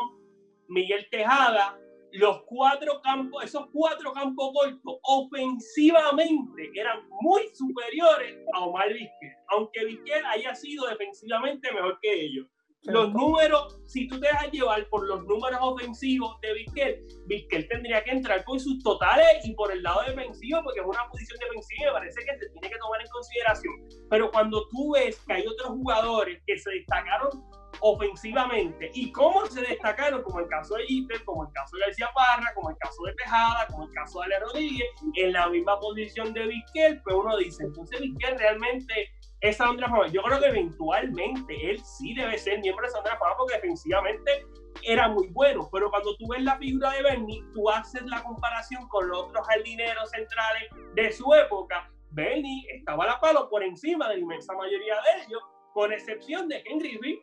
Miguel 0.67 1.07
Tejada, 1.09 1.77
los 2.13 2.43
cuatro 2.45 3.01
campos, 3.01 3.43
esos 3.43 3.67
cuatro 3.71 4.13
campos 4.13 4.51
cortos, 4.53 4.99
ofensivamente 5.03 6.71
eran 6.75 7.07
muy 7.21 7.49
superiores 7.55 8.37
a 8.53 8.65
Omar 8.65 8.89
Vizquel, 8.89 9.33
aunque 9.49 9.85
Vizquel 9.85 10.23
haya 10.25 10.53
sido 10.53 10.87
defensivamente 10.87 11.71
mejor 11.71 11.97
que 12.01 12.25
ellos. 12.25 12.47
Los 12.83 13.13
números, 13.13 13.79
si 13.87 14.07
tú 14.09 14.19
te 14.19 14.27
dejas 14.27 14.51
llevar 14.51 14.87
por 14.89 15.07
los 15.07 15.23
números 15.23 15.57
ofensivos 15.61 16.39
de 16.41 16.53
Vizquel, 16.53 17.07
Vizquel 17.27 17.67
tendría 17.69 18.03
que 18.03 18.11
entrar 18.11 18.43
por 18.43 18.59
sus 18.59 18.77
totales 18.83 19.25
y 19.45 19.55
por 19.55 19.71
el 19.71 19.81
lado 19.81 20.01
defensivo, 20.05 20.61
porque 20.63 20.81
es 20.81 20.85
una 20.85 21.07
posición 21.09 21.39
defensiva 21.39 21.81
y 21.81 21.85
me 21.85 21.91
parece 21.93 22.25
que 22.25 22.37
se 22.37 22.49
tiene 22.49 22.69
que 22.69 22.77
tomar 22.77 23.01
en 23.01 23.07
consideración. 23.07 23.73
Pero 24.09 24.29
cuando 24.31 24.67
tú 24.67 24.93
ves 24.93 25.19
que 25.25 25.33
hay 25.33 25.47
otros 25.47 25.69
jugadores 25.69 26.43
que 26.45 26.59
se 26.59 26.69
destacaron 26.71 27.31
ofensivamente 27.85 28.89
y 28.93 29.11
cómo 29.11 29.45
se 29.47 29.61
destacaron, 29.61 30.23
como 30.23 30.39
el 30.39 30.47
caso 30.47 30.75
de 30.75 30.85
Jeter, 30.85 31.21
como 31.25 31.43
el 31.43 31.51
caso 31.51 31.75
de 31.75 31.85
García 31.85 32.09
Parra, 32.15 32.53
como 32.55 32.69
el 32.69 32.77
caso 32.77 33.03
de 33.03 33.13
Tejada, 33.15 33.67
como 33.67 33.83
el 33.83 33.93
caso 33.93 34.19
de 34.19 34.25
Ale 34.25 34.39
Rodríguez, 34.39 34.87
en 35.15 35.33
la 35.33 35.49
misma 35.49 35.77
posición 35.81 36.33
de 36.33 36.47
Vizquel, 36.47 37.01
pues 37.03 37.13
uno 37.13 37.35
dice, 37.35 37.63
entonces 37.65 37.99
Vizquel 37.99 38.39
realmente 38.39 39.11
es 39.41 39.57
Sandra 39.57 39.89
Fama. 39.89 40.07
Yo 40.07 40.21
creo 40.23 40.39
que 40.39 40.45
eventualmente 40.45 41.71
él 41.71 41.83
sí 41.83 42.13
debe 42.13 42.37
ser 42.37 42.61
miembro 42.61 42.85
de 42.85 42.91
Sandra 42.93 43.17
Fama 43.17 43.35
porque 43.37 43.55
defensivamente 43.55 44.45
era 44.83 45.09
muy 45.09 45.27
bueno, 45.27 45.67
pero 45.69 45.89
cuando 45.89 46.15
tú 46.15 46.25
ves 46.29 46.41
la 46.41 46.57
figura 46.57 46.91
de 46.91 47.03
Bernie, 47.03 47.43
tú 47.53 47.69
haces 47.69 48.03
la 48.03 48.23
comparación 48.23 48.87
con 48.87 49.09
los 49.09 49.23
otros 49.23 49.45
jardineros 49.45 50.09
centrales 50.09 50.69
de 50.95 51.11
su 51.11 51.33
época. 51.33 51.91
Bernie 52.11 52.65
estaba 52.69 53.03
a 53.03 53.07
la 53.07 53.19
palo 53.19 53.49
por 53.49 53.61
encima 53.61 54.07
de 54.07 54.15
la 54.15 54.21
inmensa 54.21 54.53
mayoría 54.53 54.95
de 54.95 55.25
ellos, 55.25 55.41
con 55.73 55.91
excepción 55.91 56.47
de 56.47 56.63
Henry 56.65 56.97
Reed, 57.01 57.19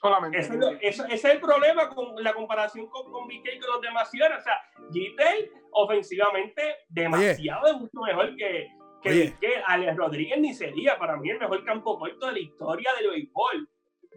Solamente. 0.00 0.38
Eso 0.38 0.52
es 0.52 0.58
lo- 0.58 0.70
eso- 0.80 1.04
ese 1.06 1.14
es 1.14 1.24
el 1.24 1.40
problema 1.40 1.88
con 1.88 2.22
la 2.22 2.32
comparación 2.34 2.86
con, 2.88 3.10
con 3.10 3.26
Vizquel 3.26 3.56
y 3.56 3.60
con 3.60 3.70
los 3.72 3.80
demás. 3.80 4.08
O 4.08 4.42
sea, 4.42 4.60
Jeter 4.92 5.50
ofensivamente 5.72 6.62
demasiado 6.88 7.78
mucho 7.78 8.00
mejor 8.06 8.36
que, 8.36 8.68
que 9.02 9.08
Oye. 9.08 9.34
Alex 9.66 9.96
Rodríguez 9.96 10.38
ni 10.38 10.54
sería 10.54 10.98
para 10.98 11.16
mí 11.16 11.30
el 11.30 11.38
mejor 11.38 11.64
campo 11.64 11.98
corto 11.98 12.26
de 12.26 12.32
la 12.32 12.38
historia 12.40 12.90
del 13.00 13.10
béisbol. 13.10 13.68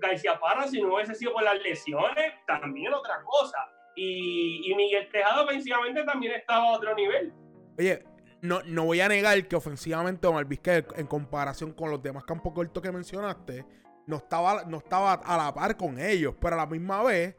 García 0.02 0.40
Parra, 0.40 0.66
si 0.68 0.82
no 0.82 0.96
hubiese 0.96 1.14
sido 1.16 1.34
por 1.34 1.44
las 1.44 1.60
lesiones, 1.62 2.34
también 2.48 2.94
otra 2.94 3.22
cosa. 3.24 3.58
Y, 3.96 4.62
y 4.72 4.76
Miguel 4.76 5.10
Tejado 5.12 5.44
ofensivamente 5.44 6.04
también 6.04 6.34
estaba 6.34 6.66
a 6.70 6.78
otro 6.78 6.96
nivel. 6.96 7.34
Oye, 7.78 8.04
no, 8.42 8.62
no 8.66 8.86
voy 8.86 9.02
a 9.02 9.10
negar 9.10 9.46
que 9.48 9.58
ofensivamente 9.58 10.26
Omar 10.28 10.46
Vizquel, 10.46 10.86
en 10.96 11.06
comparación 11.08 11.74
con 11.74 11.92
los 11.92 12.02
demás 12.02 12.24
campos 12.24 12.54
cortos 12.54 12.82
que 12.82 12.92
mencionaste, 12.94 13.66
no 14.10 14.18
estaba, 14.18 14.64
no 14.66 14.78
estaba 14.80 15.14
a 15.14 15.38
la 15.38 15.54
par 15.54 15.78
con 15.78 16.00
ellos. 16.00 16.34
Pero 16.42 16.56
a 16.56 16.58
la 16.58 16.66
misma 16.66 17.04
vez, 17.04 17.36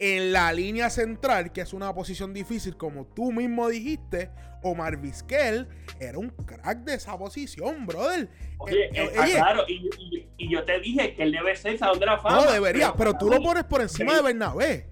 En 0.00 0.32
la 0.32 0.52
línea 0.52 0.90
central, 0.90 1.52
que 1.52 1.60
es 1.60 1.72
una 1.72 1.94
posición 1.94 2.34
difícil, 2.34 2.76
como 2.76 3.06
tú 3.06 3.30
mismo 3.30 3.68
dijiste, 3.68 4.28
Omar 4.64 4.96
Vizquel 4.96 5.68
era 6.00 6.18
un 6.18 6.30
crack 6.30 6.78
de 6.80 6.94
esa 6.94 7.16
posición, 7.16 7.86
brother. 7.86 8.28
Oye, 8.58 8.86
Eh, 8.86 8.90
eh, 8.92 9.18
oye. 9.22 9.32
claro, 9.34 9.62
y, 9.68 9.88
y- 10.00 10.28
y 10.36 10.50
yo 10.52 10.64
te 10.64 10.80
dije 10.80 11.14
que 11.14 11.22
él 11.22 11.30
debe 11.32 11.54
ser 11.54 11.78
Salón 11.78 12.00
de 12.00 12.06
la 12.06 12.18
Fama. 12.18 12.44
No, 12.44 12.52
debería, 12.52 12.92
pero 12.92 13.14
tú 13.16 13.30
lo 13.30 13.40
pones 13.40 13.62
por 13.64 13.80
encima 13.82 14.10
sí. 14.10 14.16
de 14.16 14.22
Bernabé. 14.24 14.88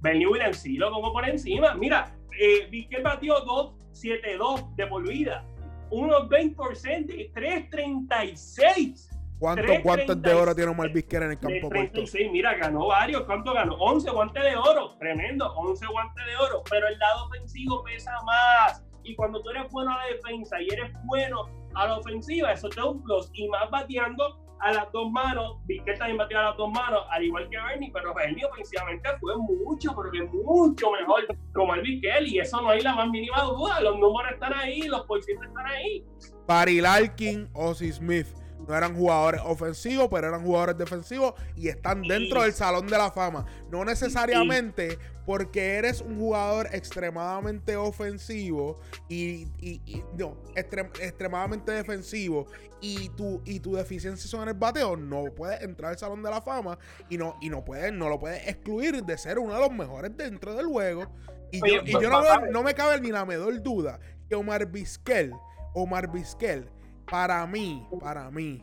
Bernie 0.00 0.26
Williams 0.26 0.58
sí 0.58 0.74
lo 0.76 0.90
pongo 0.90 1.12
por 1.12 1.28
encima. 1.28 1.74
Mira, 1.74 2.12
eh, 2.38 2.66
Vizquel 2.68 3.04
batió 3.04 3.34
2.72 3.44 4.74
de 4.74 4.86
por 4.88 5.08
vida. 5.08 5.44
Unos 5.90 6.28
20% 6.28 7.06
de 7.06 7.30
3.36. 7.32 9.08
¿Cuántos 9.40 9.64
3.36 9.64 9.82
guantes 9.82 10.22
de 10.22 10.34
oro 10.34 10.54
tiene 10.54 10.70
Omar 10.70 10.90
Vizquel 10.90 11.22
en 11.22 11.30
el 11.30 11.38
campo 11.38 11.70
corto? 11.70 11.92
36, 11.92 12.30
mira, 12.30 12.54
ganó 12.56 12.86
varios. 12.88 13.22
¿Cuánto 13.22 13.54
ganó? 13.54 13.74
11 13.76 14.10
guantes 14.10 14.42
de 14.44 14.54
oro. 14.54 14.96
Tremendo, 14.98 15.50
11 15.54 15.86
guantes 15.86 16.26
de 16.26 16.36
oro. 16.36 16.62
Pero 16.70 16.86
el 16.86 16.98
lado 16.98 17.24
ofensivo 17.24 17.82
pesa 17.82 18.12
más. 18.26 18.84
Y 19.02 19.16
cuando 19.16 19.40
tú 19.42 19.48
eres 19.48 19.72
bueno 19.72 19.92
a 19.92 19.96
la 19.96 20.14
defensa 20.14 20.60
y 20.60 20.68
eres 20.68 20.92
bueno 21.06 21.48
a 21.74 21.86
la 21.86 21.96
ofensiva, 21.96 22.52
eso 22.52 22.68
te 22.68 22.76
da 22.76 22.84
un 22.84 23.02
plus. 23.02 23.30
Y 23.32 23.48
más 23.48 23.70
bateando 23.70 24.38
a 24.60 24.72
las 24.72 24.92
dos 24.92 25.10
manos. 25.10 25.56
Vizquel 25.64 25.98
también 25.98 26.18
batió 26.18 26.38
a 26.38 26.42
las 26.42 26.56
dos 26.58 26.70
manos, 26.70 27.00
al 27.10 27.24
igual 27.24 27.48
que 27.48 27.56
Bernie, 27.56 27.90
pero 27.94 28.12
Bernie 28.14 28.44
ofensivamente 28.44 29.08
fue 29.20 29.38
mucho, 29.38 29.96
pero 29.96 30.10
que 30.10 30.22
mucho 30.36 30.90
mejor 30.90 31.26
como 31.54 31.74
el 31.76 31.80
Vizquel. 31.80 32.28
Y 32.28 32.40
eso 32.40 32.60
no 32.60 32.68
hay 32.68 32.82
la 32.82 32.94
más 32.94 33.08
mínima 33.08 33.40
duda. 33.42 33.80
Los 33.80 33.98
números 33.98 34.32
están 34.32 34.52
ahí, 34.52 34.82
los 34.82 35.06
porcientos 35.06 35.46
están 35.48 35.64
ahí. 35.64 36.04
Barry 36.46 36.82
Larkin, 36.82 37.48
Ozzy 37.54 37.90
Smith. 37.90 38.26
No 38.70 38.76
eran 38.76 38.94
jugadores 38.94 39.40
ofensivos, 39.44 40.06
pero 40.10 40.28
eran 40.28 40.42
jugadores 40.44 40.78
defensivos 40.78 41.34
y 41.56 41.66
están 41.68 42.02
dentro 42.02 42.42
del 42.42 42.52
Salón 42.52 42.86
de 42.86 42.96
la 42.96 43.10
Fama. 43.10 43.44
No 43.70 43.84
necesariamente 43.84 44.96
porque 45.26 45.74
eres 45.74 46.00
un 46.00 46.18
jugador 46.18 46.68
extremadamente 46.72 47.76
ofensivo 47.76 48.78
y, 49.08 49.48
y- 49.60 49.80
y- 49.84 50.04
no, 50.16 50.36
extrem- 50.54 50.90
extremadamente 51.00 51.72
defensivo 51.72 52.46
y 52.80 53.08
tu, 53.10 53.42
y 53.44 53.58
tu 53.60 53.74
deficiencia 53.74 54.28
son 54.30 54.42
en 54.42 54.48
el 54.50 54.54
bateo, 54.54 54.96
no 54.96 55.24
puedes 55.34 55.60
entrar 55.62 55.90
al 55.92 55.98
Salón 55.98 56.22
de 56.22 56.30
la 56.30 56.40
Fama 56.40 56.78
y 57.08 57.18
no, 57.18 57.36
y 57.40 57.50
no, 57.50 57.64
puedes, 57.64 57.92
no 57.92 58.08
lo 58.08 58.18
puedes 58.20 58.46
excluir 58.48 59.04
de 59.04 59.18
ser 59.18 59.38
uno 59.40 59.52
de 59.54 59.60
los 59.60 59.72
mejores 59.72 60.16
dentro 60.16 60.54
del 60.54 60.66
juego. 60.66 61.10
Y 61.50 61.60
Oye, 61.62 61.74
yo, 61.74 61.82
y 61.84 61.92
yo 62.02 62.08
no, 62.10 62.22
no 62.52 62.62
me 62.62 62.74
cabe 62.74 63.00
ni 63.00 63.10
la 63.10 63.24
menor 63.24 63.60
duda 63.62 63.98
que 64.28 64.36
Omar 64.36 64.66
Vizquel, 64.66 65.32
Omar 65.74 66.10
Vizquel, 66.12 66.68
para 67.10 67.46
mí, 67.46 67.86
para 68.00 68.30
mí, 68.30 68.62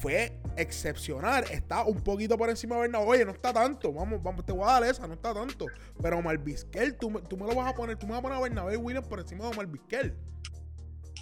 fue 0.00 0.38
excepcional. 0.56 1.44
Está 1.50 1.84
un 1.84 2.00
poquito 2.02 2.36
por 2.36 2.48
encima 2.50 2.76
de 2.76 2.82
Bernabé. 2.82 3.04
Oye, 3.06 3.24
no 3.24 3.32
está 3.32 3.52
tanto. 3.52 3.92
Vamos, 3.92 4.22
vamos, 4.22 4.44
te 4.44 4.52
voy 4.52 4.64
a 4.64 4.72
dar 4.80 4.84
esa, 4.84 5.06
no 5.06 5.14
está 5.14 5.32
tanto. 5.32 5.66
Pero 6.02 6.18
Omar 6.18 6.38
Vizquel, 6.38 6.96
tú, 6.96 7.10
me- 7.10 7.20
tú 7.22 7.36
me 7.36 7.46
lo 7.46 7.54
vas 7.54 7.72
a 7.72 7.74
poner, 7.76 7.96
tú 7.96 8.06
me 8.06 8.12
vas 8.12 8.18
a 8.20 8.22
poner 8.22 8.38
a 8.38 8.40
Bernabé 8.42 8.76
Williams 8.76 9.06
por 9.08 9.20
encima 9.20 9.44
de 9.44 9.50
Omar 9.50 9.66
Vizquel. 9.66 10.14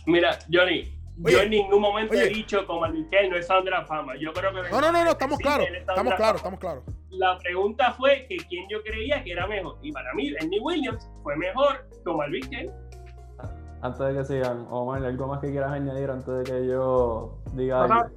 Mira, 0.06 0.38
Johnny, 0.52 0.98
Oye, 1.22 1.34
yo 1.34 1.42
en 1.42 1.50
ningún 1.50 1.80
momento 1.80 2.14
oye. 2.14 2.24
he 2.24 2.28
dicho 2.30 2.66
como 2.66 2.86
el 2.86 2.94
no 3.28 3.36
es 3.36 3.46
de 3.46 3.70
la 3.70 3.84
Fama. 3.84 4.14
Yo 4.18 4.32
creo 4.32 4.50
que 4.52 4.70
No, 4.70 4.80
no, 4.80 4.90
no, 4.90 5.04
no, 5.04 5.10
estamos 5.10 5.36
Sí, 5.36 5.42
claros. 5.44 5.68
Estamos 5.70 6.14
claros, 6.14 6.36
estamos 6.36 6.58
claros. 6.58 6.84
La 7.10 7.38
pregunta 7.38 7.92
fue 7.92 8.26
que 8.28 8.36
quién 8.48 8.66
yo 8.70 8.82
creía 8.82 9.22
que 9.22 9.32
era 9.32 9.46
mejor. 9.46 9.78
Y 9.82 9.92
para 9.92 10.12
mí, 10.14 10.32
Bernie 10.32 10.58
Williams 10.60 11.08
fue 11.22 11.36
mejor 11.36 11.86
como 12.04 12.22
el 12.24 12.32
Vizquel. 12.32 12.72
Antes 13.82 13.98
de 13.98 14.14
que 14.14 14.24
sigan, 14.24 14.66
Omar, 14.70 15.04
¿algo 15.04 15.26
más 15.26 15.40
que 15.40 15.50
quieras 15.50 15.72
añadir 15.72 16.08
antes 16.10 16.38
de 16.38 16.44
que 16.44 16.66
yo 16.68 17.38
diga 17.52 17.84
algo? 17.84 18.10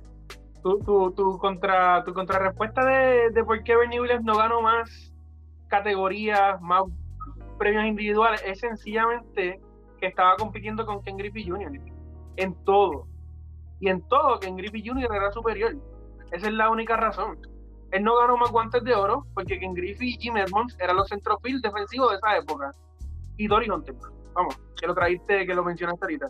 tu, 0.61 0.79
tu, 0.79 1.11
tu, 1.11 1.37
contra, 1.37 2.03
tu 2.03 2.13
contrarrespuesta 2.13 2.83
de, 2.83 3.29
de 3.31 3.43
por 3.43 3.63
qué 3.63 3.75
Bernie 3.75 3.99
Williams 3.99 4.23
no 4.23 4.35
ganó 4.35 4.61
más 4.61 5.13
categorías, 5.67 6.59
más 6.61 6.83
premios 7.59 7.85
individuales, 7.85 8.41
es 8.45 8.59
sencillamente 8.59 9.59
que 9.99 10.07
estaba 10.07 10.35
compitiendo 10.37 10.85
con 10.85 11.01
Ken 11.03 11.17
Griffey 11.17 11.47
Jr. 11.47 11.79
en 12.37 12.55
todo. 12.63 13.07
Y 13.79 13.89
en 13.89 14.01
todo, 14.07 14.39
Ken 14.39 14.55
Griffey 14.55 14.83
Jr. 14.85 15.13
era 15.13 15.31
superior. 15.31 15.75
Esa 16.31 16.47
es 16.47 16.53
la 16.53 16.69
única 16.69 16.97
razón. 16.97 17.37
Él 17.91 18.03
no 18.03 18.17
ganó 18.17 18.35
más 18.37 18.51
guantes 18.51 18.83
de 18.83 18.95
oro 18.95 19.25
porque 19.33 19.59
Ken 19.59 19.73
Griffey 19.73 20.09
y 20.09 20.17
Jim 20.17 20.37
Edmonds 20.37 20.75
eran 20.79 20.95
los 20.95 21.09
centrofield 21.09 21.61
defensivos 21.61 22.09
de 22.09 22.17
esa 22.17 22.37
época. 22.37 22.71
Y 23.37 23.47
Dory 23.47 23.69
Hunter, 23.69 23.95
vamos, 24.35 24.55
que 24.79 24.85
lo 24.85 24.93
traíste, 24.93 25.47
que 25.47 25.55
lo 25.55 25.63
mencionaste 25.63 26.05
ahorita. 26.05 26.29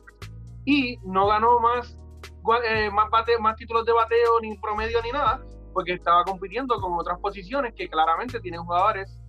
Y 0.63 0.97
no 1.03 1.27
ganó 1.27 1.59
más 1.59 1.99
eh, 2.63 2.89
más, 2.91 3.09
bate- 3.09 3.39
más 3.39 3.55
títulos 3.55 3.85
de 3.85 3.91
bateo, 3.91 4.39
ni 4.39 4.55
promedio, 4.57 5.01
ni 5.01 5.11
nada, 5.11 5.41
porque 5.73 5.93
estaba 5.93 6.23
compitiendo 6.23 6.79
con 6.79 6.93
otras 6.93 7.19
posiciones 7.19 7.73
que 7.73 7.89
claramente 7.89 8.39
tienen 8.39 8.61
jugadores 8.63 9.19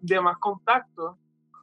de 0.00 0.20
más 0.20 0.38
contacto, 0.38 1.18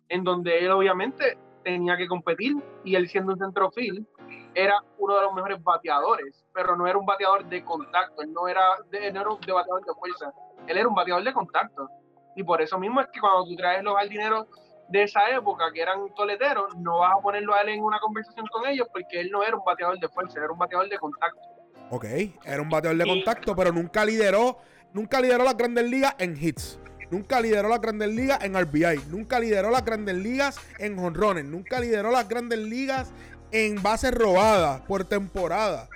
en 0.09 0.23
donde 0.23 0.59
él 0.59 0.71
obviamente 0.71 1.37
tenía 1.63 1.97
que 1.97 2.07
competir, 2.07 2.55
y 2.83 2.95
él 2.95 3.07
siendo 3.07 3.33
un 3.33 3.39
centrofield, 3.39 4.05
era 4.53 4.81
uno 4.97 5.15
de 5.15 5.21
los 5.21 5.33
mejores 5.33 5.63
bateadores, 5.63 6.45
pero 6.53 6.75
no 6.75 6.87
era 6.87 6.97
un 6.97 7.05
bateador 7.05 7.45
de 7.45 7.63
contacto, 7.63 8.21
él 8.21 8.33
no 8.33 8.47
era, 8.47 8.61
de, 8.89 9.11
no 9.11 9.21
era 9.21 9.29
un 9.29 9.39
bateador 9.39 9.85
de 9.85 9.93
fuerza, 9.97 10.33
él 10.67 10.77
era 10.77 10.87
un 10.87 10.95
bateador 10.95 11.23
de 11.23 11.33
contacto. 11.33 11.87
Y 12.35 12.43
por 12.43 12.61
eso 12.61 12.77
mismo 12.77 13.01
es 13.01 13.07
que 13.13 13.19
cuando 13.19 13.45
tú 13.45 13.55
traes 13.55 13.83
los 13.83 13.95
jardineros 13.95 14.45
de 14.89 15.03
esa 15.03 15.29
época, 15.31 15.65
que 15.73 15.81
eran 15.81 16.13
toleteros, 16.15 16.75
no 16.77 16.99
vas 16.99 17.13
a 17.17 17.21
ponerlo 17.21 17.53
a 17.53 17.61
él 17.61 17.69
en 17.69 17.83
una 17.83 17.99
conversación 17.99 18.45
con 18.47 18.65
ellos 18.67 18.87
porque 18.91 19.19
él 19.19 19.29
no 19.31 19.43
era 19.43 19.55
un 19.57 19.63
bateador 19.65 19.99
de 19.99 20.07
fuerza, 20.09 20.39
era 20.39 20.51
un 20.51 20.57
bateador 20.57 20.89
de 20.89 20.97
contacto. 20.97 21.41
Ok, 21.89 22.05
era 22.45 22.61
un 22.61 22.69
bateador 22.69 22.97
de 22.97 23.05
Y- 23.05 23.09
contacto, 23.09 23.55
pero 23.55 23.71
nunca 23.71 24.03
lideró, 24.05 24.57
nunca 24.93 25.19
lideró 25.21 25.43
las 25.43 25.57
grandes 25.57 25.85
ligas 25.85 26.15
en 26.19 26.35
hits. 26.41 26.79
Nunca 27.09 27.39
lideró 27.39 27.69
las 27.69 27.79
grandes 27.79 28.09
ligas 28.09 28.43
en 28.43 28.55
RBI. 28.57 28.99
Nunca 29.09 29.39
lideró 29.39 29.69
las 29.71 29.85
grandes 29.85 30.15
ligas 30.15 30.59
en 30.77 30.99
honrones. 30.99 31.45
Nunca 31.45 31.79
lideró 31.79 32.11
las 32.11 32.27
grandes 32.27 32.59
ligas 32.59 33.13
en 33.51 33.81
bases 33.81 34.13
robadas 34.13 34.81
por 34.81 35.05
temporada. 35.05 35.87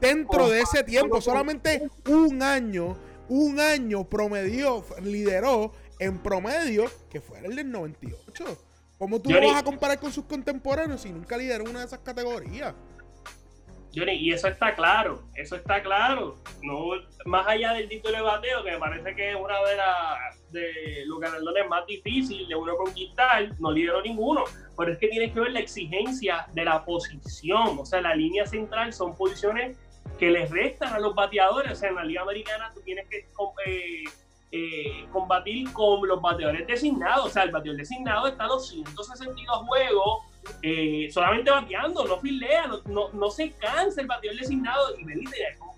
Dentro 0.00 0.48
de 0.48 0.60
ese 0.60 0.82
tiempo, 0.82 1.20
solamente 1.20 1.88
un 2.08 2.42
año, 2.42 2.96
un 3.28 3.60
año 3.60 4.04
promedió, 4.04 4.82
lideró 5.02 5.72
en 5.98 6.18
promedio, 6.18 6.90
que 7.10 7.20
fue 7.20 7.38
el 7.44 7.56
del 7.56 7.70
98. 7.70 8.44
¿Cómo 8.98 9.20
tú 9.20 9.30
lo 9.30 9.46
vas 9.46 9.60
a 9.60 9.62
comparar 9.62 10.00
con 10.00 10.10
sus 10.10 10.24
contemporáneos 10.24 11.02
si 11.02 11.10
nunca 11.10 11.36
lideró 11.36 11.64
una 11.64 11.80
de 11.80 11.86
esas 11.86 11.98
categorías? 11.98 12.74
Johnny, 13.94 14.12
y 14.12 14.32
eso 14.32 14.48
está 14.48 14.74
claro, 14.74 15.22
eso 15.34 15.56
está 15.56 15.82
claro. 15.82 16.38
No, 16.62 16.90
más 17.24 17.46
allá 17.46 17.72
del 17.72 17.88
título 17.88 18.14
de 18.14 18.22
bateo, 18.22 18.62
que 18.62 18.72
me 18.72 18.78
parece 18.78 19.14
que 19.14 19.30
es 19.30 19.36
una 19.36 19.54
de, 19.64 19.76
las 19.76 20.52
de 20.52 21.04
los 21.06 21.18
galardones 21.18 21.66
más 21.68 21.86
difíciles 21.86 22.46
de 22.46 22.54
uno 22.54 22.76
conquistar, 22.76 23.58
no 23.58 23.72
lideró 23.72 24.02
ninguno. 24.02 24.44
Pero 24.76 24.92
es 24.92 24.98
que 24.98 25.08
tienes 25.08 25.32
que 25.32 25.40
ver 25.40 25.52
la 25.52 25.60
exigencia 25.60 26.46
de 26.52 26.64
la 26.64 26.84
posición. 26.84 27.78
O 27.78 27.86
sea, 27.86 28.02
la 28.02 28.14
línea 28.14 28.46
central 28.46 28.92
son 28.92 29.16
posiciones 29.16 29.78
que 30.18 30.30
les 30.30 30.50
restan 30.50 30.92
a 30.92 30.98
los 30.98 31.14
bateadores. 31.14 31.72
O 31.72 31.74
sea, 31.74 31.88
en 31.88 31.94
la 31.94 32.04
Liga 32.04 32.20
Americana 32.20 32.70
tú 32.74 32.82
tienes 32.82 33.08
que 33.08 33.28
eh, 33.66 34.04
eh, 34.56 35.06
combatir 35.12 35.72
con 35.72 36.06
los 36.06 36.20
bateadores 36.20 36.66
designados. 36.66 37.26
O 37.26 37.28
sea, 37.28 37.42
el 37.42 37.50
bateador 37.50 37.78
designado 37.78 38.26
está 38.26 38.44
a 38.44 38.48
262 38.48 39.58
juegos 39.66 40.24
eh, 40.62 41.08
solamente 41.10 41.50
bateando, 41.50 42.06
no 42.06 42.18
filea, 42.18 42.66
no, 42.66 42.80
no, 42.86 43.10
no 43.12 43.30
se 43.30 43.50
cansa 43.52 44.00
el 44.00 44.06
bateador 44.06 44.38
designado 44.38 44.96
y 44.98 45.04
venir 45.04 45.28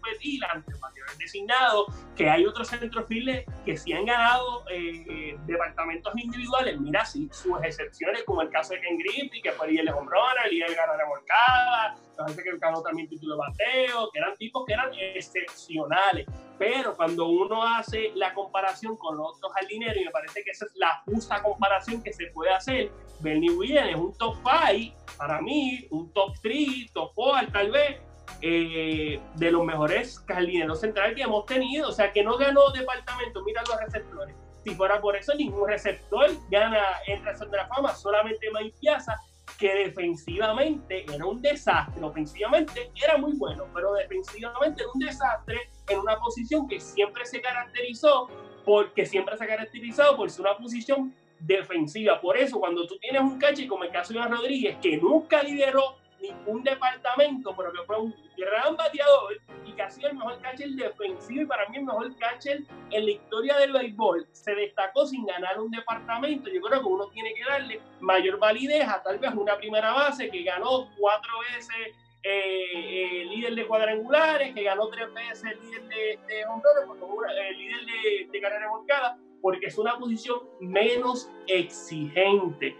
a 0.09 0.13
competir 0.13 0.45
ante 0.45 0.73
el 0.73 0.79
bateador 0.79 1.17
designado, 1.19 1.87
que 2.17 2.29
hay 2.29 2.47
otros 2.47 2.69
centrofiles 2.69 3.45
que 3.65 3.77
sí 3.77 3.93
han 3.93 4.07
ganado 4.07 4.65
eh, 4.71 5.37
departamentos 5.47 6.13
individuales, 6.17 6.81
mira, 6.81 7.05
sí, 7.05 7.29
sus 7.33 7.63
excepciones, 7.63 8.25
como 8.25 8.43
el 8.43 8.51
caso 8.51 8.75
de 8.75 8.81
Ken 8.81 8.99
Griffey, 8.99 9.43
que 9.43 9.53
fue 9.53 9.69
de 9.69 9.93
home 9.93 10.11
run, 10.11 10.51
líder 10.51 10.71
de 10.71 10.75
ganó 10.75 10.97
remolcada, 10.97 11.97
parece 12.17 12.43
que 12.43 12.59
ganó 12.59 12.83
también 12.83 13.09
título 13.09 13.35
de 13.35 13.41
bateo, 13.41 14.11
que 14.13 14.19
eran 14.19 14.37
tipos 14.37 14.65
que 14.67 14.73
eran 14.73 14.91
excepcionales, 14.95 16.27
pero 16.59 16.97
cuando 16.97 17.27
uno 17.27 17.63
hace 17.63 18.13
la 18.15 18.35
comparación 18.35 18.97
con 18.97 19.17
los 19.17 19.37
otros 19.37 19.53
jardineros, 19.53 19.97
y 19.97 20.05
me 20.05 20.11
parece 20.11 20.43
que 20.43 20.51
esa 20.51 20.65
es 20.65 20.73
la 20.75 21.03
justa 21.05 21.43
comparación 21.43 22.03
que 22.03 22.13
se 22.13 22.27
puede 22.29 22.53
hacer, 22.53 22.91
Bernie 23.21 23.51
Williams 23.51 23.91
es 23.91 23.97
un 23.97 24.17
top 24.17 24.37
5, 24.45 24.97
para 25.17 25.41
mí, 25.41 25.87
un 25.91 26.13
top 26.13 26.35
3, 26.43 26.93
top 26.93 27.13
4 27.15 27.53
tal 27.53 27.71
vez, 27.71 28.01
eh, 28.41 29.21
de 29.35 29.51
los 29.51 29.65
mejores 29.65 30.25
jardineros 30.27 30.81
centrales 30.81 31.17
que 31.17 31.23
hemos 31.23 31.47
tenido. 31.47 31.89
O 31.89 31.93
sea, 31.93 32.13
que 32.13 32.23
no 32.23 32.37
ganó 32.37 32.71
departamento, 32.71 33.43
mira 33.45 33.63
los 33.69 33.81
receptores. 33.81 34.35
Si 34.65 34.75
fuera 34.75 35.01
por 35.01 35.17
eso, 35.17 35.35
ningún 35.35 35.69
receptor 35.69 36.31
gana 36.51 36.83
el 37.07 37.25
razón 37.25 37.51
de 37.51 37.57
la 37.57 37.69
fama, 37.69 37.95
solamente 37.95 38.49
Mike 38.53 38.77
Piazza, 38.81 39.19
que 39.59 39.75
defensivamente 39.75 41.05
era 41.13 41.25
un 41.27 41.41
desastre. 41.41 42.03
Ofensivamente 42.03 42.91
era 43.03 43.17
muy 43.17 43.33
bueno, 43.33 43.67
pero 43.75 43.95
defensivamente 43.95 44.83
era 44.83 44.91
un 44.93 45.01
desastre 45.01 45.71
en 45.89 45.99
una 45.99 46.17
posición 46.19 46.69
que 46.69 46.81
siempre 46.81 47.25
se 47.25 47.41
caracterizó, 47.41 48.29
porque 48.65 49.07
siempre 49.07 49.37
se 49.37 49.45
ha 49.45 49.47
caracterizado 49.47 50.17
por 50.17 50.31
ser 50.31 50.43
una 50.43 50.57
posición 50.57 51.15
defensiva. 51.41 52.21
Por 52.21 52.37
eso, 52.37 52.59
cuando 52.59 52.87
tú 52.87 52.99
tienes 52.99 53.23
un 53.23 53.39
cache 53.39 53.67
como 53.67 53.85
el 53.85 53.91
caso 53.91 54.13
de 54.13 54.21
Rodríguez, 54.21 54.77
que 54.83 54.97
nunca 54.97 55.43
lideró 55.43 55.98
ningún 56.21 56.63
departamento, 56.63 57.55
pero 57.57 57.73
que 57.73 57.83
fue 57.87 58.01
un 58.01 58.15
gran 58.37 58.77
bateador 58.77 59.41
y 59.65 59.73
que 59.73 59.83
ha 59.83 59.91
sido 59.91 60.09
el 60.09 60.17
mejor 60.17 60.41
catcher 60.41 60.71
defensivo 60.71 61.43
y 61.43 61.47
para 61.47 61.69
mí 61.69 61.79
el 61.79 61.85
mejor 61.85 62.17
catcher 62.17 62.63
en 62.91 63.05
la 63.05 63.11
historia 63.11 63.59
del 63.59 63.73
béisbol. 63.73 64.27
Se 64.33 64.55
destacó 64.55 65.07
sin 65.07 65.27
ganar 65.27 65.61
un 65.61 65.71
departamento. 65.71 66.51
Yo 66.51 66.61
creo 66.61 66.81
que 66.81 66.87
uno 66.87 67.09
tiene 67.11 67.35
que 67.35 67.45
darle 67.45 67.81
mayor 68.01 68.39
validez 68.39 68.87
a 68.89 69.03
tal 69.03 69.19
vez 69.19 69.33
una 69.35 69.57
primera 69.57 69.93
base 69.93 70.31
que 70.31 70.43
ganó 70.43 70.89
cuatro 70.99 71.33
veces 71.55 71.95
eh, 72.25 72.65
eh, 72.75 73.25
líder 73.27 73.55
de 73.55 73.67
cuadrangulares, 73.67 74.53
que 74.55 74.65
ganó 74.65 74.89
tres 74.89 75.13
veces 75.15 75.57
líder 75.63 75.83
de, 75.89 76.19
de 76.27 76.45
honrones, 76.47 77.37
el 77.49 77.59
líder 77.59 77.81
de, 77.87 78.29
de 78.33 78.41
carrera 78.41 78.69
volcada, 78.71 79.19
porque 79.41 79.67
es 79.67 79.79
una 79.79 79.97
posición 79.99 80.41
menos 80.61 81.31
exigente. 81.47 82.77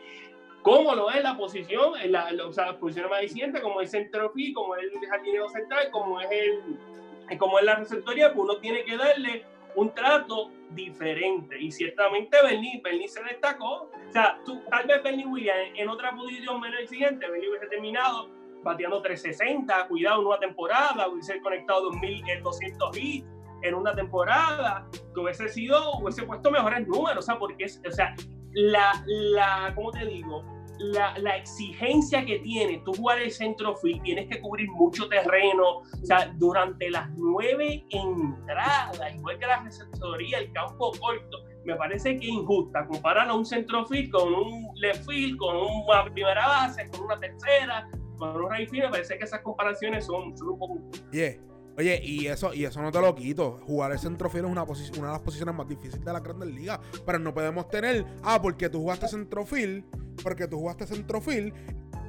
¿Cómo 0.63 0.95
lo 0.95 1.11
es 1.11 1.23
la 1.23 1.37
posición? 1.37 1.93
En 2.01 2.13
la, 2.13 2.31
o 2.47 2.53
sea, 2.53 2.67
la 2.67 2.79
posición 2.79 3.09
más 3.09 3.23
exigente, 3.23 3.61
como 3.63 3.81
es 3.81 3.91
centrofil, 3.91 4.53
como 4.55 4.77
es 4.77 4.85
el 4.85 5.09
jardinero 5.09 5.49
central, 5.49 5.91
como 5.91 6.21
es, 6.21 6.29
el, 6.31 7.39
como 7.39 7.59
es 7.59 7.65
la 7.65 7.77
receptoría, 7.77 8.33
pues 8.33 8.51
uno 8.51 8.59
tiene 8.59 8.85
que 8.85 8.97
darle 8.97 9.45
un 9.75 9.95
trato 9.95 10.51
diferente. 10.71 11.61
Y 11.61 11.71
ciertamente 11.71 12.37
Bernie, 12.43 12.81
Bernie 12.83 13.09
se 13.09 13.23
destacó. 13.23 13.91
O 14.09 14.13
sea, 14.13 14.41
tú, 14.45 14.61
tal 14.71 14.87
vez 14.87 15.03
Bernie 15.03 15.27
Williams 15.27 15.71
en 15.77 15.89
otra 15.89 16.15
posición 16.15 16.61
menos 16.61 16.81
exigente, 16.81 17.29
Bernie 17.31 17.49
hubiese 17.49 17.67
terminado 17.67 18.29
bateando 18.63 19.01
360, 19.01 19.87
cuidado 19.87 20.21
en 20.21 20.27
una 20.27 20.39
temporada, 20.39 21.09
hubiese 21.09 21.41
conectado 21.41 21.91
2.200 21.93 22.97
hits 22.97 23.27
en 23.63 23.75
una 23.75 23.95
temporada, 23.95 24.87
que 25.15 25.21
hubiese 25.21 25.49
sido, 25.49 25.93
hubiese 25.99 26.25
puesto 26.25 26.51
mejores 26.51 26.87
números, 26.87 27.19
o 27.19 27.23
sea, 27.23 27.39
porque 27.39 27.65
es, 27.65 27.81
o 27.87 27.91
sea, 27.91 28.15
la, 28.53 29.05
la, 29.07 29.73
¿cómo 29.75 29.91
te 29.91 30.07
digo? 30.07 30.45
La, 30.79 31.19
la, 31.19 31.37
exigencia 31.37 32.25
que 32.25 32.39
tiene 32.39 32.81
tú 32.85 32.93
jugar 32.95 33.21
el 33.21 33.33
centrofield, 33.33 34.01
tienes 34.03 34.29
que 34.29 34.41
cubrir 34.41 34.71
mucho 34.71 35.09
terreno, 35.09 35.79
o 35.79 36.05
sea, 36.05 36.33
durante 36.37 36.89
las 36.89 37.11
nueve 37.17 37.85
entradas, 37.91 39.01
igual 39.17 39.39
que 39.41 39.47
la 39.47 39.63
receptoría, 39.65 40.39
el 40.39 40.53
campo 40.53 40.93
corto, 41.01 41.39
me 41.65 41.75
parece 41.75 42.19
que 42.19 42.27
es 42.27 42.33
injusta. 42.33 42.87
Comparar 42.87 43.29
a 43.29 43.35
un 43.35 43.45
centrofield 43.45 44.11
con 44.11 44.33
un 44.33 44.71
left 44.77 45.05
field, 45.05 45.37
con 45.37 45.57
una 45.57 46.05
primera 46.05 46.47
base, 46.47 46.89
con 46.91 47.03
una 47.03 47.19
tercera, 47.19 47.89
con 48.17 48.41
un 48.41 48.51
right 48.51 48.71
field, 48.71 48.85
me 48.85 48.91
parece 48.91 49.19
que 49.19 49.25
esas 49.25 49.41
comparaciones 49.43 50.07
son, 50.07 50.33
un 50.33 50.59
poco... 50.59 50.79
Yeah. 51.13 51.35
Oye, 51.79 52.01
y 52.03 52.27
eso, 52.27 52.53
y 52.53 52.65
eso 52.65 52.83
no 52.83 52.91
te 52.91 53.01
lo 53.01 53.15
quito. 53.15 53.61
Jugar 53.65 53.93
el 53.93 54.01
centrofield 54.01 54.47
es 54.47 54.51
una, 54.51 54.65
una 54.65 55.07
de 55.07 55.13
las 55.13 55.21
posiciones 55.21 55.55
más 55.55 55.69
difíciles 55.69 56.05
de 56.05 56.13
la 56.13 56.19
grandes 56.19 56.49
ligas. 56.49 56.81
Pero 57.07 57.21
no 57.21 57.33
podemos 57.33 57.69
tener, 57.69 58.05
ah, 58.25 58.43
porque 58.43 58.69
tú 58.69 58.81
jugaste 58.81 59.07
centrofield, 59.07 59.85
porque 60.25 60.49
tú 60.49 60.59
jugaste 60.59 60.89
centrofield, 60.89 61.55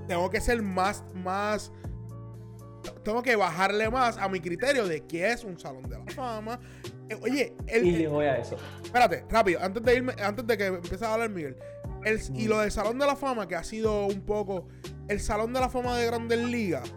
tengo 0.08 0.28
que 0.32 0.42
ser 0.42 0.64
más, 0.64 1.04
más. 1.14 1.72
Tengo 3.04 3.22
que 3.22 3.36
bajarle 3.36 3.92
más 3.92 4.18
a 4.18 4.28
mi 4.28 4.40
criterio 4.40 4.88
de 4.88 5.06
qué 5.06 5.32
es 5.34 5.44
un 5.44 5.60
salón 5.60 5.84
de 5.84 6.00
la 6.00 6.06
fama. 6.16 6.60
Eh, 7.08 7.20
oye, 7.22 7.56
el, 7.68 7.86
y 7.86 8.08
voy 8.08 8.26
a 8.26 8.38
eso. 8.38 8.56
Espérate, 8.84 9.24
rápido, 9.30 9.60
antes 9.62 9.84
de 9.84 9.96
irme, 9.96 10.14
antes 10.20 10.48
de 10.48 10.58
que 10.58 10.66
empiece 10.66 11.06
a 11.06 11.14
hablar 11.14 11.30
Miguel. 11.30 11.56
El, 12.04 12.20
y 12.34 12.48
lo 12.48 12.60
del 12.60 12.72
Salón 12.72 12.98
de 12.98 13.06
la 13.06 13.16
Fama, 13.16 13.48
que 13.48 13.56
ha 13.56 13.64
sido 13.64 14.08
un 14.08 14.22
poco. 14.22 14.68
El 15.10 15.20
Salón 15.20 15.54
de 15.54 15.60
la 15.60 15.70
Fama 15.70 15.96
de 15.98 16.08
Grandes 16.08 16.40
Ligas 16.40 16.92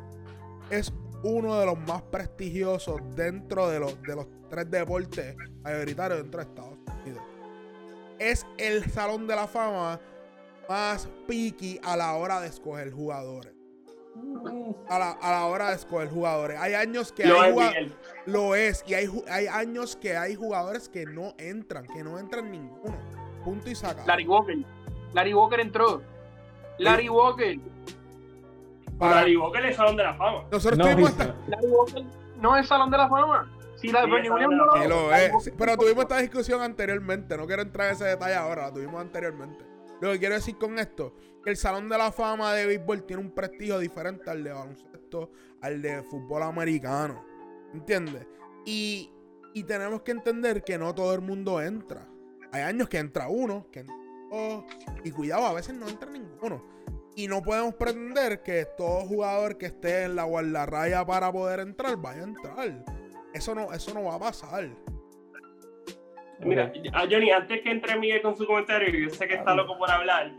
es 0.70 0.92
uno 1.22 1.58
de 1.58 1.66
los 1.66 1.78
más 1.78 2.02
prestigiosos 2.02 3.00
dentro 3.14 3.68
de 3.68 3.80
los, 3.80 4.00
de 4.02 4.16
los 4.16 4.26
tres 4.50 4.70
deportes 4.70 5.36
mayoritarios 5.62 6.20
dentro 6.20 6.40
de 6.40 6.48
Estados 6.48 6.78
Unidos. 7.02 7.22
Es 8.18 8.46
el 8.58 8.84
salón 8.90 9.26
de 9.26 9.36
la 9.36 9.46
fama 9.46 10.00
más 10.68 11.08
picky 11.26 11.80
a 11.82 11.96
la 11.96 12.14
hora 12.14 12.40
de 12.40 12.48
escoger 12.48 12.90
jugadores. 12.92 13.52
A 14.88 14.98
la, 14.98 15.46
hora 15.46 15.70
de 15.70 15.76
escoger 15.76 16.08
jugadores. 16.08 16.58
Hay 16.60 16.74
años 16.74 17.12
que 17.12 17.24
lo 17.24 17.40
hay 17.40 17.52
es, 17.52 17.92
lo 18.26 18.54
es 18.54 18.84
y 18.86 18.94
hay, 18.94 19.08
hay 19.28 19.46
años 19.46 19.96
que 19.96 20.16
hay 20.16 20.34
jugadores 20.34 20.88
que 20.88 21.06
no 21.06 21.34
entran, 21.38 21.86
que 21.86 22.04
no 22.04 22.18
entran 22.18 22.50
ninguno. 22.50 22.98
Punto 23.42 23.70
y 23.70 23.74
saca. 23.74 24.04
Larry 24.06 24.26
Walker. 24.26 24.56
Larry 25.14 25.34
Walker 25.34 25.60
entró. 25.60 26.02
Larry 26.78 27.08
Walker 27.08 27.58
para 29.02 29.16
Larry 29.16 29.36
Walker 29.36 29.64
es 29.66 29.76
Salón 29.76 29.96
de 29.96 30.02
la 30.04 30.14
Fama. 30.14 30.44
Nosotros 30.50 30.78
no, 30.78 30.84
tuvimos 30.84 31.10
esta... 31.10 31.34
no 32.36 32.56
es 32.56 32.68
Salón 32.68 32.90
de 32.90 32.96
la 32.98 33.08
Fama. 33.08 33.50
Si 33.76 33.88
la 33.88 34.04
sí, 34.04 34.28
no 34.28 34.88
lo 34.88 35.14
es. 35.14 35.52
Pero 35.58 35.76
tuvimos 35.76 36.04
esta 36.04 36.18
discusión 36.18 36.60
anteriormente. 36.60 37.36
No 37.36 37.46
quiero 37.46 37.62
entrar 37.62 37.88
en 37.88 37.94
ese 37.94 38.04
detalle 38.04 38.34
ahora. 38.34 38.68
La 38.68 38.72
tuvimos 38.72 39.00
anteriormente. 39.00 39.64
Lo 40.00 40.12
que 40.12 40.20
quiero 40.20 40.36
decir 40.36 40.56
con 40.56 40.78
esto, 40.78 41.14
que 41.42 41.50
el 41.50 41.56
Salón 41.56 41.88
de 41.88 41.98
la 41.98 42.12
Fama 42.12 42.52
de 42.54 42.66
béisbol 42.66 43.04
tiene 43.04 43.22
un 43.22 43.32
prestigio 43.32 43.80
diferente 43.80 44.30
al 44.30 44.44
de 44.44 44.52
baloncesto, 44.52 45.30
al 45.60 45.82
de 45.82 46.02
fútbol 46.04 46.44
americano. 46.44 47.24
¿Entiendes? 47.74 48.26
Y, 48.64 49.10
y 49.52 49.64
tenemos 49.64 50.02
que 50.02 50.12
entender 50.12 50.62
que 50.62 50.78
no 50.78 50.94
todo 50.94 51.12
el 51.14 51.20
mundo 51.20 51.60
entra. 51.60 52.06
Hay 52.52 52.62
años 52.62 52.88
que 52.88 52.98
entra 52.98 53.28
uno, 53.28 53.66
que 53.72 53.80
entra 53.80 53.96
dos, 54.30 54.64
y 55.02 55.10
cuidado, 55.10 55.46
a 55.46 55.54
veces 55.54 55.74
no 55.74 55.88
entra 55.88 56.08
ninguno. 56.10 56.62
Y 57.14 57.28
no 57.28 57.42
podemos 57.42 57.74
pretender 57.74 58.42
que 58.42 58.64
todo 58.76 59.00
jugador 59.00 59.58
que 59.58 59.66
esté 59.66 60.04
en 60.04 60.16
la 60.16 60.24
guardarraya 60.24 61.04
para 61.04 61.30
poder 61.30 61.60
entrar 61.60 61.96
vaya 61.96 62.22
a 62.22 62.24
entrar. 62.24 62.84
Eso 63.34 63.54
no, 63.54 63.72
eso 63.72 63.92
no 63.92 64.04
va 64.04 64.14
a 64.14 64.18
pasar. 64.18 64.70
Mira, 66.40 66.72
Johnny, 67.10 67.30
antes 67.30 67.60
que 67.62 67.70
entre 67.70 67.96
Miguel 67.98 68.22
con 68.22 68.36
su 68.36 68.46
comentario, 68.46 68.88
yo 68.88 69.10
sé 69.10 69.28
que 69.28 69.34
está 69.34 69.54
loco 69.54 69.78
por 69.78 69.90
hablar. 69.90 70.32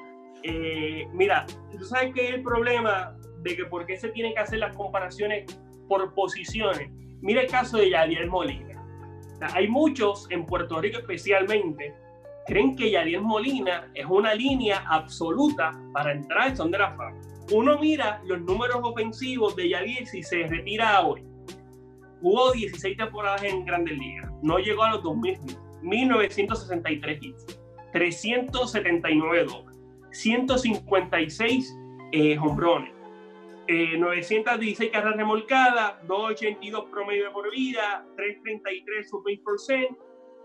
Eh, 0.43 1.07
mira, 1.13 1.45
tú 1.71 1.85
sabes 1.85 2.13
que 2.13 2.27
es 2.27 2.33
el 2.35 2.43
problema 2.43 3.15
de 3.41 3.55
que 3.55 3.65
por 3.65 3.85
qué 3.85 3.97
se 3.97 4.09
tienen 4.09 4.33
que 4.33 4.39
hacer 4.39 4.59
las 4.59 4.75
comparaciones 4.75 5.45
por 5.87 6.13
posiciones. 6.13 6.89
Mira 7.21 7.41
el 7.41 7.49
caso 7.49 7.77
de 7.77 7.89
Yadier 7.91 8.27
Molina. 8.27 8.83
hay 9.53 9.67
muchos 9.67 10.29
en 10.29 10.45
Puerto 10.45 10.81
Rico 10.81 10.99
especialmente 10.99 11.93
creen 12.45 12.75
que 12.75 12.91
Yadier 12.91 13.21
Molina 13.21 13.91
es 13.93 14.05
una 14.05 14.33
línea 14.33 14.85
absoluta 14.89 15.71
para 15.93 16.11
entrar 16.11 16.49
al 16.49 16.57
son 16.57 16.71
de 16.71 16.79
la 16.79 16.95
fama. 16.95 17.19
Uno 17.51 17.77
mira 17.79 18.21
los 18.25 18.41
números 18.41 18.79
ofensivos 18.81 19.55
de 19.55 19.69
Yadier 19.69 20.07
si 20.07 20.23
se 20.23 20.47
retira 20.47 21.01
hoy. 21.05 21.23
Jugó 22.21 22.51
16 22.53 22.97
temporadas 22.97 23.43
en 23.43 23.65
Grandes 23.65 23.97
Ligas, 23.97 24.31
no 24.41 24.57
llegó 24.57 24.83
a 24.83 24.91
los 24.91 25.03
2000 25.03 25.63
1963 25.83 27.21
hits, 27.21 27.59
379 27.91 29.43
dobles, 29.43 29.77
156 30.11 31.77
eh, 32.11 32.37
hombrones, 32.39 32.93
916 33.67 34.79
eh, 34.79 34.91
carreras 34.91 35.17
remolcadas, 35.17 36.07
282 36.07 36.85
promedio 36.89 37.25
de 37.25 37.31
por 37.31 37.51
vida, 37.51 38.05
333 38.15 39.09
su 39.09 39.21
20%, 39.23 39.97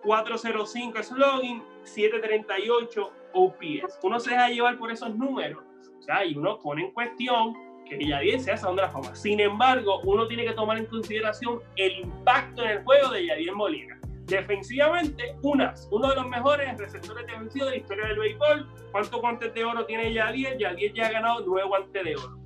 405 0.03 1.03
slogan, 1.03 1.63
738 1.85 3.13
OPS. 3.35 3.99
Uno 4.03 4.21
se 4.21 4.31
deja 4.31 4.49
llevar 4.49 4.79
por 4.79 4.91
esos 4.91 5.15
números, 5.15 5.63
o 5.99 6.03
sea, 6.03 6.25
y 6.25 6.37
uno 6.37 6.59
pone 6.59 6.87
en 6.87 6.93
cuestión 6.93 7.55
que 7.89 8.07
Yadier 8.07 8.41
sea 8.41 8.57
Salón 8.57 8.77
de 8.77 8.83
la 8.83 8.91
Fama. 8.91 9.15
Sin 9.15 9.41
embargo, 9.41 10.01
uno 10.05 10.27
tiene 10.27 10.45
que 10.45 10.53
tomar 10.53 10.79
en 10.79 10.87
consideración 10.87 11.61
el 11.77 12.01
impacto 12.01 12.63
en 12.63 12.71
el 12.71 12.85
juego 12.85 13.11
de 13.11 13.27
Yadier 13.27 13.55
Molina. 13.55 13.99
Defensivamente, 14.27 15.37
unas, 15.43 15.89
uno 15.91 16.11
de 16.11 16.17
los 16.17 16.29
mejores 16.29 16.77
receptores 16.77 17.27
defensivos 17.27 17.69
de 17.69 17.77
la 17.77 17.81
historia 17.81 18.07
del 18.09 18.19
béisbol. 18.19 18.69
¿Cuántos 18.93 19.21
guantes 19.21 19.55
de 19.55 19.65
oro 19.65 19.87
tiene 19.87 20.13
Yadier? 20.13 20.59
Yadier 20.59 20.93
ya 20.93 21.07
ha 21.07 21.13
ganado 21.13 21.45
nueve 21.47 21.67
guantes 21.67 22.05
de 22.05 22.17
oro. 22.17 22.39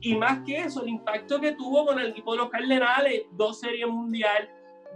Y 0.00 0.14
más 0.14 0.44
que 0.44 0.58
eso, 0.58 0.82
el 0.82 0.90
impacto 0.90 1.40
que 1.40 1.52
tuvo 1.52 1.86
con 1.86 1.98
el 1.98 2.08
equipo 2.08 2.32
de 2.32 2.38
los 2.38 2.50
Cardenales, 2.50 3.22
dos 3.32 3.58
series 3.58 3.88
mundial, 3.88 4.48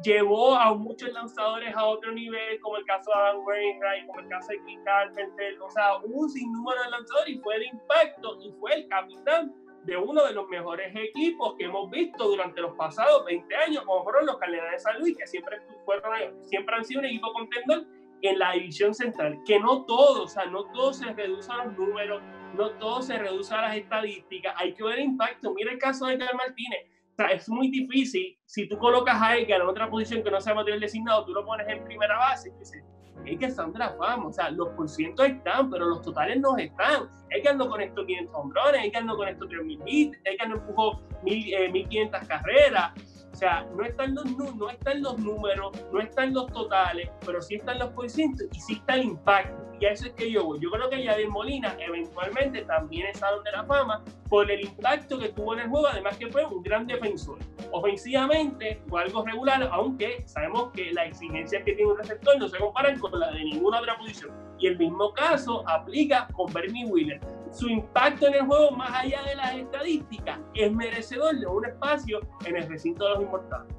llevó 0.03 0.55
a 0.55 0.75
muchos 0.75 1.13
lanzadores 1.13 1.75
a 1.75 1.85
otro 1.85 2.13
nivel, 2.13 2.61
como 2.61 2.77
el 2.77 2.85
caso 2.85 3.11
de 3.11 3.21
Adam 3.21 3.47
Wainwright, 3.47 4.07
como 4.07 4.21
el 4.21 4.29
caso 4.29 4.49
de 4.49 4.63
Chris 4.63 4.79
Carpenter, 4.85 5.61
o 5.61 5.71
sea, 5.71 5.97
un 5.99 6.29
sinnúmero 6.29 6.83
de 6.83 6.91
lanzadores 6.91 7.35
y 7.35 7.39
fue 7.39 7.59
de 7.59 7.67
impacto 7.67 8.39
y 8.43 8.53
fue 8.61 8.75
el 8.75 8.89
capitán 8.89 9.55
de 9.85 9.97
uno 9.97 10.25
de 10.27 10.33
los 10.33 10.47
mejores 10.49 10.95
equipos 10.95 11.55
que 11.57 11.65
hemos 11.65 11.91
visto 11.91 12.29
durante 12.29 12.61
los 12.61 12.77
pasados 12.77 13.25
20 13.25 13.57
años, 13.57 13.85
como 13.85 14.05
fueron 14.05 14.27
los 14.27 14.37
Cardenales 14.37 14.73
de 14.73 14.79
San 14.79 15.01
Luis, 15.01 15.17
que 15.17 15.27
siempre, 15.27 15.61
fueron, 15.85 16.13
siempre 16.45 16.77
han 16.77 16.85
sido 16.85 17.01
un 17.01 17.07
equipo 17.07 17.33
contendor 17.33 17.87
en 18.21 18.39
la 18.39 18.53
división 18.53 18.95
central, 18.95 19.39
que 19.47 19.59
no 19.61 19.85
todo, 19.85 20.25
o 20.25 20.29
sea, 20.29 20.47
no 20.47 20.65
todo 20.73 20.93
se 20.93 21.13
reduce 21.13 21.51
a 21.53 21.65
los 21.65 21.79
números, 21.79 22.23
no 22.55 22.71
todo 22.73 23.01
se 23.01 23.17
reduce 23.17 23.55
a 23.55 23.63
las 23.63 23.77
estadísticas, 23.77 24.55
hay 24.59 24.75
que 24.75 24.83
ver 24.83 24.99
el 24.99 25.05
impacto. 25.05 25.55
Mira 25.55 25.73
el 25.73 25.79
caso 25.79 26.07
de 26.07 26.19
Carl 26.19 26.37
Martínez, 26.37 26.87
sea, 27.19 27.29
es 27.29 27.49
muy 27.49 27.69
difícil, 27.69 28.39
si 28.47 28.69
tú 28.69 28.79
colocas 28.79 29.21
a 29.21 29.37
Edgar 29.37 29.61
en 29.61 29.67
otra 29.67 29.91
posición 29.91 30.23
que 30.23 30.31
no 30.31 30.41
sea 30.41 30.55
material 30.55 30.81
designado, 30.81 31.25
tú 31.25 31.33
lo 31.33 31.45
pones 31.45 31.69
en 31.69 31.83
primera 31.85 32.17
base, 32.17 32.49
y 32.49 32.59
dices, 32.59 32.85
Edgar 33.25 33.53
la 33.75 33.91
fama, 33.91 34.29
o 34.29 34.33
sea, 34.33 34.51
los 34.51 34.69
porcientos 34.71 35.27
están, 35.27 35.69
pero 35.69 35.87
los 35.87 36.03
totales 36.03 36.41
no 36.41 36.57
están. 36.57 37.09
Edgar 37.31 37.57
no 37.57 37.69
conectó 37.69 38.07
500 38.07 38.35
hombrones, 38.35 38.87
Edgar 38.87 39.05
no 39.05 39.17
conectó 39.17 39.47
3.000 39.47 39.83
hits, 39.87 40.19
Edgar 40.25 40.49
no 40.49 40.55
empujó 40.57 41.01
1.500 41.25 42.23
eh, 42.23 42.27
carreras. 42.29 43.18
O 43.39 43.41
sea, 43.41 43.65
no 43.77 43.85
están, 43.85 44.17
los, 44.17 44.25
no 44.57 44.69
están 44.69 45.01
los 45.01 45.17
números, 45.17 45.71
no 45.93 46.01
están 46.01 46.35
los 46.35 46.51
totales, 46.51 47.09
pero 47.25 47.41
sí 47.41 47.55
están 47.55 47.79
los 47.79 47.91
porcientos 47.91 48.49
y 48.53 48.59
sí 48.59 48.73
está 48.73 48.97
el 48.97 49.05
impacto. 49.05 49.55
y 49.79 49.87
a 49.87 49.93
eso 49.93 50.07
es 50.07 50.15
que 50.15 50.29
yo 50.29 50.45
voy. 50.45 50.59
Yo 50.59 50.73
creo 50.73 50.91
que 50.91 51.05
Yadier 51.05 51.29
Molina 51.29 51.77
eventualmente 51.79 52.63
también 52.63 53.07
es 53.07 53.21
Salón 53.21 53.45
de 53.45 53.53
la 53.53 53.65
Fama 53.65 54.03
por 54.29 54.51
el 54.51 54.63
impacto 54.63 55.21
que 55.21 55.29
tuvo 55.29 55.55
en 55.55 55.61
el 55.61 55.69
juego, 55.69 55.87
además 55.87 56.17
que 56.17 56.27
fue 56.27 56.45
un 56.47 56.65
gran 56.65 56.89
defensor. 56.89 57.39
Ofensivamente 57.71 58.83
fue 58.89 59.03
algo 59.03 59.25
regular, 59.25 59.69
aunque 59.71 60.25
sabemos 60.27 60.73
que 60.73 60.93
las 60.93 61.07
exigencias 61.07 61.63
que 61.63 61.75
tiene 61.75 61.93
un 61.93 61.99
receptor 61.99 62.37
no 62.41 62.49
se 62.49 62.59
comparan 62.59 62.99
con 62.99 63.21
las 63.21 63.33
de 63.35 63.45
ninguna 63.45 63.79
otra 63.79 63.97
posición. 63.99 64.33
Y 64.59 64.67
el 64.67 64.79
mismo 64.79 65.13
caso 65.13 65.63
aplica 65.69 66.27
con 66.33 66.53
Bernie 66.53 66.87
Wheeler. 66.87 67.21
Su 67.59 67.69
impacto 67.69 68.29
en 68.29 68.35
el 68.35 68.47
juego, 68.47 68.71
más 68.71 68.91
allá 69.03 69.21
de 69.25 69.35
las 69.35 69.53
estadísticas, 69.53 70.39
es 70.55 70.73
merecedor 70.73 71.37
de 71.37 71.45
un 71.45 71.65
espacio 71.65 72.21
en 72.45 72.55
el 72.55 72.69
recinto 72.69 73.03
de 73.03 73.11
los 73.11 73.23
inmortales. 73.23 73.75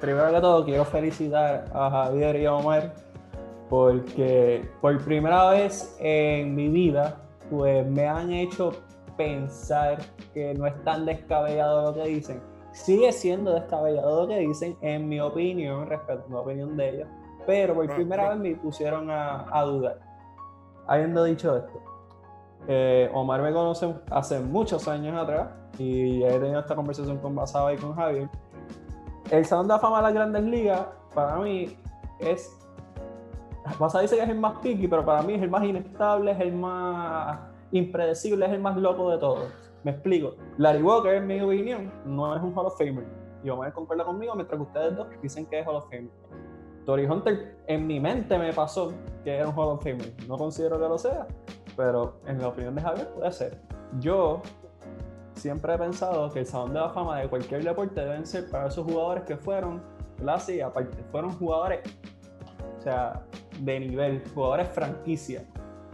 Primero 0.00 0.32
que 0.32 0.40
todo, 0.40 0.64
quiero 0.64 0.86
felicitar 0.86 1.66
a 1.74 1.90
Javier 1.90 2.36
y 2.36 2.46
a 2.46 2.54
Omar 2.54 2.94
porque 3.68 4.66
por 4.80 4.98
primera 5.04 5.50
vez 5.50 5.94
en 6.00 6.54
mi 6.54 6.68
vida, 6.68 7.20
pues 7.50 7.86
me 7.86 8.08
han 8.08 8.32
hecho 8.32 8.72
pensar 9.18 9.98
que 10.32 10.54
no 10.54 10.66
es 10.66 10.84
tan 10.84 11.04
descabellado 11.04 11.90
lo 11.90 11.94
que 11.94 12.08
dicen. 12.08 12.40
Sigue 12.72 13.12
siendo 13.12 13.52
descabellado 13.52 14.22
lo 14.22 14.28
que 14.28 14.38
dicen, 14.38 14.74
en 14.80 15.06
mi 15.06 15.20
opinión, 15.20 15.86
respecto 15.86 16.28
a 16.28 16.32
la 16.32 16.40
opinión 16.40 16.78
de 16.78 16.88
ellos, 16.88 17.08
pero 17.44 17.74
por 17.74 17.94
primera 17.94 18.30
vez 18.30 18.38
me 18.38 18.54
pusieron 18.54 19.10
a, 19.10 19.44
a 19.54 19.64
dudar. 19.64 20.13
Habiendo 20.86 21.24
dicho 21.24 21.56
esto, 21.56 21.82
eh, 22.68 23.10
Omar 23.12 23.42
me 23.42 23.52
conoce 23.52 23.94
hace 24.10 24.40
muchos 24.40 24.86
años 24.88 25.16
atrás 25.16 25.48
y 25.78 26.22
he 26.22 26.38
tenido 26.38 26.60
esta 26.60 26.74
conversación 26.74 27.18
con 27.18 27.34
Basaba 27.34 27.72
y 27.72 27.76
con 27.76 27.94
Javier. 27.94 28.28
El 29.30 29.44
Salón 29.44 29.66
de 29.66 29.74
la 29.74 29.80
Fama 29.80 29.98
de 29.98 30.02
las 30.02 30.14
Grandes 30.14 30.42
Ligas, 30.44 30.86
para 31.14 31.36
mí, 31.36 31.76
es 32.20 32.58
Vas 33.78 33.94
a 33.94 34.00
decir 34.00 34.18
que 34.18 34.24
es 34.24 34.30
el 34.30 34.38
más 34.38 34.58
picky, 34.58 34.86
pero 34.86 35.04
para 35.04 35.22
mí 35.22 35.34
es 35.34 35.42
el 35.42 35.48
más 35.48 35.64
inestable, 35.64 36.32
es 36.32 36.40
el 36.40 36.52
más 36.52 37.38
impredecible, 37.72 38.44
es 38.44 38.52
el 38.52 38.60
más 38.60 38.76
loco 38.76 39.10
de 39.10 39.18
todos. 39.18 39.44
Me 39.82 39.92
explico. 39.92 40.34
Larry 40.58 40.82
Walker, 40.82 41.14
en 41.14 41.26
mi 41.26 41.40
opinión, 41.40 41.90
no 42.04 42.36
es 42.36 42.42
un 42.42 42.56
Hall 42.56 42.66
of 42.66 42.76
Famer. 42.76 43.06
Y 43.42 43.48
Omar 43.48 43.72
concuerda 43.72 44.04
conmigo, 44.04 44.34
mientras 44.34 44.58
que 44.58 44.66
ustedes 44.66 44.96
dos 44.96 45.06
dicen 45.22 45.46
que 45.46 45.60
es 45.60 45.66
Hall 45.66 45.76
of 45.76 45.84
Famer. 45.84 46.10
Tori 46.84 47.06
Hunter, 47.06 47.56
en 47.66 47.86
mi 47.86 47.98
mente 47.98 48.38
me 48.38 48.52
pasó 48.52 48.92
que 49.22 49.36
era 49.36 49.48
un 49.48 49.54
Hall 49.58 49.68
of 49.68 49.82
Famer. 49.82 50.12
No 50.28 50.36
considero 50.36 50.78
que 50.78 50.86
lo 50.86 50.98
sea, 50.98 51.26
pero 51.76 52.20
en 52.26 52.40
la 52.40 52.48
opinión 52.48 52.74
de 52.74 52.82
Javier 52.82 53.08
puede 53.08 53.32
ser. 53.32 53.58
Yo 54.00 54.42
siempre 55.34 55.74
he 55.74 55.78
pensado 55.78 56.30
que 56.30 56.40
el 56.40 56.46
Salón 56.46 56.74
de 56.74 56.80
la 56.80 56.90
Fama 56.90 57.20
de 57.20 57.28
cualquier 57.28 57.64
deporte 57.64 58.00
deben 58.00 58.26
ser 58.26 58.50
para 58.50 58.68
esos 58.68 58.84
jugadores 58.84 59.24
que 59.24 59.36
fueron, 59.36 59.82
clase 60.18 60.56
y 60.56 60.60
aparte, 60.60 61.02
fueron 61.10 61.32
jugadores, 61.32 61.80
o 62.78 62.82
sea, 62.82 63.22
de 63.60 63.80
nivel, 63.80 64.22
jugadores 64.34 64.68
franquicia. 64.68 65.44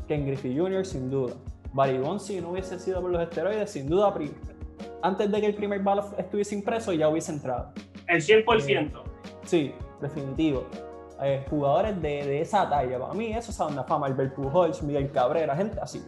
Ken 0.09 0.27
Griffey 0.27 0.59
Jr., 0.59 0.85
sin 0.85 1.09
duda. 1.09 1.35
Barry 1.73 1.99
Bonds, 1.99 2.25
si 2.25 2.41
no 2.41 2.51
hubiese 2.51 2.81
sido 2.81 3.01
por 3.01 3.11
los 3.11 3.23
esteroides, 3.23 3.71
sin 3.71 3.89
duda, 3.89 4.13
antes 5.03 5.31
de 5.31 5.41
que 5.41 5.47
el 5.47 5.55
primer 5.55 5.81
balo 5.83 6.11
estuviese 6.19 6.57
impreso, 6.57 6.93
ya 6.93 7.09
hubiese 7.09 7.31
entrado. 7.31 7.73
El 8.09 8.21
100%. 8.21 8.69
Eh, 8.69 8.91
sí, 9.45 9.73
definitivo. 10.01 10.65
Eh, 11.23 11.45
jugadores 11.51 12.01
de, 12.01 12.25
de, 12.25 12.41
esa 12.41 12.69
talla, 12.69 12.99
para 12.99 13.13
mí, 13.13 13.33
eso 13.33 13.51
es 13.51 13.61
una 13.61 13.85
fama. 13.85 14.07
Albert 14.07 14.35
Pujols, 14.35 14.83
Miguel 14.83 15.11
Cabrera, 15.11 15.55
gente 15.55 15.79
así. 15.81 16.03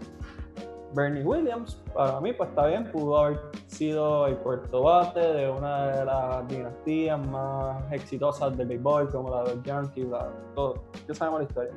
Bernie 0.94 1.22
Williams, 1.22 1.74
para 1.94 2.20
mí, 2.20 2.32
pues 2.32 2.50
está 2.50 2.66
bien, 2.66 2.90
pudo 2.90 3.18
haber 3.18 3.40
sido 3.66 4.26
el 4.26 4.36
cuarto 4.38 4.82
bate 4.82 5.20
de 5.20 5.50
una 5.50 5.86
de 5.86 6.04
las 6.04 6.48
dinastías 6.48 7.26
más 7.26 7.90
exitosas 7.92 8.56
del 8.56 8.68
béisbol, 8.68 9.10
como 9.10 9.30
la 9.30 9.44
de 9.44 9.54
los 9.56 9.64
Yankees, 9.64 10.06
todo. 10.54 10.74
Ya 11.08 11.14
sabemos 11.14 11.40
la 11.40 11.46
historia. 11.46 11.72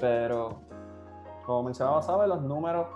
Pero, 0.00 0.60
como 1.46 1.64
mencionaba, 1.64 2.02
¿sabes? 2.02 2.28
Los 2.28 2.42
números 2.42 2.86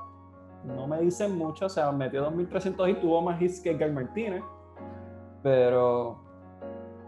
no 0.65 0.87
me 0.87 1.01
dicen 1.01 1.37
mucho. 1.37 1.67
O 1.67 1.69
sea, 1.69 1.91
metió 1.93 2.31
2.300 2.31 2.91
y 2.91 2.95
tuvo 2.95 3.23
más 3.23 3.41
hits 3.41 3.61
que 3.61 3.75
Gary 3.75 3.93
Martínez. 3.93 4.43
Pero, 5.43 6.19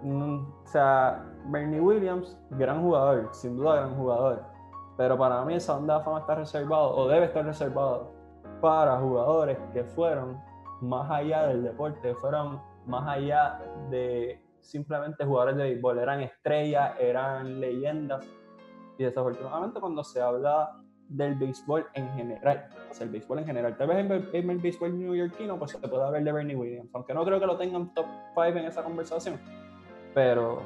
mm, 0.02 0.38
o 0.64 0.66
sea, 0.66 1.29
Bernie 1.50 1.80
Williams, 1.80 2.38
gran 2.50 2.82
jugador, 2.82 3.28
sin 3.32 3.56
duda 3.56 3.76
gran 3.76 3.96
jugador. 3.96 4.44
Pero 4.96 5.16
para 5.18 5.44
mí 5.44 5.54
esa 5.54 5.76
onda 5.76 5.98
de 5.98 6.04
fama 6.04 6.20
está 6.20 6.34
reservado, 6.34 6.96
o 6.96 7.08
debe 7.08 7.26
estar 7.26 7.44
reservado, 7.44 8.12
para 8.60 8.98
jugadores 8.98 9.58
que 9.72 9.84
fueron 9.84 10.38
más 10.80 11.10
allá 11.10 11.46
del 11.46 11.62
deporte, 11.62 12.14
fueron 12.16 12.60
más 12.86 13.06
allá 13.08 13.60
de 13.90 14.42
simplemente 14.60 15.24
jugadores 15.24 15.56
de 15.56 15.64
béisbol, 15.64 15.98
eran 15.98 16.20
estrellas, 16.20 16.94
eran 16.98 17.60
leyendas. 17.60 18.26
Y 18.98 19.04
desafortunadamente 19.04 19.80
cuando 19.80 20.04
se 20.04 20.20
habla 20.20 20.76
del 21.08 21.34
béisbol 21.34 21.86
en 21.94 22.08
general, 22.10 22.68
o 22.90 23.02
el 23.02 23.08
béisbol 23.08 23.38
en 23.40 23.46
general, 23.46 23.76
tal 23.76 23.88
vez 23.88 23.98
en 23.98 24.50
el, 24.50 24.58
béisbol 24.58 24.98
neoyorquino, 24.98 25.58
pues 25.58 25.72
se 25.72 25.78
puede 25.78 26.04
hablar 26.04 26.22
de 26.22 26.32
Bernie 26.32 26.54
Williams, 26.54 26.90
aunque 26.92 27.14
no 27.14 27.24
creo 27.24 27.40
que 27.40 27.46
lo 27.46 27.56
tengan 27.56 27.92
top 27.94 28.06
5 28.34 28.44
en 28.44 28.66
esa 28.66 28.84
conversación, 28.84 29.40
pero 30.14 30.62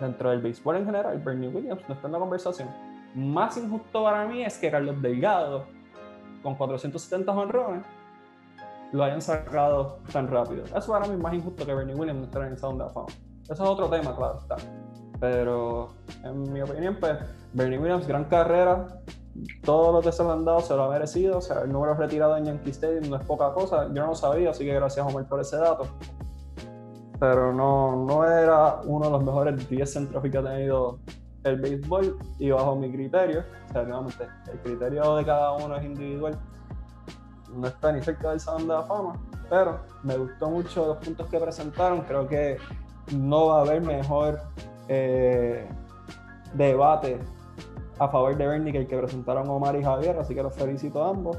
dentro 0.00 0.30
del 0.30 0.40
béisbol 0.40 0.76
en 0.76 0.86
general, 0.86 1.18
Bernie 1.18 1.48
Williams 1.48 1.82
no 1.88 1.94
está 1.94 2.06
en 2.06 2.12
la 2.12 2.18
conversación. 2.18 2.68
Más 3.14 3.56
injusto 3.56 4.04
para 4.04 4.26
mí 4.26 4.42
es 4.42 4.58
que 4.58 4.70
Carlos 4.70 5.00
Delgado, 5.02 5.66
con 6.42 6.54
470 6.54 7.32
honrones, 7.32 7.84
lo 8.92 9.04
hayan 9.04 9.20
sacado 9.20 9.98
tan 10.12 10.28
rápido. 10.28 10.64
Eso 10.64 10.92
para 10.92 11.06
mí 11.06 11.14
es 11.14 11.20
más 11.20 11.34
injusto 11.34 11.64
que 11.64 11.74
Bernie 11.74 11.94
Williams 11.94 12.20
no 12.20 12.24
estar 12.26 12.42
en 12.42 12.52
el 12.52 12.58
Sound 12.58 12.78
la 12.78 12.88
Fama. 12.90 13.08
Eso 13.44 13.52
es 13.52 13.60
otro 13.60 13.88
tema, 13.88 14.14
claro 14.14 14.38
está. 14.38 14.56
Pero 15.18 15.90
en 16.24 16.52
mi 16.52 16.60
opinión, 16.60 16.96
pues 16.98 17.16
Bernie 17.52 17.78
Williams, 17.78 18.06
gran 18.06 18.24
carrera. 18.24 19.00
Todo 19.64 19.92
lo 19.92 20.00
que 20.02 20.12
se 20.12 20.22
le 20.22 20.30
han 20.30 20.44
dado 20.44 20.60
se 20.60 20.74
lo 20.74 20.84
ha 20.84 20.90
merecido. 20.90 21.38
O 21.38 21.40
sea, 21.40 21.62
el 21.62 21.72
número 21.72 21.94
retirado 21.94 22.36
en 22.36 22.44
Yankee 22.44 22.70
Stadium 22.70 23.08
no 23.08 23.16
es 23.16 23.24
poca 23.24 23.52
cosa. 23.52 23.86
Yo 23.86 24.02
no 24.02 24.08
lo 24.08 24.14
sabía, 24.14 24.50
así 24.50 24.64
que 24.64 24.74
gracias 24.74 25.06
Omar 25.06 25.26
por 25.26 25.40
ese 25.40 25.56
dato. 25.56 25.86
Pero 27.22 27.52
no, 27.52 28.04
no 28.04 28.24
era 28.24 28.80
uno 28.82 29.04
de 29.04 29.12
los 29.12 29.22
mejores 29.22 29.68
10 29.68 29.92
centros 29.92 30.24
que 30.24 30.36
ha 30.36 30.42
tenido 30.42 30.98
el 31.44 31.60
béisbol 31.60 32.18
y 32.40 32.50
bajo 32.50 32.74
mi 32.74 32.90
criterio, 32.90 33.44
o 33.68 33.72
sea, 33.72 33.84
nuevamente, 33.84 34.26
el 34.52 34.58
criterio 34.58 35.14
de 35.14 35.24
cada 35.24 35.52
uno 35.52 35.76
es 35.76 35.84
individual, 35.84 36.36
no 37.54 37.68
está 37.68 37.92
ni 37.92 38.02
cerca 38.02 38.30
del 38.30 38.40
Salón 38.40 38.62
de 38.62 38.74
la 38.74 38.82
Fama, 38.82 39.12
pero 39.48 39.78
me 40.02 40.16
gustó 40.16 40.50
mucho 40.50 40.84
los 40.84 40.96
puntos 40.96 41.28
que 41.28 41.38
presentaron, 41.38 42.00
creo 42.00 42.26
que 42.26 42.56
no 43.14 43.46
va 43.46 43.58
a 43.58 43.60
haber 43.60 43.82
mejor 43.82 44.40
eh, 44.88 45.68
debate 46.54 47.20
a 48.00 48.08
favor 48.08 48.36
de 48.36 48.48
Bernie 48.48 48.72
que 48.72 48.78
el 48.78 48.88
que 48.88 48.98
presentaron 48.98 49.48
Omar 49.48 49.76
y 49.76 49.84
Javier, 49.84 50.18
así 50.18 50.34
que 50.34 50.42
los 50.42 50.56
felicito 50.56 51.04
a 51.04 51.10
ambos. 51.10 51.38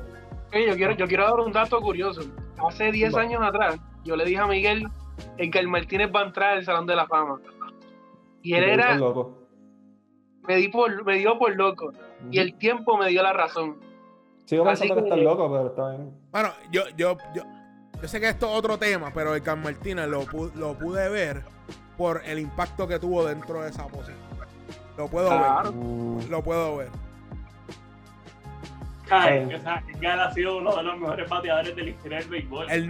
yo, 0.53 0.75
quiero, 0.77 0.93
yo 0.93 1.07
quiero 1.07 1.25
dar 1.25 1.41
un 1.41 1.51
dato 1.51 1.81
curioso. 1.81 2.21
Hace 2.65 2.89
10 2.89 3.15
años 3.15 3.41
atrás, 3.43 3.75
yo 4.05 4.15
le 4.15 4.23
dije 4.23 4.39
a 4.39 4.47
Miguel 4.47 4.87
que 5.37 5.59
el 5.59 5.67
Martínez 5.67 6.11
va 6.13 6.21
a 6.21 6.25
entrar 6.25 6.57
al 6.57 6.65
Salón 6.65 6.85
de 6.85 6.95
la 6.95 7.07
Fama. 7.07 7.39
Y 8.41 8.53
él 8.55 8.63
era, 8.63 8.97
me, 10.47 10.55
di 10.57 10.67
por, 10.67 11.05
me 11.05 11.17
dio 11.17 11.37
por 11.37 11.55
loco. 11.55 11.93
Y 12.29 12.39
el 12.39 12.55
tiempo 12.55 12.97
me 12.97 13.09
dio 13.09 13.23
la 13.23 13.33
razón. 13.33 13.77
Sigo 14.45 14.65
pensando 14.65 14.95
que, 14.95 15.01
que 15.01 15.07
estás 15.07 15.23
loco, 15.23 15.49
pero 15.51 15.67
está 15.67 15.89
bien. 15.91 16.13
Bueno, 16.31 16.49
yo, 16.71 16.83
yo, 16.97 17.17
yo, 17.33 17.43
yo 18.01 18.07
sé 18.07 18.19
que 18.19 18.27
esto 18.27 18.47
es 18.47 18.57
otro 18.57 18.77
tema, 18.77 19.11
pero 19.13 19.33
el 19.33 19.41
Can 19.41 19.61
Martínez 19.61 20.07
lo, 20.07 20.25
lo 20.55 20.77
pude 20.77 21.07
ver 21.09 21.43
por 21.97 22.21
el 22.25 22.39
impacto 22.39 22.87
que 22.87 22.99
tuvo 22.99 23.25
dentro 23.25 23.61
de 23.61 23.69
esa 23.69 23.87
posición. 23.87 24.17
Lo 24.97 25.07
puedo 25.07 25.29
ver. 25.29 26.29
Lo 26.29 26.43
puedo 26.43 26.77
ver. 26.77 26.89
Ay, 29.13 29.47
ha 30.05 30.31
sido 30.31 30.57
uno 30.57 30.75
de 30.75 30.83
los 30.83 30.99
mejores 30.99 31.29
bateadores 31.29 31.75
de 31.75 31.83
la 31.83 31.89
historia 31.89 32.17
del 32.19 32.27
béisbol. 32.29 32.71
El 32.71 32.89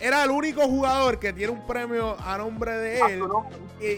era 0.00 0.24
el 0.24 0.30
único 0.30 0.62
jugador 0.62 1.18
que 1.18 1.32
tiene 1.32 1.52
un 1.52 1.66
premio 1.66 2.16
a 2.18 2.36
nombre 2.38 2.72
de 2.72 2.98
él 3.00 3.22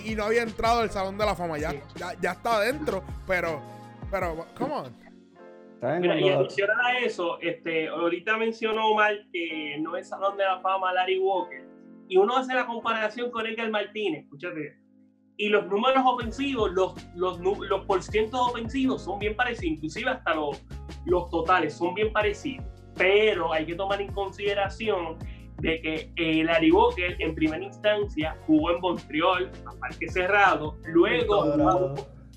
y, 0.05 0.15
no 0.15 0.25
había 0.25 0.43
entrado 0.43 0.81
al 0.81 0.91
Salón 0.91 1.17
de 1.17 1.25
la 1.25 1.35
Fama. 1.35 1.59
Ya, 1.59 1.75
ya, 2.21 2.33
está 2.33 2.57
adentro, 2.57 3.03
pero, 3.27 3.61
pero, 4.11 4.47
come 4.57 4.75
on. 4.75 5.11
Mira, 6.01 6.21
y 6.21 6.29
adicional 6.29 6.79
a 6.79 6.99
eso, 6.99 7.41
este, 7.41 7.89
ahorita 7.89 8.37
mencionó 8.37 8.95
mal 8.95 9.27
que 9.33 9.79
no 9.81 9.97
es 9.97 10.09
Salón 10.09 10.37
de 10.37 10.45
la 10.45 10.61
Fama 10.61 10.93
Larry 10.93 11.19
Walker. 11.19 11.65
Y 12.07 12.19
uno 12.19 12.37
hace 12.37 12.53
la 12.55 12.67
comparación 12.67 13.31
con 13.31 13.47
Edgar 13.47 13.71
Martínez, 13.71 14.25
escúchate. 14.25 14.80
Y 15.41 15.49
los 15.49 15.67
números 15.69 16.03
ofensivos, 16.05 16.71
los, 16.73 16.93
los, 17.15 17.41
los 17.41 17.87
porcientos 17.87 18.39
ofensivos 18.39 19.03
son 19.03 19.19
bien 19.19 19.35
parecidos, 19.35 19.73
inclusive 19.73 20.11
hasta 20.11 20.35
los, 20.35 20.63
los 21.07 21.31
totales 21.31 21.73
son 21.73 21.95
bien 21.95 22.13
parecidos. 22.13 22.67
Pero 22.95 23.51
hay 23.51 23.65
que 23.65 23.75
tomar 23.75 24.03
en 24.03 24.13
consideración 24.13 25.17
de 25.63 25.81
que 25.81 26.13
el 26.17 26.45
Larry 26.45 26.71
Walker 26.71 27.17
en 27.19 27.35
primera 27.35 27.65
instancia 27.65 28.37
jugó 28.47 28.73
en 28.73 28.81
Montreal, 28.83 29.51
a 29.65 29.81
parque 29.81 30.11
cerrado, 30.11 30.77
luego 30.85 31.41
jugó, 31.41 31.95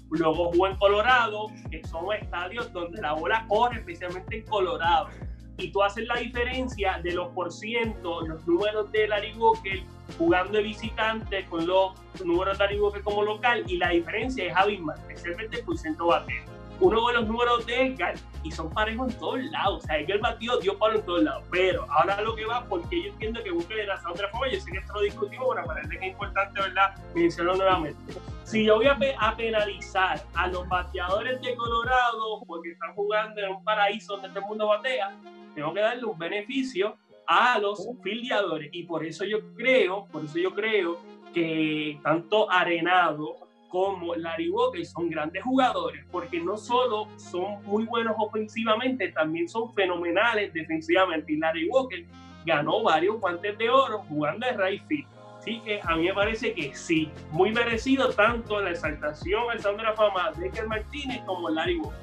luego 0.10 0.52
jugó 0.54 0.68
en 0.68 0.78
Colorado, 0.78 1.48
que 1.70 1.86
son 1.86 2.06
estadios 2.14 2.72
donde 2.72 3.02
la 3.02 3.12
bola 3.12 3.46
corre, 3.50 3.80
especialmente 3.80 4.38
en 4.38 4.46
Colorado. 4.46 5.10
Y 5.58 5.72
tú 5.72 5.84
haces 5.84 6.08
la 6.08 6.16
diferencia 6.16 7.00
de 7.04 7.14
los 7.14 7.30
por 7.30 7.52
ciento, 7.52 8.26
los 8.26 8.46
números 8.48 8.92
de 8.92 9.08
Larry 9.08 9.34
Walker 9.34 9.84
jugando 10.18 10.58
de 10.58 10.64
visitante 10.64 11.46
con 11.46 11.66
los 11.66 11.94
números 12.24 12.58
de 12.58 12.80
Walker 12.80 13.02
como 13.02 13.24
local 13.24 13.64
y 13.68 13.78
la 13.78 13.90
diferencia 13.90 14.46
es 14.46 14.56
abismal, 14.56 14.98
especialmente 15.00 15.60
el 15.60 15.66
porcentaje 15.66 16.10
bateo. 16.10 16.54
Uno 16.80 17.06
ve 17.06 17.14
los 17.14 17.28
números 17.28 17.66
de 17.66 17.88
Edgar 17.88 18.16
y 18.44 18.52
son 18.52 18.70
parejos 18.70 19.14
en 19.14 19.20
todos 19.20 19.40
lados. 19.46 19.84
O 19.84 19.88
sea, 19.88 20.00
Edgar 20.00 20.20
batió, 20.20 20.58
dio 20.58 20.78
palo 20.78 20.96
en 20.96 21.06
todos 21.06 21.24
lados. 21.24 21.44
Pero 21.52 21.86
ahora 21.90 22.20
lo 22.22 22.36
que 22.36 22.46
va, 22.46 22.66
porque 22.66 23.04
yo 23.04 23.10
entiendo 23.10 23.42
que 23.44 23.52
Walker 23.52 23.80
era 23.80 23.98
de 23.98 24.12
otra 24.12 24.28
forma, 24.30 24.50
yo 24.50 24.60
sé 24.60 24.72
que 24.72 24.80
esto 24.80 24.94
lo 24.94 25.02
discutimos, 25.02 25.48
pero 25.56 25.68
parece 25.68 25.90
que 25.90 26.06
es 26.08 26.12
importante, 26.12 26.60
¿verdad?, 26.60 26.96
mencionarlo 27.16 27.58
nuevamente. 27.64 28.14
Si 28.44 28.66
yo 28.66 28.76
voy 28.76 28.88
a, 28.88 28.98
a, 29.20 29.36
penalizar 29.38 30.22
a 30.34 30.48
los 30.48 30.68
bateadores 30.68 31.42
de 31.42 31.56
Colorado 31.56 32.44
porque 32.46 32.72
están 32.72 32.94
jugando 32.96 33.40
en 33.40 33.52
un 33.52 33.64
paraíso 33.64 34.14
donde 34.14 34.30
todo 34.30 34.40
el 34.40 34.46
mundo 34.46 34.68
batea, 34.68 35.16
tengo 35.56 35.74
que 35.74 35.82
darle 35.82 36.06
un 36.06 36.18
beneficio 36.18 36.98
a 37.28 37.58
los 37.60 37.88
filiadores 38.04 38.70
y 38.72 38.84
por 38.84 39.06
eso 39.06 39.24
yo 39.26 39.54
creo, 39.56 40.08
por 40.12 40.26
eso 40.26 40.40
yo 40.40 40.54
creo 40.54 41.00
que 41.34 42.00
tanto 42.04 42.52
Arenado 42.52 43.36
como 43.74 44.14
Larry 44.14 44.52
Walker 44.52 44.86
son 44.86 45.10
grandes 45.10 45.42
jugadores, 45.44 46.06
porque 46.12 46.40
no 46.40 46.58
solo 46.58 47.08
son 47.18 47.64
muy 47.64 47.86
buenos 47.86 48.14
ofensivamente, 48.20 49.08
también 49.10 49.50
son 49.50 49.74
fenomenales 49.74 50.54
defensivamente. 50.54 51.34
Y 51.34 51.38
Larry 51.38 51.68
Walker 51.70 52.06
ganó 52.46 52.84
varios 52.84 53.20
guantes 53.20 53.58
de 53.58 53.72
oro 53.72 54.04
jugando 54.08 54.46
de 54.46 54.54
right 54.54 54.86
field. 54.88 55.08
Así 55.40 55.60
que 55.62 55.80
a 55.84 55.96
mí 55.96 56.06
me 56.06 56.14
parece 56.14 56.54
que 56.54 56.76
sí, 56.76 57.10
muy 57.32 57.52
merecido 57.52 58.10
tanto 58.10 58.62
la 58.62 58.70
exaltación 58.70 59.50
al 59.50 59.60
Salón 59.60 59.78
de 59.78 59.84
la 59.84 59.94
Fama 59.94 60.32
de 60.38 60.48
Eker 60.50 60.68
Martínez 60.68 61.22
como 61.26 61.50
Larry 61.50 61.80
Walker. 61.80 62.00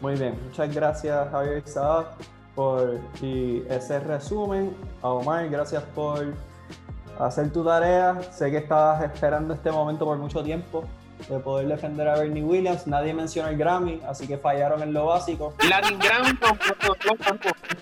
Muy 0.00 0.14
bien, 0.16 0.38
muchas 0.44 0.74
gracias 0.74 1.30
Javier 1.30 1.62
Saad 1.66 2.06
por 2.54 2.98
ese 3.22 4.00
resumen. 4.00 4.76
A 5.02 5.08
Omar, 5.08 5.48
gracias 5.48 5.82
por 5.94 6.34
hacer 7.18 7.52
tu 7.52 7.64
tarea. 7.64 8.20
Sé 8.32 8.50
que 8.50 8.58
estabas 8.58 9.02
esperando 9.02 9.54
este 9.54 9.70
momento 9.70 10.04
por 10.04 10.18
mucho 10.18 10.42
tiempo 10.42 10.84
de 11.28 11.38
poder 11.38 11.68
defender 11.68 12.08
a 12.08 12.16
Bernie 12.16 12.42
Williams. 12.42 12.86
Nadie 12.86 13.14
menciona 13.14 13.50
el 13.50 13.56
Grammy, 13.56 14.00
así 14.06 14.26
que 14.26 14.36
fallaron 14.38 14.82
en 14.82 14.92
lo 14.92 15.06
básico. 15.06 15.54
Latin 15.68 15.98
Grammy 15.98 16.38
no, 16.40 16.48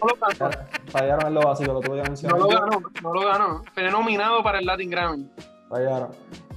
lo 0.07 0.51
Fallaron 0.91 1.27
en 1.27 1.35
lo 1.35 1.43
básico, 1.43 1.73
lo 1.73 1.81
tuve 1.81 2.03
que 2.03 2.09
mencionar. 2.09 2.39
No 2.39 2.45
lo 2.45 2.61
ganó, 2.61 2.83
no 3.03 3.15
lo 3.15 3.27
ganó. 3.27 3.63
Fue 3.75 3.91
nominado 3.91 4.43
para 4.43 4.59
el 4.59 4.67
Latin 4.67 4.91
Grammy. 4.91 5.31
Fallaron. 5.69 6.11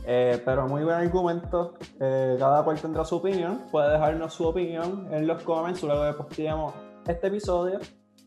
Eh, 0.08 0.42
pero 0.46 0.68
muy 0.68 0.84
buen 0.84 0.96
argumento. 0.96 1.74
Eh, 2.00 2.36
cada 2.38 2.64
cual 2.64 2.80
tendrá 2.80 3.04
su 3.06 3.16
opinión. 3.16 3.62
Puede 3.72 3.92
dejarnos 3.92 4.34
su 4.34 4.46
opinión 4.46 5.08
en 5.12 5.28
los 5.28 5.42
comments 5.44 5.84
luego 5.84 6.04
de 6.04 6.14
posteamos 6.14 6.74
este 7.08 7.28
episodio 7.28 7.80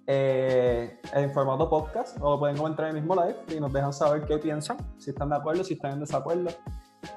eh, 0.07 1.01
en 1.13 1.33
formato 1.33 1.69
podcast 1.69 2.17
o 2.21 2.31
lo 2.31 2.39
pueden 2.39 2.57
comentar 2.57 2.87
en 2.87 2.97
el 2.97 3.03
mismo 3.03 3.15
live 3.15 3.37
y 3.55 3.61
nos 3.61 3.73
dejan 3.73 3.93
saber 3.93 4.25
qué 4.25 4.39
piensan, 4.39 4.79
si 4.99 5.11
están 5.11 5.29
de 5.29 5.37
acuerdo, 5.37 5.63
si 5.63 5.75
están 5.75 5.93
en 5.93 6.01
desacuerdo. 6.01 6.51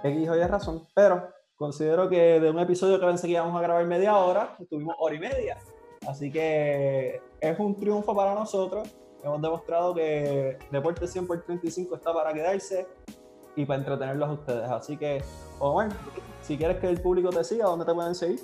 X 0.04 0.30
o 0.30 0.36
Y 0.36 0.44
razón. 0.44 0.88
Pero 0.94 1.30
considero 1.56 2.10
que 2.10 2.40
de 2.40 2.50
un 2.50 2.60
episodio 2.60 3.00
que 3.00 3.06
pensé 3.06 3.28
que 3.28 3.34
íbamos 3.34 3.58
a 3.58 3.62
grabar 3.62 3.86
media 3.86 4.18
hora, 4.18 4.56
estuvimos 4.60 4.96
hora 5.00 5.16
y 5.16 5.20
media. 5.20 5.58
Así 6.08 6.32
que 6.32 7.22
es 7.40 7.60
un 7.60 7.80
triunfo 7.80 8.16
para 8.16 8.36
nosotros. 8.36 8.88
Hemos 9.24 9.42
demostrado 9.42 9.94
que 9.94 10.58
Deporte 10.72 11.08
100 11.08 11.28
por 11.28 11.42
35 11.44 11.96
está 11.96 12.14
para 12.14 12.34
quedarse 12.34 12.88
y 13.56 13.66
para 13.66 13.80
entretenerlos 13.80 14.30
a 14.30 14.34
ustedes. 14.34 14.70
Así 14.70 14.98
que, 14.98 15.24
Omar, 15.60 15.90
si 16.42 16.58
quieres 16.58 16.78
que 16.78 16.88
el 16.88 17.02
público 17.02 17.30
te 17.30 17.44
siga, 17.44 17.66
¿dónde 17.66 17.86
te 17.86 17.94
pueden 17.94 18.16
seguir? 18.16 18.40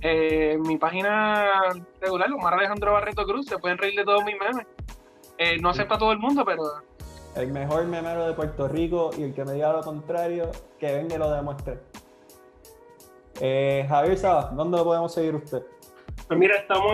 Eh, 0.00 0.58
mi 0.58 0.78
página 0.78 1.60
regular, 2.00 2.32
Omar 2.32 2.54
Alejandro 2.54 2.92
Barreto 2.92 3.24
Cruz, 3.24 3.46
se 3.46 3.58
pueden 3.58 3.78
reír 3.78 3.96
de 3.96 4.04
todos 4.04 4.24
mis 4.24 4.34
memes. 4.38 4.66
Eh, 5.38 5.58
no 5.60 5.70
acepta 5.70 5.94
a 5.94 5.98
todo 5.98 6.12
el 6.12 6.18
mundo, 6.18 6.44
pero. 6.44 6.62
El 7.36 7.52
mejor 7.52 7.84
memero 7.86 8.26
de 8.26 8.34
Puerto 8.34 8.68
Rico 8.68 9.10
y 9.16 9.22
el 9.22 9.34
que 9.34 9.44
me 9.44 9.52
diga 9.52 9.72
lo 9.72 9.80
contrario, 9.80 10.50
que 10.78 10.92
venga 10.92 11.14
y 11.14 11.18
lo 11.18 11.30
demuestre. 11.30 11.78
Eh, 13.40 13.86
Javier 13.88 14.18
Sabas, 14.18 14.54
¿dónde 14.54 14.76
lo 14.76 14.84
podemos 14.84 15.14
seguir 15.14 15.34
usted? 15.34 15.62
Pues 16.32 16.40
mira, 16.40 16.56
estamos 16.56 16.92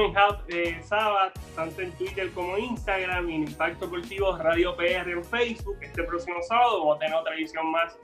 en 0.48 0.59
eh, 0.59 0.82
Sabas, 0.82 1.32
tanto 1.55 1.81
en 1.81 1.93
Twitter 1.93 2.28
como 2.32 2.56
en 2.56 2.65
Instagram, 2.65 3.31
en 3.31 3.44
Impacto 3.44 3.85
Deportivo 3.85 4.36
Radio 4.36 4.77
PR 4.77 5.09
en 5.12 5.23
Facebook. 5.23 5.77
Este 5.81 6.02
próximo 6.02 6.43
sábado 6.43 6.81
vamos 6.81 6.97
a 6.97 6.98
tener 6.98 7.15
otra 7.15 7.36
edición 7.36 7.70
más 7.70 7.97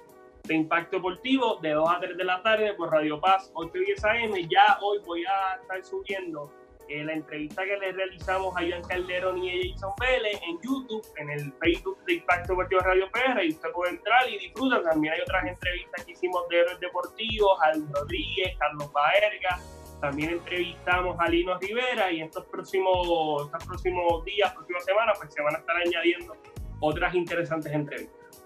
de 0.44 0.54
Impacto 0.54 0.98
Deportivo 0.98 1.58
de 1.60 1.70
2 1.70 1.90
a 1.90 1.98
3 1.98 2.16
de 2.16 2.22
la 2.22 2.40
tarde 2.40 2.72
por 2.74 2.92
Radio 2.92 3.20
Paz 3.20 3.50
8 3.52 3.72
y 3.78 3.84
10 3.84 4.04
AM. 4.04 4.48
Ya 4.48 4.78
hoy 4.80 4.98
voy 5.04 5.24
a 5.24 5.60
estar 5.60 5.84
subiendo 5.84 6.52
eh, 6.88 7.02
la 7.02 7.14
entrevista 7.14 7.64
que 7.64 7.78
le 7.78 7.90
realizamos 7.90 8.56
a 8.56 8.62
Iván 8.62 8.82
Calderón 8.82 9.42
y 9.42 9.50
a 9.50 9.72
Jason 9.72 9.92
Vélez 9.98 10.40
en 10.40 10.60
YouTube, 10.62 11.04
en 11.16 11.30
el 11.30 11.52
Facebook 11.54 11.98
de 12.04 12.14
Impacto 12.14 12.52
Deportivo 12.52 12.80
Radio 12.82 13.10
PR, 13.10 13.44
y 13.44 13.50
usted 13.50 13.72
puede 13.72 13.90
entrar 13.90 14.28
y 14.28 14.38
disfrutar. 14.38 14.84
También 14.84 15.14
hay 15.14 15.20
otras 15.20 15.46
entrevistas 15.46 16.04
que 16.04 16.12
hicimos 16.12 16.48
de 16.48 16.60
héroes 16.60 16.78
deportivos, 16.78 17.58
Al 17.60 17.84
Rodríguez, 17.92 18.56
Carlos 18.56 18.92
Baerga. 18.92 19.58
También 20.04 20.32
entrevistamos 20.32 21.16
a 21.18 21.30
Lino 21.30 21.58
Rivera 21.58 22.12
y 22.12 22.20
estos 22.20 22.44
próximos, 22.44 23.46
estos 23.46 23.64
próximos 23.64 24.22
días, 24.26 24.52
próximas 24.52 24.84
semanas, 24.84 25.16
pues 25.18 25.32
se 25.32 25.40
van 25.40 25.54
a 25.54 25.58
estar 25.60 25.74
añadiendo 25.74 26.36
otras 26.80 27.14
interesantes 27.14 27.72
entrevistas. 27.72 28.42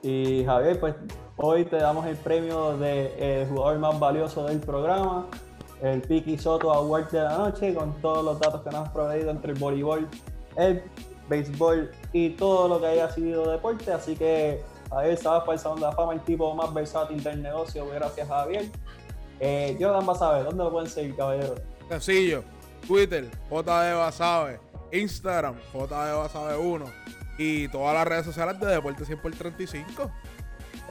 Y 0.00 0.42
Javier, 0.46 0.80
pues 0.80 0.94
hoy 1.36 1.66
te 1.66 1.76
damos 1.76 2.06
el 2.06 2.16
premio 2.16 2.78
de 2.78 3.12
eh, 3.18 3.46
jugador 3.50 3.80
más 3.80 4.00
valioso 4.00 4.46
del 4.46 4.60
programa, 4.60 5.26
el 5.82 6.00
Piki 6.00 6.38
Soto 6.38 6.72
Award 6.72 7.10
de 7.10 7.20
la 7.20 7.36
noche, 7.36 7.74
con 7.74 7.92
todos 8.00 8.24
los 8.24 8.40
datos 8.40 8.62
que 8.62 8.70
nos 8.70 8.86
has 8.86 8.90
proveído 8.90 9.30
entre 9.30 9.52
el 9.52 9.58
voleibol, 9.58 10.08
el 10.56 10.84
béisbol 11.28 11.90
y 12.14 12.30
todo 12.30 12.66
lo 12.66 12.80
que 12.80 12.86
haya 12.86 13.10
sido 13.10 13.50
deporte. 13.50 13.92
Así 13.92 14.16
que 14.16 14.62
Javier 14.88 15.18
sabes 15.18 15.42
para 15.42 15.52
el 15.52 15.58
Salón 15.58 15.80
de 15.80 15.84
la 15.84 15.92
Fama, 15.92 16.14
el 16.14 16.20
tipo 16.22 16.54
más 16.54 16.72
versátil 16.72 17.22
del 17.22 17.42
negocio, 17.42 17.86
gracias 17.92 18.26
Javier. 18.26 18.70
Eh, 19.40 19.76
Jordan 19.80 20.06
Basabe, 20.06 20.44
¿dónde 20.44 20.64
lo 20.64 20.70
pueden 20.70 20.88
seguir, 20.88 21.16
caballero? 21.16 21.54
Sencillo, 21.88 22.44
Twitter, 22.86 23.30
JD 23.50 23.96
Basabe, 23.96 24.60
Instagram, 24.92 25.56
JD 25.72 26.16
Basabe 26.16 26.56
1 26.56 26.84
y 27.38 27.68
todas 27.68 27.94
las 27.94 28.06
redes 28.06 28.26
sociales 28.26 28.58
de 28.60 28.66
Deporte 28.66 29.04
100 29.04 29.20
por 29.20 29.32
35. 29.32 30.10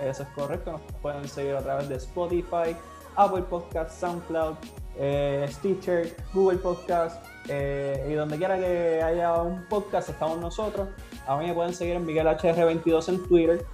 Eso 0.01 0.23
es 0.23 0.29
correcto, 0.29 0.71
nos 0.71 0.81
pueden 1.01 1.27
seguir 1.27 1.55
a 1.55 1.61
través 1.61 1.87
de 1.87 1.95
Spotify, 1.95 2.75
Apple 3.15 3.43
Podcast, 3.43 3.99
SoundCloud, 3.99 4.55
eh, 4.97 5.47
Stitcher, 5.49 6.15
Google 6.33 6.57
Podcast 6.57 7.23
eh, 7.47 8.07
y 8.09 8.13
donde 8.13 8.37
quiera 8.37 8.57
que 8.57 9.01
haya 9.01 9.33
un 9.41 9.63
podcast 9.65 10.09
estamos 10.09 10.39
nosotros. 10.39 10.89
A 11.27 11.37
mí 11.37 11.47
me 11.47 11.53
pueden 11.53 11.73
seguir 11.73 11.95
en 11.95 12.05
Miguel 12.05 12.27
HR22 12.27 13.09
en 13.09 13.27
Twitter 13.27 13.65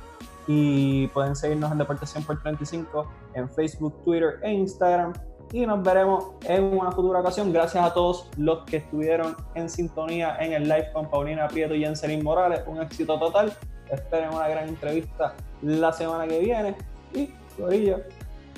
y 0.47 1.07
pueden 1.07 1.35
seguirnos 1.35 1.71
en 1.71 1.77
Deporte 1.77 2.05
100 2.05 2.23
por 2.25 2.41
35 2.41 3.07
en 3.39 3.49
Facebook, 3.49 4.03
Twitter 4.03 4.39
e 4.43 4.51
Instagram 4.51 5.13
y 5.51 5.65
nos 5.65 5.81
veremos 5.83 6.25
en 6.45 6.63
una 6.77 6.91
futura 6.91 7.21
ocasión. 7.21 7.51
Gracias 7.51 7.83
a 7.83 7.93
todos 7.93 8.29
los 8.37 8.65
que 8.65 8.77
estuvieron 8.77 9.35
en 9.55 9.69
sintonía 9.69 10.37
en 10.39 10.53
el 10.53 10.63
live 10.63 10.91
con 10.93 11.09
Paulina 11.09 11.47
Prieto 11.47 11.73
y 11.73 11.81
Jenselin 11.81 12.23
Morales. 12.23 12.61
Un 12.67 12.81
éxito 12.81 13.17
total. 13.17 13.51
Esperen 13.89 14.29
una 14.29 14.47
gran 14.47 14.67
entrevista 14.67 15.33
la 15.61 15.91
semana 15.91 16.27
que 16.27 16.39
viene. 16.39 16.75
Y, 17.13 17.33
Corillo, 17.59 18.01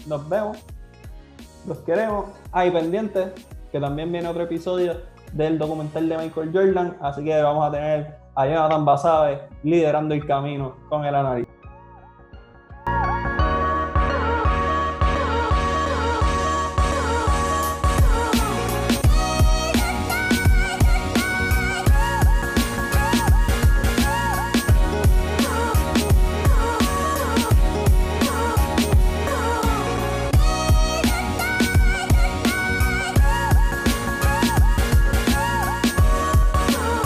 nos 0.07 0.27
vemos. 0.27 0.57
Los 1.65 1.77
queremos. 1.79 2.25
Ahí 2.51 2.71
pendientes, 2.71 3.29
que 3.71 3.79
también 3.79 4.11
viene 4.11 4.27
otro 4.27 4.43
episodio 4.43 4.97
del 5.31 5.57
documental 5.57 6.09
de 6.09 6.17
Michael 6.17 6.51
Jordan. 6.53 6.97
Así 6.99 7.23
que 7.23 7.41
vamos 7.41 7.65
a 7.65 7.71
tener 7.71 8.17
a 8.35 8.45
Jonathan 8.45 8.83
Basabe 8.83 9.41
liderando 9.63 10.13
el 10.13 10.25
camino 10.25 10.75
con 10.89 11.05
el 11.05 11.15
análisis. 11.15 11.50